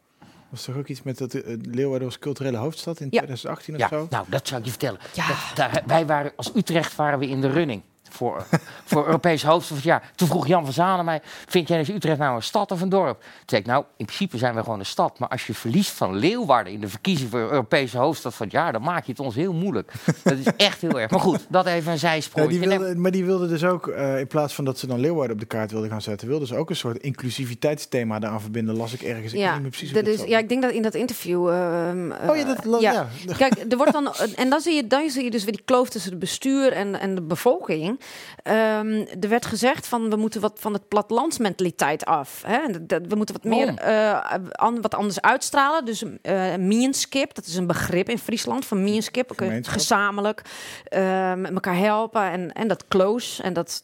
Was 0.50 0.64
toch 0.64 0.78
ook 0.78 0.88
iets 0.88 1.04
met 1.04 1.18
dat 1.18 1.34
uh, 1.34 1.44
Leeuwarden 1.62 2.08
was 2.08 2.20
culturele 2.20 2.58
hoofdstad 2.58 3.00
in 3.00 3.08
Ja. 3.12 3.18
2018 3.18 3.74
of 3.74 3.80
Ja, 3.80 3.88
zo? 3.88 4.08
nou, 4.10 4.26
dat 4.30 4.48
zou 4.48 4.60
ik 4.60 4.66
je 4.66 4.72
vertellen. 4.72 5.00
Ja. 5.14 5.28
Dat, 5.28 5.38
daar, 5.56 5.84
wij 5.86 6.06
waren, 6.06 6.32
als 6.36 6.52
Utrecht 6.56 6.96
waren 6.96 7.20
we 7.20 7.28
in 7.28 7.42
de 7.42 7.50
running 7.50 7.82
voor, 8.10 8.46
voor 8.86 9.06
Europees 9.06 9.44
hoofdstad 9.44 9.68
van 9.68 9.76
het 9.76 9.86
jaar. 9.86 10.12
Toen 10.16 10.28
vroeg 10.28 10.48
Jan 10.48 10.64
van 10.64 10.74
Zanen 10.74 11.06
mij, 11.06 11.22
vind 11.48 11.68
jij 11.68 11.78
dus 11.78 11.90
Utrecht 11.90 12.18
nou 12.18 12.36
een 12.36 12.44
stad 12.44 12.72
of 12.72 12.82
een 12.82 12.90
dorp? 12.90 13.20
Toen 13.22 13.30
zei 13.46 13.62
ik, 13.62 13.68
nou, 13.68 13.84
in 13.98 14.06
principe 14.06 14.38
zijn 14.38 14.56
we 14.56 14.64
gewoon 14.64 14.80
een 14.80 14.86
stad. 14.86 15.20
Maar 15.20 15.30
als 15.30 15.48
je 15.48 15.54
verliest 15.54 15.92
van 15.92 16.16
Leeuwarden 16.16 16.74
in 16.74 16.80
de 16.82 16.88
verkiezing 16.90 17.30
voor 17.30 17.40
Europese 17.40 17.98
hoofdstad 17.98 18.36
van 18.36 18.46
het 18.46 18.56
jaar... 18.56 18.72
dan 18.72 18.82
maak 18.82 19.06
je 19.06 19.12
het 19.12 19.20
ons 19.22 19.36
heel 19.36 19.54
moeilijk. 19.54 19.92
Dat 20.24 20.38
is 20.38 20.46
echt 20.58 20.82
heel 20.82 21.00
erg. 21.00 21.12
Maar 21.12 21.20
goed, 21.20 21.46
dat 21.50 21.66
even 21.66 21.92
een 21.92 22.00
Ja, 22.34 22.46
die 22.48 22.60
wilde, 22.60 22.96
maar 22.96 23.12
die 23.12 23.26
wilde 23.26 23.48
dus 23.48 23.64
ook, 23.64 23.88
eh, 23.88 24.20
in 24.20 24.28
plaats 24.28 24.54
van 24.56 24.66
dat 24.66 24.80
ze 24.80 24.88
dan 24.88 25.00
Leeuwarden 25.00 25.34
op 25.34 25.40
de 25.40 25.46
kaart 25.48 25.72
wilden 25.72 25.90
gaan 25.90 26.02
zetten, 26.02 26.28
wilden 26.28 26.48
ze 26.48 26.56
ook 26.56 26.70
een 26.70 26.76
soort 26.76 26.98
inclusiviteitsthema 26.98 28.20
daaraan 28.20 28.42
verbinden. 28.42 28.76
Las 28.78 28.94
ik 28.94 29.02
ergens. 29.02 29.34
Ik 29.34 29.40
Ja, 29.40 29.52
niet 29.54 29.62
meer 29.62 29.70
precies 29.70 29.94
dat 29.94 30.06
dat 30.06 30.14
is, 30.14 30.24
ja, 30.24 30.38
ik 30.38 30.50
denk 30.50 30.62
dat 30.62 30.72
in 30.72 30.82
dat 30.82 30.94
interview. 30.94 31.50
ehm, 31.50 32.12
Oh 32.30 32.36
ja, 32.38 32.44
dat, 32.44 32.66
la- 32.66 32.80
ja. 32.80 32.92
ja. 33.26 33.34
Kijk, 33.38 33.54
er 33.70 33.78
wordt 33.78 33.94
dan, 33.94 34.14
en 34.36 34.50
dan 34.50 34.62
zie, 34.62 34.74
je, 34.76 34.88
dan 34.88 35.10
zie 35.10 35.24
je 35.24 35.32
dus 35.32 35.44
weer 35.44 35.54
die 35.54 35.62
kloof 35.66 35.90
tussen 35.90 36.12
het 36.12 36.20
bestuur 36.20 36.72
en, 36.72 37.00
en 37.00 37.16
de 37.16 37.22
bevolking. 37.22 37.99
Ehm, 38.44 39.06
er 39.20 39.30
werd 39.30 39.46
gezegd 39.46 39.88
van 39.88 40.10
we 40.10 40.16
moeten 40.16 40.42
wat 40.42 40.58
van 40.60 40.74
het 40.74 40.88
plattelandsmentaliteit 40.88 42.06
af. 42.06 42.44
Hè? 42.46 42.60
Dat- 42.86 43.02
We 43.08 43.16
moeten 43.16 43.36
wat 43.36 43.44
meer 43.44 43.68
eh, 43.78 44.36
an- 44.52 44.82
wat 44.82 44.96
anders 44.96 45.22
uitstralen. 45.22 45.86
Dus 45.86 46.04
eh 46.22 46.56
meanskip, 46.56 47.34
dat 47.36 47.46
is 47.46 47.56
een 47.56 47.68
begrip 47.68 48.10
in 48.10 48.18
Friesland 48.20 48.66
van 48.66 48.84
meanskip. 48.84 49.32
Ook, 49.32 49.42
eh, 49.42 49.48
gezamenlijk 49.72 50.42
eh, 50.84 51.34
met 51.34 51.52
elkaar 51.54 51.78
helpen 51.78 52.22
en, 52.22 52.54
en 52.54 52.68
dat 52.68 52.88
close. 52.88 53.44
En 53.44 53.54
dat, 53.54 53.84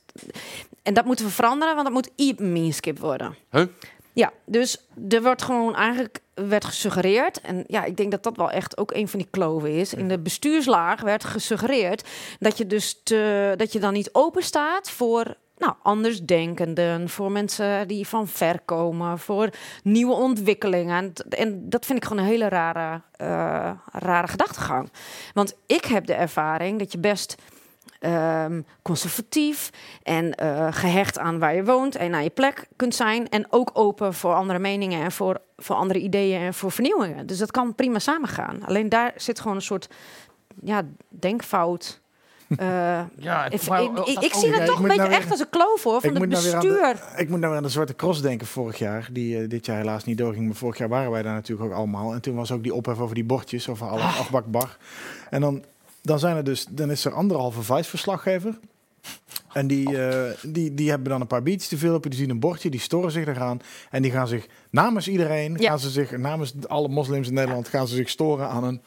en 0.84 0.94
dat 0.94 1.06
moeten 1.06 1.26
we 1.26 1.32
veranderen, 1.32 1.74
want 1.76 1.86
dat 1.86 1.96
moet 1.96 2.12
e-meanskip 2.16 3.00
worden. 3.00 3.36
Huh? 3.52 3.66
Ja, 4.16 4.32
dus 4.46 4.78
er 5.10 5.22
wordt 5.22 5.42
gewoon 5.42 5.76
eigenlijk 5.76 6.20
werd 6.34 6.66
gesuggereerd. 6.66 7.42
En 7.42 7.64
ja, 7.68 7.84
ik 7.84 7.98
denk 7.98 8.12
dat 8.12 8.24
dat 8.24 8.38
wel 8.38 8.52
echt 8.52 8.78
ook 8.78 8.94
een 8.94 9.08
van 9.08 9.20
die 9.20 9.28
kloven 9.32 9.72
is. 9.72 9.94
In 9.94 10.08
de 10.08 10.20
bestuurslaag 10.20 11.02
werd 11.02 11.24
gesuggereerd 11.24 12.08
dat 12.40 12.58
je 12.58 12.68
dus 12.68 13.04
dat 13.58 13.72
je 13.72 13.80
dan 13.80 13.94
niet 13.94 14.10
open 14.14 14.44
staat 14.44 14.90
voor 14.90 15.36
nou, 15.58 15.74
andersdenkenden, 15.82 17.10
voor 17.10 17.32
mensen 17.32 17.88
die 17.88 18.08
van 18.08 18.28
ver 18.28 18.60
komen, 18.66 19.20
voor 19.20 19.50
nieuwe 19.84 20.14
ontwikkelingen. 20.14 21.14
En 21.30 21.70
dat 21.70 21.86
vind 21.86 21.98
ik 21.98 22.06
gewoon 22.06 22.24
een 22.24 22.30
hele 22.30 22.50
rare, 22.50 23.02
eh, 23.12 23.72
rare 23.92 24.28
gedachtegang. 24.28 24.92
Want 25.34 25.56
ik 25.66 25.86
heb 25.86 26.06
de 26.06 26.14
ervaring 26.14 26.80
dat 26.80 26.92
je 26.92 26.98
best 26.98 27.36
ehm, 28.14 28.62
conservatief 28.82 29.70
en 30.04 30.34
eh, 30.36 30.68
gehecht 30.72 31.20
aan 31.20 31.40
waar 31.40 31.56
je 31.56 31.64
woont 31.64 31.96
en 31.96 32.14
aan 32.14 32.24
je 32.24 32.30
plek 32.30 32.68
kunt 32.76 32.96
zijn. 32.96 33.30
En 33.30 33.46
ook 33.50 33.70
open 33.74 34.14
voor 34.14 34.34
andere 34.34 34.60
meningen 34.60 35.04
en 35.04 35.12
voor, 35.12 35.42
voor 35.58 35.76
andere 35.76 36.00
ideeën 36.00 36.42
en 36.42 36.54
voor 36.54 36.72
vernieuwingen. 36.72 37.26
Dus 37.28 37.38
dat 37.38 37.52
kan 37.52 37.76
prima 37.76 38.00
samengaan. 38.00 38.66
Alleen 38.66 38.90
daar 38.90 39.14
zit 39.16 39.40
gewoon 39.40 39.56
een 39.56 39.62
soort 39.62 39.90
ja, 40.62 40.82
denkfout 41.10 42.02
Ja, 43.18 43.46
ik, 43.50 43.68
maar- 43.68 43.84
ik, 43.84 43.96
dat 43.96 44.08
ik, 44.08 44.18
ik 44.20 44.24
ook- 44.36 44.42
zie 44.42 44.52
dat 44.52 44.66
toch 44.66 44.76
een 44.78 44.82
beetje 44.82 44.98
nou 44.98 45.10
weer- 45.10 45.18
echt 45.18 45.32
als 45.32 45.40
een 45.40 45.50
kloof 45.50 45.84
hoor, 45.84 46.02
van 46.02 46.10
het 46.10 46.30
nou 46.30 46.30
bestuur. 46.30 46.62
de, 47.16 47.22
ik 47.22 47.30
moet 47.30 47.38
nou 47.40 47.48
weer 47.50 47.58
aan 47.58 47.64
de 47.64 47.70
Zwarte 47.70 47.96
Cross 47.96 48.22
denken 48.22 48.48
vorig 48.48 48.78
jaar. 48.78 49.08
Die 49.12 49.38
eh, 49.42 49.50
dit 49.50 49.66
jaar 49.66 49.78
helaas 49.78 50.04
niet 50.04 50.18
doorging. 50.18 50.46
Maar 50.46 50.56
vorig 50.56 50.78
jaar 50.78 50.90
waren 50.90 51.12
wij 51.12 51.22
daar 51.22 51.34
natuurlijk 51.34 51.70
ook 51.72 51.78
allemaal. 51.78 52.14
En 52.14 52.22
toen 52.22 52.36
was 52.36 52.52
ook 52.52 52.64
die 52.64 52.74
ophef 52.74 53.00
over 53.00 53.16
die 53.16 53.24
bordjes. 53.24 53.70
Over 53.70 53.88
alle 53.88 54.02
Ah. 54.02 54.20
afbakbar. 54.20 54.78
En 55.30 55.42
dan, 55.42 55.64
dan, 56.06 56.20
zijn 56.20 56.36
er 56.36 56.44
dus, 56.44 56.66
dan 56.70 56.92
is 56.92 57.06
er 57.06 57.14
anderhalve 57.14 57.62
Vice-verslaggever. 57.64 58.60
En 59.54 59.68
die, 59.68 59.98
eh, 60.08 60.32
die, 60.44 60.74
die 60.74 60.90
hebben 60.90 61.10
dan 61.10 61.22
een 61.22 61.28
paar 61.28 61.44
beats 61.44 61.68
te 61.68 61.78
veel 61.78 61.96
op. 61.96 62.04
Die 62.04 62.14
zien 62.14 62.30
een 62.30 62.40
bordje, 62.40 62.70
die 62.70 62.80
storen 62.80 63.12
zich 63.12 63.28
eraan. 63.28 63.60
En 63.90 64.02
die 64.02 64.12
gaan 64.12 64.28
zich 64.28 64.48
namens 64.70 65.08
iedereen, 65.08 65.56
Ja. 65.60 65.70
gaan 65.70 65.80
ze 65.80 65.90
zich, 65.90 66.18
namens 66.18 66.54
alle 66.68 66.88
moslims 66.88 67.28
in 67.28 67.34
Nederland, 67.34 67.68
gaan 67.68 67.88
ze 67.88 67.96
zich 67.96 68.10
storen 68.10 68.48
aan 68.50 68.64
een 68.64 68.82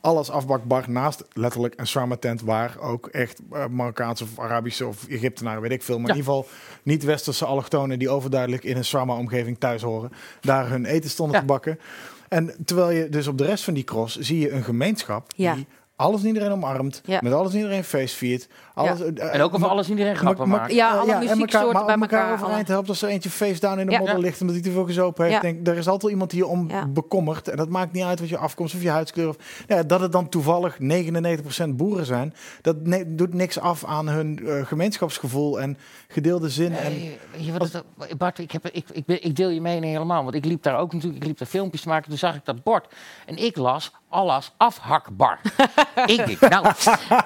alles 0.00 0.30
afbakbar 0.30 0.90
naast 0.90 1.24
letterlijk 1.32 1.74
een 1.76 1.86
shawarma 1.86 2.16
tent 2.16 2.40
waar 2.42 2.78
ook 2.78 3.06
echt 3.06 3.40
eh, 3.52 3.66
Marokkaanse 3.66 4.24
of 4.24 4.38
Arabische 4.38 4.86
of 4.86 5.06
Egyptenaren, 5.08 5.62
weet 5.62 5.70
ik 5.70 5.82
veel, 5.82 5.98
maar 5.98 6.06
Ja. 6.08 6.12
in 6.14 6.18
ieder 6.20 6.32
geval 6.34 6.50
niet 6.82 7.04
westerse 7.04 7.44
allochtonen 7.44 7.98
die 7.98 8.08
overduidelijk 8.08 8.64
in 8.64 8.76
een 8.76 8.84
shawarma 8.84 9.16
omgeving 9.16 9.58
thuis 9.58 9.82
horen, 9.82 10.12
daar 10.40 10.68
hun 10.70 10.84
eten 10.84 11.10
stonden 11.10 11.34
Ja. 11.34 11.40
te 11.40 11.46
bakken. 11.46 11.78
En 12.28 12.54
terwijl 12.64 12.90
je 12.90 13.08
dus 13.08 13.26
op 13.26 13.38
de 13.38 13.44
rest 13.44 13.64
van 13.64 13.74
die 13.74 13.84
cross 13.84 14.18
zie 14.18 14.38
je 14.38 14.50
een 14.50 14.64
gemeenschap 14.64 15.32
Ja. 15.36 15.54
die 15.54 15.66
alles 15.96 16.20
en 16.20 16.26
iedereen 16.26 16.52
omarmt, 16.52 17.00
Ja. 17.04 17.18
met 17.22 17.32
alles 17.32 17.52
en 17.52 17.56
iedereen 17.58 17.84
feest 17.84 18.14
viert. 18.14 18.48
Alles, 18.74 19.00
eh, 19.00 19.34
En 19.34 19.40
ook 19.40 19.54
over 19.54 19.68
alles 19.68 19.88
iedereen 19.90 20.16
grappen 20.16 20.48
ma- 20.48 20.56
maken. 20.56 20.74
Ja, 20.74 20.92
eh, 20.94 21.00
alle 21.00 21.12
en 21.12 21.18
muzieksoorten 21.18 21.72
maar 21.72 21.84
bij 21.84 21.94
elkaar, 21.98 22.32
overeind 22.32 22.68
helpt 22.68 22.88
als 22.88 23.02
er 23.02 23.08
eentje 23.08 23.30
face 23.30 23.60
down 23.60 23.78
in 23.78 23.86
de 23.86 23.92
Ja. 23.92 23.98
modder 23.98 24.18
ligt 24.18 24.40
omdat 24.40 24.56
hij 24.56 24.64
te 24.64 24.70
veel 24.72 24.84
gezopen 24.84 25.22
heeft. 25.24 25.36
Ja. 25.36 25.40
Denk, 25.40 25.66
er 25.66 25.72
is 25.76 25.84
altijd 25.84 26.02
wel 26.02 26.10
iemand 26.10 26.30
die 26.30 26.38
je 26.38 26.46
om 26.46 26.68
Ja. 26.70 26.86
bekommert. 26.86 27.48
En 27.48 27.56
dat 27.56 27.68
maakt 27.68 27.92
niet 27.92 28.04
uit 28.04 28.20
wat 28.20 28.28
je 28.28 28.36
afkomst 28.38 28.74
of 28.74 28.82
je 28.82 28.90
huidskleur. 28.90 29.28
Of, 29.28 29.36
ja, 29.66 29.82
dat 29.82 30.00
het 30.00 30.12
dan 30.12 30.28
toevallig 30.28 30.78
99% 30.78 31.76
boeren 31.76 32.06
zijn, 32.06 32.34
dat 32.60 32.76
ne- 32.82 33.14
doet 33.14 33.34
niks 33.34 33.58
af 33.60 33.84
aan 33.84 34.08
hun 34.08 34.46
eh, 34.46 34.66
gemeenschapsgevoel 34.66 35.60
en 35.60 35.78
gedeelde 36.08 36.48
zin. 36.48 36.72
En, 36.76 36.92
Nee, 36.92 37.18
je 37.36 37.52
wat 37.52 37.72
het, 37.72 38.18
Bart, 38.18 38.38
ik, 38.38 38.50
heb, 38.52 38.66
ik, 38.68 38.86
ik, 38.92 39.06
ik 39.06 39.36
deel 39.36 39.48
je 39.48 39.60
mening 39.60 39.92
helemaal. 39.92 40.22
Want 40.22 40.34
ik 40.34 40.44
liep 40.44 40.62
daar 40.62 40.78
ook 40.78 40.92
natuurlijk, 40.92 41.22
ik 41.22 41.28
liep 41.28 41.38
daar 41.38 41.48
filmpjes 41.48 41.80
te 41.82 41.88
maken. 41.88 42.08
Toen 42.08 42.18
zag 42.18 42.34
ik 42.34 42.44
dat 42.44 42.62
bord. 42.62 42.86
En 43.26 43.36
ik 43.36 43.56
las 43.56 43.92
alles 44.08 44.52
afhakbar. 44.56 45.38
ik 46.06 46.26
denk, 46.26 46.40
nou, 46.40 46.66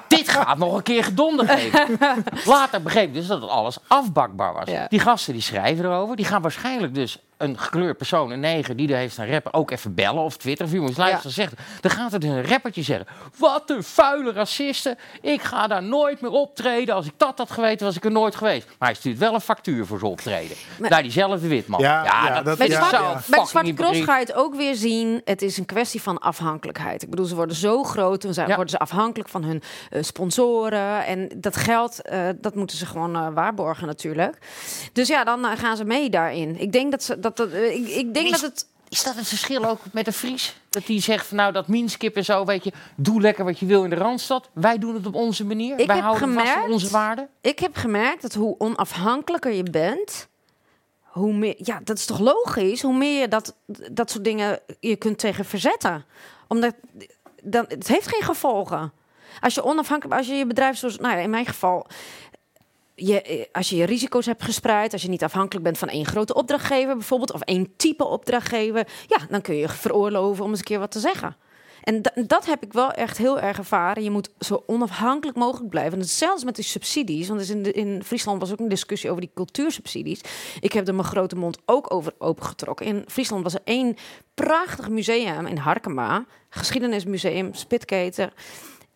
dit 0.09 0.29
gaat 0.29 0.59
nog 0.59 0.77
een 0.77 0.83
keer 0.83 1.05
gedonder 1.05 1.38
geven. 1.49 1.99
Later 2.45 2.83
begreep 2.83 3.07
ik 3.09 3.15
dus 3.15 3.27
dat 3.27 3.41
het 3.41 3.51
alles 3.51 3.79
afbakbaar 3.87 4.53
was. 4.53 4.69
Ja. 4.71 4.87
Die 4.89 5.01
gasten 5.01 5.33
die 5.33 5.43
schrijven 5.43 5.85
erover. 5.85 6.17
Die 6.17 6.25
gaan 6.25 6.43
waarschijnlijk 6.43 6.95
dus 6.95 7.19
een 7.39 7.59
gekleurd 7.59 7.97
persoon, 7.97 8.31
een 8.31 8.41
neger, 8.41 8.77
die 8.77 8.89
er 8.93 8.97
heeft 8.97 9.19
een 9.19 9.31
rapper, 9.31 9.53
ook 9.53 9.71
even 9.71 9.95
bellen 9.95 10.23
of 10.23 10.37
twitteren. 10.37 10.67
Of 10.73 10.79
iemand 10.79 10.97
luisteren 10.97 11.33
zegt. 11.33 11.53
Dan 11.81 11.91
gaat 11.91 12.13
het 12.13 12.25
een 12.25 12.45
rappertje 12.47 12.83
zeggen. 12.83 13.07
Wat 13.39 13.71
een 13.71 13.83
vuile 13.83 14.33
racisten. 14.33 14.97
Ik 15.21 15.43
ga 15.43 15.67
daar 15.67 15.83
nooit 15.83 16.21
meer 16.21 16.31
optreden. 16.31 16.95
Als 16.95 17.07
ik 17.07 17.13
dat 17.17 17.39
had 17.39 17.51
geweten, 17.51 17.87
was 17.87 17.97
ik 17.97 18.05
er 18.05 18.11
nooit 18.11 18.35
geweest. 18.37 18.67
Maar 18.79 18.89
hij 18.89 18.97
stuurt 18.97 19.19
wel 19.19 19.35
een 19.35 19.41
factuur 19.41 19.87
voor 19.87 19.99
zijn 19.99 20.11
optreden. 20.11 20.57
Maar- 20.79 20.91
Naar 20.91 21.03
diezelfde 21.03 21.49
witman. 21.49 21.81
Ja, 21.81 22.05
ja, 22.05 22.43
dat- 22.43 22.59
Bij 22.59 22.67
de, 22.67 22.73
Ja, 22.73 22.79
zwarte, 22.79 22.97
ja. 22.97 23.13
bij 23.13 23.19
de 23.41 23.47
fucking 23.47 23.49
Zwarte 23.49 23.75
Cross 23.75 24.01
ga 24.01 24.19
je 24.19 24.25
het 24.27 24.35
ook 24.35 24.55
weer 24.55 24.75
zien. 24.75 25.21
Het 25.25 25.43
is 25.43 25.59
een 25.59 25.67
kwestie 25.67 26.03
van 26.03 26.19
afhankelijkheid. 26.19 27.03
Ik 27.03 27.11
bedoel, 27.11 27.27
ze 27.27 27.35
worden 27.35 27.57
zo 27.57 27.83
groot. 27.85 28.23
Dan 28.23 28.35
zijn, 28.35 28.47
worden 28.47 28.69
ze 28.69 28.79
afhankelijk 28.79 29.29
van 29.29 29.43
hun 29.45 29.63
eh, 29.91 30.03
sponsoren. 30.03 31.05
En 31.07 31.29
dat 31.37 31.57
geld, 31.57 32.03
eh, 32.03 32.21
dat 32.41 32.55
moeten 32.55 32.77
ze 32.77 32.87
gewoon 32.87 33.17
eh, 33.17 33.27
waarborgen 33.35 33.87
natuurlijk. 33.87 34.39
Dus 34.93 35.09
ja, 35.09 35.25
dan 35.25 35.45
gaan 35.57 35.77
ze 35.77 35.85
mee 35.85 36.11
daarin. 36.11 36.61
Ik 36.61 36.73
denk 36.73 36.91
dat 36.91 37.03
ze 37.03 37.21
dat, 37.21 37.28
dat 37.37 37.51
eh, 37.53 37.75
ik, 37.75 37.87
ik 37.89 38.15
denk 38.15 38.27
Is- 38.27 38.31
dat 38.33 38.41
het. 38.41 38.67
Is 38.91 39.03
dat 39.05 39.15
het 39.15 39.29
verschil 39.29 39.65
ook 39.65 39.81
met 39.93 40.05
de 40.05 40.13
Fries? 40.13 40.57
Dat 40.71 40.87
die 40.87 41.01
zegt 41.01 41.27
van 41.27 41.37
nou 41.37 41.53
dat 41.53 41.69
Minskip 41.69 42.17
en 42.17 42.25
zo, 42.25 42.45
weet 42.45 42.65
je, 42.65 42.73
doe 42.97 43.21
lekker 43.21 43.45
wat 43.45 43.59
je 43.59 43.67
wil 43.67 43.85
in 43.85 43.91
de 43.91 43.97
Randstad. 43.97 44.49
Wij 44.53 44.79
doen 44.79 44.95
het 44.95 45.07
op 45.07 45.15
onze 45.15 45.45
manier. 45.45 45.79
Ik 45.79 45.87
Wij 45.87 45.97
heb 45.97 46.05
houden 46.05 46.33
vast 46.35 46.47
aan 46.47 46.53
gemerkt- 46.53 46.73
onze 46.73 46.91
waarden. 46.91 47.29
Ik 47.41 47.59
heb 47.59 47.77
gemerkt 47.77 48.23
dat 48.23 48.35
hoe 48.35 48.55
onafhankelijker 48.59 49.53
je 49.53 49.63
bent, 49.63 50.29
hoe 51.03 51.33
meer. 51.33 51.55
Ja, 51.59 51.81
dat 51.85 51.99
is 51.99 52.05
toch 52.07 52.19
logisch? 52.19 52.83
Hoe 52.83 52.97
meer 52.97 53.21
je 53.21 53.29
dat, 53.29 53.55
dat 53.93 54.11
soort 54.11 54.25
dingen 54.25 54.61
je 54.81 54.97
kunt 54.97 55.19
tegen 55.19 55.45
verzetten. 55.45 56.05
Omdat 56.47 56.75
dan, 57.43 57.65
het 57.69 57.89
heeft 57.89 58.09
geen 58.09 58.23
gevolgen. 58.23 58.93
Als 59.41 59.55
je 59.55 59.65
onafhankelijk, 59.65 60.19
als 60.19 60.27
je 60.29 60.35
je 60.35 60.47
bedrijf 60.47 60.77
zoals, 60.79 60.99
nou 60.99 61.17
ja, 61.17 61.21
in 61.23 61.31
mijn 61.31 61.47
geval, 61.47 61.87
eh, 62.99 63.45
als 63.53 63.69
je 63.69 63.77
je 63.77 63.85
risico's 63.85 64.27
hebt 64.27 64.43
gespreid, 64.45 64.93
als 64.93 65.03
je 65.03 65.09
niet 65.09 65.25
afhankelijk 65.25 65.65
bent 65.65 65.79
van 65.79 65.89
één 65.89 66.07
grote 66.07 66.35
opdrachtgever 66.35 66.95
bijvoorbeeld, 66.97 67.33
of 67.33 67.41
één 67.41 67.77
type 67.77 68.05
opdrachtgever, 68.05 68.89
ja, 69.07 69.19
dan 69.31 69.41
kun 69.41 69.55
je 69.55 69.61
je 69.61 69.69
veroorloven 69.69 70.45
om 70.45 70.51
eens 70.51 70.59
een 70.59 70.65
keer 70.65 70.79
wat 70.79 70.91
te 70.91 71.01
zeggen. 71.01 71.37
En 71.83 72.03
da- 72.03 72.13
dat 72.27 72.47
heb 72.47 72.63
ik 72.63 72.73
wel 72.73 72.91
echt 72.93 73.19
heel 73.19 73.41
erg 73.41 73.59
ervaren. 73.59 74.03
Je 74.03 74.11
moet 74.11 74.31
zo 74.39 74.63
onafhankelijk 74.67 75.39
mogelijk 75.39 75.71
blijven. 75.71 76.05
Zelfs 76.05 76.45
met 76.45 76.55
die 76.55 76.65
subsidies. 76.65 77.29
Want 77.29 77.41
is 77.41 77.51
in, 77.51 77.73
in 77.73 78.03
Friesland 78.05 78.41
was 78.41 78.53
ook 78.53 78.59
een 78.59 78.69
discussie 78.69 79.11
over 79.11 79.23
die 79.23 79.31
cultuursubsidies. 79.35 80.21
Ik 80.61 80.73
heb 80.73 80.89
er 80.89 80.95
mijn 80.95 81.07
grote 81.07 81.37
mond 81.37 81.59
ook 81.67 81.95
over 81.95 82.13
opengetrokken. 82.19 82.87
In 82.87 83.05
Friesland 83.07 83.43
was 83.43 83.55
er 83.55 83.61
één 83.65 83.97
prachtig 84.35 84.89
museum 84.89 85.47
in 85.47 85.57
Harkema. 85.57 86.25
Geschiedenismuseum, 86.49 87.55
Spitketer. 87.55 88.33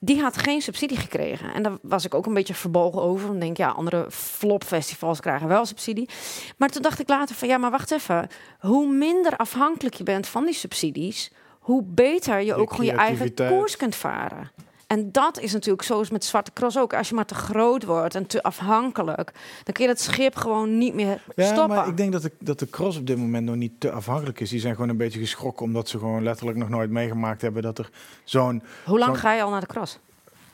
Die 0.04 0.20
had 0.20 0.36
geen 0.36 0.62
subsidie 0.62 0.96
gekregen. 0.96 1.54
En 1.54 1.62
daar 1.62 1.78
was 1.82 2.04
ik 2.04 2.14
ook 2.14 2.26
een 2.26 2.34
beetje 2.34 2.54
verbolgen 2.54 3.02
over. 3.02 3.26
Dan 3.26 3.38
denk 3.38 3.56
ja, 3.56 3.68
andere 3.68 4.06
flopfestivals 4.10 5.20
krijgen 5.20 5.48
wel 5.48 5.66
subsidie. 5.66 6.08
Maar 6.56 6.68
toen 6.68 6.82
dacht 6.82 7.00
ik 7.00 7.08
later 7.08 7.34
van, 7.34 7.48
ja, 7.48 7.58
maar 7.58 7.70
wacht 7.70 7.90
even. 7.90 8.28
Hoe 8.58 8.92
minder 8.92 9.36
afhankelijk 9.36 9.94
je 9.94 10.02
bent 10.02 10.26
van 10.26 10.44
die 10.44 10.54
subsidies... 10.54 11.30
hoe 11.58 11.82
beter 11.82 12.40
je, 12.40 12.54
ook 12.54 12.70
gewoon 12.70 12.86
je 12.86 12.92
eigen 12.92 13.34
koers 13.34 13.76
kunt 13.76 13.94
varen. 13.94 14.50
En 14.92 15.12
dat 15.12 15.38
is 15.40 15.52
natuurlijk 15.52 15.82
zoals 15.82 16.10
met 16.10 16.24
Zwarte 16.24 16.52
Cross 16.52 16.78
ook. 16.78 16.94
Als 16.94 17.08
je 17.08 17.14
maar 17.14 17.26
te 17.26 17.34
groot 17.34 17.84
wordt 17.84 18.14
en 18.14 18.26
te 18.26 18.42
afhankelijk... 18.42 19.32
dan 19.64 19.74
kun 19.74 19.84
je 19.84 19.90
dat 19.90 20.00
schip 20.00 20.36
gewoon 20.36 20.78
niet 20.78 20.94
meer 20.94 21.22
ja, 21.36 21.44
stoppen. 21.44 21.76
maar 21.76 21.88
ik 21.88 21.96
denk 21.96 22.12
dat 22.12 22.22
de, 22.22 22.32
dat 22.38 22.58
de 22.58 22.70
cross 22.70 22.98
op 22.98 23.06
dit 23.06 23.16
moment 23.16 23.46
nog 23.46 23.56
niet 23.56 23.72
te 23.78 23.90
afhankelijk 23.90 24.40
is. 24.40 24.50
Die 24.50 24.60
zijn 24.60 24.74
gewoon 24.74 24.88
een 24.88 24.96
beetje 24.96 25.18
geschrokken 25.18 25.66
omdat 25.66 25.88
ze 25.88 25.98
gewoon 25.98 26.22
letterlijk 26.22 26.58
nog 26.58 26.68
nooit 26.68 26.90
meegemaakt 26.90 27.42
hebben 27.42 27.62
dat 27.62 27.78
er 27.78 27.90
zo'n... 28.24 28.62
Hoe 28.84 28.98
lang 28.98 29.18
ga 29.18 29.32
je 29.32 29.42
al 29.42 29.50
naar 29.50 29.60
de 29.60 29.66
cross? 29.66 29.98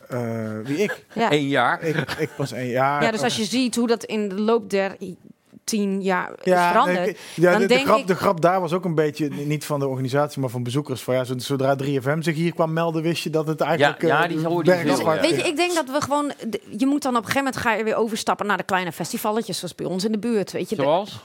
eh, 0.09 0.59
wie 0.65 0.77
ik? 0.77 1.05
Ja. 1.15 1.33
Eén 1.33 1.49
jaar. 1.49 1.83
ik? 1.83 2.11
Ik 2.19 2.31
pas 2.37 2.53
één 2.53 2.69
jaar. 2.69 3.03
ja, 3.03 3.11
dus 3.11 3.23
als 3.23 3.37
je 3.37 3.45
ziet 3.45 3.77
hoe 3.77 3.87
dat 3.87 4.05
in 4.05 4.29
de 4.29 4.41
loop 4.41 4.71
der 4.71 4.97
tien 5.69 6.03
jaar 6.03 6.31
is 6.31 6.45
Ja, 6.53 6.69
veranderd... 6.71 7.09
ik- 7.09 7.19
ja, 7.35 7.51
dan 7.51 7.61
de, 7.61 7.67
de 7.67 7.75
denk 7.75 7.87
grap, 7.87 7.99
ik- 7.99 8.07
de 8.07 8.15
grap 8.15 8.41
daar 8.41 8.61
was 8.61 8.73
ook 8.73 8.85
een 8.85 8.95
beetje, 8.95 9.29
niet 9.29 9.65
van 9.65 9.79
de 9.81 9.87
organisatie, 9.89 10.41
maar 10.41 10.51
van 10.51 10.63
bezoekers. 10.63 11.03
Van, 11.03 11.15
ja, 11.15 11.25
zod- 11.25 11.43
zodra 11.43 11.77
3FM 11.83 12.19
zich 12.19 12.35
hier 12.35 12.53
kwam 12.55 12.73
melden, 12.73 13.03
wist 13.03 13.23
je 13.23 13.31
dat 13.31 13.47
het 13.47 13.61
eigenlijk 13.61 14.03
Ja, 14.03 14.09
ja, 14.09 14.23
eh, 14.23 14.29
die 14.29 14.47
hoorde 14.47 14.71
bergafwaarts 14.71 15.23
ja. 15.29 15.31
Weet 15.35 15.41
je, 15.43 15.49
ik 15.51 15.57
denk 15.57 15.75
dat 15.75 15.91
we 15.91 16.01
gewoon... 16.01 16.33
de- 16.49 16.61
Je 16.79 16.87
moet 16.87 17.03
dan 17.03 17.17
op 17.17 17.19
een 17.25 17.31
gegeven 17.31 17.45
moment 17.45 17.57
ga 17.57 17.73
je 17.75 17.85
weer 17.85 17.97
overstappen 17.97 18.47
naar 18.47 18.57
de 18.57 18.63
kleine 18.63 18.93
festivalletjes, 18.93 19.59
zoals 19.59 19.75
bij 19.75 19.87
ons 19.87 20.05
in 20.05 20.13
de 20.13 20.19
buurt. 20.19 20.53
Weet 20.53 20.69
je, 20.71 20.77
de 20.77 20.83
Zoals? 20.83 21.19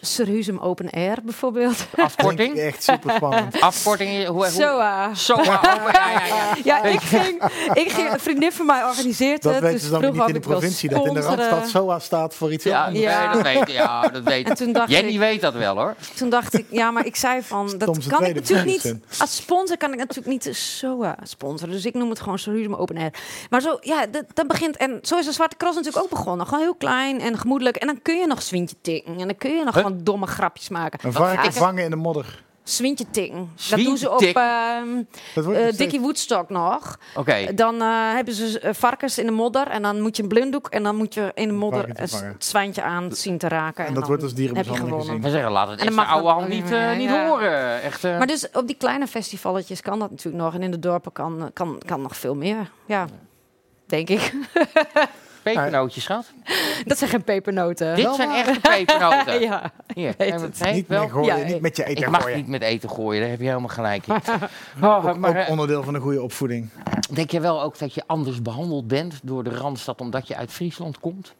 Serhuzum 0.00 0.58
Open 0.58 0.90
Air 0.90 1.18
bijvoorbeeld. 1.22 1.86
Afkorting? 1.96 2.56
echt 2.56 2.82
super 2.82 3.12
spannend. 3.16 3.60
Afkorting? 3.70 4.26
Hoe, 4.26 4.36
hoe, 4.36 4.50
Zo, 4.50 4.78
ah. 4.78 5.14
Zo, 5.14 5.42
ja, 5.42 5.60
ja, 5.92 6.54
ja, 6.64 6.82
ik 6.82 7.00
ging, 7.00 7.42
ik 7.72 7.90
ging, 7.92 8.12
een 8.12 8.20
vriendin 8.20 8.52
van 8.52 8.66
mij 8.66 8.84
organiseert 8.84 9.42
Dat 9.42 9.52
het. 9.52 9.62
weten 9.62 9.78
dus 9.78 9.86
ze 9.86 10.00
dan 10.00 10.12
niet 10.12 10.26
in 10.26 10.32
de 10.32 10.40
provincie, 10.40 10.88
dat 10.88 11.06
in 11.06 11.14
de. 11.14 11.20
Randstad 11.20 11.68
SOA 11.68 11.98
staat 11.98 12.34
voor 12.34 12.52
iets 12.52 12.64
Ja, 12.64 12.84
anders. 12.84 13.04
Ja. 13.04 13.24
nee, 13.24 13.34
dat 13.34 13.66
weet, 13.66 13.76
ja, 13.76 14.08
dat 14.08 14.22
weet. 14.22 14.48
En 14.50 14.56
toen 14.56 14.72
dacht 14.72 14.90
Jenny 14.90 15.12
ik, 15.12 15.18
weet 15.18 15.40
dat 15.40 15.54
wel 15.54 15.76
hoor. 15.76 15.94
toen 16.16 16.30
dacht 16.30 16.58
ik, 16.58 16.66
ja, 16.70 16.90
maar 16.90 17.06
ik 17.06 17.16
zei 17.16 17.42
van, 17.42 17.74
dat 17.78 18.06
kan 18.06 18.24
ik 18.24 18.34
natuurlijk 18.34 18.68
niet. 18.68 18.94
Als 19.18 19.36
sponsor 19.36 19.76
kan 19.76 19.92
ik 19.92 19.98
natuurlijk 19.98 20.26
niet 20.26 20.42
de 20.42 20.52
SOA 20.52 21.16
sponsoren. 21.22 21.74
Dus 21.74 21.84
ik 21.84 21.94
noem 21.94 22.10
het 22.10 22.20
gewoon 22.20 22.38
Serhuzum 22.38 22.74
Open 22.74 22.96
Air. 22.96 23.12
Maar 23.50 23.60
zo, 23.60 23.78
ja, 23.80 24.06
dat, 24.06 24.24
dat 24.34 24.46
begint, 24.46 24.76
en 24.76 24.98
zo 25.02 25.18
is 25.18 25.24
de 25.24 25.32
Zwarte 25.32 25.56
Cross 25.56 25.76
natuurlijk 25.76 26.04
ook 26.04 26.10
begonnen. 26.10 26.46
Gewoon 26.46 26.62
heel 26.62 26.74
klein 26.74 27.20
en 27.20 27.38
gemoedelijk. 27.38 27.76
En 27.76 27.86
dan 27.86 28.02
kun 28.02 28.18
je 28.18 28.26
nog 28.26 28.42
swintje 28.42 28.76
tikken. 28.82 29.18
En 29.18 29.26
dan 29.26 29.36
kun 29.36 29.56
je 29.56 29.64
nog 29.64 29.74
Domme 29.96 30.26
grapjes 30.26 30.68
maken. 30.68 30.98
Een 31.02 31.12
varken 31.12 31.52
vangen 31.52 31.84
in 31.84 31.90
de 31.90 31.96
modder. 31.96 32.42
Swintje 32.64 33.04
tikken. 33.10 33.50
Dat 33.70 33.78
doen 33.78 33.96
ze 33.96 34.10
op 34.10 34.20
ehm 34.20 35.02
eh, 35.34 35.76
Dickie 35.76 36.00
Woodstock 36.00 36.48
nog. 36.50 36.98
Oké. 37.14 37.54
Dan 37.54 37.80
eh, 37.82 37.88
hebben 38.12 38.34
ze 38.34 38.58
eh, 38.60 38.74
varkens 38.74 39.18
in 39.18 39.26
de 39.26 39.32
modder 39.32 39.66
en 39.66 39.82
dan 39.82 40.00
moet 40.00 40.16
je 40.16 40.22
een 40.22 40.28
blinddoek 40.28 40.68
en 40.68 40.82
dan 40.82 40.96
moet 40.96 41.14
je 41.14 41.30
in 41.34 41.48
de 41.48 41.54
modder 41.54 41.88
s- 42.04 42.22
zwijntje 42.38 42.82
aan 42.82 43.12
zien 43.12 43.38
te 43.38 43.48
raken. 43.48 43.86
En 43.86 43.94
dat 43.94 44.06
wordt 44.06 44.22
als 44.22 44.34
dierenmishandeling 44.34 45.00
gezien. 45.00 45.22
We 45.22 45.30
zeggen, 45.30 45.50
laat 45.50 45.68
het 45.68 45.80
En 45.80 45.98
oude 45.98 46.28
hand 46.28 46.42
ook 46.42 46.48
niet, 46.48 46.60
niet 46.62 46.70
meer, 46.70 46.96
niet 46.96 47.08
ja. 47.08 47.26
horen. 47.26 47.82
Echt, 47.82 48.02
Maar 48.02 48.26
dus 48.26 48.50
op 48.52 48.66
die 48.66 48.76
kleine 48.76 49.06
festivalletjes 49.06 49.80
kan 49.80 49.98
dat 49.98 50.10
natuurlijk 50.10 50.44
nog. 50.44 50.54
En 50.54 50.62
in 50.62 50.70
de 50.70 50.78
dorpen 50.78 51.12
kan, 51.12 51.50
kan, 51.52 51.80
kan 51.86 52.02
nog 52.02 52.16
veel 52.16 52.34
meer. 52.34 52.70
Ja, 52.86 53.06
denk 53.86 54.08
ik. 54.08 54.32
pepernootjes, 55.42 56.02
schat. 56.04 56.30
Dat 56.86 56.98
zijn 56.98 57.10
geen 57.10 57.24
pepernoten. 57.24 57.96
Dit 57.96 58.14
zijn 58.14 58.30
echte 58.30 58.60
pepernoten. 58.60 59.40
Ja, 59.48 59.72
Hier, 59.94 60.14
weet 60.18 60.40
het. 60.40 60.60
nee, 60.60 60.72
Niet, 60.74 60.88
wel? 60.88 61.00
mee 61.00 61.10
gooien, 61.10 61.38
Ja, 61.38 61.44
niet 61.44 61.60
met 61.60 61.76
je 61.76 61.84
eten 61.84 62.02
Ik 62.04 62.10
mag 62.10 62.20
gooien. 62.22 62.36
niet 62.38 62.46
met 62.46 62.62
eten 62.62 62.90
gooien, 62.90 63.20
daar 63.20 63.30
heb 63.30 63.38
je 63.40 63.46
helemaal 63.46 63.68
gelijk 63.68 64.06
in. 64.06 64.14
Oh, 64.84 65.06
Ook, 65.06 65.16
maar 65.16 65.30
ook 65.30 65.36
eh, 65.36 65.50
onderdeel 65.50 65.82
van 65.82 65.94
een 65.94 66.00
goede 66.00 66.22
opvoeding. 66.22 66.68
denk 67.10 67.30
je 67.30 67.40
wel 67.40 67.62
ook 67.62 67.78
dat 67.78 67.94
je 67.94 68.02
anders 68.06 68.42
behandeld 68.42 68.86
bent 68.88 69.20
door 69.22 69.44
de 69.44 69.50
Randstad 69.50 70.00
omdat 70.00 70.28
je 70.28 70.36
uit 70.36 70.52
Friesland 70.52 71.00
komt? 71.00 71.34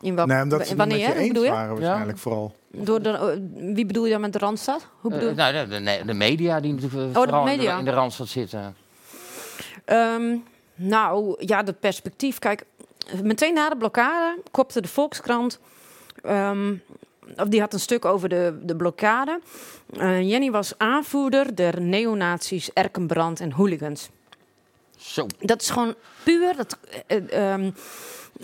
In 0.00 0.14
welk, 0.14 0.28
Nee, 0.28 0.42
omdat 0.42 0.66
ze 0.66 0.68
het 0.68 0.78
niet 0.78 0.78
met 0.78 0.88
wanneer? 0.88 1.06
je 1.08 1.12
Hoe 1.12 1.18
eens 1.20 1.28
bedoel 1.28 1.44
je? 1.44 1.50
waren 1.50 1.74
waarschijnlijk 1.80 2.18
vooral. 2.18 2.54
Door 2.72 3.02
de, 3.02 3.10
eh, 3.10 3.74
wie 3.74 3.86
bedoel 3.86 4.04
je 4.04 4.10
dan 4.12 4.20
met 4.20 4.32
de 4.32 4.38
Randstad? 4.38 4.86
Hoe 5.00 5.10
bedoel 5.10 5.28
Eh, 5.28 5.34
nou, 5.36 5.52
de, 5.68 5.82
de, 5.82 6.02
de 6.06 6.14
media 6.14 6.60
die 6.60 6.72
natuurlijk 6.72 7.00
eh, 7.00 7.06
Oh, 7.08 7.12
de 7.14 7.18
vooral 7.28 7.40
in 7.46 7.50
de, 7.50 7.56
media. 7.56 7.78
in 7.78 7.84
de 7.84 7.90
Randstad 7.90 8.28
zitten. 8.28 8.76
Ehm, 9.84 10.36
Nou, 10.74 11.34
ja, 11.46 11.62
dat 11.62 11.80
perspectief. 11.80 12.38
Kijk, 12.38 12.64
meteen 13.22 13.54
na 13.54 13.68
de 13.68 13.76
blokkade 13.76 14.38
kopte 14.50 14.80
de 14.80 14.88
Volkskrant. 14.88 15.58
ehm, 16.22 16.74
of 17.36 17.48
die 17.48 17.60
had 17.60 17.72
een 17.72 17.80
stuk 17.80 18.04
over 18.04 18.28
de, 18.28 18.58
de 18.62 18.76
blokkade. 18.76 19.40
Eh, 19.98 20.20
Jenny 20.30 20.50
was 20.50 20.72
aanvoerder 20.78 21.54
der 21.54 21.80
neonazies, 21.80 22.72
Erkenbrand 22.72 23.40
en 23.40 23.52
hooligans. 23.52 24.08
Zo. 24.96 25.26
Dat 25.38 25.62
is 25.62 25.70
gewoon 25.70 25.94
puur. 26.22 26.56
Dat, 26.56 26.78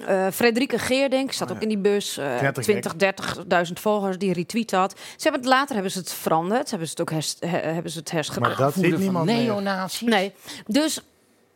eh, 0.07 0.27
Frederike 0.33 0.79
Geerdink 0.79 1.33
zat 1.33 1.51
ook 1.53 1.61
in 1.61 1.69
die 1.69 1.79
bus. 1.79 2.17
eh 2.19 2.39
30 2.41 2.62
20, 2.65 2.95
30.000 2.97 3.81
volgers 3.81 4.19
die 4.19 4.33
retweet 4.33 4.71
had. 4.71 4.93
Ze 4.99 5.23
hebben 5.23 5.41
het, 5.41 5.51
later 5.51 5.75
hebben 5.75 5.93
ze 5.93 5.99
het 5.99 6.12
veranderd. 6.12 6.71
Hebben 6.71 6.89
ze 6.89 6.93
het 6.99 7.01
ook 7.03 7.11
hers, 7.11 7.37
he- 7.41 7.47
hebben 7.49 7.91
ze 7.93 7.99
het 7.99 8.11
herschreven. 8.11 8.43
Maar 8.43 8.57
dat 8.57 8.75
ziet 8.75 8.99
niemand 8.99 9.27
neonazies. 9.27 10.09
Nee, 10.09 10.33
dus 10.67 11.01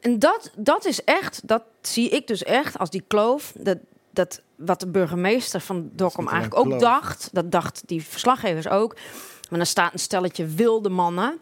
en 0.01 0.19
dat, 0.19 0.51
dat 0.57 0.85
is 0.85 1.05
echt, 1.05 1.41
dat 1.49 1.63
zie 1.93 2.09
ik 2.09 2.27
dus 2.27 2.43
echt 2.43 2.79
als 2.79 2.91
die 2.91 3.05
kloof. 3.07 3.53
Dat, 3.57 3.79
dat 4.11 4.43
wat 4.57 4.81
de 4.81 4.87
burgemeester 4.87 5.61
van 5.61 5.91
Dokkum 5.93 6.29
eigenlijk 6.29 6.67
ook 6.67 6.81
dacht, 6.81 7.29
dat 7.33 7.53
dacht 7.53 7.83
die 7.87 8.05
verslaggevers 8.05 8.69
ook. 8.69 8.95
Maar 9.49 9.59
dan 9.59 9.67
staat 9.67 9.93
een 9.93 9.99
stelletje 9.99 10.47
wilde 10.47 10.89
mannen. 10.89 11.39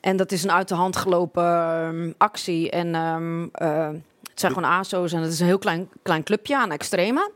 En 0.00 0.16
dat 0.16 0.32
is 0.32 0.42
een 0.42 0.52
uit 0.52 0.68
de 0.68 0.74
hand 0.74 0.96
gelopen 0.96 1.44
ehm, 1.44 2.12
actie. 2.18 2.70
En 2.70 2.94
ehm, 2.94 3.46
eh, 3.52 3.88
het 4.22 4.40
zijn 4.40 4.52
gewoon 4.52 4.70
ASO's 4.70 5.12
en 5.12 5.20
het 5.20 5.32
is 5.32 5.40
een 5.40 5.46
heel 5.46 5.58
klein, 5.58 5.88
klein 6.02 6.22
clubje 6.22 6.56
aan 6.56 6.70
extreme. 6.70 7.30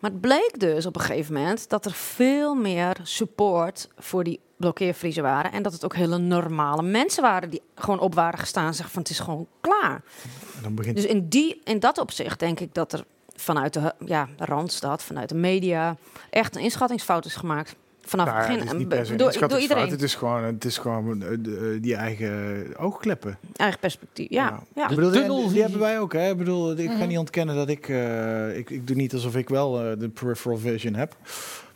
Maar 0.00 0.10
het 0.10 0.20
bleek 0.20 0.52
dus 0.58 0.86
op 0.86 0.96
een 0.96 1.02
gegeven 1.02 1.34
moment 1.34 1.68
dat 1.68 1.84
er 1.84 1.92
veel 1.92 2.54
meer 2.54 2.96
support 3.02 3.88
voor 3.98 4.24
die 4.24 4.40
blokkeervriezen 4.64 5.22
waren. 5.22 5.52
En 5.52 5.62
dat 5.62 5.72
het 5.72 5.84
ook 5.84 5.94
hele 5.94 6.18
normale 6.18 6.82
mensen 6.82 7.22
waren 7.22 7.50
die 7.50 7.62
gewoon 7.74 8.00
op 8.00 8.14
waren 8.14 8.38
gestaan 8.38 8.66
en 8.66 8.74
zeggen 8.74 8.92
van 8.92 9.02
het 9.02 9.10
is 9.10 9.18
gewoon 9.18 9.46
klaar. 9.60 10.02
En 10.56 10.62
Dan 10.62 10.74
begint 10.74 10.96
Dus 10.96 11.04
in, 11.04 11.28
die, 11.28 11.60
in 11.64 11.78
dat 11.78 11.98
opzicht 11.98 12.38
denk 12.38 12.60
ik 12.60 12.74
dat 12.74 12.92
er 12.92 13.04
vanuit 13.36 13.72
de 13.72 13.94
ja, 14.04 14.28
Randstad, 14.38 15.02
vanuit 15.02 15.28
de 15.28 15.34
media, 15.34 15.96
echt 16.30 16.56
een 16.56 16.62
inschattingsfout 16.62 17.24
is 17.24 17.34
gemaakt. 17.34 17.76
Vanaf 18.06 18.26
Nou 18.26 18.38
het 18.38 18.46
ja, 18.48 18.54
begin. 18.54 18.68
het 19.18 19.18
door, 19.50 19.58
iedereen. 19.58 19.88
Het 19.88 20.02
is 20.02 20.14
gewoon, 20.14 20.42
het 20.42 20.64
is 20.64 20.78
gewoon 20.78 21.22
eh, 21.22 21.32
eh, 21.32 21.82
die 21.82 21.94
eigen 21.94 22.66
oogkleppen. 22.78 23.38
Eigen 23.56 23.80
perspectief. 23.80 24.30
Ja, 24.30 24.62
ja. 24.74 24.88
Ik 24.88 24.96
bedoel, 24.96 25.48
die, 25.48 25.62
hebben 25.62 25.80
wij 25.80 26.00
ook. 26.00 26.12
Hè? 26.12 26.30
Ik 26.30 26.36
bedoel, 26.36 26.72
ik 26.76 26.88
Mhm. 26.88 26.98
ga 26.98 27.04
niet 27.04 27.18
ontkennen 27.18 27.54
dat 27.56 27.68
ik, 27.68 27.88
eh, 27.88 28.56
ik... 28.56 28.70
Ik 28.70 28.86
doe 28.86 28.96
niet 28.96 29.12
alsof 29.12 29.36
ik 29.36 29.48
wel 29.48 29.72
de 29.98 30.08
peripheral 30.08 30.58
vision 30.58 30.94
heb. 30.94 31.16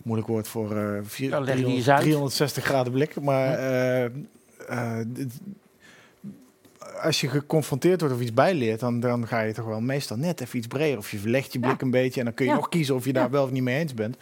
Moeilijk 0.02 0.28
woord 0.28 0.48
voor 0.48 0.76
eh 0.76 0.98
vier- 1.02 1.28
Ja, 1.30 1.38
leg 1.40 1.54
die 1.54 1.64
300 1.64 1.76
eens 1.76 1.88
uit. 1.88 2.00
360 2.02 2.64
graden 2.64 2.92
blik. 2.92 3.20
Maar 3.20 3.54
eh, 3.58 4.04
eh, 4.04 4.98
dit- 5.06 5.40
als 7.02 7.20
je 7.20 7.28
geconfronteerd 7.28 8.00
wordt 8.00 8.14
of 8.16 8.20
iets 8.20 8.34
bijleert, 8.34 8.80
dan, 8.80 9.00
dan 9.00 9.26
ga 9.26 9.40
je 9.40 9.52
toch 9.52 9.64
wel 9.66 9.80
meestal 9.80 10.16
net 10.16 10.40
even 10.40 10.58
iets 10.58 10.66
breder. 10.66 10.98
Of 10.98 11.10
je 11.10 11.18
verlegt 11.18 11.52
je 11.52 11.58
blik 11.60 11.80
een 11.82 11.90
beetje 11.90 12.18
en 12.20 12.26
dan 12.26 12.34
kun 12.34 12.44
je 12.44 12.50
Ja. 12.50 12.56
nog 12.56 12.68
kiezen 12.68 12.94
of 12.94 13.04
je 13.04 13.12
daar 13.12 13.30
wel 13.30 13.44
of 13.44 13.50
niet 13.50 13.62
mee 13.62 13.78
eens 13.78 13.94
bent. 13.94 14.16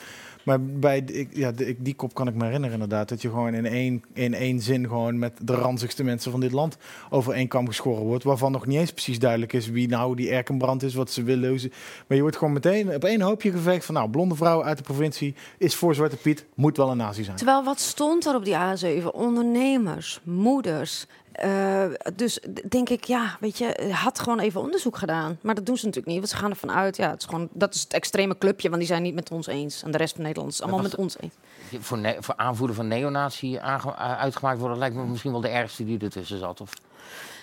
Maar 0.47 0.63
bij 0.63 1.29
ja, 1.31 1.53
die 1.79 1.95
kop 1.95 2.15
kan 2.15 2.29
ik 2.29 2.35
me 2.35 2.45
herinneren 2.45 2.73
inderdaad. 2.73 3.09
Dat 3.09 3.23
je 3.23 3.29
gewoon 3.29 3.55
in 3.55 3.67
één, 3.67 4.03
in 4.13 4.35
één 4.35 4.61
zin 4.61 4.87
gewoon 4.87 5.19
met 5.19 5.33
de 5.43 5.55
ranzigste 5.55 6.05
mensen 6.05 6.31
van 6.31 6.41
dit 6.41 6.53
land 6.53 6.77
over 7.11 7.33
één 7.33 7.49
geschoren 7.67 8.05
wordt. 8.05 8.25
Waarvan 8.25 8.53
nog 8.53 8.67
niet 8.67 8.79
eens 8.79 8.93
precies 8.93 9.19
duidelijk 9.19 9.53
is 9.53 9.71
wie 9.71 9.89
nou 9.89 10.17
die 10.17 10.31
Erkenbrand 10.31 10.83
is, 10.83 10.95
wat 10.95 11.11
ze 11.11 11.23
willen. 11.23 11.61
Maar 12.07 12.17
je 12.17 12.21
wordt 12.21 12.37
gewoon 12.37 12.53
meteen 12.53 12.95
op 12.95 13.05
één 13.05 13.21
hoopje 13.21 13.51
geveegd 13.51 13.85
van 13.85 13.95
nou, 13.95 14.11
blonde 14.11 14.35
vrouw 14.35 14.65
uit 14.65 14.77
de 14.77 14.83
provincie 14.83 15.35
is 15.59 15.75
voor 15.75 15.95
Zwarte 15.95 16.17
Piet, 16.17 16.47
moet 16.55 16.77
wel 16.77 16.91
een 16.91 16.97
nazi 16.97 17.25
zijn. 17.25 17.37
Terwijl 17.37 17.65
wat 17.65 17.81
stond 17.81 18.27
er 18.27 18.35
op 18.35 18.45
die 18.45 18.55
A7? 18.55 19.05
Ondernemers, 19.13 20.21
moeders. 20.23 21.07
Eh, 21.37 21.85
dus 22.15 22.39
denk 22.69 22.89
ik, 22.89 23.05
ja, 23.05 23.37
weet 23.41 23.59
je, 23.59 23.89
had 23.93 24.19
gewoon 24.21 24.39
even 24.39 24.61
onderzoek 24.61 24.97
gedaan. 24.97 25.39
Maar 25.41 25.55
dat 25.55 25.67
doen 25.67 25.77
ze 25.77 25.85
natuurlijk 25.85 26.13
niet, 26.13 26.21
want 26.21 26.31
ze 26.31 26.37
gaan 26.37 26.51
ervan 26.51 26.73
uit, 26.73 26.97
ja, 26.97 27.11
het 27.11 27.21
is 27.21 27.27
gewoon, 27.27 27.49
dat 27.53 27.75
is 27.75 27.81
het 27.81 27.93
extreme 27.93 28.39
clubje, 28.39 28.69
want 28.69 28.81
die 28.81 28.91
zijn 28.91 29.03
niet 29.03 29.15
met 29.15 29.31
ons 29.31 29.47
eens. 29.47 29.83
En 29.83 29.91
de 29.91 29.99
rest 29.99 30.15
van 30.15 30.25
Nederland 30.25 30.53
is 30.53 30.63
allemaal 30.63 30.83
met 30.83 30.95
ons 30.97 31.17
eens. 31.21 31.35
Voor, 31.79 31.99
voor 32.21 32.37
aanvoerder 32.37 32.77
van 32.77 32.89
neonazi 32.89 33.57
aange- 33.57 33.89
uh, 33.99 34.19
uitgemaakt 34.19 34.59
worden, 34.59 34.79
lijkt 34.79 34.95
me 34.97 35.05
misschien 35.05 35.33
wel 35.33 35.41
de 35.41 35.49
ergste 35.49 35.85
die 35.85 35.99
ertussen 35.99 36.39
zat. 36.39 36.61
Of 36.61 36.73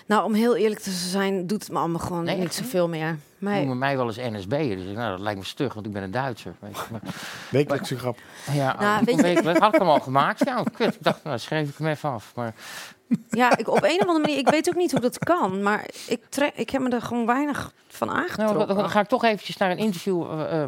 Nou, 0.06 0.24
om 0.24 0.34
heel 0.34 0.56
eerlijk 0.56 0.80
te 0.80 0.90
zijn, 0.90 1.46
doet 1.46 1.62
het 1.62 1.72
me 1.72 1.78
allemaal 1.78 2.00
gewoon 2.00 2.24
Nee, 2.24 2.36
niet 2.36 2.54
zoveel 2.54 2.88
meer. 2.88 3.18
Maar 3.38 3.56
noemen 3.56 3.78
mij 3.78 3.96
wel 3.96 4.06
eens 4.06 4.16
NSB'er. 4.16 4.76
Dus 4.76 4.94
nou, 4.94 5.10
dat 5.10 5.20
lijkt 5.20 5.38
me 5.38 5.44
stug, 5.44 5.74
want 5.74 5.86
ik 5.86 5.92
ben 5.92 6.02
een 6.02 6.10
Duitser. 6.10 6.54
Weet 6.58 6.76
je. 6.76 6.82
Maar, 6.90 7.00
Wekelijkse 7.50 7.98
grap. 7.98 8.18
ja, 8.52 8.76
Nou, 8.80 9.00
oh, 9.00 9.06
weet 9.06 9.42
je- 9.44 9.58
had 9.58 9.74
ik 9.74 9.80
hem 9.80 9.88
al 9.88 10.00
gemaakt. 10.00 10.44
Ja, 10.44 10.62
kut. 10.76 10.94
Ik 10.94 11.02
dacht, 11.02 11.24
nou, 11.24 11.38
schreef 11.38 11.68
ik 11.68 11.74
hem 11.78 11.86
even 11.86 12.10
af. 12.10 12.32
Maar 12.34 12.54
ja, 13.30 13.56
ik, 13.58 13.68
op 13.68 13.82
een 13.82 14.00
of 14.00 14.00
andere 14.00 14.18
manier, 14.18 14.38
ik 14.38 14.48
weet 14.48 14.68
ook 14.68 14.74
niet 14.74 14.90
hoe 14.90 15.00
dat 15.00 15.18
kan, 15.18 15.62
maar 15.62 15.86
ik, 16.08 16.20
trek, 16.28 16.52
ik 16.54 16.70
heb 16.70 16.82
me 16.82 16.88
er 16.90 17.02
gewoon 17.02 17.26
weinig 17.26 17.72
van 17.88 18.08
nou, 18.08 18.18
aangetrokken. 18.20 18.66
dan, 18.66 18.76
dan 18.76 18.90
ga 18.90 19.00
ik 19.00 19.06
toch 19.08 19.24
eventjes 19.24 19.56
naar 19.56 19.70
een 19.70 19.78
interview 19.78 20.22
eh, 20.30 20.62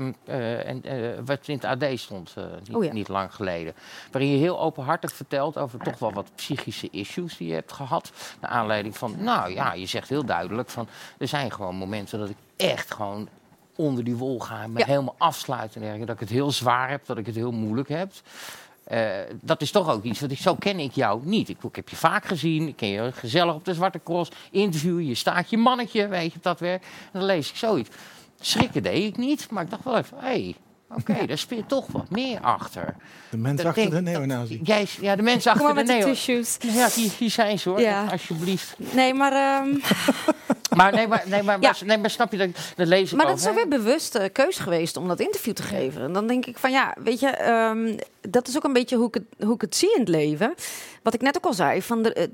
en, 0.68 0.82
eh, 0.84 1.18
wat 1.24 1.49
in 1.49 1.61
het 1.61 1.64
AD 1.64 1.99
stond, 1.99 2.34
niet, 2.66 2.76
Oh 2.76 2.84
ja. 2.84 2.92
niet 2.92 3.09
lang 3.09 3.34
geleden. 3.34 3.74
Waarin 4.12 4.30
je 4.30 4.36
heel 4.38 4.61
openhartig 4.61 5.12
vertelt 5.12 5.59
over 5.59 5.78
toch 5.78 5.99
wel 5.99 6.12
wat 6.12 6.30
psychische 6.34 6.88
issues 6.90 7.36
die 7.36 7.49
je 7.49 7.55
hebt 7.55 7.72
gehad. 7.72 8.12
Naar 8.40 8.51
aanleiding 8.51 8.97
van, 8.97 9.14
nou 9.18 9.51
ja, 9.51 9.72
je 9.72 9.86
zegt 9.86 10.09
heel 10.09 10.24
duidelijk 10.24 10.70
van, 10.70 10.88
er 11.18 11.28
zijn 11.28 11.53
gewoon 11.53 11.74
momenten 11.76 12.18
dat 12.18 12.28
ik 12.28 12.36
echt 12.57 12.94
gewoon 12.94 13.28
onder 13.76 14.05
die 14.05 14.16
wol 14.16 14.40
ga 14.40 14.62
en 14.62 14.72
me 14.72 14.78
Ja. 14.78 14.86
helemaal 14.86 15.14
afsluit 15.18 15.74
en 15.74 15.80
dergelijke. 15.80 16.07
Dat 16.07 16.14
ik 16.14 16.20
het 16.20 16.30
heel 16.30 16.51
zwaar 16.51 16.90
heb, 16.90 17.07
dat 17.07 17.18
ik 17.18 17.26
het 17.26 17.34
heel 17.34 17.53
moeilijk 17.53 17.88
heb. 17.88 18.12
Eh, 18.87 19.11
dat 19.43 19.61
is 19.61 19.70
toch 19.70 19.91
ook 19.91 20.03
iets, 20.03 20.20
want 20.20 20.39
zo 20.39 20.55
ken 20.55 20.78
ik 20.78 20.93
jou 20.93 21.20
niet. 21.24 21.49
Ik, 21.49 21.62
ik 21.62 21.76
heb 21.76 21.89
je 21.89 21.97
vaak 21.97 22.24
gezien, 22.24 22.68
ik 22.68 22.76
ken 22.76 22.89
je 22.89 23.12
gezellig 23.12 23.55
op 23.55 23.64
de 23.64 23.74
Zwarte 23.74 24.01
Cross, 24.05 24.30
interview 24.51 25.01
je, 25.01 25.14
staat 25.14 25.51
je 25.51 25.57
mannetje, 25.57 26.09
weet 26.09 26.32
je, 26.32 26.39
dat 26.43 26.61
werk. 26.61 26.82
En 26.82 27.18
dan 27.18 27.24
lees 27.24 27.51
ik 27.51 27.57
zoiets. 27.57 27.91
Schrikken 28.41 28.82
deed 28.82 29.05
ik 29.05 29.16
niet, 29.16 29.51
maar 29.51 29.62
ik 29.62 29.70
dacht 29.70 29.84
wel 29.84 29.97
even, 29.97 30.18
hé, 30.18 30.26
hey, 30.26 30.55
oké, 30.99 31.26
daar 31.26 31.38
speelt 31.38 31.68
toch 31.68 31.86
wat 31.92 32.11
meer 32.11 32.40
achter. 32.40 32.94
De 33.30 33.36
mens 33.36 33.57
Dat 33.57 33.66
achter 33.66 33.90
denk- 33.90 34.05
de 34.05 34.11
neonazi. 34.11 34.61
Jij, 34.62 34.86
ja, 35.01 35.16
de 35.16 35.22
mensen 35.22 35.53
Kom 35.53 35.61
achter 35.61 35.74
maar 35.74 35.84
de 35.84 35.92
met 35.92 36.03
de 36.03 36.11
tissues. 36.11 36.57
Ja, 36.61 36.88
hier, 36.94 37.11
hier 37.18 37.30
zijn 37.30 37.59
ze 37.59 37.68
hoor, 37.68 37.80
Ja. 37.80 38.05
alsjeblieft. 38.11 38.74
Nee, 38.78 39.14
maar, 39.14 39.32
ehm, 39.32 39.74
Maar 40.76 40.92
nee, 40.92 41.07
maar, 41.09 41.22
nee, 41.26 41.42
maar, 41.42 41.61
Ja. 41.61 41.68
maar, 41.70 41.82
nee, 41.86 41.99
maar 41.99 42.11
snap 42.11 42.32
je, 42.32 42.38
dat, 42.38 42.49
dat 42.76 42.86
lees 42.86 43.11
ik 43.11 43.16
maar 43.16 43.26
dat 43.26 43.38
is 43.38 43.49
ook 43.49 43.55
weer 43.55 43.68
bewuste 43.68 44.30
keuze 44.32 44.62
geweest 44.62 44.97
om 44.97 45.09
dat 45.09 45.20
interview 45.20 45.53
te 45.55 45.62
geven. 45.62 46.03
En 46.03 46.12
dan 46.12 46.26
denk 46.26 46.47
ik 46.47 46.59
van 46.59 46.70
ja, 46.70 46.94
weet 47.05 47.20
je, 47.20 47.26
ehm, 47.28 47.97
dat 48.20 48.49
is 48.49 48.57
ook 48.57 48.64
een 48.64 48.72
beetje 48.72 48.97
hoe 48.97 49.09
ik, 49.09 49.14
het, 49.14 49.24
hoe 49.47 49.55
ik 49.55 49.61
het 49.61 49.76
zie 49.76 49.92
in 49.94 50.01
het 50.01 50.09
leven. 50.09 50.55
Wat 51.03 51.14
ik 51.14 51.20
net 51.20 51.36
ook 51.36 51.44
al 51.44 51.53
zei, 51.55 51.82
van 51.82 52.03
de, 52.03 52.12
eh, 52.12 52.26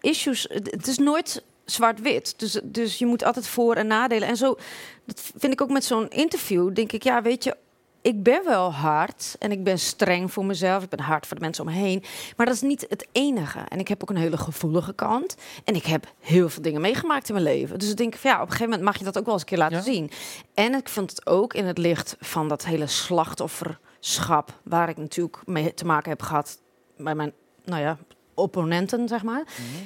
issues, 0.00 0.46
het 0.52 0.70
het 0.70 0.86
is 0.86 0.98
nooit 0.98 1.42
zwart-wit. 1.64 2.34
Dus, 2.36 2.60
dus 2.64 2.98
je 2.98 3.06
moet 3.06 3.24
altijd 3.24 3.46
voor- 3.46 3.74
en 3.76 3.86
nadelen. 3.86 4.28
En 4.28 4.36
zo, 4.36 4.56
dat 5.04 5.22
vind 5.36 5.52
ik 5.52 5.60
ook 5.60 5.70
met 5.70 5.84
zo'n 5.84 6.08
interview, 6.08 6.74
denk 6.74 6.92
ik, 6.92 7.02
ja, 7.02 7.22
weet 7.22 7.44
je, 7.44 7.56
ik 8.04 8.22
ben 8.22 8.44
wel 8.44 8.72
hard 8.72 9.36
en 9.38 9.52
ik 9.52 9.64
ben 9.64 9.78
streng 9.78 10.32
voor 10.32 10.44
mezelf. 10.44 10.82
Ik 10.82 10.88
ben 10.88 11.00
hard 11.00 11.26
voor 11.26 11.36
de 11.36 11.42
mensen 11.42 11.66
om 11.66 11.70
me 11.72 11.76
heen. 11.78 12.02
Maar 12.36 12.46
dat 12.46 12.54
is 12.54 12.60
niet 12.60 12.86
het 12.88 13.06
enige. 13.12 13.58
En 13.68 13.78
ik 13.78 13.88
heb 13.88 14.02
ook 14.02 14.10
een 14.10 14.16
hele 14.16 14.36
gevoelige 14.36 14.94
kant. 14.94 15.36
En 15.64 15.74
ik 15.74 15.84
heb 15.86 16.12
heel 16.20 16.48
veel 16.48 16.62
dingen 16.62 16.80
meegemaakt 16.80 17.28
in 17.28 17.34
mijn 17.34 17.46
leven. 17.46 17.78
Dus 17.78 17.90
ik 17.90 17.96
denk 17.96 18.14
van 18.14 18.30
ja, 18.30 18.36
op 18.36 18.42
een 18.42 18.46
gegeven 18.50 18.68
moment 18.68 18.84
mag 18.88 18.98
je 18.98 19.04
dat 19.04 19.18
ook 19.18 19.24
wel 19.24 19.32
eens 19.34 19.42
een 19.42 19.48
keer 19.48 19.58
laten 19.58 19.76
Ja. 19.76 19.82
zien. 19.82 20.10
En 20.54 20.74
ik 20.74 20.88
vind 20.88 21.10
het 21.10 21.26
ook 21.26 21.54
in 21.54 21.64
het 21.66 21.78
licht 21.78 22.16
van 22.20 22.48
dat 22.48 22.64
hele 22.64 22.86
slachtofferschap, 22.86 24.60
waar 24.62 24.88
ik 24.88 24.96
natuurlijk 24.96 25.36
mee 25.44 25.74
te 25.74 25.84
maken 25.84 26.10
heb 26.10 26.22
gehad 26.22 26.58
bij 26.96 27.14
mijn, 27.14 27.32
nou 27.64 27.82
ja, 27.82 27.96
opponenten, 28.34 29.08
zeg 29.08 29.22
maar. 29.22 29.44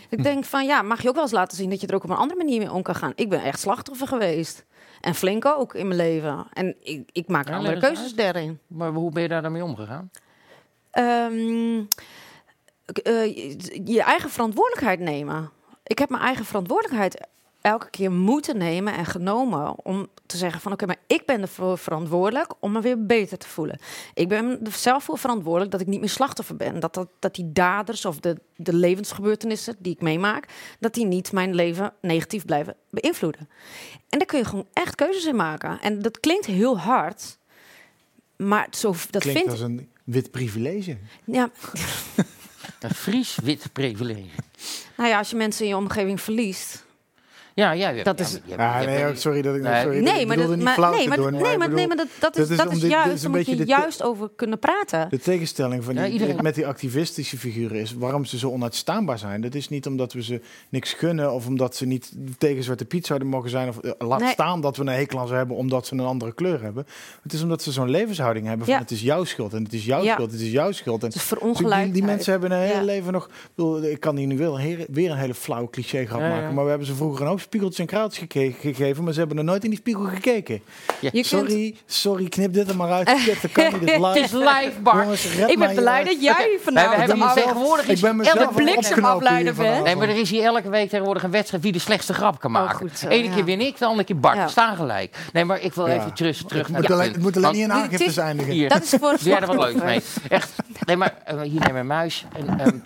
Ik 0.08 0.22
denk 0.22 0.44
van 0.44 0.66
ja, 0.66 0.82
mag 0.82 1.02
je 1.02 1.08
ook 1.08 1.14
wel 1.14 1.22
eens 1.24 1.32
laten 1.32 1.56
zien 1.56 1.70
dat 1.70 1.80
je 1.80 1.86
er 1.86 1.94
ook 1.94 2.04
op 2.04 2.10
een 2.10 2.16
andere 2.16 2.38
manier 2.38 2.58
mee 2.58 2.72
om 2.72 2.82
kan 2.82 2.94
gaan. 2.94 3.12
Ik 3.14 3.28
ben 3.28 3.42
echt 3.42 3.60
slachtoffer 3.60 4.08
geweest. 4.08 4.64
En 5.00 5.14
flink 5.14 5.44
ook 5.44 5.74
in 5.74 5.88
mijn 5.88 6.00
leven. 6.00 6.46
En 6.52 6.76
ik, 6.82 7.08
ik 7.12 7.28
maak 7.28 7.48
Ja, 7.48 7.56
andere 7.56 7.78
keuzes 7.78 8.14
daarin. 8.14 8.58
Maar 8.66 8.92
hoe 8.92 9.10
ben 9.10 9.22
je 9.22 9.28
daar 9.28 9.42
dan 9.42 9.52
mee 9.52 9.64
omgegaan? 9.64 10.10
Ehm, 10.90 11.84
eh, 13.02 13.36
je, 13.36 13.80
je 13.84 14.02
eigen 14.02 14.30
verantwoordelijkheid 14.30 15.00
nemen. 15.00 15.50
Ik 15.82 15.98
heb 15.98 16.08
mijn 16.08 16.22
eigen 16.22 16.44
verantwoordelijkheid 16.44 17.26
elke 17.60 17.90
keer 17.90 18.12
moeten 18.12 18.56
nemen 18.56 18.94
en 18.94 19.04
genomen 19.04 19.84
om 19.84 20.08
te 20.28 20.36
zeggen 20.36 20.60
van 20.60 20.72
oké, 20.72 20.86
maar 20.86 21.00
ik 21.06 21.26
ben 21.26 21.40
ervoor 21.40 21.78
verantwoordelijk 21.78 22.54
om 22.60 22.72
me 22.72 22.80
weer 22.80 23.06
beter 23.06 23.38
te 23.38 23.48
voelen. 23.48 23.78
Ik 24.14 24.28
ben 24.28 24.64
er 24.64 24.72
zelf 24.72 25.04
voor 25.04 25.18
verantwoordelijk 25.18 25.70
dat 25.70 25.80
ik 25.80 25.86
niet 25.86 26.00
meer 26.00 26.08
slachtoffer 26.08 26.56
ben. 26.56 26.80
Dat, 26.80 26.94
dat, 26.94 27.08
dat 27.18 27.34
die 27.34 27.52
daders 27.52 28.04
of 28.04 28.20
de, 28.20 28.40
de 28.56 28.72
levensgebeurtenissen 28.72 29.76
die 29.78 29.92
ik 29.92 30.00
meemaak, 30.00 30.48
dat 30.80 30.94
die 30.94 31.06
niet 31.06 31.32
mijn 31.32 31.54
leven 31.54 31.92
negatief 32.00 32.44
blijven 32.44 32.76
beïnvloeden. 32.90 33.48
En 34.08 34.18
daar 34.18 34.26
kun 34.26 34.38
je 34.38 34.44
gewoon 34.44 34.68
echt 34.72 34.94
keuzes 34.94 35.24
in 35.24 35.36
maken. 35.36 35.80
En 35.80 36.02
dat 36.02 36.20
klinkt 36.20 36.46
heel 36.46 36.78
hard, 36.78 37.38
maar 38.36 38.66
zo, 38.70 38.94
dat 39.10 39.22
Klinkt 39.22 39.40
vind 39.40 39.50
als 39.50 39.60
een 39.60 39.88
wit 40.04 40.30
privilege. 40.30 40.96
ja, 41.24 41.50
Een 42.80 42.94
Fries 42.94 43.38
wit 43.42 43.72
privilege. 43.72 44.28
Nou 44.96 45.08
ja, 45.08 45.18
als 45.18 45.30
je 45.30 45.36
mensen 45.36 45.62
in 45.64 45.70
je 45.70 45.76
omgeving 45.76 46.20
verliest. 46.20 46.86
Ja, 47.58 47.72
ja, 47.72 47.88
ja, 47.88 48.02
Dat 48.02 48.18
ja, 48.18 48.24
is- 48.24 48.40
Ja, 48.44 48.80
je 48.80 48.86
nee, 48.86 49.06
ook 49.06 49.16
sorry 49.16 49.42
dat 49.42 49.54
ik 49.56 49.62
Nee. 49.62 49.82
sorry, 49.82 49.98
Nee, 50.02 50.26
maar, 50.26 50.36
dat, 50.36 50.56
maar, 50.56 50.74
flauw 50.74 50.92
nee, 50.94 51.08
maar, 51.08 51.16
doen, 51.16 51.32
nee, 51.32 51.40
maar, 51.42 51.58
bedoel, 51.58 51.74
nee, 51.74 51.86
maar 51.86 51.96
dat, 51.96 52.06
dat 52.18 52.36
is, 52.36 52.48
dat 52.48 52.50
is 52.50 52.56
dat 52.56 52.70
dit- 52.80 52.90
juist, 52.90 53.08
een 53.08 53.20
daar 53.20 53.30
moet 53.30 53.38
beetje 53.46 53.56
je 53.56 53.64
juist 53.66 54.02
over 54.02 54.30
kunnen 54.36 54.58
praten. 54.58 55.06
De 55.10 55.18
tegenstelling 55.18 55.84
van 55.84 55.94
die, 55.94 56.08
iedereen- 56.08 56.38
met 56.42 56.54
die 56.54 56.66
activistische 56.66 57.38
figuren 57.38 57.80
is 57.80 57.92
waarom 57.94 58.24
ze 58.24 58.38
zo 58.38 58.50
onuitstaanbaar 58.50 59.18
zijn. 59.18 59.40
Dat 59.40 59.54
is 59.54 59.68
niet 59.68 59.86
omdat 59.86 60.12
we 60.12 60.22
ze 60.22 60.40
niks 60.68 60.92
gunnen 60.92 61.32
of 61.32 61.46
omdat 61.46 61.76
ze 61.76 61.86
niet 61.86 62.12
tegen 62.38 62.62
Zwarte 62.62 62.84
Piet 62.84 63.06
zouden 63.06 63.28
mogen 63.28 63.50
zijn. 63.50 63.68
Of 63.68 63.78
eh, 63.78 63.90
laat 63.98 64.20
Nee. 64.20 64.32
staan 64.32 64.60
dat 64.60 64.76
we 64.76 64.82
een 64.82 64.88
hekel 64.88 65.18
aan 65.18 65.28
ze 65.28 65.34
hebben 65.34 65.56
omdat 65.56 65.86
ze 65.86 65.94
een 65.94 66.00
andere 66.00 66.34
kleur 66.34 66.62
hebben. 66.62 66.86
Het 67.22 67.32
is 67.32 67.42
omdat 67.42 67.62
ze 67.62 67.72
zo'n 67.72 67.90
levenshouding 67.90 68.46
hebben 68.46 68.64
van 68.66 68.74
Ja. 68.74 68.80
het 68.80 68.90
is 68.90 69.00
jouw 69.00 69.24
schuld 69.24 69.52
en 69.54 69.62
het 69.62 69.72
is 69.72 69.84
jouw 69.84 70.02
Ja. 70.02 70.12
schuld, 70.12 70.30
het 70.32 70.40
is 70.40 70.50
jouw 70.50 70.72
schuld. 70.72 71.00
En 71.02 71.06
Het 71.08 71.16
is 71.16 71.28
die, 71.58 71.90
die 71.92 72.04
mensen 72.04 72.32
hebben 72.32 72.50
een 72.50 72.58
hele 72.58 72.74
Ja. 72.74 72.82
leven 72.82 73.12
nog. 73.12 73.30
Ik, 73.82 74.00
kan 74.00 74.16
hier 74.16 74.26
nu 74.26 74.36
weer 74.36 75.10
een 75.10 75.16
hele 75.16 75.34
flauwe 75.34 75.70
cliché 75.70 76.06
grap 76.06 76.20
maken. 76.20 76.54
Maar 76.54 76.64
we 76.64 76.70
hebben 76.70 76.86
ze 76.86 76.94
vroeger 76.94 77.20
een 77.22 77.28
hoop 77.28 77.40
spiegeltjes 77.48 77.80
en 77.80 77.86
kraaltjes 77.86 78.24
gegeven. 78.60 79.04
Maar 79.04 79.12
ze 79.12 79.18
hebben 79.18 79.38
er 79.38 79.44
nooit 79.44 79.64
in 79.64 79.70
die 79.70 79.78
spiegel 79.78 80.02
gekeken. 80.04 80.60
Je 81.00 81.10
kunt- 81.10 81.26
Sorry, 81.26 81.74
sorry, 81.86 82.28
knip 82.28 82.52
dit 82.52 82.68
er 82.68 82.76
maar 82.76 82.90
uit. 82.92 83.04
Kijk, 83.24 83.42
Dat 83.42 83.52
kan 83.52 83.64
niet. 83.80 83.80
Dit 83.80 83.90
is 83.90 84.04
Het 84.04 84.16
is 84.24 84.32
live. 84.32 84.72
Bart. 84.82 85.02
Jongens, 85.02 85.24
Ik 85.24 85.58
ben 85.58 85.74
blij 85.74 86.04
dat 86.04 86.22
jij 86.22 86.58
vanavond 86.62 86.74
wij- 86.96 87.06
we 87.06 87.12
hebben 87.12 87.34
de 87.34 87.40
tegenwoordig 87.40 87.84
Ik 87.84 87.90
is 87.90 88.00
ben 88.00 88.16
mezelf 88.16 88.36
elke 88.36 88.54
het 88.54 88.64
bliksemafleider 88.64 89.54
bent. 89.54 89.84
Nee, 89.84 89.96
maar 89.96 90.08
er 90.08 90.16
is 90.18 90.30
hier 90.30 90.44
elke 90.44 90.68
week 90.70 90.88
tegenwoordig 90.88 91.22
een 91.22 91.30
wedstrijd 91.30 91.62
wie 91.62 91.72
de 91.72 91.78
slechtste 91.78 92.14
grap 92.14 92.40
kan 92.40 92.56
Oh, 92.56 92.62
maken. 92.62 92.76
goed 92.76 93.00
ja. 93.00 93.08
keer 93.34 93.44
win 93.44 93.60
ik, 93.60 93.78
de 93.78 93.84
andere 93.84 94.04
keer 94.04 94.18
Bart. 94.18 94.36
Ja. 94.36 94.44
We 94.44 94.50
staan 94.50 94.76
gelijk. 94.76 95.16
Nee, 95.32 95.44
maar 95.44 95.60
ik 95.62 95.74
wil 95.74 95.86
Ja. 95.88 95.94
even 95.94 96.12
terug, 96.14 96.36
terug 96.42 96.62
Het 96.62 96.70
naar 96.70 96.80
moet 96.80 96.88
dat 96.88 96.98
alleen, 96.98 97.12
punt. 97.12 97.24
het 97.24 97.34
moet 97.34 97.44
alleen 97.44 97.82
niet 97.82 97.90
Het 97.90 98.00
is- 98.00 98.16
eindigen. 98.16 98.52
Hier. 98.52 98.68
Dat 98.68 98.82
is 98.82 98.88
voor 99.00 99.10
Doe 99.10 99.28
jij 99.28 99.40
er 99.40 99.46
wat 99.46 99.56
leuks 99.56 99.82
mee? 99.82 100.00
Echt. 100.28 100.50
Nee, 100.86 100.96
maar 100.96 101.14
eh, 101.24 101.40
hier 101.40 101.60
neem 101.60 101.72
mijn 101.72 101.86
muis. 101.86 102.24
En, 102.36 102.60
ehm, 102.60 102.76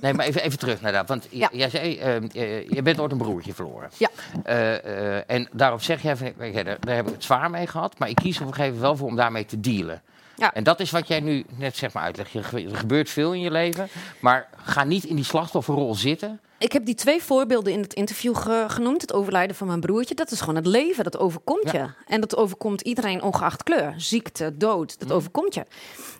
nee, 0.00 0.14
maar 0.14 0.26
even, 0.26 0.42
even 0.42 0.58
terug 0.58 0.80
naar 0.80 0.92
dat. 0.92 1.08
Want 1.08 1.26
Ja. 1.30 1.48
jij 1.52 1.70
zei, 1.70 1.98
ehm, 1.98 2.26
eh, 2.34 2.68
je 2.68 2.82
bent 2.82 3.00
ooit 3.00 3.12
een 3.12 3.18
broertje 3.18 3.54
verloren. 3.54 3.77
Ja. 3.96 4.08
Eh, 4.44 5.16
eh, 5.16 5.22
en 5.26 5.48
daarop 5.52 5.82
zeg 5.82 6.02
jij, 6.02 6.16
van, 6.16 6.32
daar, 6.52 6.64
daar 6.80 6.96
heb 6.96 7.06
ik 7.06 7.12
het 7.14 7.24
zwaar 7.24 7.50
mee 7.50 7.66
gehad. 7.66 7.98
Maar 7.98 8.08
ik 8.08 8.16
kies 8.16 8.36
er 8.36 8.42
op 8.42 8.48
een 8.48 8.54
gegeven 8.54 8.74
moment 8.74 8.88
wel 8.90 8.96
voor 8.96 9.08
om 9.08 9.16
daarmee 9.16 9.44
te 9.44 9.60
dealen. 9.60 10.02
Ja. 10.36 10.54
En 10.54 10.64
dat 10.64 10.80
is 10.80 10.90
wat 10.90 11.08
jij 11.08 11.20
nu 11.20 11.44
net 11.56 11.76
zeg 11.76 11.92
maar 11.92 12.02
uitlegt. 12.02 12.34
Er 12.34 12.44
gebeurt 12.76 13.10
veel 13.10 13.32
in 13.32 13.40
je 13.40 13.50
leven. 13.50 13.88
Maar 14.20 14.48
ga 14.56 14.84
niet 14.84 15.04
in 15.04 15.16
die 15.16 15.24
slachtofferrol 15.24 15.94
zitten. 15.94 16.40
Ik 16.58 16.72
heb 16.72 16.84
die 16.84 16.94
twee 16.94 17.22
voorbeelden 17.22 17.72
in 17.72 17.80
het 17.80 17.94
interview 17.94 18.36
ge- 18.36 18.64
genoemd. 18.68 19.00
Het 19.00 19.12
overlijden 19.12 19.56
van 19.56 19.66
mijn 19.66 19.80
broertje. 19.80 20.14
Dat 20.14 20.30
is 20.30 20.40
gewoon 20.40 20.54
het 20.56 20.66
leven. 20.66 21.04
Dat 21.04 21.18
overkomt 21.18 21.70
Ja. 21.72 21.82
je. 21.82 22.12
En 22.14 22.20
dat 22.20 22.36
overkomt 22.36 22.80
iedereen 22.80 23.22
ongeacht 23.22 23.62
kleur. 23.62 23.94
Ziekte, 23.96 24.56
dood. 24.56 24.98
Dat 25.00 25.12
overkomt 25.12 25.54
je. 25.54 25.64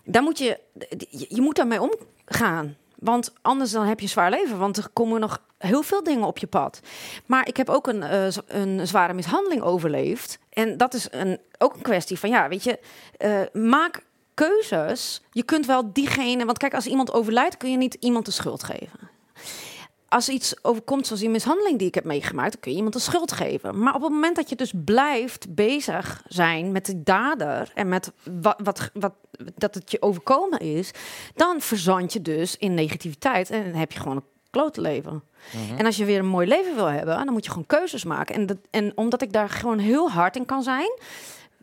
Daar 0.03 0.23
moet 0.23 0.37
je, 0.37 0.59
je, 1.09 1.25
je 1.29 1.41
moet 1.41 1.55
daarmee 1.55 1.79
omgaan. 1.81 2.75
Want 2.99 3.33
anders 3.41 3.71
dan 3.71 3.85
heb 3.85 3.99
je 3.99 4.07
zwaar 4.07 4.29
leven. 4.29 4.57
Want 4.57 4.77
er 4.77 4.89
komen 4.93 5.19
nog 5.19 5.41
heel 5.57 5.81
veel 5.81 6.03
dingen 6.03 6.27
op 6.27 6.37
je 6.37 6.47
pad. 6.47 6.79
Maar 7.25 7.47
ik 7.47 7.57
heb 7.57 7.69
ook 7.69 7.87
een, 7.87 8.03
eh, 8.03 8.27
een 8.47 8.87
zware 8.87 9.13
mishandeling 9.13 9.61
overleefd. 9.61 10.39
En 10.49 10.77
dat 10.77 10.93
is 10.93 11.07
een, 11.11 11.39
ook 11.57 11.75
een 11.75 11.81
kwestie 11.81 12.19
van, 12.19 12.29
ja, 12.29 12.47
weet 12.47 12.63
je, 12.63 12.79
eh, 13.17 13.61
maak 13.61 14.03
keuzes. 14.33 15.21
Je 15.31 15.43
kunt 15.43 15.65
wel 15.65 15.93
diegene, 15.93 16.45
want 16.45 16.57
kijk, 16.57 16.73
als 16.73 16.87
iemand 16.87 17.13
overlijdt, 17.13 17.57
kun 17.57 17.71
je 17.71 17.77
niet 17.77 17.97
iemand 17.99 18.25
de 18.25 18.31
schuld 18.31 18.63
geven 18.63 19.17
als 20.09 20.29
iets 20.29 20.63
overkomt 20.63 21.05
zoals 21.05 21.21
die 21.21 21.29
mishandeling 21.29 21.77
die 21.77 21.87
ik 21.87 21.95
heb 21.95 22.03
meegemaakt, 22.03 22.51
dan 22.51 22.61
kun 22.61 22.71
je 22.71 22.77
iemand 22.77 22.95
de 22.95 23.01
schuld 23.01 23.31
geven. 23.31 23.79
Maar 23.79 23.95
op 23.95 24.01
het 24.01 24.11
moment 24.11 24.35
dat 24.35 24.49
je 24.49 24.55
dus 24.55 24.73
blijft 24.85 25.55
bezig 25.55 26.23
zijn 26.27 26.71
met 26.71 26.85
de 26.85 27.03
dader 27.03 27.71
en 27.73 27.89
met 27.89 28.11
wat, 28.41 28.59
wat, 28.63 28.91
wat 28.93 29.13
dat 29.55 29.75
het 29.75 29.91
je 29.91 30.01
overkomen 30.01 30.59
is, 30.59 30.91
dan 31.35 31.61
verzand 31.61 32.13
je 32.13 32.21
dus 32.21 32.57
in 32.57 32.73
negativiteit 32.73 33.49
en 33.49 33.63
dan 33.63 33.79
heb 33.79 33.91
je 33.91 33.99
gewoon 33.99 34.15
een 34.15 34.23
klote 34.49 34.81
leven. 34.81 35.23
En 35.77 35.85
als 35.85 35.97
je 35.97 36.05
weer 36.05 36.19
een 36.19 36.25
mooi 36.25 36.47
leven 36.47 36.75
wil 36.75 36.85
hebben, 36.85 37.25
dan 37.25 37.33
moet 37.33 37.45
je 37.45 37.51
gewoon 37.51 37.65
keuzes 37.65 38.03
maken. 38.03 38.35
En, 38.35 38.45
dat, 38.45 38.57
en 38.69 38.91
omdat 38.95 39.21
ik 39.21 39.33
daar 39.33 39.49
gewoon 39.49 39.79
heel 39.79 40.11
hard 40.11 40.35
in 40.35 40.45
kan 40.45 40.63
zijn, 40.63 40.99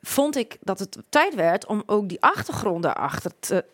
vond 0.02 0.36
ik 0.36 0.56
dat 0.60 0.78
het 0.78 0.98
tijd 1.08 1.34
werd 1.34 1.66
om 1.66 1.82
ook 1.86 2.08
die 2.08 2.22
achtergrond 2.22 2.82
daarachter 2.82 3.30
te, 3.38 3.64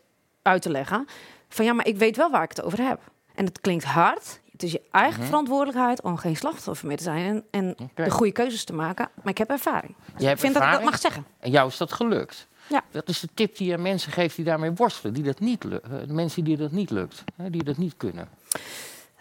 uit 0.43 0.63
te 0.63 0.71
leggen. 0.71 1.07
Van 1.49 1.65
ja, 1.65 1.73
maar 1.73 1.87
ik 1.87 1.97
weet 1.97 2.17
wel 2.17 2.31
waar 2.31 2.43
ik 2.43 2.51
het 2.51 2.63
over 2.63 2.83
heb. 2.83 3.01
En 3.35 3.45
het 3.45 3.61
klinkt 3.61 3.85
hard. 3.85 4.41
Het 4.63 4.71
is 4.71 4.81
je 4.81 4.89
eigen 4.91 5.19
Mhm. 5.21 5.29
verantwoordelijkheid 5.29 6.03
om 6.03 6.17
geen 6.17 6.37
slachtoffer 6.37 6.87
meer 6.89 6.97
te 6.97 7.03
zijn 7.03 7.27
en, 7.27 7.45
en 7.51 7.91
de 7.95 8.11
goede 8.11 8.33
keuzes 8.33 8.65
te 8.65 8.73
maken. 8.73 9.09
Maar 9.23 9.33
ik 9.33 9.39
heb 9.39 9.51
ervaring. 9.51 9.95
Dus 10.17 10.31
ik 10.31 10.39
vind 10.39 10.41
dat 10.41 10.41
ik 10.41 10.53
dat 10.55 10.63
ervaring? 10.63 10.91
mag 10.91 10.99
zeggen. 11.01 11.25
En 11.41 11.51
jou 11.51 11.69
is 11.69 11.77
dat 11.77 11.93
gelukt. 11.93 12.49
Ja. 12.69 12.83
Dat 12.91 13.09
is 13.09 13.21
de 13.21 13.29
tip 13.35 13.57
die 13.57 13.67
je 13.69 13.75
aan 13.75 13.83
mensen 13.83 14.13
geeft 14.13 14.37
die 14.37 14.45
daarmee 14.45 14.71
worstelen. 14.73 15.15
Die 15.15 15.23
dat 15.23 15.41
niet 15.41 15.65
lu- 15.65 15.79
eh, 15.83 15.91
mensen 16.07 16.45
die 16.45 16.57
dat 16.57 16.71
niet 16.73 16.91
lukt. 16.91 17.25
Hè, 17.37 17.51
die 17.51 17.65
dat 17.65 17.77
niet 17.77 17.95
kunnen. 17.97 18.29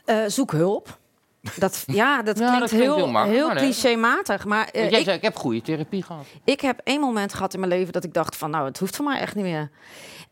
Eh, 0.05 0.17
zoek 0.27 0.51
hulp. 0.51 0.97
Dat, 1.55 1.83
ja, 2.01 2.21
dat 2.21 2.37
Ja, 2.39 2.43
klinkt 2.45 2.59
dat 2.59 2.69
klinkt 2.79 2.85
heel, 2.95 3.23
heel 3.23 3.25
heel, 3.25 3.49
clichématig. 3.49 4.45
Maar 4.45 4.69
Want 4.73 4.89
jij 4.89 4.99
ik, 4.99 5.05
zei, 5.05 5.15
ik 5.17 5.21
heb 5.23 5.35
goede 5.35 5.61
therapie 5.61 6.03
gehad. 6.03 6.25
ik 6.43 6.61
heb 6.61 6.81
één 6.83 6.99
moment 6.99 7.33
gehad 7.33 7.53
in 7.53 7.59
mijn 7.59 7.71
leven 7.71 7.93
dat 7.93 8.03
ik 8.03 8.13
dacht 8.13 8.35
van... 8.35 8.49
nou, 8.49 8.65
het 8.65 8.79
hoeft 8.79 8.95
voor 8.95 9.05
mij 9.05 9.19
echt 9.19 9.35
niet 9.35 9.45
meer. 9.45 9.69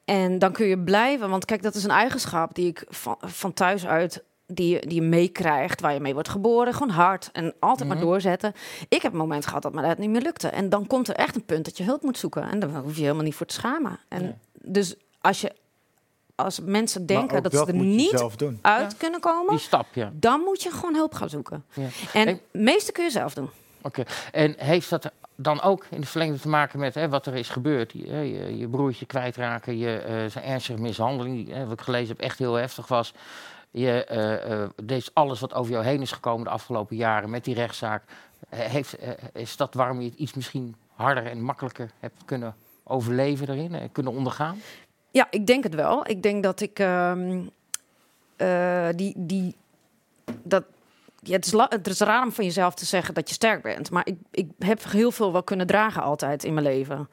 En 0.05 0.39
dan 0.39 0.51
kun 0.51 0.66
je 0.68 0.80
blijven. 0.80 1.30
Want 1.30 1.45
kijk, 1.45 1.62
dat 1.62 1.76
is 1.76 1.84
een 1.84 1.89
eigenschap 1.91 2.55
die 2.55 2.68
ik 2.68 2.84
van, 2.89 3.16
van 3.22 3.53
thuis 3.53 3.86
uit... 3.88 4.24
Die, 4.52 4.70
je- 4.74 4.80
die 4.88 4.95
je 4.95 5.08
meekrijgt, 5.08 5.82
waar 5.82 5.93
je 5.93 6.00
mee 6.00 6.14
wordt 6.14 6.30
geboren. 6.30 6.74
Gewoon 6.74 6.89
hard 6.89 7.30
en 7.34 7.54
altijd 7.60 7.88
Mhm. 7.89 7.97
maar 7.97 8.06
doorzetten. 8.08 8.54
Ik 8.89 9.02
heb 9.02 9.12
een 9.12 9.18
moment 9.18 9.45
gehad 9.47 9.62
dat 9.62 9.74
me 9.74 9.82
dat 9.82 9.97
niet 9.97 10.10
meer 10.10 10.22
lukte. 10.22 10.47
En 10.47 10.70
dan 10.70 10.88
komt 10.88 11.08
er 11.08 11.16
echt 11.16 11.36
een 11.36 11.45
punt 11.45 11.66
dat 11.66 11.78
je 11.78 11.84
hulp 11.84 12.04
moet 12.04 12.18
zoeken. 12.18 12.50
En 12.50 12.60
daar 12.60 12.70
hoef 12.70 12.95
je 12.95 13.02
helemaal 13.02 13.24
niet 13.24 13.36
voor 13.36 13.45
te 13.45 13.54
schamen. 13.54 14.00
En 14.08 14.24
Ja. 14.24 14.34
Dus 14.62 14.95
als, 15.22 15.41
je, 15.41 15.52
als 16.36 16.60
mensen 16.60 17.06
denken 17.06 17.43
dat 17.43 17.54
ze 17.54 17.66
er 17.66 17.74
niet 17.74 18.24
uit 18.62 18.97
kunnen 18.97 19.20
komen... 19.20 19.50
Die 19.50 19.60
stap, 19.60 19.86
ja. 19.93 20.12
dan 20.14 20.39
moet 20.41 20.64
je 20.64 20.72
gewoon 20.72 20.95
hulp 20.95 21.14
gaan 21.14 21.30
zoeken. 21.30 21.66
Ja. 21.74 21.88
En 22.14 22.28
het 22.28 22.41
meeste 22.52 22.91
kun 22.91 23.04
je 23.04 23.10
zelf 23.12 23.34
doen. 23.34 23.50
Oké. 23.82 24.04
En 24.32 24.54
heeft 24.58 24.89
dat 24.89 25.12
dan 25.36 25.62
ook 25.62 25.86
in 25.89 26.00
het 26.00 26.10
verlengde 26.10 26.39
te 26.39 26.50
maken 26.50 26.80
met 26.80 26.95
hè, 26.95 27.10
wat 27.10 27.26
er 27.26 27.36
is 27.36 27.50
gebeurd? 27.50 27.91
Je, 27.93 28.08
hè, 28.10 28.20
je, 28.20 28.58
je 28.58 28.68
broertje 28.68 29.06
kwijtraken, 29.06 29.78
je 29.78 29.97
eh, 29.97 30.26
zijn 30.32 30.43
ernstige 30.45 30.82
mishandeling, 30.82 31.45
die, 31.45 31.54
hè, 31.56 31.64
wat 31.64 31.74
ik 31.80 31.82
gelezen 31.82 32.08
heb, 32.08 32.20
echt 32.20 32.39
heel 32.39 32.54
heftig 32.54 32.88
was. 32.88 33.14
Je 33.72 34.05
eh, 34.05 34.63
eh, 34.63 35.01
alles 35.13 35.39
wat 35.39 35.53
over 35.53 35.72
jou 35.72 35.86
heen 35.86 36.01
is 36.01 36.11
gekomen 36.11 36.43
de 36.43 36.49
afgelopen 36.49 36.95
jaren 36.95 37.30
met 37.30 37.43
die 37.43 37.55
rechtszaak. 37.55 38.03
Eh, 38.49 38.59
heeft, 38.59 38.97
is 39.34 39.57
dat 39.57 39.74
waarom 39.74 40.01
je 40.01 40.09
het 40.09 40.20
iets 40.20 40.34
misschien 40.34 40.76
harder 40.95 41.26
en 41.26 41.41
makkelijker 41.41 41.91
hebt 41.99 42.26
kunnen 42.26 42.55
overleven 42.84 43.47
daarin 43.47 43.76
en 43.76 43.91
kunnen 43.91 44.13
ondergaan? 44.13 44.61
Ja, 45.11 45.28
ik 45.30 45.47
denk 45.47 45.63
het 45.63 45.76
wel. 45.76 46.07
Ik 46.07 46.24
denk 46.24 46.43
dat 46.43 46.61
ik 46.61 46.80
ehm, 46.80 47.41
eh, 48.39 48.88
die, 48.95 49.13
die, 49.17 49.55
dat, 50.43 50.63
ja, 51.30 51.36
het, 51.36 51.45
is 51.45 51.53
het 51.69 51.88
is 51.88 51.99
raar 51.99 52.23
om 52.23 52.32
van 52.32 52.45
jezelf 52.45 52.73
te 52.73 52.86
zeggen 52.86 53.13
dat 53.13 53.27
je 53.27 53.34
sterk 53.36 53.61
bent. 53.61 53.91
Maar 53.91 54.05
ik, 54.05 54.15
ik 54.32 54.47
heb 54.59 54.84
heel 54.91 55.11
veel 55.11 55.32
wel 55.32 55.43
kunnen 55.43 55.67
dragen 55.67 56.01
altijd 56.01 56.43
in 56.43 56.53
mijn 56.53 56.65
leven. 56.65 57.09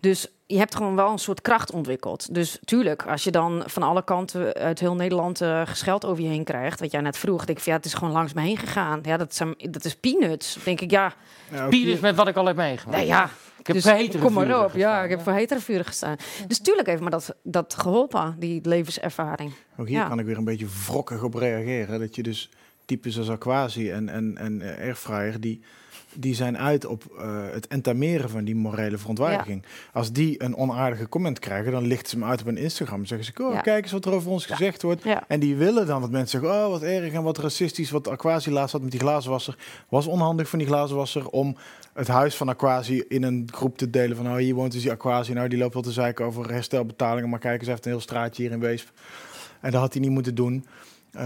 Dus 0.00 0.26
je 0.46 0.58
hebt 0.58 0.74
gewoon 0.74 0.96
wel 0.96 1.10
een 1.10 1.18
soort 1.18 1.40
kracht 1.40 1.72
ontwikkeld. 1.72 2.34
Dus 2.34 2.58
tuurlijk, 2.64 3.06
als 3.06 3.24
je 3.24 3.30
dan 3.30 3.62
van 3.66 3.82
alle 3.82 4.04
kanten 4.04 4.54
uit 4.54 4.80
heel 4.80 4.94
Nederland 4.94 5.40
eh 5.40 5.62
gescheld 5.66 6.04
over 6.04 6.22
je 6.22 6.28
heen 6.28 6.44
krijgt, 6.44 6.80
wat 6.80 6.90
jij 6.90 7.00
net 7.00 7.16
vroeg, 7.18 7.44
denk 7.44 7.58
ik, 7.58 7.64
van, 7.64 7.72
ja, 7.72 7.78
het 7.78 7.86
is 7.86 7.94
gewoon 7.94 8.12
langs 8.12 8.32
me 8.32 8.40
heen 8.40 8.56
gegaan. 8.58 9.00
Ja, 9.02 9.16
dat, 9.16 9.34
zijn, 9.34 9.54
dat 9.70 9.84
is 9.84 9.96
peanuts. 9.96 10.58
Denk 10.64 10.80
ik, 10.80 10.90
ja, 10.90 11.12
Ja, 11.50 11.66
is 11.70 12.00
met 12.00 12.16
wat 12.16 12.28
ik 12.28 12.36
al 12.36 12.46
heb 12.46 12.56
meegemaakt. 12.56 12.96
nou 12.96 13.08
ja. 13.08 13.24
ik 13.58 13.66
heb 13.66 13.76
dus 13.76 13.84
voor 13.84 13.92
hetere 13.94 14.22
kom 14.24 14.32
maar 14.32 14.64
op. 14.64 14.72
Ja, 14.74 14.88
gestaan, 14.88 15.04
ik 15.04 15.10
heb 15.10 15.20
voor 15.20 15.32
hetere 15.32 15.60
vuren 15.60 15.84
gestaan. 15.84 16.16
Dus 16.46 16.58
tuurlijk 16.60 16.88
heeft 16.88 17.02
me 17.02 17.10
dat, 17.10 17.34
dat 17.42 17.74
geholpen, 17.78 18.36
die 18.38 18.60
levenservaring. 18.62 19.52
Ook 19.76 19.88
hier 19.88 19.96
Ja. 19.98 20.08
kan 20.08 20.18
ik 20.18 20.26
weer 20.26 20.36
een 20.38 20.44
beetje 20.44 20.66
wrokkig 20.86 21.22
op 21.22 21.34
reageren. 21.34 22.00
Dat 22.00 22.14
je 22.14 22.22
dus 22.22 22.50
types 22.90 23.18
als 23.18 23.30
Aquasi 23.30 23.90
en, 23.90 24.08
en, 24.08 24.36
en 24.38 24.62
Airfryer, 24.62 25.40
die, 25.40 25.60
die 26.14 26.34
zijn 26.34 26.58
uit 26.58 26.86
op 26.86 27.04
eh, 27.18 27.50
het 27.52 27.66
entameren 27.66 28.30
van 28.30 28.44
die 28.44 28.54
morele 28.54 28.98
verontwaardiging. 28.98 29.64
Als 29.92 30.12
die 30.12 30.42
een 30.42 30.56
onaardige 30.56 31.08
comment 31.08 31.38
krijgen, 31.38 31.72
dan 31.72 31.86
lichten 31.86 32.08
ze 32.08 32.16
hem 32.16 32.24
uit 32.24 32.40
op 32.40 32.46
een 32.46 32.56
Instagram. 32.56 33.04
Zeggen 33.04 33.26
ze, 33.34 33.44
oh, 33.44 33.54
Ja. 33.54 33.60
kijk 33.60 33.82
eens 33.82 33.92
wat 33.92 34.04
er 34.04 34.12
over 34.12 34.30
ons 34.30 34.46
gezegd 34.46 34.82
wordt. 34.82 35.04
En 35.28 35.40
die 35.40 35.56
willen 35.56 35.86
dan 35.86 36.00
dat 36.00 36.10
mensen 36.10 36.40
zeggen, 36.40 36.64
oh, 36.64 36.70
wat 36.70 36.82
erg 36.82 37.12
en 37.12 37.22
wat 37.22 37.38
racistisch. 37.38 37.90
Wat 37.90 38.08
Aquasi 38.08 38.50
laatst 38.50 38.72
had 38.72 38.82
met 38.82 38.90
die 38.90 39.00
glazenwasser. 39.00 39.56
Was 39.88 40.06
onhandig 40.06 40.48
van 40.48 40.58
die 40.58 40.68
glazenwasser 40.68 41.28
om 41.28 41.56
het 41.92 42.08
huis 42.08 42.34
van 42.36 42.48
Aquasi 42.48 43.04
in 43.08 43.22
een 43.22 43.48
groep 43.52 43.78
te 43.78 43.90
delen. 43.90 44.16
Van, 44.16 44.26
oh, 44.26 44.36
hier 44.36 44.54
woont 44.54 44.72
dus 44.72 44.82
die 44.82 44.90
Aquasi. 44.90 45.32
Nou, 45.32 45.48
die 45.48 45.58
loopt 45.58 45.74
wel 45.74 45.82
te 45.82 45.92
zeiken 45.92 46.24
over 46.24 46.50
herstelbetalingen. 46.52 47.30
Maar 47.30 47.38
kijk 47.38 47.54
eens, 47.54 47.62
hij 47.64 47.72
heeft 47.72 47.84
een 47.84 47.92
heel 47.92 48.00
straatje 48.00 48.42
hier 48.42 48.52
in 48.52 48.60
Weesp. 48.60 48.88
En 49.60 49.70
dat 49.70 49.80
had 49.80 49.92
hij 49.92 50.02
niet 50.02 50.10
moeten 50.10 50.34
doen. 50.34 50.64
Eh, 51.12 51.22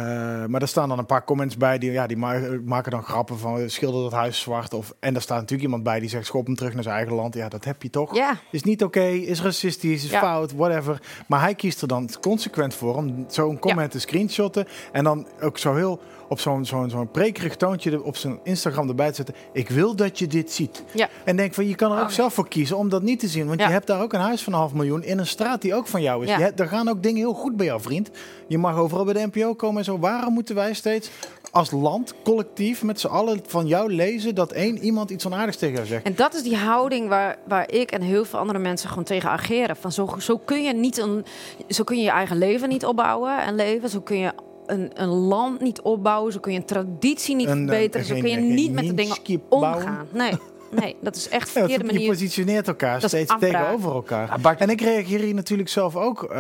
maar 0.47 0.63
er 0.63 0.69
staan 0.69 0.89
dan 0.89 0.99
een 0.99 1.07
paar 1.07 1.25
comments 1.25 1.57
bij 1.57 1.79
die, 1.79 1.93
ja, 1.93 2.07
die 2.07 2.17
ma- 2.17 2.59
maken 2.65 2.91
dan 2.91 3.03
grappen 3.03 3.39
van 3.39 3.71
schilder 3.71 4.03
dat 4.03 4.13
huis 4.13 4.41
zwart. 4.41 4.75
Of, 4.75 4.95
en 5.01 5.15
er 5.15 5.21
staat 5.23 5.37
natuurlijk 5.37 5.63
iemand 5.63 5.83
bij 5.83 6.01
die 6.01 6.09
zegt 6.09 6.27
schop 6.27 6.47
hem 6.47 6.55
terug 6.55 6.75
naar 6.75 6.83
zijn 6.83 6.95
eigen 6.97 7.15
land. 7.15 7.35
Ja, 7.35 7.49
dat 7.49 7.65
heb 7.65 7.83
je 7.83 7.91
toch. 7.91 8.15
Is 8.51 8.63
niet 8.63 8.85
oké, 8.85 9.05
is 9.05 9.43
racistisch, 9.43 10.05
is 10.05 10.11
Ja. 10.11 10.19
fout, 10.21 10.53
whatever. 10.53 11.03
Maar 11.29 11.41
hij 11.41 11.55
kiest 11.55 11.83
er 11.83 11.89
dan 11.89 12.09
consequent 12.21 12.75
voor 12.75 12.95
om 12.97 13.25
zo'n 13.29 13.59
comment 13.59 13.91
te 13.91 13.99
screenshotten. 14.01 14.67
En 14.93 15.05
dan 15.05 15.27
ook 15.41 15.59
zo 15.59 15.75
heel 15.75 16.01
op 16.29 16.41
zo'n 16.41 16.65
zo'n 16.65 16.91
zo'n 16.91 17.11
prekerig 17.11 17.57
toontje 17.57 18.03
op 18.05 18.17
zijn 18.17 18.39
Instagram 18.43 18.89
erbij 18.89 19.09
te 19.09 19.15
zetten. 19.15 19.35
Ik 19.53 19.69
wil 19.69 19.97
dat 19.97 20.19
je 20.19 20.27
dit 20.27 20.53
ziet. 20.53 20.83
Ja. 20.95 21.09
En 21.25 21.37
denk 21.37 21.55
van, 21.55 21.69
je 21.69 21.75
kan 21.75 21.93
er 21.93 21.99
ook 21.99 22.05
Oh. 22.05 22.11
zelf 22.11 22.35
voor 22.35 22.49
kiezen 22.49 22.77
om 22.77 22.89
dat 22.89 23.03
niet 23.03 23.21
te 23.21 23.29
zien. 23.29 23.47
Want 23.47 23.61
Ja. 23.61 23.67
je 23.67 23.73
hebt 23.73 23.87
daar 23.87 24.03
ook 24.03 24.13
een 24.13 24.21
huis 24.21 24.43
van 24.43 24.53
een 24.53 24.59
half 24.59 24.73
miljoen 24.75 25.03
in 25.03 25.19
een 25.19 25.27
straat 25.27 25.63
die 25.63 25.75
ook 25.75 25.87
van 25.87 26.03
jou 26.03 26.23
is. 26.25 26.29
Ja. 26.29 26.39
Je 26.39 26.53
er 26.57 26.69
gaan 26.69 26.89
ook 26.89 27.03
dingen 27.03 27.19
heel 27.19 27.35
goed 27.35 27.57
bij 27.57 27.67
jou, 27.67 27.81
vriend. 27.81 28.11
Je 28.49 28.59
mag 28.59 28.77
overal 28.77 29.05
bij 29.05 29.15
de 29.15 29.29
NPO 29.33 29.55
komen 29.55 29.79
en 29.79 29.85
zo. 29.85 29.99
Waarom 29.99 30.33
moeten 30.35 30.55
wij 30.55 30.75
steeds 30.75 31.11
als 31.51 31.71
land, 31.71 32.15
collectief, 32.25 32.83
met 32.83 33.01
z'n 33.01 33.07
allen 33.07 33.41
van 33.47 33.67
jou 33.67 33.93
lezen 33.93 34.35
dat 34.35 34.53
één 34.53 34.79
iemand 34.79 35.11
iets 35.11 35.27
onaardigs 35.27 35.57
tegen 35.57 35.75
jou 35.75 35.87
zegt. 35.87 36.05
En 36.05 36.15
dat 36.15 36.35
is 36.35 36.43
die 36.43 36.57
houding 36.57 37.09
waar, 37.09 37.39
waar 37.49 37.71
ik 37.73 37.91
en 37.91 38.03
heel 38.03 38.25
veel 38.25 38.39
andere 38.39 38.59
mensen 38.59 38.89
gewoon 38.89 39.05
tegen 39.05 39.31
ageren. 39.31 39.77
Van 39.77 39.93
zo, 39.93 40.15
zo, 40.19 40.39
kun 40.39 40.63
je 40.63 40.73
niet 40.75 40.99
een, 40.99 41.25
zo 41.69 41.85
kun 41.85 41.97
je 41.97 42.03
je 42.03 42.11
eigen 42.11 42.39
leven 42.39 42.69
niet 42.69 42.85
opbouwen 42.87 43.43
en 43.43 43.55
leven. 43.55 43.89
Zo 43.89 44.01
kun 44.01 44.19
je 44.19 44.33
een, 44.67 44.91
een 44.95 45.09
land 45.09 45.61
niet 45.61 45.81
opbouwen. 45.81 46.33
Zo 46.33 46.41
kun 46.41 46.53
je 46.53 46.59
een 46.59 46.65
traditie 46.65 47.37
niet 47.37 47.49
Een, 47.49 47.53
eh, 47.63 47.69
verbeteren. 47.69 48.07
Zo 48.07 48.13
geen- 48.13 48.23
kun 48.23 48.31
je 48.31 48.37
geen 48.37 48.55
niet 48.55 48.73
met 48.73 48.87
de 48.87 48.95
dingen 48.95 49.17
omgaan. 49.49 50.07
Nee, 50.13 50.33
nee, 50.71 50.97
dat 51.01 51.17
is 51.17 51.29
echt 51.29 51.47
Ja, 51.55 51.61
verkeerde 51.61 51.79
want 51.83 51.91
je 51.93 51.99
manier. 51.99 52.09
positioneert 52.11 52.69
elkaar 52.69 53.01
Dat 53.01 53.11
steeds 53.11 53.35
tegenover 53.39 53.93
elkaar. 53.95 54.27
Ja, 54.29 54.39
Bart- 54.39 54.61
En 54.61 54.71
ik 54.71 54.81
reageer 54.81 55.21
hier 55.21 55.35
natuurlijk 55.35 55.69
zelf 55.69 55.97
ook, 55.97 56.23
eh, 56.23 56.31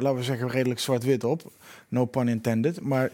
laten 0.00 0.14
we 0.14 0.22
zeggen, 0.22 0.48
redelijk 0.48 0.80
zwart-wit 0.80 1.24
op. 1.24 1.42
No 1.88 2.04
pun 2.04 2.28
intended. 2.28 2.80
Maar 2.80 3.10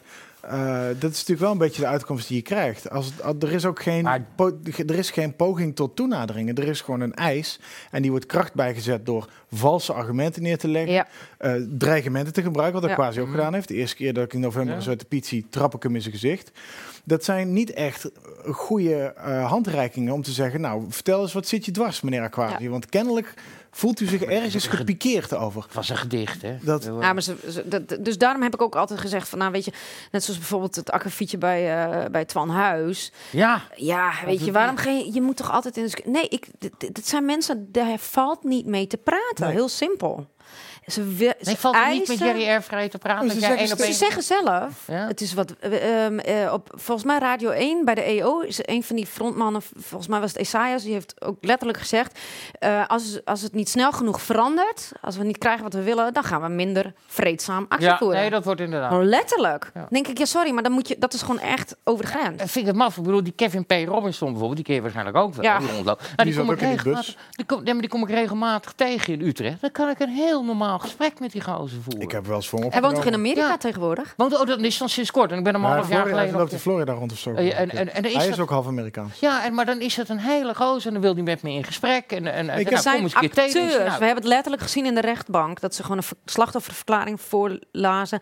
eh, 0.50 0.86
dat 0.98 1.10
is 1.10 1.16
natuurlijk 1.16 1.40
wel 1.40 1.50
een 1.50 1.58
beetje 1.58 1.80
de 1.82 1.86
uitkomst 1.88 2.28
die 2.28 2.36
je 2.36 2.42
krijgt. 2.42 2.90
Als, 2.90 3.12
er, 3.40 3.52
is 3.52 3.64
ook 3.64 3.82
geen, 3.82 4.02
Maar- 4.02 4.26
po- 4.36 4.58
er 4.86 4.94
is 4.98 5.10
geen 5.10 5.36
poging 5.36 5.76
tot 5.76 5.96
toenaderingen. 5.96 6.54
Er 6.54 6.68
is 6.68 6.80
gewoon 6.80 7.00
een 7.00 7.14
eis. 7.14 7.60
En 7.90 8.02
die 8.02 8.10
wordt 8.10 8.26
kracht 8.26 8.54
bijgezet 8.54 9.06
door 9.06 9.28
valse 9.52 9.92
argumenten 9.92 10.42
neer 10.42 10.58
te 10.58 10.68
leggen. 10.68 10.92
Ja. 10.92 11.06
eh, 11.38 11.52
dreigementen 11.78 12.32
te 12.32 12.42
gebruiken, 12.42 12.80
wat 12.80 12.90
Ja. 12.90 12.96
Quasi 12.96 13.20
ook 13.20 13.30
gedaan 13.30 13.54
heeft. 13.54 13.68
De 13.68 13.74
eerste 13.74 13.96
keer 13.96 14.12
dat 14.12 14.24
ik 14.24 14.32
in 14.32 14.40
november 14.40 14.70
Ja. 14.70 14.76
een 14.76 14.82
Zwarte 14.82 15.04
Piet 15.04 15.26
zie, 15.26 15.46
trap 15.50 15.74
ik 15.74 15.82
hem 15.82 15.94
in 15.94 16.00
zijn 16.02 16.14
gezicht. 16.14 16.50
Dat 17.04 17.24
zijn 17.24 17.52
niet 17.52 17.72
echt 17.72 18.10
goede 18.50 18.94
eh, 19.16 19.46
handreikingen 19.50 20.12
om 20.12 20.22
te 20.22 20.30
zeggen... 20.30 20.60
nou, 20.60 20.84
vertel 20.88 21.20
eens, 21.22 21.32
wat 21.32 21.46
zit 21.46 21.64
je 21.64 21.70
dwars, 21.70 22.00
meneer 22.00 22.22
Aquasi? 22.22 22.68
Want 22.68 22.86
kennelijk 22.88 23.34
voelt 23.76 24.00
u 24.00 24.06
zich 24.06 24.22
ergens 24.22 24.66
gepikeerd 24.66 25.34
over. 25.34 25.62
Het 25.62 25.74
was 25.74 25.88
een 25.88 25.96
gedicht, 25.96 26.42
hè? 26.42 26.56
Dat- 26.60 26.84
Ja, 26.84 27.12
maar 27.12 27.22
ze, 27.22 27.36
ze- 27.50 27.68
dat- 27.68 27.96
dus 28.00 28.18
daarom 28.18 28.42
heb 28.42 28.54
ik 28.54 28.62
ook 28.62 28.76
altijd 28.76 29.00
gezegd 29.00 29.28
van, 29.28 29.38
nou 29.38 29.50
weet 29.52 29.64
je, 29.64 29.72
net 30.10 30.24
zoals 30.24 30.38
bijvoorbeeld 30.38 30.76
het 30.76 30.90
akkefietje 30.90 31.38
bij, 31.38 31.84
eh 31.86 32.10
bij 32.10 32.24
Twan 32.24 32.48
Huis. 32.50 33.12
ja. 33.30 33.62
Ja, 33.74 34.12
weet 34.24 34.44
je, 34.44 34.52
waarom 34.52 34.76
ga 34.76 34.90
je, 34.90 35.22
moet 35.22 35.36
toch 35.36 35.50
altijd 35.52 35.76
in 35.76 35.90
Nee, 36.04 36.28
ik, 36.28 36.46
dit- 36.58 36.80
dit 36.94 37.08
zijn 37.08 37.24
mensen, 37.24 37.68
daar 37.72 37.98
valt 37.98 38.44
niet 38.44 38.66
mee 38.66 38.86
te 38.86 38.96
praten. 38.96 39.44
Nee. 39.46 39.52
Heel 39.52 39.68
simpel. 39.68 40.26
Ze, 40.86 41.00
Nee, 41.00 41.32
ze 41.40 41.56
valt 41.56 41.74
er 41.74 41.88
niet 41.88 41.98
met 41.98 42.08
eisen- 42.08 42.26
Jerry 42.26 42.48
Airvrij 42.48 42.88
te 42.88 42.98
praten? 42.98 43.26
Oh, 43.26 43.32
ze 43.32 43.40
zeggen 43.40 43.72
op 43.72 43.78
Ze 43.78 43.92
zeggen 43.92 44.22
zelf, 44.22 44.82
Ja? 44.86 45.06
het 45.06 45.20
is 45.20 45.34
wat, 45.34 45.50
eh, 45.60 46.04
ehm, 46.04 46.18
eh, 46.18 46.52
op, 46.52 46.68
volgens 46.74 47.06
mij 47.06 47.18
Radio 47.18 47.50
1 47.50 47.84
bij 47.84 47.94
de 47.94 48.02
EO 48.02 48.40
is 48.40 48.58
een 48.62 48.82
van 48.82 48.96
die 48.96 49.06
frontmannen, 49.06 49.62
volgens 49.76 50.08
mij 50.08 50.20
was 50.20 50.32
het 50.32 50.40
Esaias, 50.40 50.82
die 50.82 50.92
heeft 50.92 51.22
ook 51.24 51.36
letterlijk 51.40 51.78
gezegd, 51.78 52.18
eh, 52.58 52.86
als, 52.86 53.20
als 53.24 53.42
het 53.42 53.54
niet 53.54 53.68
snel 53.68 53.92
genoeg 53.92 54.20
verandert, 54.22 54.92
als 55.00 55.16
we 55.16 55.24
niet 55.24 55.38
krijgen 55.38 55.62
wat 55.62 55.72
we 55.74 55.82
willen, 55.82 56.12
dan 56.12 56.24
gaan 56.24 56.42
we 56.42 56.48
minder 56.48 56.92
vreedzaam 57.06 57.66
actie 57.68 57.88
Ja, 57.88 57.98
voeren. 57.98 58.20
nee, 58.20 58.30
dat 58.30 58.44
wordt 58.44 58.60
inderdaad. 58.60 59.02
Letterlijk. 59.04 59.70
Ja. 59.74 59.86
Denk 59.90 60.06
ik, 60.08 60.18
ja 60.18 60.24
sorry, 60.24 60.50
maar 60.50 60.62
dan 60.62 60.72
moet 60.72 60.88
je, 60.88 60.96
dat 60.98 61.14
is 61.14 61.20
gewoon 61.22 61.40
echt 61.40 61.76
over 61.84 62.04
de 62.04 62.10
grens. 62.10 62.40
En 62.40 62.48
vind 62.48 62.56
ik 62.64 62.66
het 62.66 62.76
maf. 62.76 62.96
Ik 62.96 63.02
bedoel, 63.02 63.22
die 63.22 63.32
Kevin 63.36 63.66
P. 63.66 63.70
Robinson 63.86 64.28
bijvoorbeeld, 64.28 64.56
die 64.56 64.64
ken 64.64 64.74
je 64.74 64.80
waarschijnlijk 64.80 65.16
ook 65.16 65.34
wel. 65.34 65.44
Ja. 65.44 65.58
Die. 65.58 65.68
Nou, 65.84 65.98
die, 66.16 66.36
kom 66.36 66.46
ook 66.50 66.54
ik 66.54 66.60
regelmatig, 66.60 67.06
bus. 67.06 67.16
die, 67.30 67.44
kom, 67.46 67.62
nee, 67.62 67.72
maar 67.72 67.82
die 67.82 67.90
kom 67.90 68.02
ik 68.02 68.08
regelmatig 68.10 68.72
tegen 68.76 69.12
in 69.12 69.20
Utrecht. 69.20 69.60
Dan 69.60 69.70
kan 69.70 69.88
ik 69.88 69.98
een 69.98 70.08
heel 70.08 70.44
normaal 70.44 70.75
gesprek 70.80 71.20
met 71.20 71.32
die 71.32 71.40
gozer 71.42 71.78
voeren. 71.82 72.02
Ik 72.02 72.10
heb 72.10 72.26
wel 72.26 72.36
eens 72.36 72.48
voor 72.48 72.60
hem 72.60 72.70
Hij 72.70 72.80
woont 72.80 72.94
toch 72.94 73.04
in. 73.04 73.14
Amerika 73.14 73.46
Ja. 73.48 73.56
tegenwoordig? 73.56 74.14
Want 74.16 74.40
oh, 74.40 74.46
dat 74.46 74.60
is 74.60 74.78
dan 74.78 74.88
sinds 74.88 75.10
kort. 75.10 75.30
En 75.32 75.38
ik 75.38 75.44
ben 75.44 75.54
hem 75.54 75.64
een 75.64 75.70
half 75.70 75.78
jaar 75.80 75.86
Florida, 75.88 76.08
geleden... 76.10 76.30
hij 76.30 76.38
loopt 76.40 76.52
in 76.52 76.58
Florida 76.58 76.92
rond 76.92 77.12
of 77.12 77.18
zo. 77.18 77.32
Eh, 77.34 77.58
en- 77.60 77.70
en- 77.70 77.94
en 77.94 78.04
is 78.04 78.12
hij 78.14 78.22
dat- 78.24 78.32
is 78.34 78.40
ook 78.40 78.50
half 78.50 78.66
Amerikaans. 78.66 79.18
Ja, 79.20 79.44
en, 79.44 79.54
maar 79.54 79.64
dan 79.66 79.80
is 79.80 79.96
het 79.96 80.08
een 80.08 80.18
hele 80.18 80.54
gozer 80.54 80.86
en 80.86 80.92
dan 80.92 81.02
wil 81.02 81.14
hij 81.14 81.22
met 81.22 81.42
me 81.42 81.50
in 81.50 81.64
gesprek. 81.64 82.12
En, 82.12 82.26
en, 82.32 82.48
en 82.48 82.58
Ik 82.58 82.70
nou, 82.70 82.82
zijn 82.82 83.02
eens 83.02 83.14
een 83.14 83.20
keer 83.20 83.30
tegen. 83.30 83.46
acteurs. 83.60 83.72
Zeg, 83.72 83.86
nou, 83.86 83.98
We 83.98 84.04
hebben 84.04 84.22
het 84.24 84.32
letterlijk 84.32 84.62
gezien 84.62 84.86
in 84.86 84.94
de 84.94 85.00
rechtbank. 85.00 85.60
Dat 85.60 85.74
ze 85.74 85.82
gewoon 85.82 85.96
een 85.96 86.02
ver- 86.02 86.16
slachtofferverklaring 86.24 87.20
voorlazen. 87.20 88.18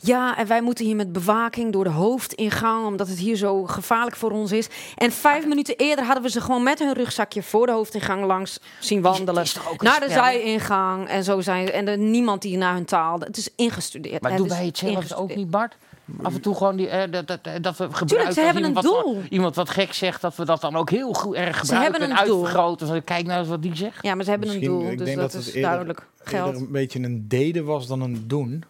Ja, 0.00 0.36
en 0.36 0.46
wij 0.46 0.60
moeten 0.62 0.84
hier 0.84 0.96
met 0.96 1.12
bewaking 1.12 1.72
door 1.72 1.84
de 1.84 1.90
hoofdingang. 1.90 2.86
Omdat 2.86 3.08
het 3.08 3.18
hier 3.18 3.36
zo 3.36 3.64
gevaarlijk 3.64 4.16
voor 4.16 4.30
ons 4.30 4.52
is. 4.52 4.68
En 4.96 5.12
vijf 5.12 5.46
minuten 5.46 5.76
eerder 5.76 6.04
hadden 6.04 6.22
we 6.22 6.30
ze 6.30 6.40
gewoon 6.40 6.62
met 6.62 6.78
hun 6.78 6.92
rugzakje 6.92 7.42
voor 7.42 7.66
de 7.66 7.72
hoofdingang 7.72 8.24
langs 8.24 8.58
zien 8.78 9.02
wandelen. 9.02 9.44
Naar 9.78 10.00
de 10.00 10.10
zijingang. 10.10 11.08
En 11.08 11.24
zo 11.24 11.40
zijn 11.40 11.70
En 11.72 11.88
er 11.88 11.95
niemand 11.98 12.42
die 12.42 12.56
naar 12.56 12.74
hun 12.74 12.84
taal. 12.84 13.20
Het 13.20 13.36
is 13.36 13.48
ingestudeerd. 13.56 14.22
Maar 14.22 14.36
doen 14.36 14.46
is 14.46 14.52
wij 14.52 14.66
het 14.66 14.78
zelf 14.78 15.12
ook 15.12 15.34
niet, 15.36 15.50
Bart? 15.50 15.76
Af 16.22 16.34
en 16.34 16.40
toe 16.40 16.54
gewoon 16.54 16.76
die, 16.76 16.88
eh, 16.88 17.10
dat, 17.10 17.26
dat, 17.26 17.40
dat 17.62 17.76
we 17.76 17.88
gebruiken 17.92 18.34
ze 18.34 18.40
hebben 18.40 18.64
een 18.64 18.72
wat, 18.72 18.82
doel. 18.82 19.22
iemand 19.30 19.54
wat 19.54 19.70
gek 19.70 19.92
zegt, 19.92 20.20
dat 20.20 20.36
we 20.36 20.44
dat 20.44 20.60
dan 20.60 20.76
ook 20.76 20.90
heel 20.90 21.12
goed 21.12 21.34
erg 21.34 21.58
gebruiken 21.58 21.92
hebben 21.92 22.10
en 22.16 22.18
een 22.22 22.26
doel. 22.26 22.36
uitvergroten. 22.44 22.86
Van, 22.86 23.04
Kijk 23.04 23.26
nou 23.26 23.38
eens 23.38 23.48
wat 23.48 23.62
die 23.62 23.76
zegt. 23.76 24.02
Ja, 24.02 24.14
maar 24.14 24.24
ze 24.24 24.30
hebben 24.30 24.48
Misschien- 24.48 24.70
een 24.70 24.78
doel. 24.80 24.90
ik 24.90 24.98
Dus 24.98 25.06
denk 25.06 25.18
dat, 25.18 25.32
dat 25.32 25.40
het 25.40 25.48
is 25.48 25.54
eerder- 25.54 25.70
duidelijk. 25.70 26.06
Geld. 26.18 26.46
Eerder 26.46 26.62
een 26.62 26.72
beetje 26.72 27.02
een 27.02 27.24
deden 27.28 27.64
was 27.64 27.86
dan 27.86 28.00
een 28.00 28.24
doen. 28.26 28.64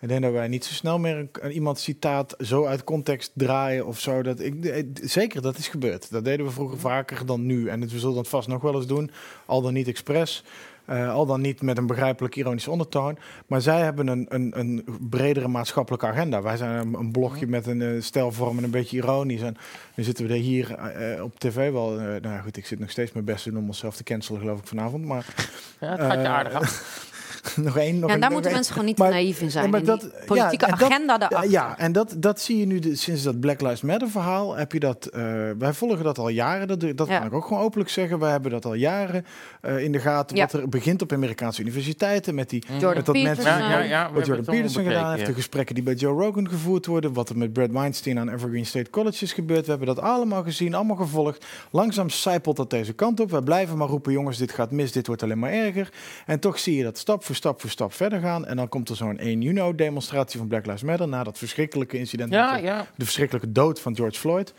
Ik 0.00 0.08
denk 0.08 0.22
dat 0.22 0.32
wij 0.32 0.48
niet 0.48 0.64
zo 0.64 0.72
snel 0.74 0.98
meer 0.98 1.16
een, 1.16 1.28
een 1.40 1.52
iemand 1.52 1.78
citaat 1.78 2.34
zo 2.38 2.64
uit 2.66 2.84
context 2.84 3.30
draaien 3.34 3.86
of 3.86 4.00
zo. 4.00 4.22
Dat 4.22 4.40
ik, 4.40 4.64
eh, 4.64 4.84
zeker, 5.02 5.42
dat 5.42 5.58
is 5.58 5.68
gebeurd. 5.68 6.10
Dat 6.10 6.24
deden 6.24 6.46
we 6.46 6.52
vroeger 6.52 6.78
vaker 6.78 7.26
dan 7.26 7.46
nu. 7.46 7.68
En 7.68 7.80
het, 7.80 7.92
we 7.92 7.98
zullen 7.98 8.14
dat 8.14 8.28
vast 8.28 8.48
nog 8.48 8.62
wel 8.62 8.74
eens 8.74 8.86
doen. 8.86 9.10
Al 9.46 9.62
dan 9.62 9.72
niet 9.72 9.88
expres. 9.88 10.44
Eh, 10.88 11.12
al 11.12 11.26
dan 11.26 11.40
niet 11.40 11.62
met 11.62 11.78
een 11.78 11.86
begrijpelijk 11.86 12.36
ironische 12.36 12.70
ondertoon. 12.70 13.18
Maar 13.46 13.60
zij 13.60 13.80
hebben 13.80 14.06
een, 14.06 14.26
een, 14.28 14.58
een 14.58 14.84
bredere 15.00 15.48
maatschappelijke 15.48 16.06
agenda. 16.06 16.42
Wij 16.42 16.56
zijn 16.56 16.86
een, 16.86 16.94
een 16.94 17.12
blogje 17.12 17.46
met 17.46 17.66
een 17.66 17.82
eh, 17.82 18.00
stijlvorm 18.00 18.58
en 18.58 18.64
een 18.64 18.70
beetje 18.70 18.96
ironisch. 18.96 19.42
En 19.42 19.56
nu 19.94 20.04
zitten 20.04 20.26
we 20.26 20.32
er 20.32 20.38
hier 20.38 20.74
eh, 20.74 21.22
op 21.22 21.38
tv 21.38 21.72
wel. 21.72 21.90
nou 22.20 22.42
goed, 22.42 22.56
ik 22.56 22.66
zit 22.66 22.78
nog 22.78 22.90
steeds 22.90 23.12
mijn 23.12 23.24
best 23.24 23.42
te 23.42 23.50
doen 23.50 23.58
om 23.58 23.66
onszelf 23.66 23.96
te 23.96 24.02
cancelen, 24.02 24.40
geloof 24.40 24.58
ik, 24.58 24.66
vanavond. 24.66 25.04
Maar 25.04 25.34
Ja, 25.80 25.90
het 25.90 26.00
gaat 26.00 26.20
je 26.20 26.28
aardig 26.28 26.52
af. 26.52 27.06
nog 27.56 27.76
één. 27.76 27.98
Nog 27.98 28.08
Ja, 28.08 28.14
een- 28.14 28.20
daar 28.20 28.30
moeten 28.30 28.52
mensen 28.52 28.72
gewoon 28.72 28.86
niet 28.88 28.98
Maar- 28.98 29.08
te 29.08 29.14
naïef 29.14 29.40
in 29.40 29.50
zijn. 29.50 29.64
Ja, 29.64 29.70
maar 29.70 29.80
in 29.80 29.86
dat- 29.86 30.00
die 30.00 30.10
ja, 30.18 30.24
politieke 30.26 30.64
en 30.64 30.70
dat- 30.70 30.82
agenda 30.82 31.12
Ja, 31.12 31.18
daarachter. 31.18 31.50
ja, 31.50 31.78
en 31.78 31.92
dat, 31.92 32.14
dat 32.18 32.40
zie 32.40 32.58
je 32.58 32.66
nu 32.66 32.78
de, 32.78 32.94
sinds 32.96 33.22
dat 33.22 33.40
Black 33.40 33.60
Lives 33.60 33.80
Matter 33.80 34.08
verhaal. 34.10 34.56
Heb 34.56 34.72
je 34.72 34.80
dat, 34.80 35.06
eh, 35.06 35.22
wij 35.58 35.72
volgen 35.72 36.04
dat 36.04 36.18
al 36.18 36.28
jaren. 36.28 36.68
Dat, 36.68 36.80
dat 36.96 37.08
Ja. 37.08 37.18
kan 37.18 37.26
ik 37.26 37.32
ook 37.32 37.44
gewoon 37.46 37.62
openlijk 37.62 37.90
zeggen. 37.90 38.18
Wij 38.18 38.30
hebben 38.30 38.50
dat 38.50 38.64
al 38.64 38.74
jaren 38.74 39.24
eh, 39.60 39.78
in 39.84 39.92
de 39.92 39.98
gaten. 39.98 40.36
Ja. 40.36 40.42
Wat 40.42 40.52
er 40.52 40.68
begint 40.68 41.02
op 41.02 41.12
Amerikaanse 41.12 41.60
universiteiten. 41.60 42.34
Met 42.34 42.50
die 42.50 42.64
Jordan 42.68 42.94
met 42.94 43.06
dat 43.06 43.14
mensen 43.14 43.44
Peterson. 43.44 43.86
Ja, 43.88 44.12
wat 44.12 44.26
Jordan 44.26 44.44
Peterson 44.44 44.82
gedaan 44.84 45.08
heeft. 45.10 45.20
ja. 45.20 45.26
De 45.26 45.34
gesprekken 45.34 45.74
die 45.74 45.84
bij 45.84 45.94
Joe 45.94 46.22
Rogan 46.22 46.48
gevoerd 46.48 46.86
worden. 46.86 47.12
Wat 47.12 47.28
er 47.28 47.36
met 47.38 47.52
Brad 47.52 47.70
Weinstein 47.70 48.18
aan 48.18 48.28
Evergreen 48.28 48.66
State 48.66 48.90
College 48.90 49.24
is 49.24 49.32
gebeurd. 49.32 49.64
We 49.64 49.70
hebben 49.70 49.86
dat 49.94 50.00
allemaal 50.00 50.42
gezien, 50.42 50.74
allemaal 50.74 50.96
gevolgd. 50.96 51.44
Langzaam 51.70 52.10
zijpelt 52.10 52.56
dat 52.56 52.70
deze 52.70 52.92
kant 52.92 53.20
op. 53.20 53.30
We 53.30 53.42
blijven 53.42 53.76
maar 53.76 53.88
roepen, 53.88 54.12
jongens, 54.12 54.38
dit 54.38 54.52
gaat 54.52 54.70
mis, 54.70 54.92
dit 54.92 55.06
wordt 55.06 55.22
alleen 55.22 55.38
maar 55.38 55.52
erger. 55.52 55.92
En 56.26 56.38
toch 56.40 56.58
zie 56.58 56.76
je 56.76 56.82
dat 56.82 56.98
stap 56.98 57.17
voor 57.24 57.34
stap 57.34 57.60
voor 57.60 57.70
stap 57.70 57.92
verder 57.92 58.20
gaan. 58.20 58.46
En 58.46 58.56
dan 58.56 58.68
komt 58.68 58.88
er 58.88 58.96
zo'n 58.96 59.18
1 59.18 59.40
juni 59.40 59.74
demonstratie 59.74 60.38
van 60.38 60.48
Black 60.48 60.66
Lives 60.66 60.82
Matter. 60.82 61.08
Na 61.08 61.24
dat 61.24 61.38
verschrikkelijke 61.38 61.98
incident. 61.98 62.32
Ja, 62.32 62.50
met 62.52 62.60
de, 62.60 62.66
ja. 62.66 62.86
de 62.96 63.04
verschrikkelijke 63.04 63.52
dood 63.52 63.80
van 63.80 63.96
George 63.96 64.18
Floyd. 64.18 64.54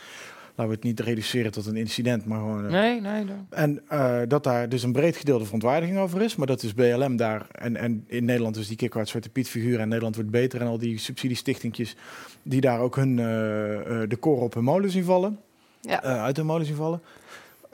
Laten 0.56 0.74
we 0.74 0.80
het 0.80 0.84
niet 0.84 1.00
reduceren 1.08 1.52
tot 1.52 1.66
een 1.66 1.76
incident, 1.76 2.26
maar 2.26 2.40
gewoon... 2.40 2.66
eh, 2.66 2.72
Nee, 2.72 3.02
nee, 3.02 3.24
nee. 3.24 3.36
en 3.50 3.82
eh, 3.88 4.20
dat 4.28 4.44
daar 4.44 4.70
dus 4.70 4.84
een 4.84 4.92
breed 4.92 5.18
gedeelde 5.18 5.44
verontwaardiging 5.44 5.98
over 6.00 6.22
is. 6.22 6.36
Maar 6.36 6.48
dat 6.48 6.64
is 6.64 6.74
BLM 6.74 7.16
daar. 7.16 7.48
En, 7.52 7.76
en 7.76 8.04
in 8.08 8.26
Nederland 8.26 8.56
dus 8.56 8.68
die 8.68 8.78
Kikwaard 8.78 9.08
Zwarte 9.10 9.30
Piet 9.30 9.50
figuur. 9.50 9.80
En 9.80 9.88
Nederland 9.88 10.16
wordt 10.16 10.30
beter. 10.30 10.62
En 10.62 10.68
al 10.68 10.78
die 10.78 10.98
subsidiestichtingjes 10.98 11.96
die 12.44 12.62
daar 12.62 12.80
ook 12.80 12.96
hun, 12.96 13.20
eh, 13.20 14.02
eh, 14.04 14.10
de 14.10 14.16
koren 14.16 14.44
op 14.44 14.54
hun 14.54 14.64
molen 14.64 14.90
zien 14.92 15.04
vallen. 15.04 15.40
Ja. 15.82 16.04
eh, 16.04 16.22
uit 16.24 16.38
hun 16.38 16.46
molen 16.46 16.66
zien 16.66 16.76
vallen. 16.76 17.02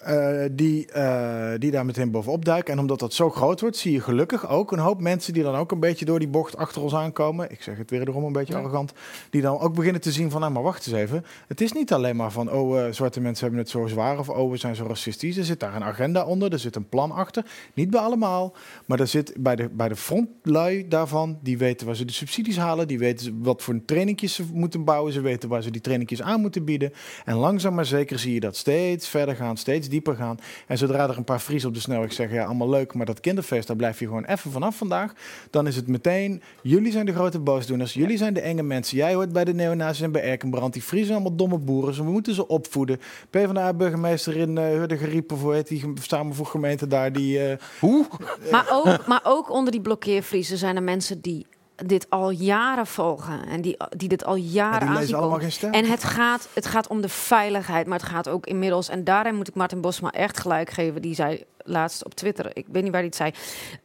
Eh, 0.06 0.50
die, 0.52 0.92
eh, 0.92 1.60
die 1.60 1.72
daar 1.72 1.86
meteen 1.86 2.12
bovenop 2.12 2.46
duiken. 2.46 2.74
En 2.74 2.80
omdat 2.80 3.00
dat 3.00 3.14
zo 3.14 3.30
groot 3.30 3.62
wordt, 3.62 3.78
zie 3.78 3.92
je 3.92 4.02
gelukkig 4.02 4.50
ook 4.50 4.72
een 4.72 4.80
hoop 4.80 5.02
mensen 5.02 5.34
die 5.34 5.44
dan 5.44 5.56
ook 5.56 5.72
een 5.72 5.80
beetje 5.80 6.06
door 6.06 6.20
die 6.20 6.28
bocht 6.28 6.58
achter 6.58 6.82
ons 6.82 6.96
aankomen. 6.96 7.52
Ik 7.52 7.62
zeg 7.62 7.78
het 7.78 7.90
weer 7.90 8.02
erom 8.08 8.24
een 8.24 8.32
beetje 8.32 8.54
Ja. 8.54 8.60
arrogant. 8.60 8.94
Die 9.30 9.42
dan 9.42 9.60
ook 9.60 9.76
beginnen 9.76 10.02
te 10.02 10.12
zien 10.12 10.32
van, 10.32 10.40
nou 10.40 10.54
maar 10.54 10.64
wacht 10.64 10.88
eens 10.88 10.96
even. 10.96 11.26
Het 11.48 11.62
is 11.62 11.72
niet 11.72 11.94
alleen 11.94 12.16
maar 12.16 12.32
van, 12.32 12.52
oh 12.52 12.80
eh, 12.80 12.92
zwarte 12.92 13.22
mensen 13.22 13.44
hebben 13.44 13.62
het 13.64 13.70
zo 13.72 13.88
zwaar 13.88 14.20
of 14.20 14.30
oh 14.30 14.52
we 14.52 14.58
zijn 14.58 14.76
zo 14.76 14.86
racistisch. 14.88 15.38
Er 15.38 15.44
zit 15.46 15.60
daar 15.60 15.76
een 15.76 15.84
agenda 15.84 16.24
onder, 16.26 16.52
er 16.52 16.60
zit 16.60 16.76
een 16.76 16.90
plan 16.90 17.12
achter. 17.12 17.46
Niet 17.74 17.90
bij 17.90 18.00
allemaal, 18.00 18.54
maar 18.86 19.00
er 19.00 19.08
zit 19.08 19.34
bij 19.38 19.56
de, 19.56 19.70
bij 19.70 19.88
de 19.88 19.96
frontlui 19.96 20.88
daarvan, 20.88 21.38
die 21.42 21.58
weten 21.58 21.86
waar 21.86 21.96
ze 21.96 22.06
de 22.06 22.14
subsidies 22.14 22.58
halen. 22.58 22.88
Die 22.88 23.00
weten 23.00 23.40
wat 23.44 23.62
voor 23.62 23.80
trainingjes 23.86 24.34
ze 24.34 24.44
moeten 24.54 24.84
bouwen. 24.84 25.14
Ze 25.14 25.22
weten 25.22 25.50
waar 25.50 25.64
ze 25.64 25.72
die 25.72 25.82
trainingjes 25.82 26.22
aan 26.22 26.42
moeten 26.42 26.64
bieden. 26.66 26.94
En 27.26 27.36
langzaam 27.36 27.74
maar 27.74 27.86
zeker 27.86 28.20
zie 28.20 28.34
je 28.34 28.40
dat 28.40 28.56
steeds 28.56 29.08
verder 29.08 29.36
gaan, 29.36 29.58
steeds 29.58 29.90
dieper 29.96 30.16
gaan. 30.16 30.38
En 30.68 30.78
zodra 30.78 31.10
er 31.10 31.18
een 31.18 31.24
paar 31.24 31.40
Fries 31.40 31.66
op 31.66 31.74
de 31.74 31.80
snelweg 31.80 32.14
zeggen, 32.14 32.38
ja, 32.38 32.46
allemaal 32.46 32.70
leuk, 32.70 32.94
maar 32.94 33.06
dat 33.06 33.20
kinderfeest, 33.20 33.68
daar 33.68 33.76
blijf 33.76 34.00
je 34.00 34.06
gewoon 34.06 34.26
even 34.26 34.52
vanaf 34.52 34.78
vandaag. 34.78 35.14
Dan 35.50 35.68
is 35.68 35.76
het 35.76 35.88
meteen, 35.88 36.42
jullie 36.62 36.92
zijn 36.92 37.06
de 37.06 37.14
grote 37.14 37.40
boosdoeners, 37.40 37.94
jullie 37.94 38.18
zijn 38.18 38.34
de 38.34 38.42
enge 38.42 38.64
mensen. 38.64 38.98
Jij 38.98 39.14
hoort 39.14 39.34
bij 39.34 39.44
de 39.46 39.54
neonazis 39.54 40.02
en 40.02 40.12
bij 40.12 40.24
Erkenbrand. 40.24 40.74
Die 40.74 40.82
Friesen 40.82 41.08
zijn 41.08 41.20
allemaal 41.20 41.38
domme 41.38 41.58
boeren, 41.58 41.94
ze 41.94 42.04
moeten 42.04 42.34
ze 42.34 42.48
opvoeden. 42.48 43.00
PvdA-burgemeester 43.30 44.38
in 44.38 44.56
uh, 44.56 44.64
Hurden 44.64 45.24
of 45.28 45.42
hoe 45.42 45.54
heet 45.54 45.68
die 45.68 45.94
samenvoeggemeente 46.02 46.88
daar, 46.88 47.12
die... 47.12 47.40
eh, 47.40 47.58
Hoe? 47.80 48.06
Maar 48.52 48.68
ook, 48.72 49.08
maar 49.08 49.22
ook 49.24 49.52
onder 49.52 49.72
die 49.72 49.82
blokkeervriezen 49.82 50.58
zijn 50.58 50.76
er 50.76 50.84
mensen 50.84 51.22
die 51.22 51.46
dit 51.76 52.10
al 52.10 52.30
jaren 52.30 52.88
volgen 52.88 53.46
en 53.48 53.62
die, 53.62 53.78
die 53.90 54.10
dit 54.10 54.26
al 54.26 54.36
ja, 54.36 54.44
jaren 54.44 54.80
die 54.80 54.88
aan 54.88 54.94
lezen 54.94 55.08
zien 55.08 55.16
allemaal 55.16 55.38
komen. 55.38 55.52
geen 55.52 55.58
stem. 55.58 55.74
En 55.74 55.86
het 55.86 56.04
gaat, 56.04 56.48
het 56.54 56.66
gaat 56.66 56.88
om 56.88 57.02
de 57.02 57.10
veiligheid, 57.10 57.88
maar 57.88 58.00
het 58.00 58.08
gaat 58.08 58.30
ook 58.30 58.46
inmiddels... 58.46 58.90
en 58.90 59.04
daarin 59.04 59.36
moet 59.36 59.48
ik 59.48 59.56
Martin 59.56 59.82
Bosma 59.82 60.12
echt 60.12 60.40
gelijk 60.40 60.70
geven. 60.70 61.02
Die 61.02 61.16
zei 61.16 61.44
laatst 61.66 62.06
op 62.06 62.14
Twitter, 62.16 62.50
ik 62.54 62.66
weet 62.72 62.84
niet 62.84 62.92
waar 62.92 63.02
hij 63.02 63.10
het 63.10 63.16
zei... 63.16 63.32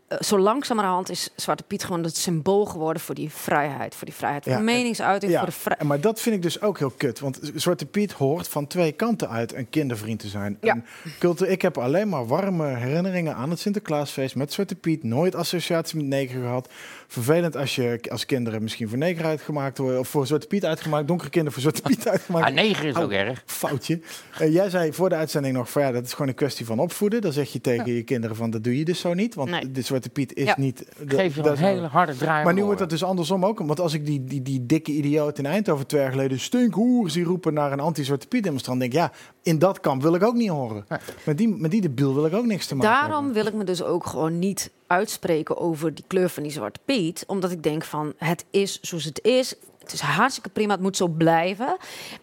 eh, 0.09 0.19
zo 0.21 0.39
langzamerhand 0.39 1.11
is 1.11 1.29
Zwarte 1.37 1.63
Piet 1.63 1.85
gewoon 1.85 2.03
het 2.05 2.17
symbool 2.17 2.65
geworden 2.65 3.03
voor 3.03 3.15
die 3.15 3.31
vrijheid. 3.31 3.95
Voor 3.95 4.07
die 4.07 4.15
vrijheid 4.15 4.45
van 4.45 4.53
Ja, 4.53 4.59
meningsuiting, 4.59 5.33
Ja, 5.33 5.39
voor 5.39 5.47
de 5.49 5.55
vrij- 5.55 5.77
en 5.79 5.87
maar 5.87 6.01
dat 6.01 6.21
vind 6.21 6.35
ik 6.37 6.43
dus 6.43 6.61
ook 6.61 6.79
heel 6.79 6.91
kut. 6.97 7.21
Want 7.21 7.41
Zwarte 7.55 7.87
Piet 7.87 8.13
hoort 8.13 8.49
van 8.49 8.67
twee 8.67 8.93
kanten 8.93 9.29
uit 9.29 9.55
een 9.55 9.71
kindervriend 9.71 10.21
te 10.21 10.29
zijn. 10.29 10.59
Ja. 10.61 10.73
En 10.73 10.85
cultu- 11.19 11.47
ik 11.47 11.63
heb 11.63 11.79
alleen 11.79 12.09
maar 12.09 12.27
warme 12.27 12.67
herinneringen 12.77 13.35
aan 13.35 13.51
het 13.51 13.59
Sinterklaasfeest 13.59 14.35
met 14.35 14.53
Zwarte 14.53 14.75
Piet. 14.75 15.03
Nooit 15.05 15.35
associatie 15.35 15.97
met 15.97 16.07
neger 16.07 16.41
gehad. 16.41 16.69
Vervelend 17.09 17.57
als 17.57 17.75
je 17.75 18.01
als 18.11 18.27
kinderen 18.27 18.63
misschien 18.63 18.89
voor 18.89 18.99
neger 18.99 19.25
uitgemaakt 19.25 19.79
worden. 19.79 19.99
Of 20.01 20.09
voor 20.09 20.27
Zwarte 20.27 20.47
Piet 20.47 20.65
uitgemaakt. 20.65 21.09
Donkere 21.09 21.31
kinderen 21.31 21.53
voor 21.61 21.71
Zwarte 21.73 21.83
Piet 21.95 22.09
uitgemaakt. 22.15 22.47
Ah, 22.47 22.55
neger 22.55 22.85
is 22.85 22.97
ook 22.97 23.11
erg. 23.13 23.43
Foutje. 23.47 24.01
Eh, 24.39 24.53
jij 24.53 24.71
zei 24.71 24.93
voor 24.93 25.09
de 25.09 25.15
uitzending 25.15 25.55
nog 25.57 25.71
van 25.71 25.83
ja, 25.83 25.93
dat 25.93 26.05
is 26.05 26.13
gewoon 26.13 26.29
een 26.29 26.35
kwestie 26.35 26.67
van 26.67 26.79
opvoeden. 26.79 27.21
Dan 27.21 27.33
zeg 27.33 27.53
je 27.53 27.61
tegen 27.77 27.93
je 27.95 28.03
kinderen 28.03 28.37
van 28.37 28.51
dat 28.51 28.65
doe 28.65 28.79
je 28.79 28.85
dus 28.85 29.01
zo 29.01 29.15
niet. 29.15 29.35
Want 29.35 29.51
Nee. 29.51 29.71
de 29.71 29.83
Zwarte 29.83 30.11
Piet 30.11 30.35
is 30.35 30.45
Ja. 30.45 30.55
niet... 30.59 30.79
de- 31.07 31.17
Geef 31.17 31.35
je 31.35 31.43
dat 31.43 31.59
een 31.59 31.65
hele 31.65 31.87
harde 31.87 32.17
draai. 32.17 32.45
maar 32.45 32.55
nu 32.55 32.65
wordt 32.65 32.79
dat 32.79 32.91
dus 32.91 33.05
andersom 33.05 33.45
ook. 33.45 33.59
Want 33.59 33.81
als 33.81 33.95
ik 33.95 34.07
die, 34.07 34.25
die, 34.25 34.43
die 34.43 34.67
dikke 34.67 34.93
idioot 34.93 35.39
in 35.39 35.47
Eindhoven 35.47 35.87
twee 35.87 36.01
jaar 36.01 36.11
geleden 36.11 36.41
stinkhoer 36.41 37.11
zie 37.11 37.25
roepen 37.25 37.55
naar 37.55 37.73
een 37.73 37.81
anti-Zwarte 37.81 38.27
Piet 38.27 38.43
demonstrant, 38.43 38.81
denk 38.81 38.93
ik, 38.93 38.99
ja, 38.99 39.13
in 39.43 39.59
dat 39.59 39.81
kamp 39.81 40.03
wil 40.03 40.15
ik 40.15 40.23
ook 40.23 40.35
niet 40.35 40.49
horen. 40.49 40.87
Met 41.25 41.39
die, 41.39 41.49
met 41.49 41.71
die 41.71 41.81
debiel 41.81 42.15
wil 42.15 42.27
ik 42.27 42.35
ook 42.35 42.47
niks 42.47 42.67
te 42.67 42.75
maken 42.75 42.91
Daarom 42.91 43.25
hebben. 43.25 43.33
wil 43.33 43.47
ik 43.47 43.55
me 43.55 43.65
dus 43.65 43.83
ook 43.83 44.07
gewoon 44.07 44.39
niet 44.39 44.71
uitspreken 44.87 45.57
over 45.59 45.95
die 45.95 46.05
kleur 46.07 46.29
van 46.29 46.43
die 46.43 46.53
Zwarte 46.53 46.81
Piet. 46.85 47.25
Omdat 47.27 47.51
ik 47.51 47.63
denk 47.63 47.85
van, 47.85 48.13
het 48.17 48.45
is 48.51 48.81
zoals 48.81 49.05
het 49.05 49.23
is. 49.25 49.55
Het 49.79 49.93
is 49.93 50.01
hartstikke 50.01 50.49
prima, 50.49 50.73
het 50.73 50.83
moet 50.83 50.97
zo 50.97 51.09
blijven. 51.09 51.77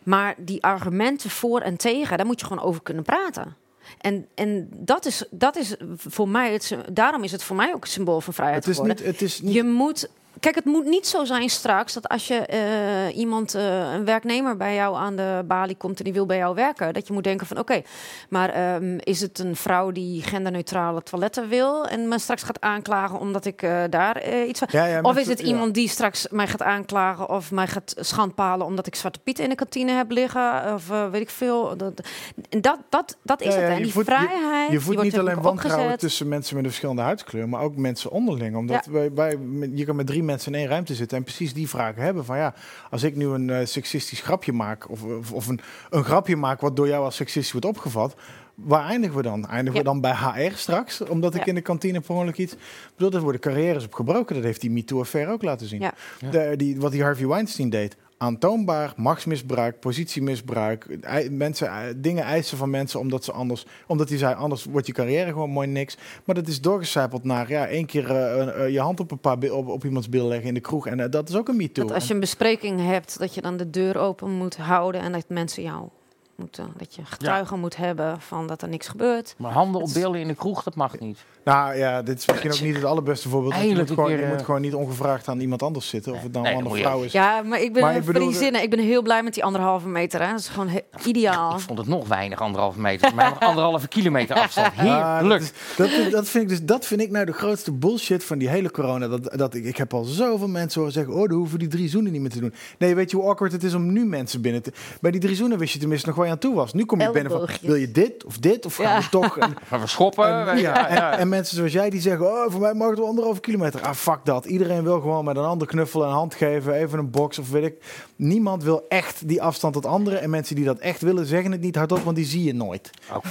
Maar 0.03 0.35
die 0.37 0.63
argumenten 0.63 1.29
voor 1.29 1.59
en 1.59 1.77
tegen, 1.77 2.17
daar 2.17 2.25
moet 2.25 2.39
je 2.39 2.45
gewoon 2.45 2.63
over 2.63 2.81
kunnen 2.83 3.03
praten. 3.03 3.55
En, 3.97 4.27
en 4.35 4.69
dat, 4.71 5.05
is, 5.05 5.23
dat 5.29 5.55
is 5.55 5.75
voor 5.95 6.29
mij, 6.29 6.53
het, 6.53 6.77
daarom 6.91 7.23
is 7.23 7.31
het 7.31 7.43
voor 7.43 7.55
mij 7.55 7.73
ook 7.73 7.83
een 7.83 7.89
symbool 7.89 8.21
van 8.21 8.33
vrijheid 8.33 8.65
Het 8.65 8.73
is 8.73 8.79
geworden. 8.79 9.05
niet, 9.05 9.13
het 9.13 9.21
is 9.21 9.41
niet 9.41 9.53
Je 9.53 9.63
moet. 9.63 10.09
Kijk, 10.39 10.55
het 10.55 10.65
moet 10.65 10.85
niet 10.85 11.07
zo 11.07 11.25
zijn 11.25 11.49
straks 11.49 11.93
dat 11.93 12.07
als 12.07 12.27
je 12.27 12.35
eh, 12.35 13.17
iemand, 13.17 13.55
eh, 13.55 13.93
een 13.93 14.05
werknemer 14.05 14.57
bij 14.57 14.75
jou 14.75 14.95
aan 14.95 15.15
de 15.15 15.43
balie 15.47 15.75
komt 15.75 15.97
en 15.97 16.03
die 16.03 16.13
wil 16.13 16.25
bij 16.25 16.37
jou 16.37 16.55
werken, 16.55 16.93
dat 16.93 17.07
je 17.07 17.13
moet 17.13 17.23
denken 17.23 17.47
van 17.47 17.57
oké, 17.57 17.81
maar 18.29 18.49
ehm, 18.49 18.97
is 18.99 19.21
het 19.21 19.39
een 19.39 19.55
vrouw 19.55 19.91
die 19.91 20.21
genderneutrale 20.21 21.03
toiletten 21.03 21.47
wil 21.49 21.87
en 21.87 22.07
me 22.07 22.19
straks 22.19 22.43
gaat 22.43 22.61
aanklagen 22.61 23.19
omdat 23.19 23.45
ik 23.45 23.61
eh, 23.61 23.83
daar 23.89 24.45
iets 24.47 24.59
van. 24.59 24.67
Ja, 24.71 24.85
ja, 24.85 25.01
Of 25.01 25.17
is 25.17 25.27
het 25.27 25.39
ja. 25.39 25.45
iemand 25.45 25.73
die 25.73 25.89
straks 25.89 26.27
mij 26.29 26.47
gaat 26.47 26.61
aanklagen 26.61 27.29
of 27.29 27.51
mij 27.51 27.67
gaat 27.67 27.95
schandpalen 27.99 28.65
omdat 28.65 28.87
ik 28.87 28.95
zwarte 28.95 29.19
piet 29.19 29.39
in 29.39 29.49
de 29.49 29.55
kantine 29.55 29.91
heb 29.91 30.11
liggen 30.11 30.73
of 30.73 30.87
weet 30.87 31.21
ik 31.21 31.29
veel. 31.29 31.77
Dat, 31.77 32.01
dat, 32.49 32.77
dat, 32.89 33.17
dat 33.23 33.41
is 33.41 33.55
het. 33.55 33.63
En 33.63 33.69
je 33.77 33.83
die 33.83 33.93
je- 33.95 34.03
vrijheid. 34.03 34.71
Je 34.71 34.79
voedt 34.79 34.95
wordt 34.95 35.11
niet 35.11 35.19
alleen 35.19 35.41
wantrouwen 35.41 35.83
opgezet. 35.83 35.99
tussen 35.99 36.27
mensen 36.27 36.55
met 36.55 36.63
een 36.63 36.69
verschillende 36.69 37.01
huidskleur, 37.01 37.49
maar 37.49 37.61
ook 37.61 37.75
mensen 37.75 38.11
onderling. 38.11 38.55
Omdat 38.55 38.85
wij, 38.85 39.13
wij, 39.13 39.37
je 39.73 39.85
kan 39.85 39.95
met 39.95 40.07
drie 40.07 40.23
mensen 40.27 40.53
in 40.53 40.59
één 40.59 40.67
ruimte 40.67 40.95
zitten 40.95 41.17
en 41.17 41.23
precies 41.23 41.53
die 41.53 41.69
vragen 41.69 42.01
hebben. 42.01 42.25
Van 42.25 42.37
ja, 42.37 42.53
als 42.89 43.03
ik 43.03 43.15
nu 43.15 43.25
een 43.27 43.49
eh, 43.49 43.65
seksistisch 43.65 44.21
grapje 44.21 44.53
maak, 44.53 44.89
of, 44.89 45.03
of, 45.03 45.31
of 45.31 45.47
een, 45.47 45.59
een 45.89 46.03
grapje 46.03 46.35
maak 46.35 46.61
wat 46.61 46.75
door 46.75 46.87
jou 46.87 47.03
als 47.03 47.15
seksistisch 47.15 47.51
wordt 47.51 47.67
opgevat. 47.67 48.15
Waar 48.55 48.85
eindigen 48.89 49.15
we 49.15 49.21
dan? 49.21 49.47
Eindigen 49.47 49.73
Ja. 49.73 49.79
we 49.79 49.83
dan 49.83 50.01
bij 50.01 50.13
HR 50.15 50.55
straks? 50.55 51.01
Omdat 51.01 51.35
ik 51.35 51.39
Ja. 51.39 51.45
in 51.45 51.55
de 51.55 51.61
kantine 51.61 51.99
per 52.01 52.15
ongeluk 52.15 52.37
iets... 52.37 52.55
Bedoel, 52.95 53.11
er 53.11 53.21
worden 53.21 53.41
carrières 53.41 53.85
op 53.85 53.93
gebroken. 53.93 54.35
Dat 54.35 54.43
heeft 54.43 54.61
die 54.61 54.71
MeToo-affaire 54.71 55.31
ook 55.31 55.41
laten 55.43 55.67
zien. 55.67 55.81
Ja. 55.81 55.93
De, 56.31 56.53
die, 56.55 56.79
wat 56.79 56.91
die 56.91 57.01
Harvey 57.03 57.27
Weinstein 57.27 57.69
deed. 57.69 57.95
Aantoonbaar 58.17 58.93
machtsmisbruik, 58.95 59.79
positiemisbruik. 59.79 60.97
Mensen, 61.31 61.67
eh, 61.67 61.93
dingen 61.97 62.23
eisen 62.23 62.57
van 62.57 62.69
mensen 62.69 62.99
omdat 62.99 63.23
ze 63.23 63.31
anders... 63.31 63.65
Omdat 63.87 64.09
hij 64.09 64.17
zei, 64.17 64.35
anders 64.35 64.63
wordt 64.63 64.87
je 64.87 64.93
carrière 64.93 65.31
gewoon 65.31 65.49
mooi 65.49 65.67
niks. 65.67 65.97
Maar 66.23 66.35
dat 66.35 66.47
is 66.47 66.61
doorgecijpeld 66.61 67.23
naar... 67.23 67.49
Ja, 67.49 67.67
één 67.67 67.85
keer 67.85 68.09
eh, 68.09 68.63
eh, 68.65 68.73
je 68.73 68.79
hand 68.79 68.99
op, 68.99 69.11
een 69.11 69.19
paar 69.19 69.51
op, 69.51 69.67
op 69.67 69.85
iemands 69.85 70.09
bil 70.09 70.27
leggen 70.27 70.47
in 70.47 70.53
de 70.53 70.59
kroeg. 70.59 70.87
En 70.87 71.11
dat 71.11 71.29
is 71.29 71.35
ook 71.35 71.47
een 71.47 71.55
MeToo. 71.55 71.85
Dat 71.85 71.93
als 71.93 72.07
je 72.07 72.13
een 72.13 72.19
bespreking 72.19 72.81
hebt, 72.81 73.19
dat 73.19 73.33
je 73.33 73.41
dan 73.41 73.57
de 73.57 73.69
deur 73.69 73.97
open 73.97 74.31
moet 74.31 74.57
houden 74.57 75.01
en 75.01 75.11
dat 75.11 75.25
mensen 75.27 75.63
jou 75.63 75.89
moeten, 76.35 76.73
dat 76.77 76.95
je 76.95 77.05
getuigen 77.05 77.59
moet 77.59 77.75
hebben 77.75 78.21
van 78.21 78.47
dat 78.47 78.61
er 78.61 78.69
niks 78.69 78.87
gebeurt. 78.87 79.35
Maar 79.37 79.51
handen 79.51 79.81
op 79.81 79.93
billen 79.93 80.19
in 80.19 80.27
de 80.27 80.35
kroeg, 80.35 80.63
dat 80.63 80.75
mag 80.75 80.99
niet. 80.99 81.25
Nou 81.47 81.75
ja, 81.77 82.01
dit 82.01 82.17
is 82.19 82.25
misschien 82.25 82.51
ook 82.51 82.61
niet 82.61 82.75
het 82.75 82.83
allerbeste 82.83 83.29
voorbeeld. 83.29 83.53
Je, 83.53 83.59
moet 83.59 83.67
Eindelijk 83.67 83.93
gewoon, 83.93 84.05
een 84.09 84.15
je 84.15 84.21
keer, 84.21 84.29
moet 84.29 84.39
eh, 84.39 84.45
gewoon 84.45 84.61
niet 84.61 84.73
ongevraagd 84.73 85.27
aan 85.27 85.39
iemand 85.39 85.63
anders 85.63 85.87
zitten. 85.89 86.13
Of 86.13 86.21
het 86.23 86.33
dan 86.33 86.43
Nee, 86.43 86.55
of 86.55 86.63
moet 86.63 86.77
je 86.77 86.83
vrouw 86.83 87.01
is. 87.01 87.11
Ja, 87.11 87.41
maar 87.41 87.61
ik 87.61 87.73
ben 87.73 87.81
Maar 87.81 87.95
een 87.95 88.03
bedoel, 88.05 88.31
Friesin. 88.31 88.61
Ik 88.63 88.69
ben 88.69 88.79
heel 88.79 89.01
blij 89.01 89.23
met 89.23 89.33
die 89.33 89.43
anderhalve 89.43 89.87
meter. 89.87 90.21
Hè. 90.21 90.29
Dat 90.31 90.39
is 90.39 90.47
gewoon 90.47 90.69
he- 90.69 90.79
ideaal. 91.05 91.53
Ik 91.55 91.59
vond 91.59 91.77
het 91.79 91.87
nog 91.87 92.07
weinig, 92.07 92.41
anderhalve 92.41 92.79
meter. 92.79 93.15
Maar 93.15 93.29
nog 93.29 93.39
anderhalve 93.39 93.87
kilometer 93.87 94.35
afstand. 94.35 94.65
Ah, 94.77 95.19
Heerlijk. 95.19 95.51
dat, 95.77 95.87
is- 95.89 96.01
dat, 96.03 96.11
dat, 96.11 96.29
vind 96.29 96.43
ik 96.43 96.49
dus, 96.49 96.61
dat 96.63 96.85
vind 96.85 97.01
ik 97.01 97.11
nou 97.11 97.25
de 97.25 97.31
grootste 97.33 97.71
bullshit 97.71 98.23
van 98.23 98.37
die 98.37 98.49
hele 98.49 98.71
corona. 98.71 99.07
Dat, 99.07 99.33
dat 99.37 99.53
ik, 99.53 99.65
ik 99.65 99.77
heb 99.77 99.93
al 99.93 100.03
zoveel 100.03 100.47
mensen 100.47 100.79
horen 100.79 100.93
zeggen: 100.93 101.13
Oh, 101.13 101.27
dan 101.29 101.37
hoeven 101.37 101.59
die 101.59 101.67
drie 101.67 101.89
zoenen 101.89 102.11
niet 102.11 102.21
meer 102.21 102.29
te 102.31 102.39
doen. 102.39 102.53
Nee, 102.77 102.95
weet 102.95 103.11
je 103.11 103.17
hoe 103.17 103.25
awkward 103.29 103.51
het 103.51 103.63
is 103.63 103.73
om 103.73 103.91
nu 103.93 104.05
mensen 104.05 104.41
binnen 104.41 104.61
te. 104.63 104.71
Bij 105.01 105.11
die 105.11 105.21
drie 105.21 105.35
zoenen 105.35 105.57
wist 105.57 105.73
je 105.73 105.79
tenminste 105.79 106.07
nog 106.07 106.15
waar 106.15 106.25
je 106.25 106.31
aan 106.31 106.37
toe 106.37 106.55
was. 106.55 106.73
Nu 106.73 106.85
kom 106.85 107.01
je 107.01 107.11
binnen 107.11 107.31
van. 107.31 107.47
Wil 107.61 107.75
je 107.75 107.91
dit 107.91 108.25
of 108.25 108.37
dit? 108.37 108.65
Of 108.65 108.75
gaan 108.75 108.85
Ja. 108.85 108.99
we 108.99 109.09
toch? 109.09 109.37
En, 109.37 109.55
Gaan 109.69 109.79
we 109.79 109.87
schoppen? 109.87 110.47
en, 110.47 110.59
ja, 110.59 110.87
en, 110.87 111.19
en 111.19 111.29
mensen 111.37 111.55
zoals 111.55 111.71
jij 111.73 111.89
die 111.89 112.01
zeggen: 112.01 112.25
Oh, 112.31 112.51
voor 112.51 112.61
mij 112.61 112.73
mag 112.73 112.89
het 112.89 112.97
wel 112.99 113.07
anderhalve 113.07 113.39
kilometer. 113.39 113.81
Ah, 113.81 113.93
fuck 113.93 114.19
dat. 114.23 114.45
Iedereen 114.45 114.83
wil 114.83 114.99
gewoon 114.99 115.25
met 115.25 115.37
een 115.37 115.43
ander 115.43 115.67
knuffelen, 115.67 116.07
een 116.07 116.13
hand 116.13 116.35
geven, 116.35 116.73
even 116.73 116.99
een 116.99 117.09
box 117.11 117.39
of 117.39 117.49
weet 117.49 117.63
ik. 117.63 117.83
Niemand 118.15 118.63
wil 118.63 118.85
echt 118.89 119.27
die 119.27 119.41
afstand 119.41 119.73
tot 119.73 119.85
anderen. 119.85 120.21
En 120.21 120.29
mensen 120.29 120.55
die 120.55 120.65
dat 120.65 120.77
echt 120.77 121.01
willen, 121.01 121.25
zeggen 121.25 121.51
het 121.51 121.61
niet 121.61 121.75
hardop, 121.75 121.99
want 122.03 122.15
die 122.15 122.25
zie 122.25 122.43
je 122.43 122.53
nooit. 122.53 122.89
Oké. 123.13 123.27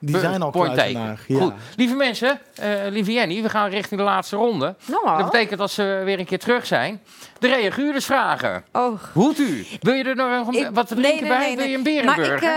Die 0.00 0.18
zijn 0.18 0.42
al 0.42 0.50
kluizenaar. 0.50 1.24
Ja. 1.28 1.38
Goed. 1.40 1.52
Lieve 1.76 1.94
mensen, 1.94 2.40
eh, 2.54 2.70
lieve 2.88 3.12
Jenny, 3.12 3.42
we 3.42 3.48
gaan 3.48 3.70
richting 3.70 4.00
de 4.00 4.06
laatste 4.06 4.36
ronde. 4.36 4.74
Nou, 4.86 5.18
Dat 5.22 5.30
betekent 5.30 5.58
dat 5.58 5.70
ze 5.70 6.02
weer 6.04 6.18
een 6.18 6.24
keer 6.24 6.38
terug 6.38 6.66
zijn. 6.66 7.00
De 7.38 7.48
reaguurdersvragen. 7.48 8.64
oh. 8.72 9.02
Hoed 9.12 9.38
u? 9.38 9.64
Wil 9.80 9.94
je 9.94 10.04
er 10.04 10.16
nog 10.16 10.46
een, 10.46 10.54
Ik- 10.54 10.68
wat 10.72 10.90
nee, 10.90 11.02
drinken 11.02 11.28
nee, 11.28 11.38
bij? 11.38 11.46
nee, 11.54 11.56
Wil 11.56 11.66
je 11.66 11.76
een 11.76 11.82
nee. 11.82 12.04
Maar 12.04 12.14
Berenburger? 12.16 12.48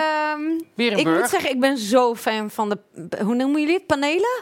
ik, 0.76 0.95
ehm, 0.95 0.99
ik 0.99 1.07
moet 1.20 1.30
zeggen, 1.30 1.49
ik 1.49 1.60
ben 1.60 1.78
zo 1.78 2.16
fan 2.16 2.49
van 2.49 2.70
de... 2.70 2.78
Hoe 3.24 3.36
noemen 3.36 3.60
jullie 3.60 3.76
het? 3.76 3.86
Panelen? 3.86 4.40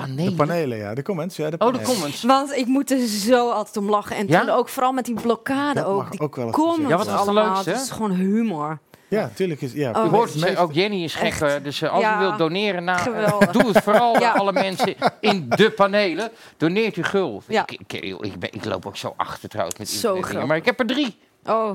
Panelen. 0.00 0.24
De 0.30 0.34
panelen, 0.34 0.78
ja. 0.78 0.94
De 0.94 1.02
comments, 1.02 1.36
ja. 1.36 1.50
De 1.50 1.58
Oh, 1.58 1.72
de 1.72 1.80
comments. 1.82 2.22
Want 2.22 2.52
ik 2.56 2.66
moet 2.66 2.90
er 2.90 3.06
zo 3.06 3.50
altijd 3.50 3.76
om 3.76 3.90
lachen. 3.90 4.16
En 4.16 4.26
Ja? 4.28 4.40
toen 4.40 4.48
ook 4.50 4.68
vooral 4.68 4.92
met 4.92 5.04
die 5.04 5.14
blokkade 5.20 5.74
Dat 5.80 5.84
ook. 5.88 6.10
Die 6.10 6.20
ook 6.20 6.36
wel 6.36 6.50
comments 6.50 6.88
Ja, 6.90 6.96
wat 6.96 7.06
was 7.06 7.20
allemaal. 7.20 7.56
Het 7.56 7.66
is 7.66 7.90
gewoon 7.90 8.10
humor. 8.10 8.78
Ja, 9.08 9.30
tuurlijk 9.34 9.60
is. 9.60 9.72
Ja, 9.72 9.90
Oh. 9.90 10.04
U 10.04 10.08
hoort 10.08 10.34
meest- 10.34 10.56
ook 10.56 10.72
Jenny 10.72 11.04
is 11.04 11.14
gek. 11.14 11.26
Echt. 11.40 11.64
Dus 11.64 11.82
eh, 11.82 11.90
als 11.92 12.02
Ja, 12.02 12.16
u 12.16 12.18
wilt 12.20 12.38
doneren, 12.38 12.84
nou, 12.84 12.98
geweldig. 12.98 13.50
doe 13.50 13.66
het 13.72 13.82
vooral 13.82 14.18
Ja. 14.20 14.32
alle 14.32 14.52
mensen 14.52 14.94
in 15.20 15.46
de 15.48 15.70
panelen. 15.70 16.30
Doneert 16.56 16.96
u 16.96 17.02
gul. 17.02 17.42
Ja. 17.48 17.62
Ik, 17.66 17.80
ik, 17.92 18.16
ik, 18.20 18.38
ben, 18.38 18.52
ik 18.52 18.64
loop 18.64 18.86
ook 18.86 18.96
zo 18.96 19.14
achter 19.16 19.48
trouwens 19.48 19.78
met 19.78 19.88
Zo. 19.88 20.20
Maar 20.46 20.56
ik 20.56 20.64
heb 20.64 20.80
er 20.80 20.86
drie. 20.86 21.18
Oh. 21.46 21.70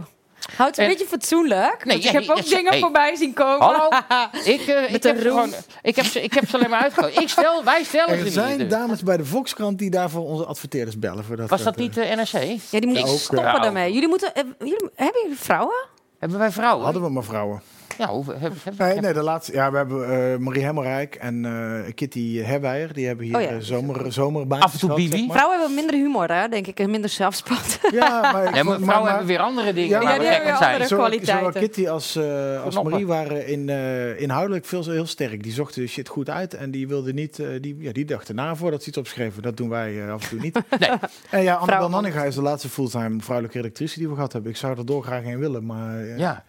Houd 0.56 0.68
het 0.70 0.78
een 0.78 0.84
En- 0.84 0.90
beetje 0.90 1.06
fatsoenlijk. 1.06 1.86
Nee, 1.86 1.94
want 1.94 2.03
ja, 2.03 2.10
ik 2.20 2.26
heb 2.28 2.38
ook 2.38 2.45
dingen 2.49 2.72
hey. 2.72 2.80
voorbij 2.80 3.15
zien 3.15 3.34
komen. 3.34 3.60
Hallo? 3.68 3.88
Ik, 4.44 4.61
eh, 4.68 4.94
ik, 4.94 5.03
heb 5.03 5.20
gewoon, 5.22 5.53
ik, 5.82 5.95
heb 5.95 6.06
ze, 6.06 6.22
ik 6.22 6.34
heb 6.34 6.49
ze 6.49 6.56
alleen 6.57 6.70
maar 6.70 6.82
uitgekozen. 6.82 7.22
Ik 7.22 7.30
stel, 7.30 7.64
wij 7.64 7.84
stellen 7.84 8.20
Er 8.20 8.32
zijn 8.32 8.57
niet. 8.57 8.70
dames 8.70 9.03
bij 9.03 9.18
de 9.18 9.26
Volkskrant 9.26 9.78
die 9.78 9.90
daarvoor 9.90 10.26
onze 10.26 10.45
adverteerders 10.45 10.99
bellen. 10.99 11.24
Voor 11.24 11.36
dat 11.36 11.49
Was 11.49 11.64
dat 11.64 11.76
niet 11.76 11.94
de 11.94 12.02
NRC? 12.15 12.60
Ja, 12.70 12.80
die 12.80 12.88
moeten 12.88 13.07
stoppen 13.20 13.45
eh, 13.53 13.61
daarmee. 13.61 13.94
Jullie 13.94 14.07
moeten... 14.10 14.36
eh, 14.36 14.44
jullie, 14.60 14.90
hebben 14.95 15.22
jullie 15.22 15.38
vrouwen? 15.38 15.86
Hebben 16.20 16.38
wij 16.38 16.48
eh, 16.48 16.53
vrouwen? 16.53 16.84
Hadden 16.84 17.02
we 17.03 17.10
maar 17.10 17.24
vrouwen. 17.24 17.61
Ja, 17.97 18.07
hoeveel, 18.07 18.34
heb, 18.38 18.53
heb, 18.64 18.77
Nee, 18.77 18.88
heb- 18.93 19.01
nee, 19.01 19.14
de 19.14 19.22
laatste. 19.23 19.53
Ja, 19.53 19.72
we 19.72 19.77
hebben 19.77 20.31
eh, 20.34 20.38
Marie 20.38 20.64
Hemmerrijk 20.64 21.15
en 21.15 21.45
eh, 21.45 21.93
Kitty 21.93 22.38
Herwijer. 22.41 22.93
Die 22.93 23.07
hebben 23.07 23.26
hier 23.26 23.35
Oh 23.35 23.41
ja. 23.41 23.47
eh, 23.49 23.55
zomer, 23.60 24.11
zomerbaantjes 24.14 24.73
Af 24.73 24.81
en 24.81 24.88
toe 24.88 24.95
Bibi. 24.97 25.18
zeg 25.18 25.27
maar. 25.27 25.35
Vrouwen 25.38 25.57
hebben 25.60 25.76
minder 25.76 25.95
humor, 25.95 26.27
hè, 26.31 26.47
denk 26.47 26.68
ik. 26.68 26.80
En 26.80 26.89
minder 26.89 27.10
zelfspot. 27.10 27.80
Ja, 27.91 28.31
maar, 28.31 28.43
ik 28.57 28.64
vrouwen 28.64 28.80
maar- 28.88 29.07
hebben 29.10 29.26
weer 29.27 29.39
andere 29.39 29.73
dingen 29.73 29.89
Ja, 29.89 30.01
maar- 30.03 30.19
die 30.19 30.27
hebben 30.27 30.57
zijn. 30.57 30.88
Zowel, 30.88 31.05
kwaliteiten. 31.05 31.45
zowel 31.53 31.61
Kitty 31.61 31.88
als, 31.88 32.15
eh, 32.15 32.64
als. 32.64 32.81
Marie 32.81 33.07
waren 33.07 33.47
in, 33.47 33.69
eh, 33.69 34.22
inhoudelijk 34.22 34.65
veel, 34.65 34.84
heel 34.84 35.05
sterk. 35.05 35.43
Die 35.43 35.51
zochten 35.53 35.81
de 35.81 35.88
shit 35.88 36.07
goed 36.07 36.30
uit 36.30 36.53
en 36.53 36.72
die 36.72 36.88
wilden 36.88 37.15
niet, 37.15 37.39
eh, 37.39 37.47
die, 37.61 37.76
ja, 37.80 37.91
die 37.91 38.05
dachten 38.05 38.35
na 38.35 38.55
voordat 38.55 38.84
ze 38.84 38.89
iets 38.89 38.97
opschreven. 38.97 39.41
Dat 39.41 39.57
doen 39.57 39.69
wij 39.69 40.11
af 40.11 40.23
en 40.23 40.30
toe 40.30 40.39
niet. 40.39 40.60
Nee. 40.80 40.89
En 41.30 41.43
ja, 41.43 41.55
Annabel. 41.55 41.89
Nanninga 41.89 42.23
is 42.23 42.35
de 42.35 42.41
laatste 42.41 42.69
fulltime 42.69 43.19
vrouwelijke 43.22 43.57
redactrice 43.57 43.99
die 43.99 44.07
we 44.10 44.14
gehad 44.15 44.34
hebben. 44.34 44.51
Ik 44.51 44.57
zou 44.57 44.77
er 44.77 44.85
dolgraag 44.85 45.23
heen 45.23 45.39
willen, 45.39 45.65
maar 45.65 46.05
Ja. 46.05 46.43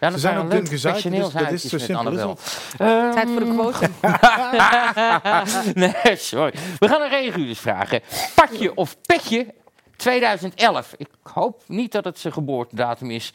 Ja, 0.00 0.10
dat 0.10 0.12
Ze 0.12 0.18
zijn 0.18 0.36
een 0.36 0.42
ook 0.42 0.50
dun 0.50 0.66
gezaaid, 0.66 1.02
dus 1.02 1.32
dat 1.32 1.52
is 1.52 1.62
zo 1.62 1.76
met 1.76 1.86
simpel 1.86 2.12
is. 2.12 2.20
Ehm, 2.78 3.12
Tijd 3.12 3.28
voor 3.28 3.40
de 3.40 3.54
quote. 3.54 3.90
nee, 6.02 6.16
sorry. 6.16 6.52
We 6.78 6.88
gaan 6.88 7.00
een 7.00 7.08
reaguurders 7.08 7.58
vragen. 7.58 8.00
Pakje 8.34 8.74
of 8.74 8.96
petje 9.06 9.46
2011. 9.96 10.94
Ik 10.96 11.08
hoop 11.22 11.62
niet 11.66 11.92
dat 11.92 12.04
het 12.04 12.18
zijn 12.18 12.32
geboortedatum 12.32 13.10
is. 13.10 13.32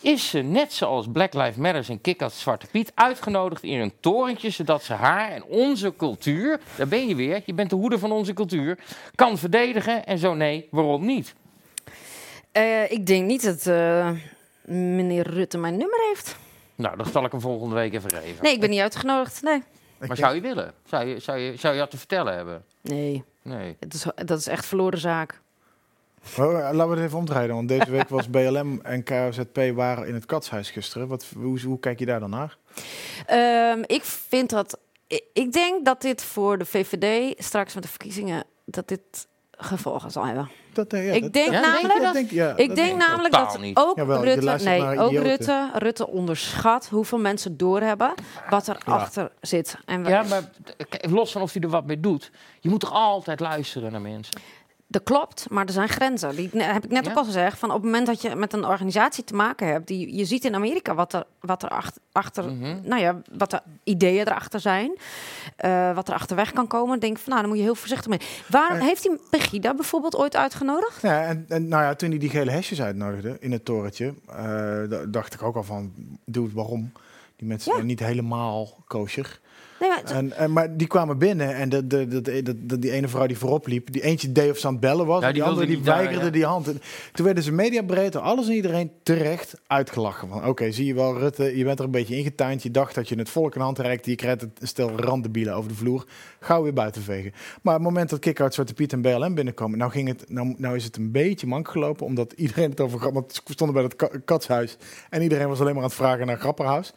Is 0.00 0.30
ze 0.30 0.38
net 0.38 0.72
zoals 0.72 1.06
Black 1.12 1.34
Lives 1.34 1.56
Matter 1.56 1.84
en 1.88 2.00
Kick-Ass 2.00 2.40
Zwarte 2.40 2.66
Piet 2.66 2.92
uitgenodigd 2.94 3.62
in 3.62 3.80
een 3.80 3.92
torentje... 4.00 4.50
zodat 4.50 4.82
ze 4.82 4.92
haar 4.92 5.30
en 5.30 5.44
onze 5.44 5.94
cultuur, 5.96 6.60
daar 6.76 6.88
ben 6.88 7.08
je 7.08 7.14
weer, 7.14 7.42
je 7.44 7.54
bent 7.54 7.70
de 7.70 7.76
hoeder 7.76 7.98
van 7.98 8.12
onze 8.12 8.32
cultuur... 8.32 8.78
kan 9.14 9.38
verdedigen 9.38 10.06
en 10.06 10.18
zo 10.18 10.34
nee, 10.34 10.68
waarom 10.70 11.04
niet? 11.04 11.34
Eh, 12.52 12.90
ik 12.90 13.06
denk 13.06 13.26
niet 13.26 13.44
dat 13.44 13.66
eh, 13.66 14.10
meneer 14.66 15.30
Rutte 15.30 15.58
mijn 15.58 15.76
nummer 15.76 15.98
heeft. 16.08 16.36
Nou, 16.74 16.96
dan 16.96 17.06
zal 17.06 17.24
ik 17.24 17.30
hem 17.30 17.40
volgende 17.40 17.74
week 17.74 17.94
even 17.94 18.10
geven. 18.10 18.42
Nee, 18.42 18.52
ik 18.52 18.60
ben 18.60 18.70
niet 18.70 18.80
uitgenodigd. 18.80 19.42
Nee. 19.42 19.62
Maar 19.98 20.16
zou 20.16 20.34
je 20.34 20.40
willen? 20.40 20.72
Zou 20.84 21.06
je, 21.06 21.18
zou 21.18 21.38
je, 21.38 21.56
zou 21.56 21.74
je 21.74 21.80
wat 21.80 21.90
te 21.90 21.98
vertellen 21.98 22.34
hebben? 22.34 22.64
Nee. 22.80 23.24
Nee. 23.42 23.76
Het 23.80 23.94
is, 23.94 24.06
dat 24.14 24.38
is 24.38 24.46
echt 24.46 24.66
verloren 24.66 24.98
zaak. 24.98 25.40
Maar, 26.36 26.48
eh, 26.48 26.74
laten 26.74 26.88
we 26.88 26.96
het 26.96 27.04
even 27.04 27.18
omdraaien. 27.18 27.54
Want 27.54 27.68
deze 27.68 27.90
week 27.90 28.08
was 28.08 28.28
BLM 28.30 28.80
en 28.82 29.02
KZP 29.02 29.60
waren 29.74 30.06
in 30.08 30.14
het 30.14 30.26
katshuis 30.26 30.70
gisteren. 30.70 31.08
Wat, 31.08 31.26
hoe, 31.36 31.60
hoe 31.60 31.80
kijk 31.80 31.98
je 31.98 32.06
daar 32.06 32.20
dan 32.20 32.30
naar? 32.30 32.56
Ehm, 33.26 33.82
ik 33.86 34.04
vind 34.04 34.50
dat. 34.50 34.78
Ik 35.32 35.52
denk 35.52 35.84
dat 35.84 36.02
dit 36.02 36.22
voor 36.22 36.58
de 36.58 36.64
VVD 36.64 37.34
straks 37.44 37.74
met 37.74 37.82
de 37.82 37.88
verkiezingen. 37.88 38.44
dat 38.64 38.88
dit 38.88 39.26
gevolgen 39.56 40.10
zal 40.10 40.26
hebben. 40.26 40.50
Dat, 40.72 40.92
eh, 40.92 41.06
ja, 41.06 41.12
ik 41.12 41.32
denk 41.32 41.50
namelijk. 41.50 42.02
dat? 42.02 42.12
denk, 42.12 42.30
ja, 42.30 42.56
Ik 42.56 42.68
dat 42.68 42.76
denk 42.76 42.96
namelijk 42.96 43.34
dat 43.34 43.58
ook 43.74 43.96
Jawel, 43.96 44.24
Rutte, 44.24 44.64
nee, 44.64 44.98
ook. 44.98 45.12
Rutte, 45.12 45.70
Rutte 45.74 46.06
onderschat 46.06 46.88
hoeveel 46.88 47.18
mensen 47.18 47.56
doorhebben 47.56 48.14
wat 48.50 48.66
er 48.66 48.78
achter 48.84 49.30
zit. 49.40 49.76
En 49.84 50.04
Ja, 50.04 50.22
maar 50.22 50.50
los 51.00 51.32
van 51.32 51.42
of 51.42 51.52
hij 51.52 51.62
er 51.62 51.68
wat 51.68 51.86
mee 51.86 52.00
doet, 52.00 52.30
je 52.60 52.68
moet 52.68 52.80
toch 52.80 52.92
altijd 52.92 53.40
luisteren 53.40 53.92
naar 53.92 54.00
mensen. 54.00 54.40
Dat 54.88 55.02
klopt, 55.02 55.46
maar 55.50 55.66
er 55.66 55.72
zijn 55.72 55.88
grenzen. 55.88 56.36
Die 56.36 56.48
ne- 56.52 56.62
heb 56.62 56.84
ik 56.84 56.90
net 56.90 57.04
Ja. 57.04 57.10
ook 57.10 57.16
al 57.16 57.24
gezegd. 57.24 57.58
Van 57.58 57.68
op 57.68 57.74
het 57.76 57.84
moment 57.84 58.06
dat 58.06 58.22
je 58.22 58.34
met 58.34 58.52
een 58.52 58.64
organisatie 58.64 59.24
te 59.24 59.34
maken 59.34 59.66
hebt, 59.66 59.86
die 59.86 60.16
je 60.16 60.24
ziet 60.24 60.44
in 60.44 60.54
Amerika 60.54 60.94
wat 60.94 61.12
er, 61.12 61.24
wat 61.40 61.62
er 61.62 61.68
achter, 61.68 62.02
achter 62.12 62.44
Mhm. 62.52 62.76
nou 62.82 63.00
ja, 63.02 63.20
wat 63.32 63.50
de 63.50 63.60
ideeën 63.84 64.26
erachter 64.26 64.60
zijn, 64.60 64.92
eh, 65.56 65.94
wat 65.94 66.08
er 66.08 66.14
achterweg 66.14 66.52
kan 66.52 66.66
komen, 66.66 67.00
denk 67.00 67.16
ik 67.16 67.22
van, 67.22 67.28
nou, 67.28 67.40
dan 67.40 67.50
moet 67.50 67.58
je 67.60 67.64
heel 67.66 67.74
voorzichtig 67.74 68.08
mee. 68.08 68.20
Waarom 68.48 68.78
Eh. 68.78 68.84
heeft 68.84 69.04
hij 69.06 69.18
Pegida 69.30 69.74
bijvoorbeeld 69.74 70.16
ooit 70.16 70.36
uitgenodigd? 70.36 71.02
Ja, 71.02 71.22
en, 71.24 71.44
en 71.48 71.68
nou 71.68 71.82
ja, 71.82 71.94
toen 71.94 72.10
hij 72.10 72.18
die 72.18 72.30
gele 72.30 72.50
hesjes 72.50 72.82
uitnodigde 72.82 73.36
in 73.40 73.52
het 73.52 73.64
torentje, 73.64 74.14
eh, 74.28 74.34
da- 74.88 75.04
dacht 75.08 75.34
ik 75.34 75.42
ook 75.42 75.56
al 75.56 75.64
van, 75.64 75.92
doe 76.24 76.44
het 76.44 76.54
waarom? 76.54 76.92
Die 77.36 77.48
mensen 77.48 77.70
Ja. 77.70 77.76
zijn 77.76 77.88
niet 77.88 78.00
helemaal 78.00 78.76
kosher. 78.86 79.40
Nee, 79.80 79.88
maar, 79.88 80.02
En, 80.04 80.32
en, 80.32 80.52
maar 80.52 80.76
die 80.76 80.86
kwamen 80.86 81.18
binnen 81.18 81.54
en 81.54 81.68
de, 81.68 81.86
de, 81.86 82.06
de, 82.06 82.20
de, 82.42 82.66
de- 82.66 82.78
die 82.78 82.90
ene 82.90 83.08
vrouw 83.08 83.26
die 83.26 83.38
voorop 83.38 83.66
liep, 83.66 83.92
die 83.92 84.02
eentje 84.02 84.32
deed 84.32 84.50
of 84.50 84.58
ze 84.58 84.66
aan 84.66 84.72
het 84.72 84.80
bellen 84.80 85.06
was, 85.06 85.20
Ja, 85.20 85.26
die 85.26 85.34
die 85.34 85.42
andere 85.42 85.66
die 85.66 85.80
daar, 85.80 85.96
weigerde 85.96 86.24
ja. 86.24 86.30
die 86.30 86.44
hand. 86.44 86.68
En 86.68 86.80
toen 87.12 87.24
werden 87.24 87.44
ze 87.44 87.52
mediabreed 87.52 88.12
door 88.12 88.22
alles 88.22 88.46
en 88.48 88.52
iedereen 88.54 88.90
terecht 89.02 89.54
uitgelachen. 89.66 90.28
Van 90.28 90.46
oké, 90.46 90.70
zie 90.70 90.86
je 90.86 90.94
wel 90.94 91.18
Rutte, 91.18 91.56
je 91.56 91.64
bent 91.64 91.78
er 91.78 91.84
een 91.84 91.90
beetje 91.90 92.16
ingetuind, 92.16 92.62
je 92.62 92.70
dacht 92.70 92.94
dat 92.94 93.08
je 93.08 93.14
het 93.18 93.28
volk 93.30 93.54
een 93.54 93.60
hand 93.60 93.78
reikte, 93.78 94.10
je 94.10 94.16
krijgt 94.16 94.42
een 94.42 94.52
stel 94.62 94.90
randebielen 94.90 95.54
over 95.54 95.68
de 95.68 95.76
vloer, 95.76 96.04
gauw 96.40 96.62
weer 96.62 96.72
buiten 96.72 97.02
vegen. 97.02 97.32
Maar 97.62 97.74
op 97.74 97.80
het 97.80 97.88
moment 97.90 98.10
dat 98.10 98.18
Kick-Out, 98.18 98.54
Zwarte 98.54 98.74
Piet 98.74 98.92
en 98.92 99.02
BLM 99.02 99.34
binnenkomen, 99.34 99.78
nou, 99.78 99.90
ging 99.90 100.08
het, 100.08 100.24
nou, 100.28 100.54
nou 100.58 100.76
is 100.76 100.84
het 100.84 100.96
een 100.96 101.10
beetje 101.10 101.46
mank 101.46 101.68
gelopen, 101.68 102.06
omdat 102.06 102.32
iedereen 102.32 102.70
het 102.70 102.80
over, 102.80 103.12
want 103.12 103.40
we 103.44 103.52
stonden 103.52 103.74
bij 103.76 103.84
het 103.84 103.96
ka- 103.96 104.18
katshuis 104.24 104.76
en 105.10 105.22
iedereen 105.22 105.48
was 105.48 105.60
alleen 105.60 105.72
maar 105.74 105.82
aan 105.82 105.88
het 105.88 105.98
vragen 105.98 106.26
naar 106.26 106.38
Grapperhaus. 106.38 106.92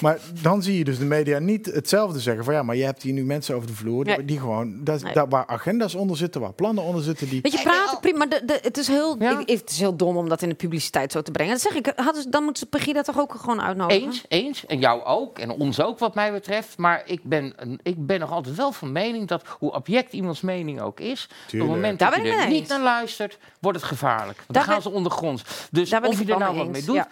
Maar 0.00 0.18
dan 0.42 0.62
zie 0.62 0.78
je 0.78 0.84
dus 0.84 0.98
de 0.98 1.04
media 1.04 1.38
niet 1.38 1.66
hetzelfde 1.66 2.20
zeggen. 2.20 2.44
Van 2.44 2.54
ja, 2.54 2.62
maar 2.62 2.76
je 2.76 2.84
hebt 2.84 3.02
hier 3.02 3.12
nu 3.12 3.24
mensen 3.24 3.54
over 3.54 3.66
de 3.66 3.74
vloer 3.74 4.04
die, 4.04 4.16
Nee. 4.16 4.24
die 4.24 4.38
gewoon, 4.38 4.84
dat, 4.84 5.02
Nee. 5.02 5.12
daar 5.12 5.28
waar 5.28 5.46
agenda's 5.46 5.94
onder 5.94 6.16
zitten, 6.16 6.40
waar 6.40 6.52
plannen 6.52 6.84
onder 6.84 7.02
zitten, 7.02 7.28
die. 7.28 7.40
Weet 7.40 7.52
je, 7.52 7.62
praten 7.62 8.00
prima, 8.00 8.18
maar 8.18 8.28
de, 8.28 8.42
de, 8.44 8.58
het, 8.62 8.76
is 8.78 8.86
heel, 8.88 9.16
Ja. 9.18 9.38
ik, 9.38 9.48
het 9.60 9.70
is 9.70 9.78
heel 9.78 9.96
dom 9.96 10.16
om 10.16 10.28
dat 10.28 10.42
in 10.42 10.48
de 10.48 10.54
publiciteit 10.54 11.12
zo 11.12 11.22
te 11.22 11.30
brengen. 11.30 11.52
Dat 11.52 11.62
zeg 11.62 11.74
ik, 11.74 11.92
hadden 11.96 12.22
ze, 12.22 12.28
dan 12.28 12.42
moeten 12.44 12.62
ze 12.62 12.68
Pegida 12.78 13.02
toch 13.02 13.18
ook 13.20 13.34
gewoon 13.34 13.60
uitnodigen? 13.62 14.02
Eens, 14.02 14.24
eens. 14.28 14.66
En 14.66 14.78
jou 14.78 15.02
ook. 15.04 15.38
En 15.38 15.50
ons 15.50 15.80
ook, 15.80 15.98
wat 15.98 16.14
mij 16.14 16.32
betreft. 16.32 16.78
Maar 16.78 17.02
ik 17.06 17.20
ben, 17.22 17.54
ik 17.82 18.06
ben 18.06 18.20
nog 18.20 18.30
altijd 18.32 18.56
wel 18.56 18.72
van 18.72 18.92
mening 18.92 19.28
dat, 19.28 19.42
hoe 19.58 19.72
object 19.72 20.12
iemands 20.12 20.40
mening 20.40 20.80
ook 20.80 21.00
is, 21.00 21.28
op 21.46 21.50
het 21.52 21.68
moment 21.68 21.98
dat 21.98 22.14
je 22.14 22.22
er 22.32 22.48
niet 22.48 22.68
naar 22.68 22.80
luistert, 22.80 23.38
wordt 23.60 23.78
het 23.78 23.86
gevaarlijk. 23.88 24.36
Want 24.38 24.52
Daar 24.52 24.52
dan 24.52 24.62
gaan 24.62 24.82
ben- 24.82 24.82
ze 24.82 24.96
ondergronds. 24.96 25.42
Dus 25.70 25.92
of 25.92 26.20
je 26.26 26.32
er 26.32 26.38
nou 26.38 26.56
wat 26.56 26.68
mee 26.68 26.82
doet, 26.84 26.94
ja. 26.94 27.08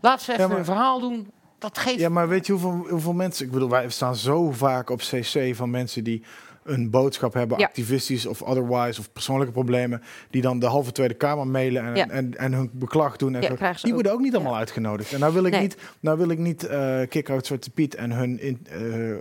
laat 0.00 0.22
ze 0.22 0.30
even 0.32 0.42
Ja, 0.42 0.48
maar- 0.48 0.58
een 0.58 0.64
verhaal 0.64 1.00
doen. 1.00 1.30
Dat 1.74 1.78
geeft... 1.78 1.98
Ja, 1.98 2.08
maar 2.08 2.28
weet 2.28 2.46
je 2.46 2.52
hoeveel, 2.52 2.86
hoeveel 2.88 3.12
mensen. 3.12 3.46
Ik 3.46 3.52
bedoel, 3.52 3.68
wij 3.70 3.88
staan 3.90 4.16
zo 4.16 4.50
vaak 4.52 4.90
op 4.90 4.98
CC 5.00 5.54
van 5.54 5.70
mensen 5.70 6.04
die 6.04 6.22
een 6.64 6.90
boodschap 6.90 7.32
hebben, 7.34 7.58
Ja. 7.58 7.64
activistisch 7.66 8.26
of 8.26 8.42
otherwise, 8.42 9.00
of 9.00 9.12
persoonlijke 9.12 9.52
problemen, 9.52 10.02
die 10.30 10.42
dan 10.42 10.58
de 10.58 10.66
halve 10.66 10.92
Tweede 10.92 11.14
Kamer 11.14 11.46
mailen 11.46 11.84
en, 11.84 11.94
Ja. 11.96 12.08
en, 12.08 12.36
en 12.38 12.52
hun 12.52 12.70
beklag 12.72 13.16
doen. 13.16 13.34
En 13.34 13.42
Ja, 13.42 13.48
zo. 13.48 13.56
Die 13.56 13.86
ook. 13.86 13.92
worden 13.94 14.12
ook 14.12 14.20
niet 14.20 14.34
allemaal 14.34 14.56
uitgenodigd. 14.56 15.12
En 15.12 15.20
nou 15.20 15.32
wil 15.32 15.44
ik 15.44 15.52
Nee. 15.52 15.60
niet, 15.60 15.76
nou 16.00 16.18
wil 16.18 16.28
ik 16.28 16.38
niet 16.38 16.64
eh 16.64 17.00
Kick-Out 17.08 17.46
Zwarte 17.46 17.70
Piet 17.70 17.94
en 17.94 18.10
hun, 18.12 18.40
in, 18.40 18.66
eh, 18.70 18.78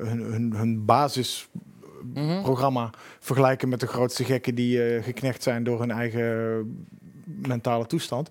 hun, 0.07 0.21
hun, 0.21 0.53
hun 0.55 0.85
basisprogramma 0.85 2.83
Mhm. 2.85 2.93
vergelijken 3.19 3.69
met 3.69 3.79
de 3.79 3.87
grootste 3.87 4.23
gekken 4.23 4.55
die 4.55 4.83
eh, 4.95 5.03
geknecht 5.03 5.43
zijn 5.43 5.63
door 5.63 5.79
hun 5.79 5.91
eigen 5.91 6.85
mentale 7.25 7.85
toestand. 7.85 8.29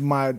Maar 0.00 0.34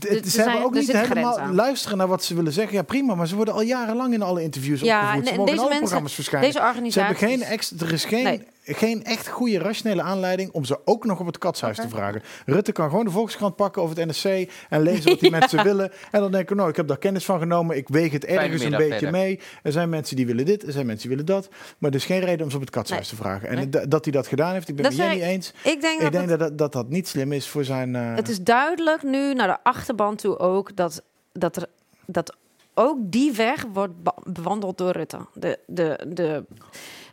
ze 0.00 0.08
hebben 0.08 0.30
zijn- 0.30 0.62
ook 0.62 0.74
er 0.74 0.80
niet 0.80 0.92
helemaal 0.92 1.52
luisteren 1.52 1.98
naar 1.98 2.06
wat 2.08 2.24
ze 2.24 2.34
willen 2.34 2.52
zeggen. 2.52 2.74
Ja, 2.74 2.82
prima, 2.82 3.14
maar 3.14 3.28
ze 3.28 3.36
worden 3.36 3.54
al 3.54 3.62
jarenlang 3.62 4.14
in 4.14 4.22
alle 4.22 4.42
interviews 4.42 4.80
Ja, 4.80 5.00
opgevoed. 5.00 5.24
Ze 5.26 5.30
en 5.32 5.36
mogen 5.38 5.38
in 5.38 5.44
deze 5.44 5.58
alle 5.58 5.68
mensen- 5.68 5.78
programma's 5.78 6.14
verschijnen. 6.14 6.48
Deze 6.52 6.90
Ze 6.90 6.98
hebben 7.00 7.16
geen 7.16 7.42
ex, 7.42 7.72
er 7.80 7.92
is 7.92 8.04
geen, 8.04 8.24
Nee. 8.24 8.42
Geen 8.64 9.04
echt 9.04 9.28
goede 9.28 9.58
rationele 9.58 10.02
aanleiding 10.02 10.50
om 10.52 10.64
ze 10.64 10.78
ook 10.84 11.04
nog 11.04 11.20
op 11.20 11.26
het 11.26 11.38
katshuis 11.38 11.76
te 11.76 11.88
vragen. 11.88 12.22
Rutte 12.46 12.72
kan 12.72 12.88
gewoon 12.90 13.04
de 13.04 13.10
Volkskrant 13.10 13.56
pakken 13.56 13.82
over 13.82 13.96
het 13.96 14.06
NSC 14.10 14.24
en 14.68 14.82
lezen 14.82 15.10
wat 15.10 15.20
die 15.20 15.30
mensen 15.40 15.64
willen. 15.64 15.92
En 16.10 16.20
dan 16.20 16.30
denken, 16.32 16.56
nou, 16.56 16.68
ik 16.68 16.76
heb 16.76 16.88
daar 16.88 16.98
kennis 16.98 17.24
van 17.24 17.38
genomen. 17.38 17.76
Ik 17.76 17.88
weeg 17.88 18.12
het 18.12 18.24
ergens 18.24 18.62
een 18.62 18.70
beetje 18.70 18.88
verder. 18.88 19.10
mee. 19.10 19.40
Er 19.62 19.72
zijn 19.72 19.88
mensen 19.88 20.16
die 20.16 20.26
willen 20.26 20.44
dit, 20.44 20.62
er 20.66 20.72
zijn 20.72 20.86
mensen 20.86 21.08
die 21.08 21.16
willen 21.16 21.34
dat. 21.34 21.48
Maar 21.78 21.90
er 21.90 21.96
is 21.96 22.04
geen 22.04 22.20
reden 22.20 22.44
om 22.44 22.50
ze 22.50 22.56
op 22.56 22.62
het 22.62 22.70
katshuis 22.70 23.08
te 23.08 23.16
vragen. 23.16 23.48
En 23.48 23.54
Nee. 23.70 23.88
dat 23.88 24.04
hij 24.04 24.12
dat 24.12 24.26
gedaan 24.26 24.52
heeft, 24.52 24.68
ik 24.68 24.76
ben 24.76 24.84
het 24.84 24.98
ik. 24.98 25.22
eens. 25.22 25.52
Ik 25.64 25.80
denk, 25.80 25.96
Ik 25.96 26.02
dat, 26.02 26.12
denk 26.12 26.28
het, 26.28 26.38
dat 26.38 26.48
dat, 26.48 26.58
dat 26.58 26.72
dat 26.72 26.88
niet 26.88 27.08
slim 27.08 27.32
is 27.32 27.48
voor 27.48 27.64
zijn... 27.64 27.96
eh, 27.96 28.14
het 28.14 28.28
is 28.28 28.40
duidelijk 28.40 29.02
nu 29.02 29.34
naar 29.34 29.48
de 29.48 29.58
achterban 29.62 30.16
toe 30.16 30.38
ook 30.38 30.76
dat, 30.76 31.02
dat, 31.32 31.56
er, 31.56 31.66
dat 32.06 32.36
ook 32.74 32.96
die 33.02 33.32
weg 33.32 33.64
wordt 33.72 34.02
be- 34.02 34.12
bewandeld 34.24 34.78
door 34.78 34.90
Rutte. 34.90 35.18
De, 35.34 35.58
de, 35.66 36.06
de, 36.08 36.44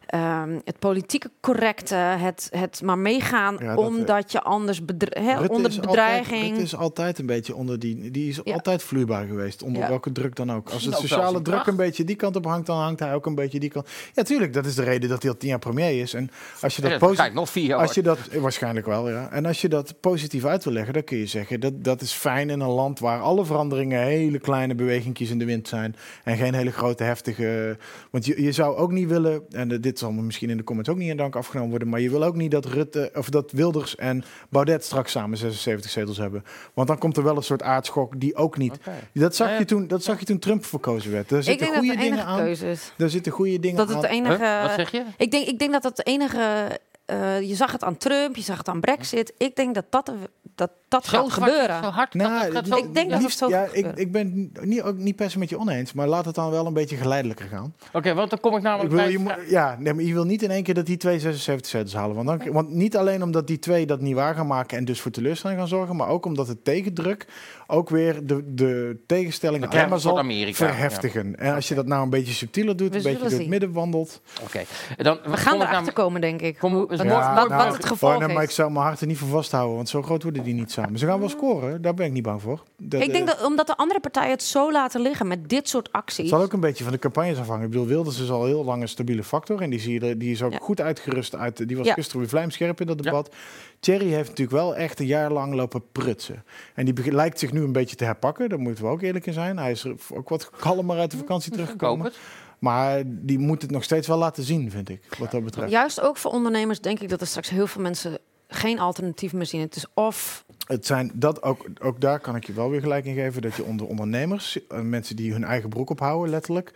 ehm, 0.09 0.59
het 0.65 0.79
politieke 0.79 1.29
correcte, 1.39 1.95
het, 1.95 2.47
het 2.55 2.81
maar 2.83 2.97
meegaan 2.97 3.55
Ja, 3.59 3.75
dat, 3.75 3.77
eh, 3.79 3.85
omdat 3.85 4.31
je 4.31 4.41
anders 4.41 4.79
onder 4.79 5.69
is 5.71 5.79
bedreiging. 5.79 6.27
Altijd, 6.31 6.41
Rutte 6.41 6.61
is 6.61 6.75
altijd 6.75 7.19
een 7.19 7.25
beetje 7.25 7.55
onder 7.55 7.79
die. 7.79 8.11
Die 8.11 8.29
is 8.29 8.39
Ja. 8.43 8.53
altijd 8.53 8.83
vloeibaar 8.83 9.25
geweest. 9.27 9.63
Onder 9.63 9.81
Ja. 9.81 9.87
welke 9.87 10.11
druk 10.11 10.35
dan 10.35 10.51
ook. 10.51 10.69
Als 10.69 10.85
het 10.85 10.95
sociale 10.95 11.31
druk 11.41 11.43
kracht. 11.55 11.67
een 11.67 11.75
beetje 11.75 12.03
die 12.03 12.15
kant 12.15 12.35
op 12.35 12.45
hangt, 12.45 12.65
dan 12.67 12.77
hangt 12.77 12.99
hij 12.99 13.13
ook 13.13 13.25
een 13.25 13.35
beetje 13.35 13.59
die 13.59 13.69
kant. 13.69 13.87
Ja, 14.13 14.23
tuurlijk. 14.23 14.53
Dat 14.53 14.65
is 14.65 14.75
de 14.75 14.83
reden 14.83 15.09
dat 15.09 15.21
hij 15.21 15.31
al 15.31 15.37
tien 15.37 15.49
jaar 15.49 15.59
premier 15.59 16.01
is. 16.01 16.13
En 16.13 16.29
als 16.61 16.75
je 16.75 16.81
Ja, 16.81 16.89
dat 16.89 16.99
positief. 16.99 17.33
nog 17.33 17.49
vier 17.49 17.65
jaar. 17.65 17.79
Als 17.79 17.93
je 17.93 18.01
dat, 18.01 18.17
eh, 18.31 18.41
waarschijnlijk 18.41 18.85
wel, 18.85 19.09
ja. 19.09 19.31
En 19.31 19.45
als 19.45 19.61
je 19.61 19.69
dat 19.69 19.93
positief 19.99 20.45
uit 20.45 20.63
wil 20.63 20.73
leggen, 20.73 20.93
dan 20.93 21.03
kun 21.03 21.17
je 21.17 21.25
zeggen 21.27 21.59
dat 21.59 21.83
dat 21.83 22.01
is 22.01 22.11
fijn 22.11 22.49
in 22.49 22.59
een 22.59 22.69
land 22.69 22.99
waar 22.99 23.19
alle 23.21 23.45
veranderingen 23.45 24.01
hele 24.03 24.39
kleine 24.39 24.75
bewegingjes 24.75 25.29
in 25.29 25.39
de 25.39 25.45
wind 25.45 25.67
zijn 25.67 25.95
en 26.23 26.37
geen 26.37 26.53
hele 26.53 26.71
grote 26.71 27.03
heftige. 27.03 27.77
Want 28.09 28.25
je, 28.25 28.41
je 28.43 28.51
zou 28.51 28.75
ook 28.75 28.91
niet 28.91 29.07
willen, 29.07 29.41
en 29.51 29.71
eh, 29.71 29.77
dit 29.99 30.07
zal 30.07 30.17
me 30.17 30.25
misschien 30.25 30.49
in 30.49 30.57
de 30.57 30.63
comments 30.63 30.89
ook 30.91 30.97
niet 30.97 31.09
in 31.09 31.17
dank 31.17 31.35
afgenomen 31.35 31.69
worden, 31.69 31.89
maar 31.89 31.99
je 31.99 32.09
wil 32.09 32.23
ook 32.23 32.35
niet 32.35 32.51
dat 32.51 32.65
Rutte 32.65 33.11
of 33.15 33.29
dat 33.29 33.51
Wilders 33.51 33.95
en 33.95 34.23
Baudet 34.49 34.83
straks 34.83 35.11
samen 35.11 35.37
76 35.37 35.91
zetels 35.91 36.17
hebben, 36.17 36.43
want 36.73 36.87
dan 36.87 36.97
komt 36.97 37.17
er 37.17 37.23
wel 37.23 37.35
een 37.35 37.43
soort 37.43 37.61
aardschok 37.63 38.19
die 38.19 38.35
ook 38.35 38.57
niet. 38.57 38.79
Dat 39.13 39.35
zag 39.35 39.47
Ja, 39.47 39.53
ja. 39.53 39.59
je 39.59 39.65
toen, 39.65 39.87
dat 39.87 40.03
zag 40.03 40.19
je 40.19 40.25
toen 40.25 40.39
Trump 40.39 40.65
verkozen 40.65 41.11
werd. 41.11 41.29
Daar 41.29 41.43
zitten 41.43 41.67
goede 41.67 41.91
de 41.91 41.97
dingen 41.97 42.25
aan. 42.25 42.55
Daar 42.97 43.09
zitten 43.09 43.31
goede 43.31 43.59
dingen 43.59 43.77
Dat 43.77 43.87
het 43.87 43.95
aan. 43.97 44.01
de 44.01 44.07
enige. 44.07 44.43
Huh? 44.43 44.61
Wat 44.61 44.71
zeg 44.75 44.91
je? 44.91 45.03
Ik 45.17 45.31
denk, 45.31 45.47
ik 45.47 45.59
denk 45.59 45.71
dat 45.71 45.81
dat 45.83 45.95
de 45.95 46.03
enige. 46.03 46.79
eh, 47.05 47.41
je 47.41 47.55
zag 47.55 47.71
het 47.71 47.83
aan 47.83 47.97
Trump, 47.97 48.35
je 48.35 48.41
zag 48.41 48.57
het 48.57 48.67
aan 48.67 48.79
Brexit. 48.79 49.33
Ik 49.37 49.55
denk 49.55 49.75
dat 49.75 49.85
dat, 49.89 50.11
dat, 50.55 50.71
dat 50.89 51.05
Zo 51.05 51.17
gaat 51.23 51.31
zwart, 51.33 51.49
gebeuren. 51.51 51.83
Zo 51.83 51.89
hard. 51.89 52.13
Nou, 52.13 52.43
dat, 52.43 52.53
dat 52.53 52.67
zo- 52.67 52.85
Ik 52.85 52.93
denk 52.93 53.09
dat 53.09 53.21
liefst- 53.21 53.39
het 53.39 53.49
zo 53.49 53.55
ja, 53.55 53.63
gaat 53.65 53.75
ik, 53.77 53.85
ik 53.95 54.11
ben 54.11 54.51
niet, 54.61 54.81
ook 54.81 54.97
niet 54.97 55.15
per 55.15 55.31
se 55.31 55.39
met 55.39 55.49
je 55.49 55.59
oneens, 55.59 55.93
maar 55.93 56.07
laat 56.07 56.25
het 56.25 56.35
dan 56.35 56.49
wel 56.51 56.65
een 56.65 56.73
beetje 56.73 56.95
geleidelijker 56.95 57.45
gaan. 57.47 57.73
Oké, 57.93 58.13
want 58.13 58.29
dan 58.29 58.39
kom 58.39 58.55
ik 58.55 58.61
namelijk 58.61 58.89
Ik 58.89 58.95
wil, 58.95 59.03
bij... 59.03 59.11
je, 59.11 59.19
moet- 59.19 59.49
ja, 59.49 59.75
nee, 59.79 59.93
maar 59.93 60.03
je 60.03 60.13
wil 60.13 60.23
niet 60.25 60.43
in 60.43 60.51
één 60.51 60.63
keer 60.63 60.73
dat 60.73 60.85
die 60.85 60.97
twee 60.97 61.19
76 61.19 61.71
zetels 61.71 61.93
halen. 61.93 62.15
Want, 62.15 62.27
dan, 62.27 62.53
want 62.53 62.69
niet 62.69 62.97
alleen 62.97 63.23
omdat 63.23 63.47
die 63.47 63.59
twee 63.59 63.85
dat 63.85 64.01
niet 64.01 64.15
waar 64.15 64.35
gaan 64.35 64.47
maken 64.47 64.77
en 64.77 64.85
dus 64.85 65.01
voor 65.01 65.11
teleurstelling 65.11 65.59
gaan 65.59 65.67
zorgen, 65.67 65.95
maar 65.95 66.07
ook 66.07 66.25
omdat 66.25 66.47
het 66.47 66.63
tegendruk 66.63 67.27
ook 67.67 67.89
weer 67.89 68.25
de, 68.27 68.53
de 68.53 68.97
tegenstelling 69.07 69.67
alleen 69.69 69.89
maar 69.89 69.99
zal 69.99 70.11
soort 70.11 70.23
Amerika, 70.23 70.55
verheftigen. 70.57 71.35
En 71.39 71.55
als 71.55 71.67
je 71.67 71.75
dat 71.75 71.85
nou 71.85 72.03
een 72.03 72.09
beetje 72.09 72.33
subtieler 72.33 72.75
doet, 72.77 72.89
We 72.89 72.97
een 72.97 73.03
beetje 73.03 73.29
door 73.29 73.39
het 73.39 73.47
midden 73.47 73.71
wandelt. 73.71 74.21
Oké. 74.43 74.61
Dan, 74.97 75.17
We 75.25 75.37
gaan 75.37 75.61
erachter 75.61 75.93
komen, 75.93 76.21
denk 76.21 76.41
ik. 76.41 76.57
Kom- 76.57 76.91
is 76.91 76.97
wat, 76.97 77.05
mooi- 77.07 77.71
het 77.71 77.85
gevolg 77.85 78.13
oh, 78.13 78.19
nee, 78.19 78.33
maar 78.33 78.43
ik 78.43 78.49
is. 78.49 78.55
zou 78.55 78.71
mijn 78.71 78.85
hart 78.85 79.01
er 79.01 79.07
niet 79.07 79.17
voor 79.17 79.27
vasthouden, 79.27 79.75
want 79.75 79.89
zo 79.89 80.01
groot 80.01 80.23
worden 80.23 80.43
die 80.43 80.53
niet 80.53 80.71
samen. 80.81 80.99
Ze 80.99 81.05
gaan 81.05 81.19
wel 81.19 81.29
scoren, 81.29 81.81
daar 81.81 81.93
ben 81.93 82.05
ik 82.05 82.11
niet 82.11 82.23
bang 82.23 82.41
voor. 82.41 82.63
Dat, 82.77 83.01
Ik 83.01 83.11
denk 83.11 83.29
eh, 83.29 83.35
dat 83.35 83.45
omdat 83.45 83.67
de 83.67 83.77
andere 83.77 83.99
partijen 83.99 84.29
het 84.31 84.43
zo 84.43 84.71
laten 84.71 85.01
liggen 85.01 85.27
met 85.27 85.49
dit 85.49 85.69
soort 85.69 85.85
Het 85.87 85.95
acties. 85.95 86.29
zal 86.29 86.41
ook 86.41 86.53
een 86.53 86.59
beetje 86.59 86.83
van 86.83 86.93
de 86.93 86.99
campagnes 86.99 87.37
afhangen. 87.39 87.63
Ik 87.65 87.69
bedoel, 87.71 87.85
Wilders 87.85 88.19
is 88.19 88.29
al 88.29 88.45
heel 88.45 88.63
lang 88.63 88.81
een 88.81 88.87
stabiele 88.89 89.23
factor. 89.23 89.61
En 89.61 89.69
die, 89.69 89.79
zie 89.79 89.93
je, 89.93 90.07
er- 90.07 90.17
die 90.17 90.31
is 90.31 90.41
ook 90.43 90.51
Ja. 90.51 90.57
goed 90.61 90.81
uitgerust. 90.81 91.35
Uit, 91.35 91.57
de- 91.57 91.65
die 91.65 91.77
was 91.77 91.85
Ja. 91.87 91.93
gisteren 91.93 92.19
weer 92.19 92.29
vlijmscherp 92.29 92.81
in 92.81 92.87
dat 92.87 93.01
debat. 93.03 93.35
Thierry 93.79 94.07
heeft 94.07 94.29
natuurlijk 94.29 94.57
wel 94.57 94.75
echt 94.75 94.99
een 94.99 95.05
jaar 95.05 95.31
lang 95.31 95.53
lopen 95.53 95.81
prutsen. 95.91 96.43
En 96.75 96.85
die 96.85 97.11
lijkt 97.13 97.39
zich 97.39 97.51
nu 97.53 97.61
een 97.63 97.71
beetje 97.71 97.95
te 97.95 98.03
herpakken. 98.03 98.49
Daar 98.49 98.59
moeten 98.59 98.83
we 98.83 98.89
ook 98.89 99.01
eerlijk 99.01 99.25
in 99.25 99.33
zijn. 99.33 99.57
Hij 99.57 99.71
is 99.71 99.83
er 99.83 99.95
ook 100.13 100.29
wat 100.29 100.49
kalmer 100.49 100.99
uit 100.99 101.11
de 101.11 101.17
vakantie 101.17 101.51
teruggekomen. 101.51 102.11
Maar 102.59 103.01
die 103.05 103.39
moet 103.39 103.61
het 103.61 103.71
nog 103.71 103.83
steeds 103.83 104.07
wel 104.07 104.17
laten 104.17 104.43
zien, 104.43 104.71
vind 104.71 104.89
ik. 104.89 105.01
Wat 105.19 105.31
dat 105.31 105.43
betreft. 105.43 105.71
Juist 105.71 106.01
ook 106.01 106.17
voor 106.17 106.31
ondernemers 106.31 106.79
denk 106.81 106.99
ik 106.99 107.09
dat 107.09 107.21
er 107.21 107.27
straks 107.27 107.49
heel 107.49 107.67
veel 107.67 107.81
mensen 107.81 108.17
geen 108.47 108.79
alternatief 108.79 109.33
meer 109.33 109.45
zien. 109.45 109.61
Het 109.61 109.75
is 109.75 109.85
of 109.93 110.45
Het 110.69 110.85
zijn 110.85 111.11
dat 111.13 111.43
ook, 111.43 111.65
ook 111.81 112.01
daar 112.01 112.19
kan 112.19 112.35
ik 112.35 112.45
je 112.45 112.53
wel 112.53 112.69
weer 112.69 112.81
gelijk 112.81 113.05
in 113.05 113.15
geven. 113.15 113.41
Dat 113.41 113.55
je 113.55 113.63
onder 113.63 113.87
ondernemers, 113.87 114.67
eh, 114.67 114.79
mensen 114.79 115.15
die 115.15 115.31
hun 115.31 115.43
eigen 115.43 115.69
broek 115.69 115.89
ophouden, 115.89 116.29
letterlijk. 116.29 116.71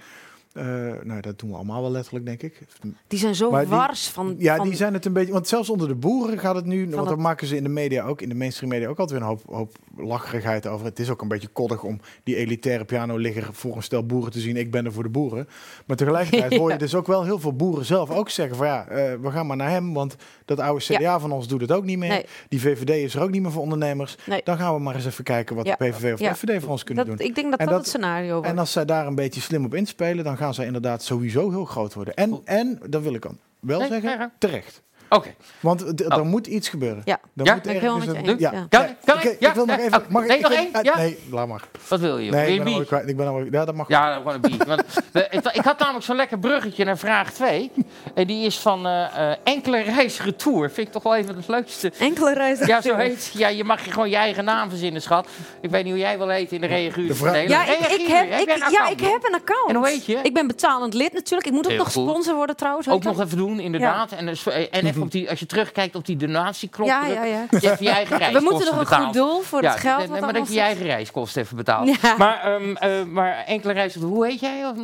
Eh, 0.53 0.65
nou, 1.03 1.21
dat 1.21 1.39
doen 1.39 1.49
we 1.49 1.55
allemaal 1.55 1.81
wel 1.81 1.91
letterlijk, 1.91 2.25
denk 2.25 2.41
ik. 2.41 2.59
Die 3.07 3.19
zijn 3.19 3.35
zo 3.35 3.51
Maar 3.51 3.61
die- 3.61 3.69
wars 3.69 4.07
van... 4.09 4.35
Ja, 4.37 4.55
van 4.55 4.67
die 4.67 4.75
zijn 4.77 4.93
het 4.93 5.05
een 5.05 5.13
beetje. 5.13 5.33
Want 5.33 5.47
zelfs 5.47 5.69
onder 5.69 5.87
de 5.87 5.95
boeren 5.95 6.39
gaat 6.39 6.55
het 6.55 6.65
nu. 6.65 6.79
Want 6.83 6.95
het- 6.95 7.05
dat 7.09 7.17
maken 7.17 7.47
ze 7.47 7.55
in 7.55 7.63
de 7.63 7.69
media 7.69 8.03
ook, 8.05 8.21
in 8.21 8.29
de 8.29 8.35
mainstream 8.35 8.71
media 8.71 8.87
ook 8.87 8.99
altijd 8.99 9.19
weer 9.19 9.29
een 9.29 9.35
hoop, 9.35 9.55
hoop 9.55 9.75
lacherigheid 9.97 10.67
over. 10.67 10.85
Het 10.85 10.99
is 10.99 11.09
ook 11.09 11.21
een 11.21 11.27
beetje 11.27 11.47
koddig 11.47 11.83
om 11.83 11.99
die 12.23 12.35
elitaire 12.35 12.85
pianoligger 12.85 13.49
voor 13.53 13.75
een 13.75 13.83
stel 13.83 14.05
boeren 14.05 14.31
te 14.31 14.39
zien. 14.39 14.57
Ik 14.57 14.71
ben 14.71 14.85
er 14.85 14.93
voor 14.93 15.03
de 15.03 15.09
boeren. 15.09 15.47
Maar 15.85 15.97
tegelijkertijd 15.97 16.53
hoor 16.59 16.71
je 16.71 16.77
dus 16.77 16.95
ook 16.95 17.07
wel 17.07 17.23
heel 17.23 17.39
veel 17.39 17.53
boeren 17.55 17.85
zelf 17.85 18.09
ook 18.09 18.29
zeggen 18.29 18.55
van 18.57 18.67
ja, 18.67 18.87
eh, 18.87 19.13
we 19.21 19.31
gaan 19.31 19.47
maar 19.47 19.57
naar 19.57 19.69
hem. 19.69 19.93
Want 19.93 20.15
dat 20.45 20.59
oude 20.59 20.83
CDA 20.83 20.99
Ja. 20.99 21.19
van 21.19 21.31
ons 21.31 21.47
doet 21.47 21.61
het 21.61 21.71
ook 21.71 21.83
niet 21.83 21.97
meer. 21.97 22.09
Nee. 22.09 22.25
Die 22.49 22.61
VVD 22.61 22.89
is 22.89 23.15
er 23.15 23.21
ook 23.21 23.31
niet 23.31 23.41
meer 23.41 23.51
voor 23.51 23.61
ondernemers. 23.61 24.17
Nee. 24.25 24.41
Dan 24.43 24.57
gaan 24.57 24.73
we 24.73 24.79
maar 24.81 24.95
eens 24.95 25.05
even 25.05 25.23
kijken 25.23 25.55
wat 25.55 25.65
Ja. 25.65 25.75
de 25.79 25.85
PVV 25.89 26.13
of 26.13 26.19
de 26.19 26.35
FVD 26.35 26.61
voor 26.61 26.71
ons 26.71 26.83
kunnen 26.83 27.05
dat, 27.07 27.17
doen. 27.17 27.27
ik 27.27 27.35
denk 27.35 27.49
dat 27.51 27.59
En 27.59 27.65
dat, 27.65 27.75
dat- 27.75 27.83
het 27.85 27.93
scenario 27.93 28.31
wordt. 28.33 28.47
En 28.47 28.57
als 28.57 28.71
zij 28.71 28.85
daar 28.85 29.07
een 29.07 29.15
beetje 29.15 29.41
slim 29.41 29.65
op 29.65 29.73
inspelen, 29.73 30.23
dan 30.23 30.37
gaan 30.37 30.41
zij 30.51 30.65
inderdaad 30.65 31.03
sowieso 31.03 31.49
heel 31.49 31.65
groot 31.65 31.93
worden. 31.93 32.13
En, 32.15 32.41
en 32.43 32.79
dat 32.89 33.01
wil 33.01 33.13
ik 33.13 33.21
dan 33.21 33.39
wel 33.59 33.85
zeggen, 33.85 34.31
terecht. 34.37 34.81
Oké. 35.15 35.33
Want 35.59 35.97
d- 35.97 36.05
Oh. 36.05 36.17
er 36.17 36.25
moet 36.25 36.47
iets 36.47 36.69
gebeuren. 36.69 37.01
Ja. 37.05 37.19
Er 37.35 37.45
Ja, 37.45 37.53
moet 37.53 37.63
ben 37.63 37.73
ik 37.73 37.79
helemaal 37.79 37.99
met 38.05 38.15
een- 38.15 38.23
je 38.23 38.29
eens, 38.31 38.39
ja. 38.39 38.51
ja. 38.51 38.65
Kan 38.69 38.81
Ja, 38.81 38.87
ik? 38.87 38.95
Kan 39.05 39.15
oké, 39.15 39.27
ik? 39.27 39.39
Ik 39.39 39.53
wil 39.53 39.65
nog 39.65 39.77
even. 39.77 40.03
Mag 40.09 40.21
ik- 40.21 40.27
nee, 40.27 40.37
ik 40.37 40.43
nog 40.43 40.51
één? 40.53 40.73
eh, 40.73 40.81
Ja? 40.83 40.95
Nee, 40.97 41.17
laat 41.31 41.47
maar. 41.47 41.61
Wat 41.87 41.99
wil 41.99 42.17
je? 42.17 42.31
Nee, 42.31 42.41
ik 42.41 42.45
Wil 42.45 42.49
je 42.49 42.55
ben 42.55 42.63
bier? 42.63 42.73
alweer 42.73 42.87
kwijt. 42.87 43.09
Ik 43.09 43.17
ben 43.17 43.27
alweer, 43.27 43.47
ja, 43.51 43.65
dat 43.65 43.75
mag. 43.75 43.87
Ja, 43.87 44.13
gewoon 44.15 44.33
een 44.33 44.41
bier. 44.41 44.83
Ik, 45.31 45.45
ik 45.53 45.63
had 45.63 45.79
namelijk 45.79 46.05
zo'n 46.05 46.15
lekker 46.15 46.39
bruggetje 46.39 46.85
naar 46.85 46.97
vraag 46.97 47.31
2. 47.33 47.71
En 48.13 48.27
die 48.27 48.45
is 48.45 48.57
van 48.59 48.85
eh, 48.85 49.31
eh, 49.31 49.37
enkele 49.43 49.81
reisretour. 49.81 50.71
Vind 50.71 50.87
ik 50.87 50.93
toch 50.93 51.03
wel 51.03 51.15
even 51.15 51.35
het 51.35 51.47
leukste. 51.47 51.91
Enkele 51.99 52.33
reizen. 52.33 52.67
Ja, 52.67 52.81
zo 52.81 52.95
heet 52.95 53.31
Ja, 53.33 53.47
je 53.47 53.63
mag 53.63 53.85
je 53.85 53.91
gewoon 53.91 54.09
je 54.09 54.15
eigen 54.15 54.43
naam 54.45 54.69
verzinnen, 54.69 55.01
schat. 55.01 55.27
Ik 55.61 55.69
weet 55.69 55.83
niet 55.83 55.93
hoe 55.93 56.01
jij 56.01 56.17
wil 56.17 56.29
heten 56.29 56.55
in 56.55 56.61
de 56.61 56.67
reaguur. 56.67 57.07
De 57.07 57.15
vraag- 57.15 57.47
Ja, 57.47 57.65
ik, 57.65 57.79
ik, 57.79 58.07
heb, 58.07 58.31
ik, 58.39 58.47
ja, 58.71 58.87
ik 58.89 58.99
heb 58.99 59.23
een 59.27 59.33
account. 59.35 59.69
En 59.69 59.75
hoe 59.75 59.87
heet 59.87 60.05
je? 60.05 60.19
Ik 60.23 60.33
ben 60.33 60.47
betalend 60.47 60.93
lid 60.93 61.13
natuurlijk. 61.13 61.45
Ik 61.47 61.53
moet 61.53 61.65
ook 61.65 61.71
Heel 61.71 61.79
nog 61.79 61.91
sponsor 61.91 62.35
worden 62.35 62.55
trouwens. 62.55 62.89
Ook 62.89 63.03
nog 63.03 63.21
even 63.21 63.37
doen, 63.37 63.59
inderdaad. 63.59 64.11
En, 64.11 64.25
dus- 64.25 64.47
en 64.47 64.85
even 64.85 65.01
op 65.03 65.11
die, 65.11 65.29
als 65.29 65.39
je 65.39 65.45
terugkijkt 65.45 65.95
op 65.95 66.05
die 66.05 66.15
donatieknop. 66.17 66.87
Ja, 66.87 67.05
ja, 67.05 67.23
ja. 67.23 67.45
dat 67.49 67.61
je 67.61 67.71
even 67.71 67.85
je 67.85 67.91
eigen 67.91 68.33
We 68.33 68.39
moeten 68.39 68.65
nog 68.75 68.79
een 68.79 68.97
goed 69.03 69.13
doel 69.13 69.41
voor 69.41 69.61
het 69.61 69.79
geld. 69.79 69.97
nee, 69.97 70.07
wat 70.07 70.19
maar 70.19 70.33
dat 70.33 70.47
je 70.47 70.53
je 70.53 70.59
eigen 70.59 70.85
reiskosten 70.85 71.41
even 71.41 71.55
betaalt. 71.57 72.01
Ja. 72.01 72.15
Maar, 72.17 72.41
ehm, 72.43 72.75
eh, 72.75 73.03
maar 73.03 73.43
enkele 73.45 73.73
reizen, 73.73 74.01
hoe 74.01 74.25
heet 74.27 74.39
jij? 74.39 74.65
Of- 74.67 74.77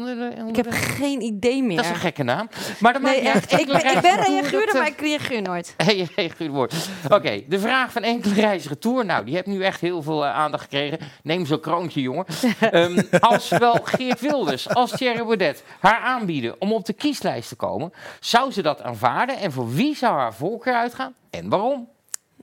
Ik 0.48 0.56
heb 0.56 0.66
geen 0.70 1.22
idee 1.22 1.64
meer. 1.64 1.76
Dat 1.76 1.86
is 1.86 1.92
een 1.92 1.98
gekke 1.98 2.24
naam. 2.24 2.50
Maar 2.80 2.94
dat 2.94 3.02
maakt 3.02 3.16
Nee, 3.16 3.24
niet 3.24 3.34
uit. 3.34 3.46
echt. 3.46 3.62
Ik 3.62 3.68
ben, 3.68 3.96
ik 3.96 4.02
ben 4.02 4.16
reaguurder, 4.16 4.68
eh, 4.76 4.80
maar 4.82 4.88
ik 4.88 5.00
reageer 5.02 5.42
nooit. 5.42 5.76
Woord. 6.52 6.74
Oké, 7.10 7.42
de 7.48 7.60
vraag 7.60 7.92
van 7.92 8.04
enkele 8.04 8.34
reisretour. 8.34 9.06
Nou, 9.06 9.26
die 9.26 9.34
heeft 9.34 9.46
nu 9.46 9.64
echt 9.64 9.82
heel 9.82 10.02
veel 10.02 10.26
eh, 10.26 10.34
aandacht 10.36 10.64
gekregen. 10.64 11.00
Neem 11.24 11.46
zo'n 11.46 11.60
kroontje, 11.60 12.02
jongen. 12.02 12.26
Ehm, 12.60 13.02
als 13.20 13.48
zowel 13.48 13.80
Geert 13.84 14.20
Wilders 14.22 14.70
als 14.70 14.92
Thierry 14.92 15.24
Baudet 15.24 15.64
haar 15.80 16.00
aanbieden 16.00 16.56
om 16.60 16.74
op 16.74 16.86
de 16.86 16.94
kieslijst 16.94 17.50
te 17.50 17.56
komen, 17.56 17.94
zou 18.20 18.52
ze 18.52 18.62
dat 18.62 18.82
aanvaarden? 18.82 19.38
En 19.38 19.52
voor 19.52 19.74
wie 19.74 19.96
zou 19.96 20.09
haar 20.18 20.34
voorkeur 20.34 20.74
uitgaan? 20.74 21.14
En 21.30 21.50
waarom? 21.50 21.88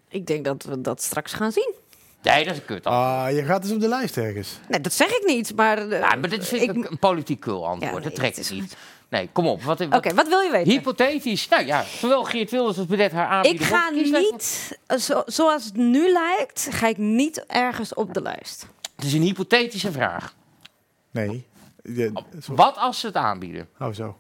Ik 0.09 0.27
denk 0.27 0.45
dat 0.45 0.63
we 0.63 0.81
dat 0.81 1.03
straks 1.03 1.33
gaan 1.33 1.53
zien. 1.53 1.75
Nee, 2.23 2.45
dat 2.45 2.53
is 2.53 2.59
een 2.61 2.65
kut. 2.67 2.87
Ah, 2.87 3.27
je 3.31 3.43
gaat 3.45 3.63
dus 3.63 3.73
op 3.73 3.81
de 3.81 3.89
lijst 3.89 4.17
ergens. 4.17 4.59
Nee, 4.69 4.81
dat 4.81 4.93
zeg 4.93 5.09
ik 5.09 5.23
niet, 5.27 5.57
maar... 5.57 5.89
Ja, 5.89 6.15
maar 6.15 6.29
dit 6.29 6.47
vind 6.47 6.63
ik, 6.63 6.71
ik- 6.77 6.91
een, 6.91 6.99
politiek 6.99 7.41
kul 7.41 7.67
antwoord. 7.67 7.83
Ja, 7.95 8.01
dat 8.01 8.03
nee, 8.09 8.13
trekt 8.15 8.37
het 8.37 8.47
ik 8.51 8.53
is 8.53 8.61
niet. 8.61 8.77
Nee, 9.09 9.29
kom 9.33 9.47
op. 9.47 9.63
Wat, 9.63 9.81
Oké, 9.81 9.89
wat, 10.03 10.13
wat 10.13 10.29
wil 10.29 10.41
je 10.41 10.51
weten? 10.51 10.73
Hypothetisch. 10.73 11.49
Nou 11.49 11.67
ja, 11.67 11.83
zowel 11.83 12.25
Geert 12.25 12.51
Wilders 12.51 12.79
als 12.79 12.87
Baudet 12.87 13.13
haar 13.13 13.27
ik 13.27 13.31
aanbieden. 13.33 13.61
op 13.61 13.67
ga 13.75 13.91
niet, 13.91 14.79
eh, 14.87 14.99
zo, 14.99 15.23
zoals 15.27 15.65
het 15.65 15.77
nu 15.77 16.13
lijkt, 16.13 16.69
ga 16.71 16.87
ik 16.87 16.97
niet 16.97 17.45
ergens 17.47 17.95
op 17.95 18.15
de 18.15 18.23
lijst. 18.23 18.67
Het 18.97 19.05
is 19.05 19.13
een 19.13 19.23
hypothetische 19.23 19.93
vraag. 19.93 20.35
Nee. 21.11 21.47
Ja, 21.83 22.11
Wat 22.47 22.77
als 22.77 23.01
ze 23.01 23.07
het 23.07 23.17
aanbieden? 23.17 23.69
Oh, 23.79 23.93
zo. 23.93 24.19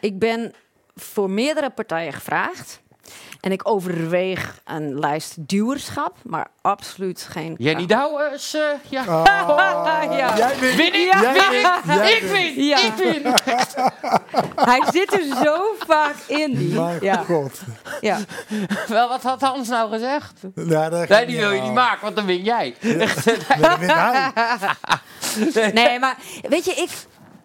Ik 0.00 0.18
ben 0.18 0.52
voor 0.94 1.30
meerdere 1.30 1.70
partijen 1.70 2.12
gevraagd. 2.12 2.82
En 3.40 3.52
ik 3.52 3.68
overweeg 3.68 4.60
een 4.64 4.98
lijst 4.98 5.34
duwerschap, 5.48 6.16
maar 6.22 6.46
absoluut 6.60 7.26
geen... 7.30 7.54
Jenny 7.58 7.86
Douwers, 7.86 8.54
eh 8.54 8.62
ja. 8.88 9.04
Ah, 9.04 10.02
ja. 10.18 10.36
Jij 10.36 10.58
wint. 10.58 10.76
Win 10.76 10.94
ik? 10.94 11.12
Ja. 11.12 11.32
Win 11.32 11.52
ik? 11.52 11.80
Jij 11.86 12.12
ik 12.16 12.22
win! 12.22 12.64
Ja. 12.64 12.78
Ik 12.84 12.92
win! 12.94 13.22
Hij 14.70 14.82
zit 14.92 15.12
er 15.12 15.22
zo 15.44 15.74
vaak 15.86 16.14
in, 16.26 16.54
die. 16.54 16.74
Mijn 16.80 16.98
Ja, 17.00 17.16
god. 17.16 17.60
ja. 18.00 18.18
Wel, 18.88 19.08
wat 19.08 19.22
had 19.22 19.40
Hans 19.40 19.68
nou 19.68 19.90
gezegd? 19.90 20.32
Nou, 20.54 20.90
daar 20.90 21.08
Nee, 21.08 21.26
die 21.26 21.36
wil 21.36 21.50
je 21.52 21.60
niet 21.60 21.72
maken, 21.74 22.02
want 22.02 22.16
dan 22.16 22.26
win 22.26 22.42
jij. 22.42 22.74
Nee, 22.80 23.08
hij. 25.54 25.72
Nee, 25.72 25.98
maar 25.98 26.16
weet 26.48 26.64
je, 26.64 26.72
ik, 26.72 26.90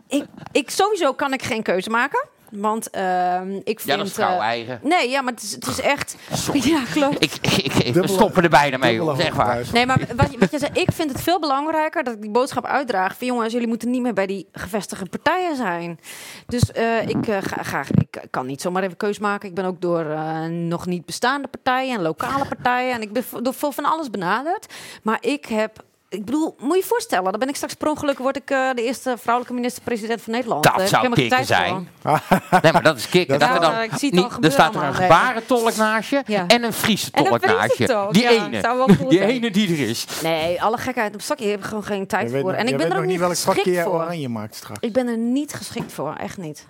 ik, 0.07 0.25
ik 0.51 0.69
sowieso 0.69 1.13
kan 1.13 1.33
ik 1.33 1.43
geen 1.43 1.63
keuze 1.63 1.89
maken. 1.89 2.27
Want 2.51 2.89
ehm, 2.89 3.51
ik 3.55 3.79
vind... 3.79 3.83
Ja, 3.83 3.97
dat 3.97 4.05
is 4.05 4.13
vrouw 4.13 4.35
eh, 4.35 4.39
eigen. 4.39 4.79
Nee, 4.83 5.09
ja, 5.09 5.21
maar 5.21 5.33
het 5.33 5.43
is, 5.43 5.51
het 5.51 5.67
is 5.67 5.81
echt... 5.81 6.15
Ja, 6.53 6.81
klopt. 6.93 7.23
Ik, 7.23 7.33
ik, 7.57 7.73
ik, 7.73 7.93
we 7.93 8.07
stoppen 8.07 8.43
er 8.43 8.49
bijna 8.49 8.77
mee, 8.77 8.95
joh. 8.95 9.15
Zeg 9.17 9.33
maar. 9.35 9.61
Nee, 9.73 9.85
maar 9.85 9.99
wat, 10.15 10.31
je- 10.31 10.37
wat 10.37 10.51
je 10.51 10.59
zei, 10.59 10.71
ik 10.73 10.91
vind 10.91 11.11
het 11.11 11.21
veel 11.21 11.39
belangrijker 11.39 12.03
dat 12.03 12.13
ik 12.13 12.21
die 12.21 12.29
boodschap 12.31 12.65
uitdraag. 12.65 13.17
Van 13.17 13.27
jongens, 13.27 13.53
jullie 13.53 13.67
moeten 13.67 13.89
niet 13.89 14.01
meer 14.01 14.13
bij 14.13 14.25
die 14.25 14.47
gevestigde 14.51 15.05
partijen 15.09 15.55
zijn. 15.55 15.99
Dus 16.47 16.71
eh, 16.71 17.07
ik, 17.07 17.27
eh, 17.27 17.37
ga, 17.41 17.63
ga, 17.63 17.83
ik 17.93 18.21
kan 18.29 18.45
niet 18.45 18.61
zomaar 18.61 18.83
even 18.83 18.97
keus 18.97 19.19
maken. 19.19 19.49
Ik 19.49 19.55
ben 19.55 19.65
ook 19.65 19.81
door 19.81 20.05
eh, 20.05 20.43
nog 20.45 20.85
niet 20.85 21.05
bestaande 21.05 21.47
partijen 21.47 21.95
en 21.95 22.01
lokale 22.01 22.45
partijen. 22.45 22.93
En 22.93 23.01
ik 23.01 23.13
ben 23.13 23.23
door 23.41 23.53
veel 23.53 23.71
van 23.71 23.85
alles 23.85 24.09
benaderd. 24.09 24.73
Maar 25.03 25.17
ik 25.21 25.45
heb. 25.45 25.87
Ik 26.09 26.25
bedoel, 26.25 26.55
moet 26.59 26.73
je 26.75 26.77
je 26.81 26.87
voorstellen, 26.87 27.31
dan 27.31 27.39
ben 27.39 27.49
ik 27.49 27.55
straks 27.55 27.73
per 27.73 27.89
ongeluk 27.89 28.17
word 28.17 28.35
ik 28.37 28.49
eh, 28.49 28.69
de 28.73 28.83
eerste 28.83 29.15
vrouwelijke 29.17 29.55
minister-president 29.55 30.21
van 30.21 30.33
Nederland. 30.33 30.63
Dat 30.63 30.89
zou 30.89 31.05
ik 31.07 31.13
kicken 31.13 31.45
zijn. 31.45 31.89
Nee, 32.61 32.71
maar 32.71 32.83
dat 32.83 32.97
is 32.97 33.09
kicken. 33.09 33.39
Dat 33.39 33.47
Dat 33.53 33.63
er 33.63 33.71
dan 33.71 33.81
ik 33.81 34.11
niet, 34.11 34.45
er 34.45 34.51
staat 34.51 34.75
er 34.75 34.81
een 34.81 34.87
allemaal, 34.87 34.99
nee. 34.99 35.09
gebarentolk 35.09 35.75
naast 35.75 36.09
je 36.09 36.23
Ja. 36.25 36.47
en 36.47 36.63
een 36.63 36.73
Friese 36.73 37.11
tolk 37.11 37.45
naast 37.45 37.77
je. 37.77 38.07
Die 38.11 38.23
ja, 38.23 38.29
ene. 38.29 38.59
zou 38.59 38.77
wel 38.77 38.85
cool 38.97 39.09
Die 39.09 39.17
zijn. 39.17 39.29
ene 39.29 39.51
die 39.51 39.67
er 39.83 39.89
is. 39.89 40.05
Nee, 40.23 40.61
alle 40.61 40.77
gekheid 40.77 41.13
op 41.13 41.21
zakje. 41.21 41.43
Hier 41.43 41.53
heb 41.53 41.61
ik 41.61 41.67
gewoon 41.67 41.83
geen 41.83 42.07
tijd 42.07 42.25
Je 42.25 42.31
weet, 42.31 42.41
voor. 42.41 42.53
En 42.53 42.65
je 42.65 42.71
ik 42.71 42.77
weet 42.77 42.77
ben 42.77 42.87
er 42.87 42.93
nog 42.93 43.03
ook 43.03 43.19
niet 43.19 43.37
geschikt 43.37 43.65
je 43.65 43.81
voor. 43.81 43.93
oranje 43.93 44.29
maakt 44.29 44.55
straks. 44.55 44.79
Ik 44.81 44.93
ben 44.93 45.07
er 45.07 45.17
niet 45.17 45.53
geschikt 45.53 45.93
voor, 45.93 46.15
echt 46.15 46.37
niet. 46.37 46.67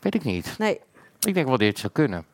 Weet 0.00 0.14
ik 0.14 0.24
niet. 0.24 0.54
Nee. 0.58 0.80
Ik 1.20 1.34
denk 1.34 1.46
wel 1.46 1.58
dit 1.58 1.78
zou 1.78 1.92
kunnen. 1.92 2.24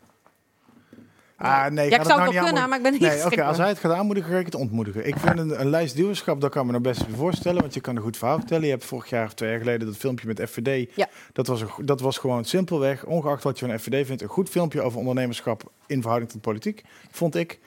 Ah, 1.41 1.67
nee, 1.67 1.91
Ja, 1.91 1.91
ik 1.91 1.97
dat 1.97 2.07
zou 2.07 2.19
nou 2.19 2.23
het 2.23 2.35
wel 2.35 2.43
niet 2.43 2.53
kunnen, 2.53 2.69
maar 2.69 2.77
ik 2.79 2.83
ben 2.83 2.93
niet 2.93 3.01
Nee, 3.01 3.43
als 3.43 3.59
hij 3.59 3.69
het 3.69 3.79
gaat 3.79 3.93
aanmoedigen, 3.93 4.33
ga 4.33 4.39
ik 4.39 4.45
het 4.45 4.55
ontmoedigen. 4.55 5.07
Ik 5.07 5.17
vind 5.17 5.39
een, 5.39 5.61
een 5.61 5.71
lijst 5.71 5.97
duurschap, 5.97 6.41
dat 6.41 6.51
kan 6.51 6.67
me 6.67 6.73
nog 6.73 6.81
best 6.81 7.05
voorstellen, 7.17 7.61
want 7.61 7.75
je 7.75 7.81
kan 7.81 7.97
een 7.97 8.03
goed 8.03 8.17
verhaal 8.17 8.39
vertellen. 8.39 8.65
Je 8.65 8.71
hebt 8.71 8.85
vorig 8.85 9.11
jaar 9.11 9.27
of 9.27 9.35
twee 9.35 9.51
jaar 9.51 9.59
geleden 9.59 9.87
dat 9.87 9.97
filmpje 9.97 10.27
met 10.27 10.43
FVD. 10.49 10.91
Ja. 10.95 11.09
Dat, 11.33 11.47
was 11.47 11.61
een, 11.61 11.69
dat 11.83 12.01
was 12.01 12.19
gewoon 12.19 12.45
simpelweg, 12.45 13.05
ongeacht 13.05 13.43
wat 13.43 13.59
je 13.59 13.67
van 13.67 13.79
FVD 13.79 14.07
vindt, 14.07 14.23
een 14.23 14.29
goed 14.29 14.49
filmpje 14.49 14.83
over 14.83 14.99
ondernemerschap 14.99 15.63
in 15.87 16.01
verhouding 16.01 16.33
tot 16.33 16.41
politiek, 16.41 16.83
vond 17.11 17.35
ik. 17.35 17.59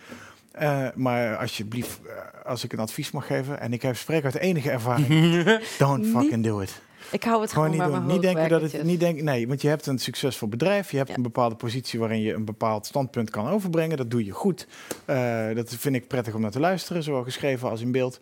Eh, 0.52 0.88
maar 0.96 1.38
alsjeblieft, 1.38 2.00
eh, 2.06 2.46
als 2.46 2.64
ik 2.64 2.74
een 2.74 2.80
advies 2.80 3.12
mag 3.12 3.28
geven, 3.28 3.60
en 3.60 3.74
ik 3.74 3.82
heb 3.82 3.96
spreek 3.96 4.24
uit 4.24 4.38
enige 4.38 4.70
ervaring, 4.70 5.44
don't 5.78 6.08
fucking 6.08 6.44
do 6.44 6.60
it. 6.60 6.82
Ik 7.14 7.24
hou 7.24 7.42
het 7.42 7.52
Gewoon 7.54 7.72
gewoon, 7.74 7.90
niet 7.90 7.98
doen. 8.00 8.08
Niet 8.08 8.22
denken 8.22 8.50
dat 8.50 8.62
het 8.72 8.84
niet 8.84 9.00
denken. 9.00 9.24
Nee, 9.24 9.48
want 9.48 9.62
je 9.62 9.68
hebt 9.68 9.86
een 9.86 10.00
succesvol 10.00 10.48
bedrijf. 10.48 10.92
Je 10.92 10.98
hebt 10.98 11.10
Ja. 11.10 11.16
een 11.16 11.22
bepaalde 11.22 11.56
positie 11.56 12.00
waarin 12.00 12.22
je 12.22 12.34
een 12.34 12.46
bepaald 12.46 12.86
standpunt 12.86 13.30
kan 13.30 13.48
overbrengen. 13.50 13.98
Dat 13.98 14.12
doe 14.12 14.26
je 14.26 14.32
goed. 14.32 14.68
Eh, 15.06 15.46
dat 15.56 15.76
vind 15.80 15.96
ik 15.96 16.08
prettig 16.08 16.34
om 16.34 16.42
naar 16.42 16.52
te 16.52 16.60
luisteren, 16.60 17.04
zowel 17.04 17.24
geschreven 17.24 17.70
als 17.70 17.82
in 17.82 17.92
beeld. 17.92 18.20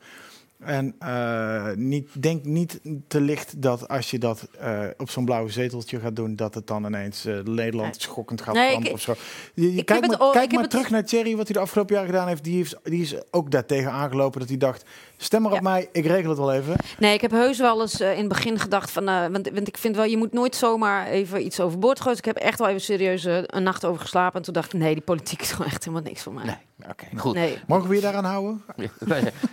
En 0.60 0.96
eh, 1.00 1.72
niet, 1.76 2.08
denk 2.22 2.44
niet 2.46 2.80
te 3.08 3.22
licht 3.22 3.62
dat 3.62 3.88
als 3.88 4.12
je 4.12 4.20
dat 4.20 4.48
eh, 4.60 4.82
op 4.98 5.10
zo'n 5.10 5.26
blauwe 5.26 5.50
zeteltje 5.50 6.00
gaat 6.00 6.16
doen, 6.16 6.36
dat 6.36 6.54
het 6.54 6.68
dan 6.68 6.86
ineens 6.86 7.24
Nederland 7.24 7.74
Nee. 7.92 8.02
schokkend 8.02 8.42
gaat 8.42 8.54
Nee, 8.54 8.78
ik- 8.78 8.94
of 8.94 9.02
zo. 9.02 9.14
Je, 9.54 9.70
je 9.72 9.76
heb 9.78 9.86
kijk 9.86 10.08
maar, 10.08 10.18
kijk 10.32 10.52
maar 10.52 10.62
het- 10.62 10.70
terug 10.70 10.90
naar 10.90 11.06
Thierry, 11.06 11.36
wat 11.36 11.46
hij 11.48 11.56
de 11.56 11.62
afgelopen 11.62 11.96
jaar 11.96 12.06
gedaan 12.06 12.28
heeft. 12.28 12.44
Die, 12.44 12.56
heeft, 12.56 12.78
die 12.84 13.02
is 13.02 13.16
ook 13.32 13.52
daartegen 13.52 13.92
aangelopen 13.92 14.40
dat 14.40 14.50
hij 14.50 14.58
dacht, 14.58 14.86
stem 15.24 15.42
maar 15.42 15.52
op 15.52 15.58
Ja. 15.58 15.64
mij, 15.64 15.90
ik 15.92 16.06
regel 16.06 16.30
het 16.30 16.40
wel 16.40 16.54
even. 16.54 16.76
Nee, 17.00 17.14
ik 17.14 17.22
heb 17.22 17.32
heus 17.32 17.58
wel 17.58 17.82
eens 17.82 18.00
eh, 18.00 18.12
in 18.12 18.18
het 18.20 18.28
begin 18.28 18.60
gedacht 18.60 18.92
van... 18.92 19.08
eh, 19.08 19.28
want, 19.28 19.50
want 19.54 19.68
ik 19.68 19.78
vind 19.78 19.96
wel, 19.96 20.06
je 20.06 20.18
moet 20.18 20.34
nooit 20.34 20.56
zomaar 20.56 21.08
even 21.08 21.46
iets 21.46 21.60
overboord 21.60 21.98
gooien. 22.00 22.18
Dus 22.22 22.28
ik 22.28 22.36
heb 22.36 22.44
echt 22.46 22.60
wel 22.60 22.68
even 22.68 22.82
serieus 22.82 23.26
eh, 23.26 23.38
een 23.46 23.64
nacht 23.64 23.86
over 23.86 24.02
geslapen. 24.02 24.38
En 24.38 24.42
toen 24.46 24.54
dacht 24.54 24.74
ik, 24.74 24.80
nee, 24.80 24.94
die 24.94 25.04
politiek 25.04 25.42
is 25.46 25.52
gewoon 25.52 25.68
echt 25.72 25.84
helemaal 25.84 26.06
niks 26.06 26.22
voor 26.24 26.34
mij. 26.34 26.44
Nee, 26.46 26.90
oké, 26.90 27.06
goed. 27.18 27.34
Nee. 27.34 27.58
Mogen 27.68 27.90
we 27.90 27.96
je 27.96 28.02
daaraan 28.02 28.26
houden? 28.26 28.64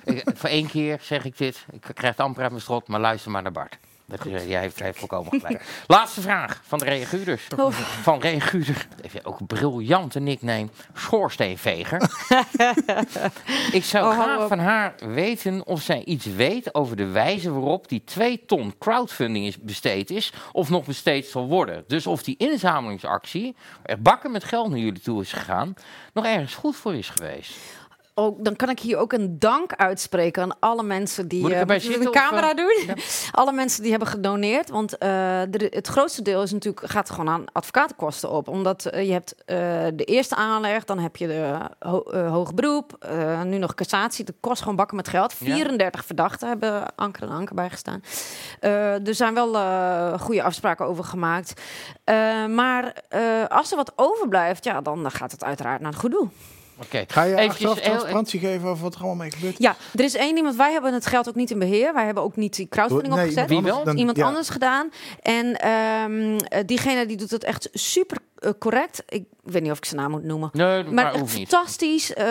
Ik- 0.04 0.22
Voor 0.34 0.48
één 0.48 0.66
keer 0.66 0.98
zeg 1.02 1.24
ik 1.24 1.38
dit. 1.38 1.64
Ik 1.72 1.80
krijg 1.80 2.16
het 2.16 2.24
amper 2.26 2.42
uit 2.42 2.50
mijn 2.50 2.62
strot, 2.62 2.88
maar 2.88 3.00
luister 3.00 3.30
maar 3.30 3.42
naar 3.42 3.52
Bart. 3.52 3.78
Dat 4.08 4.26
is, 4.26 4.44
jij 4.44 4.60
heeft, 4.60 4.76
hij 4.76 4.86
heeft 4.86 4.98
volkomen 4.98 5.40
gelijk. 5.40 5.82
Laatste 5.86 6.20
vraag 6.20 6.60
van 6.64 6.78
de 6.78 6.84
reaguurders. 6.84 7.46
Oh. 7.56 7.70
Van 8.02 8.20
reaguurder. 8.20 8.86
Heb 9.02 9.12
je 9.12 9.24
ook 9.24 9.40
een 9.40 9.46
briljante 9.46 10.20
nickname. 10.20 10.68
Schoorsteenveger. 10.94 12.00
ik 13.78 13.84
zou 13.84 14.06
Oh, 14.06 14.20
graag 14.20 14.48
van 14.48 14.58
haar 14.58 14.94
weten 14.98 15.66
of 15.66 15.82
zij 15.82 16.04
iets 16.04 16.26
weet 16.26 16.74
over 16.74 16.96
de 16.96 17.06
wijze 17.06 17.52
waarop 17.52 17.88
die 17.88 18.02
2 18.04 18.44
ton 18.46 18.74
crowdfunding 18.78 19.46
is 19.46 19.58
besteed 19.58 20.10
is. 20.10 20.32
Of 20.52 20.70
nog 20.70 20.84
besteed 20.84 21.26
zal 21.26 21.46
worden. 21.46 21.84
Dus 21.86 22.06
of 22.06 22.22
die 22.22 22.36
inzamelingsactie, 22.38 23.56
er 23.82 24.02
bakken 24.02 24.30
met 24.30 24.44
geld 24.44 24.70
naar 24.70 24.78
jullie 24.78 25.00
toe 25.00 25.20
is 25.20 25.32
gegaan, 25.32 25.74
nog 26.12 26.24
ergens 26.24 26.54
goed 26.54 26.76
voor 26.76 26.94
is 26.94 27.08
geweest. 27.08 27.56
Ook, 28.18 28.44
dan 28.44 28.56
kan 28.56 28.68
ik 28.68 28.80
hier 28.80 28.96
ook 28.96 29.12
een 29.12 29.38
dank 29.38 29.72
uitspreken 29.76 30.42
aan 30.42 30.56
alle 30.60 30.82
mensen 30.82 31.28
die 31.28 31.40
Moet 31.40 31.50
ik 31.50 31.70
eh, 31.70 31.78
zitten 31.78 32.00
de 32.00 32.10
camera 32.10 32.50
eh, 32.50 32.56
doen. 32.56 32.96
alle 33.40 33.52
mensen 33.52 33.82
die 33.82 33.90
hebben 33.90 34.08
gedoneerd, 34.08 34.70
want 34.70 34.98
eh, 34.98 35.08
de- 35.50 35.70
het 35.70 35.86
grootste 35.86 36.22
deel 36.22 36.42
is 36.42 36.52
natuurlijk 36.52 36.86
gaat 36.90 37.10
gewoon 37.10 37.28
aan 37.28 37.44
advocatenkosten 37.52 38.30
op, 38.30 38.48
omdat 38.48 38.82
je 38.82 39.12
hebt 39.12 39.34
de 39.96 40.04
eerste 40.04 40.34
aanleg, 40.34 40.84
dan 40.84 40.98
heb 40.98 41.16
je 41.16 41.26
de 41.26 41.58
ho 41.78 42.12
hoge 42.28 42.54
beroep, 42.54 43.06
nu 43.44 43.58
nog 43.58 43.74
cassatie. 43.74 44.24
Dat 44.24 44.34
kost 44.40 44.60
gewoon 44.60 44.76
bakken 44.76 44.96
met 44.96 45.08
geld. 45.08 45.34
Ja. 45.38 45.54
34 45.54 46.04
verdachten 46.04 46.48
hebben 46.48 46.94
anker 46.96 47.22
en 47.22 47.28
anker 47.28 47.54
bijgestaan. 47.54 48.02
Er 48.60 49.14
zijn 49.14 49.34
wel 49.34 49.52
goede 50.18 50.42
afspraken 50.42 50.86
over 50.86 51.04
gemaakt. 51.04 51.52
Maar 52.48 52.92
als 53.48 53.70
er 53.70 53.76
wat 53.76 53.92
overblijft, 53.96 54.64
ja, 54.64 54.80
dan 54.80 55.10
gaat 55.10 55.32
het 55.32 55.44
uiteraard 55.44 55.80
naar 55.80 55.90
het 55.90 56.00
goed 56.00 56.10
doel. 56.10 56.30
Oké. 56.82 57.04
Ga 57.06 57.22
je 57.22 57.34
Eventjes 57.36 57.52
achteraf 57.68 57.78
heel- 57.80 57.90
transparantie 57.90 58.40
geven 58.40 58.68
over 58.68 58.82
wat 58.82 58.94
er 58.94 58.98
allemaal 59.00 59.16
mee 59.16 59.30
gebeurt? 59.30 59.58
Ja, 59.58 59.76
er 59.94 60.04
is 60.04 60.14
één 60.14 60.36
iemand. 60.36 60.56
Wij 60.56 60.72
hebben 60.72 60.94
het 60.94 61.06
geld 61.06 61.28
ook 61.28 61.34
niet 61.34 61.50
in 61.50 61.58
beheer. 61.58 61.94
Wij 61.94 62.04
hebben 62.04 62.22
ook 62.22 62.36
niet 62.36 62.56
die 62.56 62.68
crowdfunding 62.68 63.14
Nee, 63.14 63.22
opgezet. 63.24 63.50
iemand 63.50 63.64
Wie 63.64 63.72
anders 63.72 63.74
wel? 63.76 63.84
dan- 63.84 63.96
Iemand 63.96 64.16
ja. 64.16 64.24
anders 64.24 64.48
gedaan. 64.48 64.90
En 65.22 65.56
ehm, 65.56 66.38
eh, 66.38 66.60
diegene 66.66 67.06
die 67.06 67.16
doet 67.16 67.30
het 67.30 67.44
echt 67.44 67.68
super 67.72 68.16
eh, 68.40 68.50
correct. 68.58 69.02
Ik 69.08 69.24
weet 69.42 69.62
niet 69.62 69.70
of 69.70 69.76
ik 69.78 69.84
zijn 69.84 70.00
naam 70.00 70.10
moet 70.10 70.24
noemen. 70.24 70.50
Nee, 70.52 70.84
maar, 70.84 70.92
Maar 70.92 71.10
hoeft 71.18 71.24
echt 71.24 71.38
niet. 71.38 71.48
fantastisch. 71.48 72.14
eh, 72.14 72.26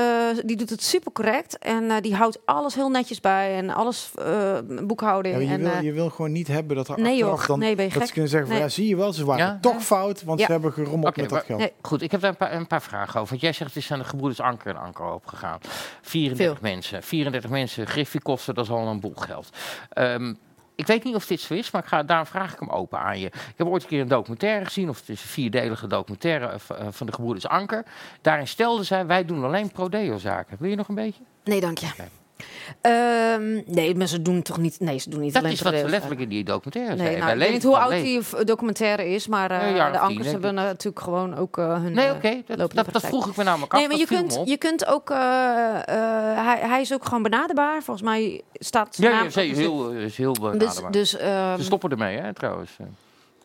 die 0.45 0.55
doet 0.57 0.69
het 0.69 0.84
super 0.84 1.11
correct. 1.11 1.57
En 1.57 1.91
eh, 1.91 2.01
die 2.01 2.15
houdt 2.15 2.39
alles 2.45 2.75
heel 2.75 2.89
netjes 2.89 3.19
bij. 3.21 3.55
En 3.57 3.69
alles 3.69 4.11
eh, 4.15 4.57
boekhouding. 4.84 5.35
Ja, 5.35 5.41
je, 5.41 5.47
en, 5.49 5.61
wil, 5.61 5.81
je 5.84 5.91
wil 5.91 6.09
gewoon 6.09 6.31
niet 6.31 6.47
hebben 6.47 6.75
dat 6.75 6.88
er 6.88 6.99
nee 6.99 7.11
achteraf 7.13 7.38
joh, 7.39 7.47
dan... 7.47 7.59
nee 7.59 7.75
ben 7.75 7.85
je 7.85 7.89
dat 7.91 7.97
gek. 7.99 8.07
ze 8.07 8.13
kunnen 8.13 8.31
zeggen, 8.31 8.49
van, 8.49 8.57
Nee. 8.57 8.67
ja, 8.67 8.73
zie 8.73 8.88
je 8.88 8.95
wel, 8.95 9.13
ze 9.13 9.25
waren 9.25 9.45
Ja? 9.45 9.57
toch 9.61 9.73
Ja. 9.73 9.79
fout, 9.79 10.23
want 10.23 10.39
Ja. 10.39 10.45
ze 10.45 10.51
hebben 10.51 10.73
gerommeld 10.73 11.15
met 11.15 11.29
dat 11.29 11.43
geld. 11.43 11.59
Nee. 11.59 11.73
Goed, 11.81 12.01
ik 12.01 12.11
heb 12.11 12.21
daar 12.21 12.29
een 12.29 12.38
paar, 12.38 12.53
een 12.53 12.67
paar 12.67 12.81
vragen 12.81 13.15
over. 13.19 13.29
Want 13.29 13.41
jij 13.41 13.53
zegt 13.53 13.73
het 13.73 13.84
is 13.84 13.91
aan 13.91 13.99
de 13.99 14.05
gebroeders 14.05 14.39
Anker 14.41 14.75
en 14.75 14.81
Anker 14.81 15.05
opgegaan. 15.13 15.59
34 16.01 16.61
mensen. 16.61 17.03
34 17.03 17.49
mensen, 17.49 17.88
griffiekosten, 17.88 18.55
dat 18.55 18.63
is 18.65 18.71
al 18.71 18.88
een 18.88 18.99
boel 18.99 19.15
geld. 19.15 19.49
Ehm, 19.89 20.34
ik 20.77 20.87
weet 20.87 21.03
niet 21.03 21.15
of 21.15 21.25
dit 21.25 21.39
zo 21.39 21.53
is, 21.53 21.71
maar 21.71 21.81
ik 21.81 21.87
ga, 21.87 22.03
daarom 22.03 22.25
vraag 22.25 22.53
ik 22.53 22.59
hem 22.59 22.69
open 22.69 22.99
aan 22.99 23.19
je. 23.19 23.25
Ik 23.25 23.53
heb 23.55 23.67
ooit 23.67 23.83
een 23.83 23.89
keer 23.89 24.01
een 24.01 24.07
documentaire 24.07 24.65
gezien, 24.65 24.89
of 24.89 24.99
het 24.99 25.09
is 25.09 25.21
een 25.21 25.27
vierdelige 25.27 25.87
documentaire 25.87 26.45
eh, 26.45 26.79
eh, 26.79 26.87
van 26.89 27.07
de 27.07 27.13
gebroeders 27.13 27.47
Anker. 27.47 27.85
Daarin 28.21 28.47
stelden 28.47 28.85
zij, 28.85 29.05
wij 29.05 29.25
doen 29.25 29.43
alleen 29.43 29.71
prodeo-zaken. 29.71 30.57
Wil 30.59 30.69
je 30.69 30.75
nog 30.75 30.87
een 30.87 30.95
beetje? 30.95 31.23
Nee, 31.43 31.61
dank 31.61 31.77
je. 31.77 31.87
Ehm, 32.81 33.61
nee, 33.65 33.95
maar 33.95 34.07
ze 34.07 34.22
doen 34.22 34.41
toch 34.41 34.57
niet. 34.57 34.80
Nee, 34.80 34.97
ze 34.97 35.09
doen 35.09 35.19
niet 35.19 35.34
Dat 35.34 35.41
alleen 35.43 35.53
is 35.55 35.61
wat 35.61 35.73
ze 35.77 35.89
letterlijk 35.89 36.22
in 36.22 36.30
die 36.30 36.43
documentaire 36.43 36.89
Nee, 36.95 36.99
zeiden. 36.99 37.19
nou, 37.26 37.31
ik 37.38 37.43
weet 37.43 37.51
niet 37.53 37.64
hoe 37.64 37.77
oud 37.77 37.91
die 37.91 38.22
documentaire 38.45 39.09
is, 39.09 39.27
maar 39.27 39.51
eh, 39.51 39.91
de 39.91 39.99
ankers 39.99 40.27
hebben 40.27 40.53
natuurlijk 40.53 40.99
gewoon 41.03 41.35
ook 41.35 41.57
eh, 41.57 41.81
hun. 41.81 41.93
Nee, 41.93 42.11
oké, 42.11 42.41
dat, 42.45 42.73
dat, 42.73 42.88
vroeg 43.05 43.27
ik 43.27 43.35
me 43.35 43.43
namelijk 43.43 43.73
af. 43.73 43.80
Nee, 43.80 43.88
maar 43.88 43.97
je 43.97 44.05
kunt, 44.05 44.41
je 44.45 44.57
kunt 44.57 44.85
ook. 44.85 45.09
eh, 45.09 45.18
hij, 46.45 46.57
hij 46.61 46.81
is 46.81 46.93
ook 46.93 47.05
gewoon 47.05 47.23
benaderbaar. 47.23 47.84
Volgens 47.84 48.05
mij 48.07 48.41
staat. 48.53 48.95
zijn 48.95 49.09
Ja, 49.11 49.15
naam 49.15 49.26
ja 49.26 49.31
zeker, 49.31 49.53
ook- 49.55 49.61
heel, 49.61 49.91
is 49.91 50.18
heel 50.18 50.34
Dus, 50.34 50.51
benaderbaar. 50.51 50.91
dus 50.91 51.18
ehm, 51.18 51.57
Ze 51.57 51.64
stoppen 51.64 51.89
ermee, 51.91 52.18
hè, 52.18 52.34
trouwens. 52.34 52.72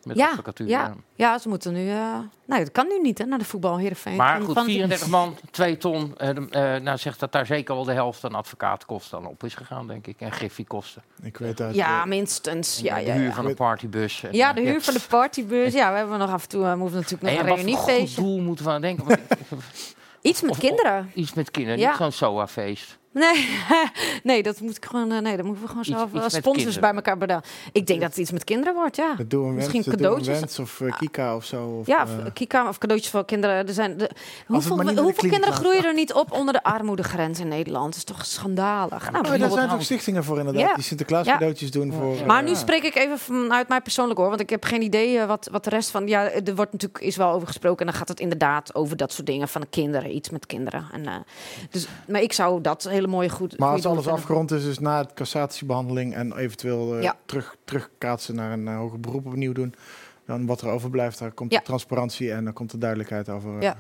Met 0.05 0.17
Ja, 0.17 0.29
advocatuur. 0.29 0.69
ja, 0.69 0.95
ja, 1.15 1.39
ze 1.39 1.49
moeten 1.49 1.73
nu. 1.73 1.91
eh 1.91 2.19
nee, 2.45 2.59
dat 2.59 2.73
kan 2.73 2.87
nu 2.89 3.01
niet, 3.01 3.19
hè, 3.19 3.25
naar 3.25 3.39
de 3.39 3.45
voetbal 3.45 3.77
Heerenveen. 3.79 4.17
Maar 4.17 4.37
Van- 4.37 4.45
goed, 4.47 4.55
van- 4.55 4.65
34 4.65 5.09
man, 5.09 5.37
2 5.51 5.77
ton. 5.77 6.15
eh, 6.19 6.29
eh, 6.77 6.83
nou 6.83 6.99
zegt 6.99 7.21
dat 7.21 7.33
daar 7.33 7.47
zeker 7.47 7.75
wel 7.75 7.85
de 7.85 7.93
helft 7.93 8.25
aan 8.25 8.35
advocaatkosten 8.35 9.19
aan 9.19 9.27
op 9.27 9.45
is 9.45 9.55
gegaan, 9.55 9.87
denk 9.87 10.07
ik. 10.07 10.21
En 10.21 10.33
griffiekosten. 10.33 11.03
Ik 11.23 11.37
weet 11.37 11.61
uit... 11.61 11.75
Ja, 11.75 12.05
minstens. 12.05 12.79
En 12.79 12.85
Ja, 12.85 12.95
de 12.99 13.05
ja, 13.05 13.15
huur 13.15 13.27
ja. 13.27 13.33
van 13.33 13.45
de 13.47 13.55
partybus. 13.55 14.23
En, 14.23 14.33
Ja, 14.35 14.53
de 14.53 14.61
huur 14.61 14.81
van 14.83 14.95
de 14.95 15.01
partybus. 15.09 15.73
Ja, 15.73 15.91
we 15.93 15.97
hebben 15.99 16.19
nog 16.19 16.31
af 16.31 16.43
en 16.43 16.49
toe. 16.49 16.65
eh, 16.65 16.75
moeten 16.75 16.95
we 16.97 17.03
natuurlijk 17.03 17.23
nog 17.23 17.31
En 17.33 17.39
een 17.39 17.57
wat 17.57 17.61
voor 17.61 17.69
goed 17.79 17.87
reuniefeestje. 17.89 18.23
doel 18.23 18.39
moeten 18.41 18.65
we 18.65 18.71
aan 18.71 18.81
denken? 18.81 19.07
Iets 20.21 20.41
met 20.43 20.51
of- 20.51 20.59
kinderen. 20.59 21.11
Iets 21.15 21.33
met 21.35 21.51
kinderen, 21.51 21.79
Ja. 21.79 21.89
niet 21.89 21.97
zo'n 21.99 22.13
SOA-feest. 22.13 22.99
Nee, 23.13 23.49
nee, 24.23 24.43
dat 24.43 24.61
moet 24.61 24.77
ik 24.77 24.85
gewoon. 24.85 25.13
eh, 25.13 25.19
nee, 25.19 25.37
dat 25.37 25.45
moeten 25.45 25.63
we 25.63 25.69
gewoon 25.69 25.85
zelf 25.85 26.13
iets 26.15 26.35
eh, 26.35 26.41
sponsors 26.41 26.79
bij 26.79 26.95
elkaar 26.95 27.19
bedanken. 27.19 27.51
Ik 27.73 27.87
denk 27.87 28.01
dat 28.01 28.09
het 28.09 28.19
iets 28.19 28.31
met 28.31 28.45
kinderen 28.45 28.75
wordt, 28.75 28.97
ja. 28.97 29.15
Dat 29.15 29.31
doen 29.31 29.49
we 29.49 29.53
Misschien 29.55 29.85
cadeautjes. 29.85 30.39
wens 30.41 30.59
of 30.59 30.81
eh, 30.81 30.97
Kika 30.99 31.37
of 31.37 31.45
zo. 31.45 31.65
Of, 31.81 31.87
Ja, 31.87 32.07
Kika 32.33 32.69
of 32.69 32.79
cadeautjes 32.79 33.11
voor 33.11 33.25
kinderen. 33.25 33.67
Er 33.69 33.75
zijn 33.75 33.97
de, 33.97 34.11
hoeveel 34.47 34.77
hoeveel 34.83 35.13
kinderen 35.31 35.55
groeien 35.55 35.85
er 35.85 35.95
niet 35.95 36.13
op 36.13 36.33
onder 36.33 36.55
de 36.55 36.63
armoedegrens 36.63 37.41
in 37.41 37.49
Nederland? 37.49 37.87
Dat 37.87 37.97
is 37.97 38.05
toch 38.05 38.27
schandalig. 38.27 39.11
Nou, 39.11 39.25
oh, 39.33 39.39
daar 39.39 39.51
zijn 39.51 39.69
toch 39.69 39.83
stichtingen 39.83 40.25
voor 40.25 40.39
inderdaad, 40.39 40.63
Ja. 40.63 40.75
die 40.75 40.85
Sinterklaas 40.85 41.27
Ja. 41.27 41.33
cadeautjes 41.33 41.71
doen 41.71 41.93
voor... 41.93 42.27
Maar 42.27 42.43
nu 42.43 42.55
spreek 42.55 42.83
ik 42.83 42.95
even 42.95 43.19
vanuit 43.19 43.69
mij 43.69 43.81
persoonlijk 43.81 44.19
hoor, 44.19 44.29
want 44.29 44.41
ik 44.41 44.51
heb 44.51 44.65
geen 44.65 44.83
idee 44.83 45.21
wat, 45.27 45.49
wat 45.53 45.65
de 45.65 45.71
rest 45.71 45.91
van. 45.91 46.07
Ja, 46.09 46.31
er 46.31 46.55
wordt 46.55 46.73
natuurlijk 46.73 47.05
is 47.05 47.17
wel 47.17 47.31
over 47.33 47.47
gesproken 47.47 47.79
en 47.81 47.87
dan 47.87 47.95
gaat 47.95 48.09
het 48.09 48.21
inderdaad 48.21 48.75
over 48.75 48.97
dat 48.97 49.13
soort 49.13 49.27
dingen 49.27 49.49
van 49.49 49.61
de 49.61 49.67
kinderen, 49.71 50.15
iets 50.15 50.31
met 50.31 50.47
kinderen. 50.47 50.87
En, 50.93 51.07
eh, 51.07 51.15
dus, 51.71 51.87
maar 52.09 52.21
ik 52.23 52.33
zou 52.33 52.61
dat 52.61 52.85
hele 53.03 53.15
mooie 53.17 53.29
goed. 53.31 53.59
Maar 53.59 53.71
als 53.71 53.87
alles 53.87 54.07
afgerond 54.09 54.51
is, 54.51 54.65
dus 54.65 54.79
na 54.79 54.99
het 54.99 55.13
cassatiebehandeling 55.15 56.15
en 56.15 56.37
eventueel 56.37 56.97
eh, 56.97 57.03
Ja. 57.03 57.17
terug, 57.27 57.57
terugkaatsen 57.65 58.35
naar 58.35 58.53
een 58.53 58.69
eh, 58.69 58.77
hoger 58.77 59.01
beroep 59.01 59.27
opnieuw 59.27 59.53
doen, 59.53 59.75
dan 60.27 60.47
wat 60.47 60.61
er 60.61 60.69
overblijft, 60.69 61.19
daar 61.19 61.33
komt 61.33 61.53
Ja. 61.53 61.59
de 61.59 61.65
transparantie 61.65 62.33
en 62.33 62.45
dan 62.45 62.53
komt 62.53 62.71
de 62.71 62.79
duidelijkheid 62.79 63.29
over. 63.29 63.55
eh. 63.57 63.63
Ja. 63.63 63.77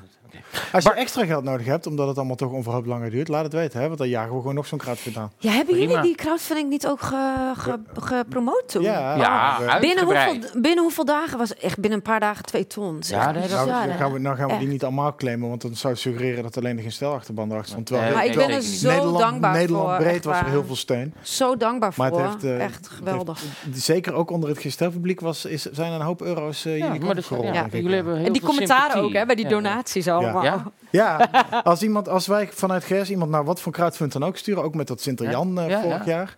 Als 0.72 0.84
je 0.84 0.92
extra 0.92 1.24
geld 1.24 1.44
nodig 1.44 1.66
hebt, 1.66 1.86
omdat 1.86 2.08
het 2.08 2.16
allemaal 2.16 2.36
toch 2.36 2.52
onverhoopt 2.52 2.86
langer 2.86 3.10
duurt, 3.10 3.28
laat 3.28 3.44
het 3.44 3.52
weten, 3.52 3.80
hè? 3.80 3.86
want 3.86 3.98
dan 3.98 4.08
jagen 4.08 4.32
we 4.34 4.38
gewoon 4.40 4.54
nog 4.54 4.66
zo'n 4.66 4.78
crowdfund 4.78 5.16
aan. 5.16 5.32
Ja, 5.38 5.50
hebben 5.52 5.74
Prima. 5.74 5.88
jullie 5.90 6.02
die 6.06 6.14
crowdfunding 6.14 6.68
niet 6.68 6.86
ook 6.86 7.00
ge, 7.00 7.52
ge, 7.56 7.78
gepromoot 7.94 8.62
toen? 8.68 8.82
Ja, 8.82 9.16
Ja, 9.16 9.58
maar, 9.66 9.80
Binnen 9.80 10.04
hoeveel, 10.04 10.60
binnen 10.60 10.82
hoeveel 10.84 11.04
dagen 11.04 11.38
was 11.38 11.48
het 11.48 11.58
echt 11.58 11.78
binnen 11.78 11.98
een 11.98 12.04
paar 12.04 12.20
dagen 12.20 12.44
twee 12.44 12.66
ton? 12.66 12.96
Ja, 13.00 13.32
dat- 13.32 13.48
nou, 13.50 13.66
dan 13.86 13.96
gaan 13.96 14.12
we, 14.12 14.18
nou 14.18 14.36
gaan 14.36 14.48
we 14.48 14.58
die 14.58 14.68
niet 14.68 14.82
allemaal 14.82 15.14
claimen, 15.14 15.48
want 15.48 15.62
dan 15.62 15.74
zou 15.76 15.92
het 15.92 16.02
suggereren 16.02 16.42
dat 16.42 16.56
alleen 16.56 16.80
geen 16.80 16.92
stelachterband 16.92 17.50
erachter 17.50 17.70
stond. 17.72 17.86
Terwijl 17.86 18.06
Nee, 18.08 18.16
Maar 18.16 18.26
ik 18.26 18.36
ben 18.36 18.50
er 18.56 18.62
zo 18.62 18.88
Nederland, 18.88 19.18
dankbaar 19.18 19.52
Nederland 19.52 19.88
voor. 19.88 19.96
breed 19.98 20.24
was 20.24 20.38
er 20.38 20.46
heel 20.46 20.64
veel 20.64 20.76
steun. 20.76 21.14
Zo 21.22 21.56
dankbaar 21.56 21.92
Maar 21.96 22.08
voor. 22.08 22.22
het 22.22 22.30
heeft, 22.32 22.44
eh, 22.44 22.64
echt 22.64 22.76
het 22.76 22.88
geweldig. 22.88 23.40
heeft- 23.64 23.82
zeker 23.82 24.12
ook 24.14 24.30
onder 24.30 24.48
het 24.48 24.58
gestelpubliek 24.58 25.20
was, 25.20 25.44
is, 25.44 25.62
zijn 25.62 25.92
een 25.92 26.00
hoop 26.00 26.22
euro's 26.22 26.64
uh, 26.66 26.78
Ja, 26.78 26.84
jullie 26.86 27.00
maar 27.00 27.16
ja, 27.16 27.66
jullie 27.70 27.88
ja. 27.88 27.94
hebben 27.94 28.16
heel 28.16 28.26
En 28.26 28.32
die 28.32 28.42
commentaren 28.42 29.02
ook, 29.02 29.12
hè, 29.12 29.26
bij 29.26 29.34
die 29.34 29.48
donaties 29.48 30.08
allemaal. 30.08 30.21
Ja? 30.22 30.72
Ja, 30.90 31.28
als, 31.62 31.82
iemand, 31.82 32.08
als 32.08 32.26
wij 32.26 32.48
vanuit 32.52 32.84
GS 32.84 33.10
iemand 33.10 33.30
naar 33.30 33.44
wat 33.44 33.60
voor 33.60 33.72
crowdfund 33.72 34.12
dan 34.12 34.24
ook 34.24 34.36
sturen, 34.36 34.62
ook 34.62 34.74
met 34.74 34.86
dat 34.86 35.00
Sinter-Jan 35.00 35.60
eh, 35.60 35.80
vorig 35.80 36.04
ja. 36.04 36.12
jaar, 36.12 36.36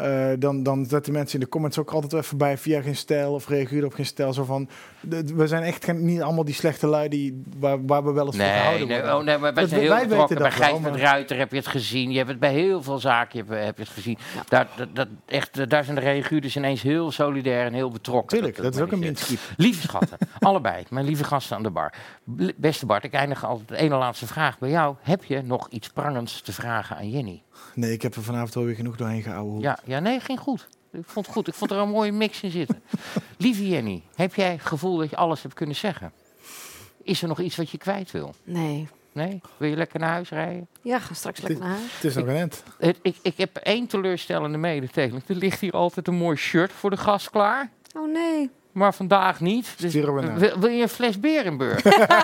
eh, 0.00 0.36
dan, 0.38 0.62
dan 0.62 0.86
zetten 0.86 1.12
mensen 1.12 1.34
in 1.38 1.44
de 1.44 1.50
comments 1.50 1.78
ook 1.78 1.90
altijd 1.90 2.12
even 2.12 2.36
bij 2.38 2.58
via 2.58 2.80
geen 2.80 2.96
stijl 2.96 3.32
of 3.32 3.48
reageer 3.48 3.84
op 3.84 3.92
geen 3.94 4.06
stijl. 4.06 4.32
Zo 4.32 4.44
van, 4.44 4.68
we 5.34 5.46
zijn 5.46 5.62
echt 5.62 5.84
geen, 5.84 6.04
niet 6.04 6.22
allemaal 6.22 6.44
die 6.44 6.54
slechte 6.54 6.86
lui 6.86 7.08
die, 7.08 7.42
waar, 7.58 7.86
waar 7.86 8.04
we 8.04 8.12
wel 8.12 8.26
eens 8.26 8.36
Nee, 8.36 8.50
gehouden 8.50 8.88
nee, 8.88 8.96
worden. 8.96 9.16
oh, 9.18 9.24
nee, 9.24 9.38
maar 9.38 9.54
wij 9.54 9.62
Dat 9.62 9.68
zijn 9.68 9.80
heel 9.80 9.90
wij 9.90 10.06
betrokken. 10.06 10.38
Bij 10.38 10.50
Gijs 10.50 10.78
met 10.78 10.90
maar- 10.90 11.00
Ruiter 11.00 11.38
heb 11.38 11.50
je 11.50 11.56
het 11.56 11.66
gezien. 11.66 12.10
Je 12.10 12.16
hebt 12.16 12.28
het 12.28 12.38
bij 12.38 12.52
heel 12.52 12.82
veel 12.82 12.98
zaken 12.98 13.38
heb, 13.38 13.48
heb 13.48 13.76
je 13.76 13.82
het 13.82 13.92
gezien. 13.92 14.18
Daar, 14.48 14.68
dat, 14.76 14.88
dat, 14.94 15.08
echt, 15.26 15.58
eh, 15.58 15.66
daar 15.68 15.84
zijn 15.84 15.96
de 15.96 16.02
reaguurders 16.02 16.56
ineens 16.56 16.82
heel 16.82 17.10
solidair 17.10 17.66
en 17.66 17.72
heel 17.72 17.90
betrokken. 17.90 18.36
Tuurlijk, 18.38 18.62
dat 18.62 18.74
is 18.74 18.80
ook 18.80 18.92
een 18.92 18.98
minskiep. 18.98 19.38
Lieve 19.56 19.80
schatten, 19.82 20.18
allebei, 20.38 20.84
mijn 20.90 21.04
lieve 21.06 21.24
gasten 21.24 21.56
aan 21.56 21.62
de 21.62 21.70
bar. 21.70 21.92
Beste 22.56 22.86
Bart, 22.86 23.04
ik 23.04 23.12
eindig 23.12 23.44
altijd 23.44 23.68
de 23.68 23.76
ene 23.76 23.96
laatste 23.96 24.26
vraag 24.26 24.58
bij 24.58 24.70
jou. 24.70 24.94
Heb 25.00 25.24
je 25.24 25.42
nog 25.42 25.68
iets 25.70 25.88
prangends 25.88 26.40
te 26.40 26.52
vragen 26.52 26.96
aan 26.96 27.10
Jenny? 27.10 27.42
Nee, 27.74 27.92
ik 27.92 28.02
heb 28.02 28.14
er 28.14 28.22
vanavond 28.22 28.56
alweer 28.56 28.74
genoeg 28.74 28.96
doorheen 28.96 29.22
gehouden. 29.22 29.60
Ja, 29.60 29.78
ja, 29.84 29.98
nee, 30.00 30.20
ging 30.20 30.40
goed. 30.40 30.68
Ik 30.92 31.02
vond 31.06 31.26
het 31.26 31.34
goed. 31.34 31.48
Ik 31.48 31.54
vond 31.54 31.70
er 31.70 31.76
een 31.76 31.88
mooie 31.88 32.12
mix 32.12 32.42
in 32.42 32.50
zitten. 32.50 32.82
Lieve 33.38 33.68
Jenny, 33.68 34.02
heb 34.14 34.34
jij 34.34 34.50
het 34.52 34.60
gevoel 34.66 34.96
dat 34.96 35.10
je 35.10 35.16
alles 35.16 35.42
hebt 35.42 35.54
kunnen 35.54 35.76
zeggen? 35.76 36.12
Is 37.02 37.22
er 37.22 37.28
nog 37.28 37.40
iets 37.40 37.56
wat 37.56 37.70
je 37.70 37.78
kwijt 37.78 38.10
wil? 38.10 38.34
Nee. 38.44 38.88
Nee? 39.12 39.40
Wil 39.56 39.68
je 39.68 39.76
lekker 39.76 40.00
naar 40.00 40.10
huis 40.10 40.28
rijden? 40.28 40.68
Ja, 40.82 40.98
ga 40.98 41.14
straks 41.14 41.40
lekker 41.40 41.60
naar 41.60 41.76
huis. 41.76 41.94
Het 41.94 42.04
is 42.04 42.14
nog 42.14 42.26
een 42.26 42.36
end. 42.36 42.62
Het- 42.78 42.98
ik, 43.02 43.16
ik 43.22 43.36
heb 43.36 43.56
één 43.56 43.86
teleurstellende 43.86 44.58
mededeling. 44.58 45.22
Er 45.26 45.34
ligt 45.34 45.60
hier 45.60 45.72
altijd 45.72 46.08
een 46.08 46.14
mooi 46.14 46.36
shirt 46.36 46.72
voor 46.72 46.90
de 46.90 46.96
gast 46.96 47.30
klaar. 47.30 47.70
Oh 47.96 48.12
nee. 48.12 48.50
Maar 48.72 48.94
vandaag 48.94 49.40
niet. 49.40 49.74
Dus 49.78 49.90
Sturen 49.90 50.14
we 50.14 50.20
naar. 50.20 50.38
wil, 50.38 50.58
wil 50.58 50.70
je 50.70 50.82
een 50.82 50.88
fles 50.88 51.20
Berenburg? 51.20 51.82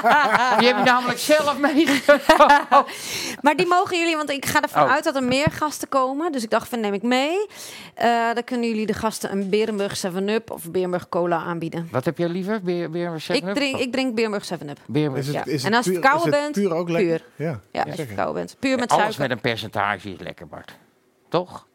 Die 0.59 0.66
heb 0.68 0.77
je 0.77 0.82
namelijk 0.85 1.18
zelf 1.18 1.59
meegenomen. 1.59 2.24
Maar 3.43 3.56
die 3.56 3.66
mogen 3.66 3.98
jullie, 3.98 4.16
want 4.16 4.31
ik 4.31 4.47
ga 4.47 4.62
ervan 4.62 4.82
Oh. 4.82 4.90
uit 4.90 5.05
dat 5.05 5.16
er 5.16 5.23
meer 5.23 5.51
gasten 5.51 5.89
komen. 5.89 6.32
Dus 6.32 6.43
ik 6.43 6.51
dacht, 6.51 6.68
van 6.68 6.81
neem 6.81 6.94
ik 6.94 7.02
mee. 7.02 7.47
Eh, 7.94 8.35
dan 8.35 8.44
kunnen 8.44 8.68
jullie 8.68 8.86
de 8.86 8.93
gasten 8.93 9.32
een 9.32 9.48
Berenburg 9.51 10.02
7-Up 10.06 10.51
of 10.51 10.70
Berenburg 10.70 11.09
Cola 11.09 11.36
aanbieden. 11.36 11.89
Wat 11.90 12.05
heb 12.05 12.18
jij 12.18 12.28
liever? 12.28 12.60
Berenburg 12.62 13.28
Ik 13.28 13.55
drink, 13.55 13.78
ik 13.78 13.93
drink 13.93 14.14
Berenburg 14.14 14.44
7-Up. 14.55 14.78
Berenburg. 14.86 15.20
Is 15.27 15.35
het, 15.35 15.44
Ja. 15.44 15.52
is 15.52 15.62
het 15.62 15.73
En 15.73 15.77
als 15.77 15.86
je 15.86 15.93
verkouden 15.93 16.32
het 16.32 16.40
bent, 16.40 16.52
puur 16.52 16.74
ook 16.74 16.89
lekker? 16.89 17.24
Ja. 17.36 17.44
Ja, 17.47 17.60
Ja, 17.73 17.82
als 17.82 17.94
je 17.97 18.06
verkouden 18.06 18.35
bent. 18.35 18.56
Puur 18.59 18.78
met 18.78 18.90
Alles 18.90 19.02
suiker. 19.02 19.20
met 19.20 19.31
een 19.31 19.40
percentage 19.40 20.10
is 20.10 20.18
lekker, 20.20 20.47
Bart. 20.47 20.77
Toch? 21.28 21.66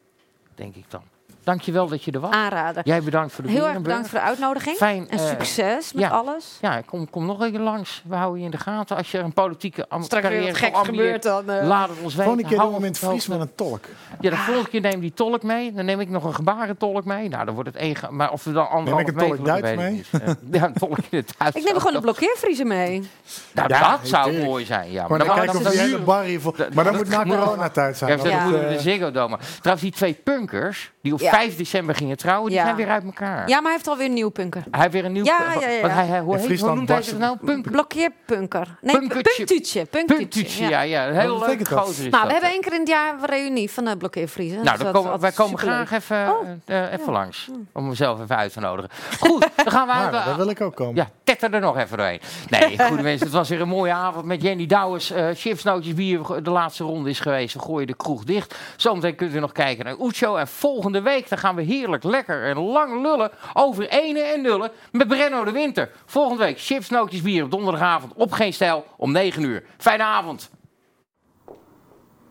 Denk 0.54 0.74
ik 0.74 0.84
dan. 0.88 1.02
Dankjewel 1.44 1.88
dat 1.88 2.04
je 2.04 2.10
er 2.12 2.20
was. 2.20 2.30
Aanrader. 2.30 2.82
Jij 2.86 3.02
bedankt 3.02 3.32
voor 3.32 3.44
de 3.44 3.50
Heel 3.50 3.66
erg 3.68 3.80
bedankt 3.80 4.08
voor 4.08 4.18
de 4.18 4.24
uitnodiging. 4.24 4.76
Fijn, 4.76 5.08
En 5.10 5.18
eh, 5.18 5.26
succes 5.26 5.92
met 5.92 6.02
ja. 6.02 6.08
alles. 6.10 6.58
Ja, 6.60 6.80
kom, 6.80 7.10
kom 7.10 7.26
nog 7.26 7.40
een 7.40 7.50
keer 7.50 7.60
langs. 7.60 8.02
We 8.06 8.14
houden 8.14 8.38
je 8.38 8.44
in 8.44 8.50
de 8.50 8.58
gaten. 8.58 8.96
Als 8.96 9.10
je 9.10 9.18
een 9.18 9.32
politieke 9.32 9.86
carrière 10.08 10.72
ambieert, 10.72 10.86
gebeurt 10.86 11.22
dan. 11.22 11.50
eh. 11.50 11.66
Laat 11.66 11.88
het 11.88 11.98
ons 12.02 12.14
weten. 12.14 12.24
Volgende 12.24 12.48
keer 12.48 12.58
Hou 12.58 12.72
doen 12.72 12.82
het 12.82 12.98
Fries 12.98 13.26
met 13.26 13.40
een 13.40 13.54
tolk. 13.54 13.84
Ja, 14.20 14.30
de 14.30 14.36
volgende 14.36 14.68
keer 14.68 14.80
neem 14.80 15.00
die 15.00 15.12
tolk 15.14 15.42
mee. 15.42 15.72
Dan 15.72 15.84
neem 15.84 16.00
ik 16.00 16.08
nog 16.08 16.24
een 16.24 16.34
gebarentolk 16.34 17.04
mee. 17.04 17.28
Nou, 17.28 17.44
dan 17.44 17.54
wordt 17.54 17.68
het 17.68 17.78
één... 17.78 17.96
Maar 18.10 18.30
of 18.32 18.44
we 18.44 18.52
dan 18.52 18.68
anderhalf 18.68 19.06
een 19.08 19.14
tolk 19.14 19.28
meter 19.38 19.44
worden, 19.62 19.76
Duits 19.76 20.08
ik. 20.12 20.20
Eh, 20.22 20.28
ja, 20.60 20.64
een 20.66 20.72
tolk 20.72 20.98
in 21.10 21.18
het 21.18 21.34
Duits. 21.38 21.56
Ik 21.56 21.64
neem 21.64 21.76
gewoon 21.76 21.92
de 21.92 22.00
blokkeervriezer 22.00 22.66
mee. 22.66 23.08
Nou, 23.52 23.68
Ja, 23.68 23.90
dat 23.90 24.08
zou 24.08 24.42
mooi 24.44 24.64
zijn. 24.64 24.90
Ja, 24.90 25.02
Gewoon 25.02 25.18
dan 25.18 25.26
dan 25.26 25.36
kijken 25.36 25.60
ik 25.60 25.66
of 25.66 25.74
dan 25.74 26.04
bar 26.04 26.24
vol... 26.40 26.54
Maar 26.74 26.84
dat 26.84 26.94
moet 26.94 27.08
na 27.08 27.24
coronatijd 27.24 27.96
zijn. 27.96 28.18
Ja, 28.18 28.28
Ja. 28.28 28.42
moeten 28.44 28.60
we 28.60 28.66
eh, 28.66 28.72
de 28.76 28.80
Ziggo 28.80 29.10
Dome. 29.10 29.38
Trouwens, 29.60 29.82
die 29.82 29.92
twee 29.92 30.14
punkers 30.24 30.92
die 31.02 31.12
op. 31.12 31.20
5 31.38 31.56
december 31.56 31.94
gingen 31.94 32.16
trouwen, 32.16 32.48
die 32.50 32.58
Ja. 32.58 32.64
zijn 32.64 32.76
weer 32.76 32.88
uit 32.88 33.04
elkaar. 33.04 33.48
Ja, 33.48 33.54
maar 33.54 33.62
hij 33.62 33.72
heeft 33.72 33.88
alweer 33.88 34.06
een 34.06 34.12
nieuw 34.12 34.28
punker. 34.28 34.62
Hij 34.70 34.80
heeft 34.80 34.92
weer 34.92 35.04
een 35.04 35.12
nieuw... 35.12 35.24
Ja, 35.24 35.38
ja, 35.54 35.60
ja, 35.60 35.68
ja. 35.68 35.80
Wat 35.82 35.90
hij, 35.90 36.06
hij, 36.06 36.20
hoe, 36.20 36.36
heet, 36.36 36.60
hoe 36.60 36.74
noemt 36.74 36.88
hij 36.88 37.02
zich 37.02 37.18
nou? 37.18 37.36
Punk, 37.44 37.70
Blokkeerpunker. 37.70 38.76
Nee, 38.80 38.98
Punkertje. 38.98 39.34
punctuutje. 39.36 39.84
Punctuutje. 39.84 40.16
punktuutje, 40.16 40.68
ja. 40.68 40.80
ja. 40.80 41.10
heel 41.10 41.30
leuk 41.32 41.40
betekent 41.40 41.68
dat? 41.68 41.78
gozer 41.78 42.04
is 42.04 42.10
Nou, 42.10 42.22
dat, 42.22 42.26
we 42.26 42.32
hebben 42.32 42.50
één 42.50 42.60
keer 42.60 42.72
in 42.72 42.78
het 42.80 42.88
jaar 42.88 43.14
een 43.14 43.26
reunie 43.26 43.70
van 43.70 43.84
de 43.84 43.96
blokkeervriezer. 43.96 44.56
Nou, 44.64 44.68
Dus 44.76 44.84
dan 44.84 44.92
dat 44.92 45.02
komen, 45.02 45.20
wij 45.20 45.32
komen 45.32 45.58
graag 45.58 45.92
even, 45.92 46.28
Oh. 46.30 46.48
eh, 46.64 46.92
even 46.92 47.12
langs. 47.12 47.48
Om 47.72 47.88
mezelf 47.88 48.20
even 48.20 48.36
uit 48.36 48.52
te 48.52 48.60
nodigen. 48.60 48.90
Goed, 49.20 49.40
dan 49.56 49.70
gaan 49.72 49.86
we 49.86 49.92
nou, 49.92 50.14
uit. 50.14 50.24
daar 50.24 50.36
wil 50.36 50.48
ik 50.50 50.60
ook 50.60 50.74
komen. 50.74 51.08
Tetter 51.38 51.54
er 51.54 51.66
nog 51.66 51.76
even 51.78 51.96
doorheen. 51.96 52.20
Nee, 52.48 52.78
goede 52.88 53.02
mensen, 53.02 53.26
het 53.26 53.36
was 53.36 53.48
weer 53.48 53.60
een 53.60 53.68
mooie 53.68 53.92
avond 53.92 54.24
met 54.24 54.42
Jenny 54.42 54.66
Douwers. 54.66 55.10
eh 55.10 55.28
chipsnootjes 55.34 55.94
bier, 55.94 56.42
de 56.42 56.50
laatste 56.50 56.84
ronde 56.84 57.10
is 57.10 57.20
geweest. 57.20 57.54
We 57.54 57.60
gooien 57.60 57.86
de 57.86 57.94
kroeg 57.94 58.24
dicht. 58.24 58.54
Zometeen 58.76 59.14
kunt 59.14 59.34
u 59.34 59.38
nog 59.40 59.52
kijken 59.52 59.84
naar 59.84 59.96
Ucho. 60.00 60.36
En 60.36 60.48
volgende 60.48 61.02
week 61.02 61.28
dan 61.28 61.38
gaan 61.38 61.54
we 61.54 61.62
heerlijk, 61.62 62.04
lekker 62.04 62.44
en 62.44 62.58
lang 62.58 63.02
lullen 63.02 63.30
over 63.52 63.88
ene 63.88 64.20
en 64.20 64.42
nullen 64.42 64.70
met 64.92 65.08
Brenno 65.08 65.44
de 65.44 65.52
Winter. 65.52 65.90
Volgende 66.06 66.44
week 66.44 66.58
chipsnootjes 66.60 67.22
bier 67.22 67.44
op 67.44 67.50
donderdagavond 67.50 68.12
op 68.14 68.32
Geen 68.32 68.52
Stijl 68.52 68.84
om 68.96 69.12
9 69.12 69.42
uur. 69.42 69.64
Fijne 69.78 70.02
avond. 70.02 70.50